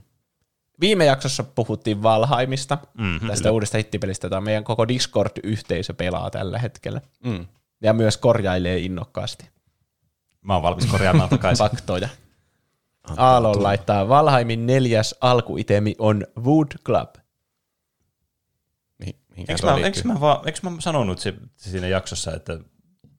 [0.82, 6.60] Viime jaksossa puhuttiin Valheimista, Mhm, mm-hmm, tästä uudesta hittipelistä, jota meidän koko Discord-yhteisö pelaa tällä
[6.60, 7.01] hetkellä.
[7.26, 7.48] Mm.
[7.82, 9.50] Ja myös korjailee innokkaasti
[10.42, 11.66] Mä oon valmis korjaamaan takaisin.
[11.66, 12.10] faktoja.
[13.18, 17.16] Aallon laittaa Valheimin neljäs alkuitemi on Wood Club.
[19.00, 22.60] Mihinkä Eikö mä, eikö, mä, vaan, eikö mä sanonut se, siinä jaksossa, että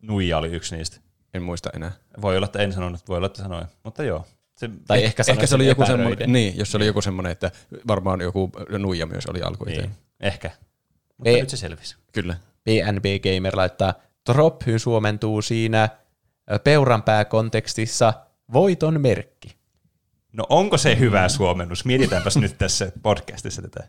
[0.03, 1.01] Nuija oli yksi niistä?
[1.35, 1.93] En muista enää.
[2.23, 3.67] Voi olla, että en sanonut, voi olla, että sanoin.
[3.85, 4.27] Mutta joo.
[4.63, 7.33] Se, Tai eh, ehkä, Ehkä se oli joku semmoinen, niin, jos se oli joku semmoinen,
[7.33, 7.51] että
[7.87, 10.51] varmaan joku nuija myös oli alku niin, ehkä.
[11.17, 11.41] Mutta Ei.
[11.41, 11.97] nyt se selvisi.
[12.13, 12.37] Kyllä.
[12.65, 15.89] PNB Gamer laittaa, Trophy suomentuu siinä
[16.65, 18.13] peuranpää-kontekstissa
[18.53, 19.57] voiton merkki.
[20.33, 21.85] No onko se hyvä suomennus?
[21.85, 23.89] Mietitäänpäs nyt tässä podcastissa tätä.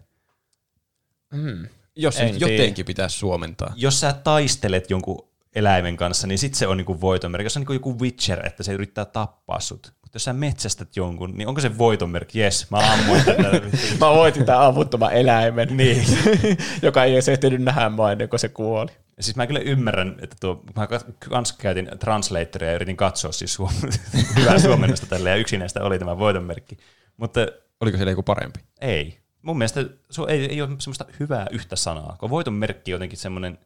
[1.95, 3.73] Jos En jotenkin pitäisi suomentaa.
[3.75, 7.45] Jos sä taistelet jonkun eläimen kanssa, niin sit se on niinku voitonmerkki.
[7.45, 9.93] Jos se on niinku joku Witcher, että se yrittää tappaa sut.
[10.13, 12.39] Mutta jos sä metsästät jonkun, niin onko se voitonmerkki?
[12.39, 13.61] Jes, mä ammuin tätä.
[14.01, 16.05] Mä voitin tämän avuttoman eläimen, niin.
[16.81, 18.91] joka ei edes ehtinyt nähdä mua ennen kuin se kuoli.
[19.17, 20.87] Ja siis mä kyllä ymmärrän, että tuo, mä
[21.29, 23.91] kans käytin translatoria ja yritin katsoa siis suom-
[24.39, 26.77] hyvää suomennosta tälle, ja yksi näistä oli tämä voitonmerkki.
[27.17, 27.39] Mutta
[27.81, 28.59] Oliko siellä joku parempi?
[28.81, 29.19] ei.
[29.41, 33.57] Mun mielestä se ei, ei ole semmoista hyvää yhtä sanaa, kun voitonmerkki on jotenkin semmoinen,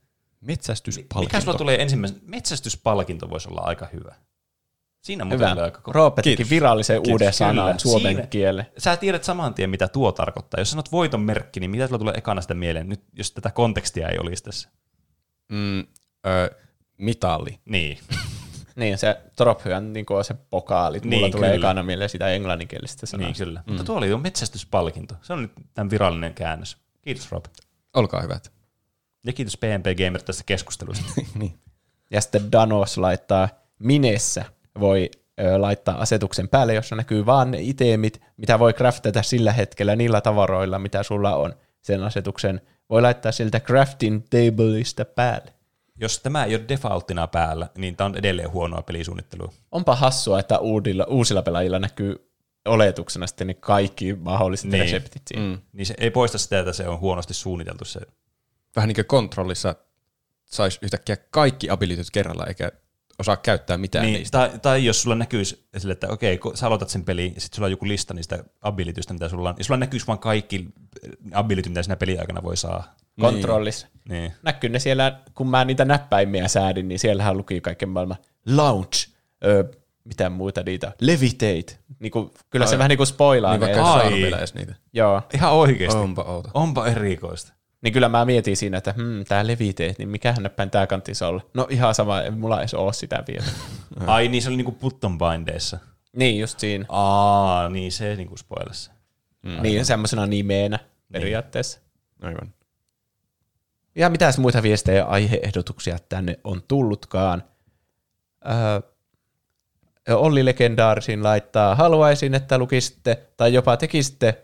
[0.42, 1.20] Metsästyspalkinto.
[1.20, 4.16] mikä sulla tulee ensimmäisen, metsästyspalkinto voisi olla aika hyvä.
[5.02, 5.64] Siinä on muuten Hyvä.
[5.64, 5.82] aika.
[5.88, 7.12] Roope teki virallisen Kiitos.
[7.12, 7.32] uuden Kyllä.
[7.32, 8.28] sanan suomen Siinä.
[8.28, 8.66] kielen.
[8.78, 10.62] Sä tiedät saman tien, mitä tuo tarkoittaa.
[10.62, 14.18] Jos sanot voitonmerkki, niin mitä sulla tulee ekana sitä mieleen, nyt, jos tätä kontekstia ei
[14.20, 14.70] olisi tässä?
[15.52, 15.80] Mm,
[16.28, 16.56] ö,
[16.98, 17.60] mitalli.
[17.66, 17.98] Niin.
[18.76, 21.00] Niin, se trophy on, niin kuin on se pokaali.
[21.00, 21.68] Mulla Niin, tulee kyllä.
[21.70, 23.28] ekana mieleen sitä englanninkielistä sanaa.
[23.28, 23.64] Niin, kyllä.
[23.66, 23.72] Mm.
[23.72, 25.16] Mutta tuo oli jo metsästyspalkinto.
[25.22, 26.78] Se on nyt tämän virallinen käännös.
[27.02, 27.46] Kiitos Rob.
[27.94, 28.52] Olkaa hyvät.
[29.26, 31.06] Ja kiitos PNP Gamer tästä keskustelusta.
[31.40, 31.60] niin.
[32.12, 34.46] Ja sitten Danos laittaa Minessä
[34.80, 35.10] voi
[35.58, 40.80] laittaa asetuksen päälle, jossa näkyy vaan ne itemit, mitä voi craftata sillä hetkellä niillä tavaroilla,
[40.80, 41.54] mitä sulla on.
[41.82, 45.54] Sen asetuksen voi laittaa siltä crafting tableista päälle.
[46.00, 49.54] Jos tämä ei ole defaulttina päällä, niin tämä on edelleen huonoa pelisuunnittelua.
[49.72, 52.16] Onpa hassua, että uudilla, uusilla pelaajilla näkyy
[52.66, 54.72] oletuksena sitten ne kaikki mahdolliset Niin.
[54.72, 54.94] niin.
[54.94, 55.56] reseptit siinä.
[55.56, 55.62] Mm.
[55.74, 58.00] Niin se ei poista sitä, että se on huonosti suunniteltu se.
[58.76, 59.76] Vähän niin kuin kontrollissa
[60.46, 62.72] saisi yhtäkkiä kaikki abilityt kerralla, eikä
[63.20, 64.38] osaa käyttää mitään Niin, niistä.
[64.38, 67.56] tai, tai jos sulla näkyisi sille, että okei, kun sä aloitat sen peliin, ja sitten
[67.56, 70.66] sulla on joku lista niistä abilityistä, mitä sulla on, ja sulla näkyisi vaan kaikki
[71.34, 72.96] abilityt, mitä siinä pelin aikana voi saa.
[73.22, 73.88] Kontrollissa.
[74.10, 74.34] Niin.
[74.44, 79.10] Näkyy ne siellä, kun mä niitä näppäimiä säädin, niin siellähän luki kaiken maailman launch,
[79.46, 79.64] ö,
[80.04, 81.78] mitä muuta niitä, levitate.
[82.00, 82.78] Niin kuin, kyllä se Ai.
[82.80, 83.96] vähän niin kuin spoilaa Niin vaikka Ai.
[83.96, 84.76] ei saanut vielä edes niitä.
[84.94, 85.22] Joo.
[85.34, 86.00] Ihan oikeasti.
[86.00, 86.50] Onpa outo.
[86.54, 87.54] Onpa erikoista.
[87.82, 91.42] Niin kyllä mä mietin siinä, että hmm, tää levitate, niin mikähän näppäin tää kanttisi olla.
[91.54, 93.46] No ihan sama, ei mulla edes ole sitä vielä.
[94.08, 95.78] Ai niin, se oli niinku button bindeissa.
[96.16, 96.86] niin, just siinä.
[96.90, 98.92] Aa, niin se niinku spoilasi.
[99.44, 99.62] Mm.
[99.62, 100.80] Niin, semmoisena nimeenä
[101.12, 101.80] periaatteessa.
[102.22, 102.54] Aivan.
[103.96, 107.44] Ja mitäs muita viestejä ja aiheehdotuksia tänne on tullutkaan.
[108.46, 108.82] Öö,
[110.16, 114.44] Olli Legendaarisin laittaa, haluaisin, että lukisitte tai jopa tekisitte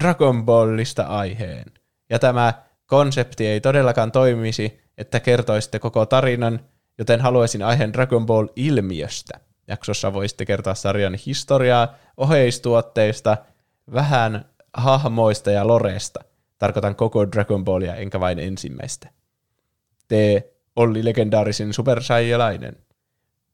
[0.00, 1.64] Dragon Ballista aiheen.
[2.10, 6.60] Ja tämä konsepti ei todellakaan toimisi, että kertoisitte koko tarinan,
[6.98, 9.40] joten haluaisin aiheen Dragon Ball-ilmiöstä.
[9.68, 13.36] Jaksossa voisitte kertoa sarjan historiaa, oheistuotteista,
[13.92, 16.20] vähän hahmoista ja loresta.
[16.58, 19.08] Tarkoitan koko Dragon Ballia, enkä vain ensimmäistä.
[20.08, 22.76] Te Olli legendaarisin supersaijalainen.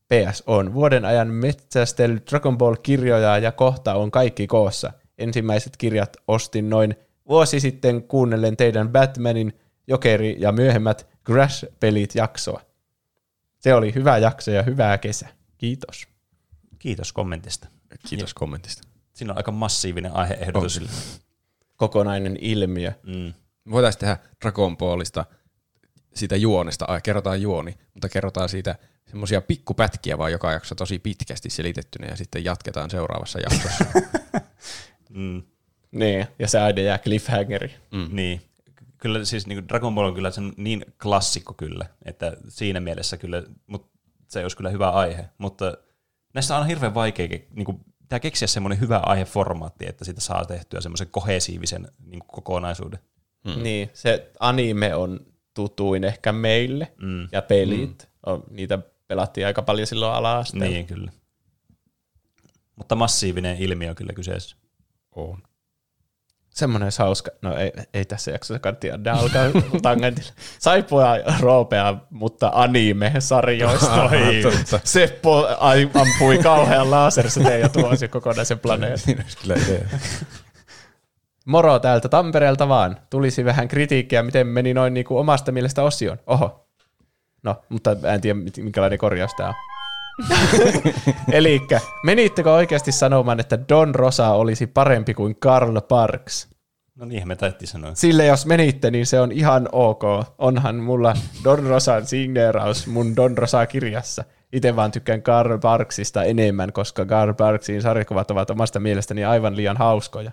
[0.09, 4.93] PS on vuoden ajan metsästellyt Dragon Ball-kirjoja ja kohta on kaikki koossa.
[5.19, 6.97] Ensimmäiset kirjat ostin noin
[7.31, 12.61] vuosi sitten kuunnellen teidän Batmanin, Jokeri ja myöhemmät Crash-pelit jaksoa.
[13.59, 15.29] Se oli hyvä jakso ja hyvää kesä.
[15.59, 16.09] Kiitos.
[16.79, 17.69] Kiitos kommentista.
[18.09, 18.89] Kiitos kommentista.
[19.13, 20.81] Siinä on aika massiivinen aiheehdotus.
[21.77, 22.93] Kokonainen ilmiö.
[23.07, 23.35] Mm.
[23.71, 25.25] Voitaisiin tehdä Dragon Ballista
[26.15, 28.75] siitä juonesta, ai, kerrotaan juoni, mutta kerrotaan siitä
[29.07, 33.85] semmoisia pikkupätkiä vaan joka jakso tosi pitkästi selitettynä ja sitten jatketaan seuraavassa jaksossa.
[35.11, 35.43] Mm.
[35.93, 37.75] Niin, ja se aina jää cliffhangeri.
[37.91, 38.09] Mm.
[38.13, 38.41] Niin.
[38.99, 43.43] Kyllä siis niin Dragon Ball on kyllä sen niin klassikko kyllä, että siinä mielessä kyllä,
[43.67, 45.25] mutta se olisi kyllä hyvä aihe.
[45.39, 45.77] Mutta
[46.35, 50.81] näissä on hirveän vaikea niin kuin, pitää keksiä semmoinen hyvä aiheformaatti, että siitä saa tehtyä
[50.81, 53.01] semmoisen kohesiivisen niin kuin kokonaisuuden.
[53.45, 53.63] Mm.
[53.63, 55.21] Niin, se anime on
[55.55, 56.93] tutuin ehkä meille.
[57.03, 57.29] Mm.
[57.33, 58.79] Ja pelit, on, niitä
[59.09, 61.13] pelattiin aika paljon silloin ala Niin, kyllä.
[62.77, 64.57] Mutta massiivinen ilmiö on kyllä kyseessä.
[65.15, 65.43] On.
[66.51, 67.31] Semmoinen olisi hauska.
[67.43, 69.43] No ei, ei tässä jaksossa kannattaa ne alkaa
[69.83, 70.33] tangentilla.
[70.59, 74.11] Saipua roopea, mutta anime-sarjoista.
[74.85, 75.49] Seppo
[75.95, 78.59] ampui kauhean lasersäteen ja tuosi kokonaisen
[79.23, 79.89] olisi kyllä idea.
[81.47, 82.97] Moro täältä Tampereelta vaan.
[83.11, 86.19] Tulisi vähän kritiikkiä, miten meni noin niin kuin omasta mielestä osion.
[86.27, 86.67] Oho.
[87.43, 89.55] No, mutta en tiedä, minkälainen korjaus tämä on.
[91.33, 96.49] Elikkä, menittekö oikeasti sanomaan, että Don Rosa olisi parempi kuin Karl Parks?
[96.95, 97.95] No niin, me taidettiin sanoa.
[97.95, 100.03] Sille jos menitte, niin se on ihan ok.
[100.39, 104.25] Onhan mulla Don Rosan signeeraus mun Don Rosa-kirjassa.
[104.53, 109.77] Itse vaan tykkään Karl Parksista enemmän, koska Karl Parksin sarjakuvat ovat omasta mielestäni aivan liian
[109.77, 110.31] hauskoja.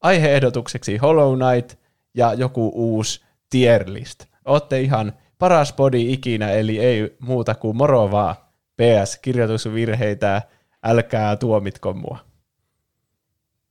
[0.00, 1.78] Aiheehdotukseksi Hollow Knight
[2.14, 3.20] ja joku uusi
[3.50, 4.24] tier list.
[4.44, 8.34] Ootte ihan paras body ikinä, eli ei muuta kuin moro vaan.
[8.76, 10.42] PS, kirjoitusvirheitä,
[10.82, 12.18] älkää tuomitko mua.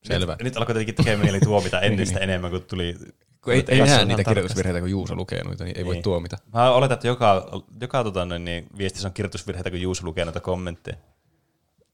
[0.03, 0.37] Selvä.
[0.41, 2.95] Nyt alkoi tietenkin tekemään mieli tuomita entistä enemmän, kun tuli...
[3.41, 6.03] Kun ei, ei näe niitä kirjoitusvirheitä, kun Juuso lukee noita, niin ei voi Niin.
[6.03, 6.37] tuomita.
[6.53, 7.47] Mä oletan, että joka,
[7.81, 10.97] joka tota, niin, viestissä on kirjoitusvirheitä, kun Juuso lukee noita kommentteja.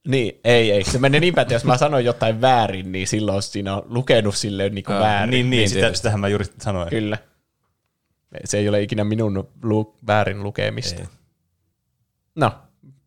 [0.07, 0.83] Niin, ei, ei.
[0.83, 4.35] Se menee niin päin, että jos mä sanoin jotain väärin, niin silloin siinä on lukenut
[4.35, 5.31] silleen niin kuin väärin.
[5.31, 6.89] Niin, niin, niin sitä, sitähän mä juuri sanoin.
[6.89, 7.17] Kyllä.
[8.45, 11.01] Se ei ole ikinä minun lu- väärin lukemista.
[11.01, 11.07] Ei.
[12.35, 12.51] No,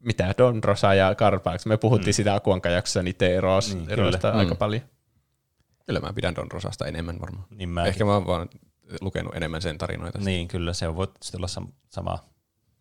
[0.05, 1.67] mitä Don Rosa ja Carpax.
[1.67, 2.15] Me puhuttiin mm.
[2.15, 4.39] sitä Akuanka jaksossa niiden eroista, Niin, eroista kyllä.
[4.41, 4.59] aika Mm.
[4.59, 4.83] paljon.
[5.87, 7.47] Kyllä mä pidän Don Rosasta enemmän varmaan.
[7.51, 8.49] Niin, mä, Ehkä mä oon vaan
[9.01, 10.19] lukenut enemmän sen tarinoita.
[10.19, 12.19] niin, kyllä, se on, voi sitten olla sam- sama.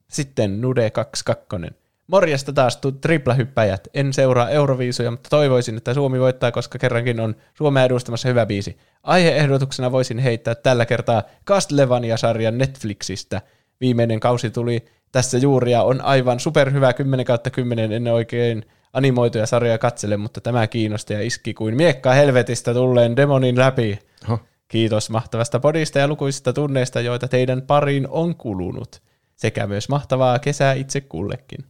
[0.10, 1.78] Sitten Nude 22.
[2.08, 3.88] Morjesta taas tu- triplahyppäjät.
[3.94, 8.78] En seuraa Euroviisuja, mutta toivoisin, että Suomi voittaa, koska kerrankin on Suomea edustamassa hyvä biisi.
[9.04, 13.42] Aiheehdotuksena voisin heittää tällä kertaa Castlevania-sarjan Netflixistä.
[13.82, 17.92] Viimeinen kausi tuli tässä juuri ja on aivan superhyvä 10 kautta 10.
[17.92, 23.60] En oikein animoituja sarjoja katsele, mutta tämä kiinnosti ja iski kuin miekka helvetistä tulleen demonin
[23.60, 24.00] läpi.
[24.28, 24.40] Oho.
[24.68, 29.02] Kiitos mahtavasta podista ja lukuisista tunneista, joita teidän pariin on kulunut.
[29.36, 31.66] Sekä myös mahtavaa kesää itse kullekin.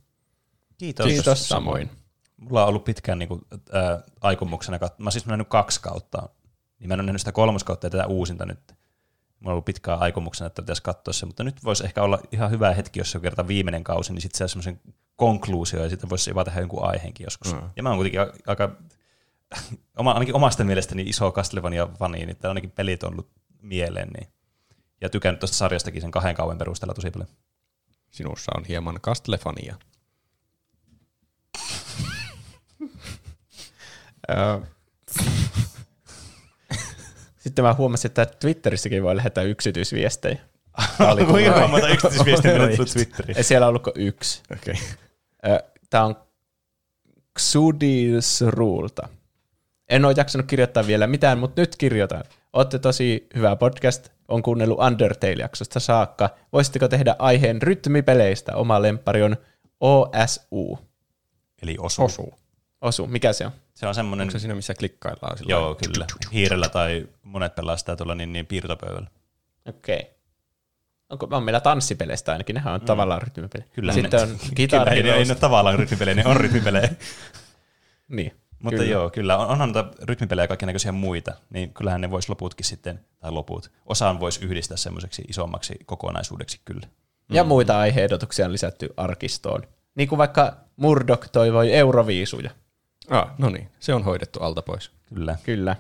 [0.77, 1.05] Kiitos.
[1.05, 1.89] Kiitos samoin.
[2.37, 6.29] Mulla on ollut pitkään niin kuin, äh, aikomuksena, kat- mä oon siis nähnyt kaksi kautta,
[6.79, 8.59] niin mä en ole nähnyt sitä kolmoskautta ja tätä uusinta nyt.
[9.43, 12.51] Mulla on ollut pitkään aikomuksena, että pitäisi katsoa se, mutta nyt voisi ehkä olla ihan
[12.51, 14.81] hyvä hetki, jos se on kerta viimeinen kausi, niin sitten se on semmoisen
[15.15, 17.53] konkluusio ja sitten voisi jopa tehdä jonkun aiheenkin joskus.
[17.53, 17.61] Mm.
[17.75, 18.69] Ja mä oon kuitenkin aika,
[19.97, 23.31] oma, ainakin omasta mielestäni iso Castlevania-fani, niin ainakin pelit on ollut
[23.61, 24.27] mieleen, niin
[25.01, 27.29] ja tykännyt tuosta sarjastakin sen kahden kauan perusteella tosi paljon.
[28.11, 29.75] Sinussa on hieman Castlevania.
[37.43, 40.37] Sitten mä huomasin, että Twitterissäkin voi lähettää yksityisviestejä.
[41.31, 43.37] Kuinka monta yksityisviestiä menet Twitteriin?
[43.37, 44.41] Ei siellä ollutko yksi.
[44.51, 44.75] Okei.
[45.89, 46.15] Tämä on
[47.39, 49.07] Xudisrulta.
[49.89, 52.23] En ole jaksanut kirjoittaa vielä mitään, mutta nyt kirjoitan.
[52.53, 54.09] Olette tosi hyvä podcast.
[54.27, 56.29] On kuunnellut Undertale-jaksosta saakka.
[56.53, 58.55] Voisitteko tehdä aiheen rytmipeleistä?
[58.55, 59.37] Oma lemppari on
[59.79, 60.79] OSU.
[61.61, 62.03] Eli osu.
[62.03, 62.33] Osu.
[62.81, 63.51] Osu, mikä se on?
[63.83, 65.37] Se on semmoinen, Onko se siinä, missä klikkaillaan?
[65.37, 69.07] Sillä joo kyllä, hiirellä tai monet pelaa sitä tuolla niin, niin piirtopöydällä.
[69.65, 69.99] Okei.
[69.99, 70.13] Okay.
[71.09, 72.85] Onko, on meillä tanssipeleistä ainakin, nehän on mm.
[72.85, 73.69] tavallaan rytmipelejä.
[73.73, 75.27] Kyllä Sitten ne- on Kyllä, Guitar ei, ne- ei Heroes.
[75.27, 76.89] ne ole tavallaan rytmipelejä, ne on rytmipelejä.
[78.07, 78.31] Niin.
[78.59, 78.91] Mutta Kyllä.
[78.91, 82.99] joo, kyllä, on, onhan noita rytmipelejä ja kaikenlaisia muita, niin kyllähän ne voisi loputkin sitten,
[83.19, 86.87] tai loput, osaan voisi yhdistää semmoiseksi isommaksi kokonaisuudeksi kyllä.
[87.29, 89.63] Ja muita aiheehdotuksia on lisätty arkistoon.
[89.95, 92.51] Niin kuin vaikka Murdoch toivoi Euroviisuja.
[93.09, 94.91] Ah, no niin, se on hoidettu alta pois.
[95.13, 95.37] Kyllä.
[95.43, 95.75] Kyllä.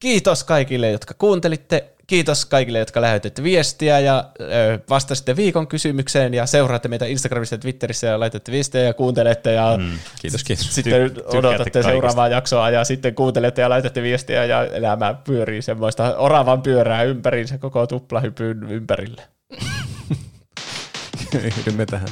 [0.00, 1.84] Kiitos kaikille, jotka kuuntelitte.
[2.06, 7.58] Kiitos kaikille, jotka lähetitte viestiä ja ö, vastasitte viikon kysymykseen ja seuraatte meitä Instagramissa ja
[7.58, 9.98] Twitterissä ja laitatte viestejä ja kuuntelette ja mm.
[10.20, 10.74] Kiitos, kiitos.
[10.74, 16.16] sitten Ty- odotatte seuraavaa jaksoa ja sitten kuuntelette ja laitatte viestiä ja elämä pyörii semmoista
[16.16, 19.22] oravan pyörää ympäriinsä koko tuplahypyn ympärille.
[21.58, 22.08] Yhdymme tähän.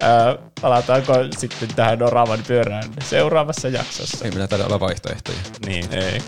[0.00, 4.24] Ää, palataanko sitten tähän oravan pyörään seuraavassa jaksossa?
[4.24, 5.38] Ei meillä taida olla vaihtoehtoja.
[5.66, 5.94] Niin.
[5.94, 6.22] Ei.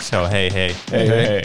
[0.00, 0.76] Se on hei hei.
[0.92, 1.42] Hei hei hei.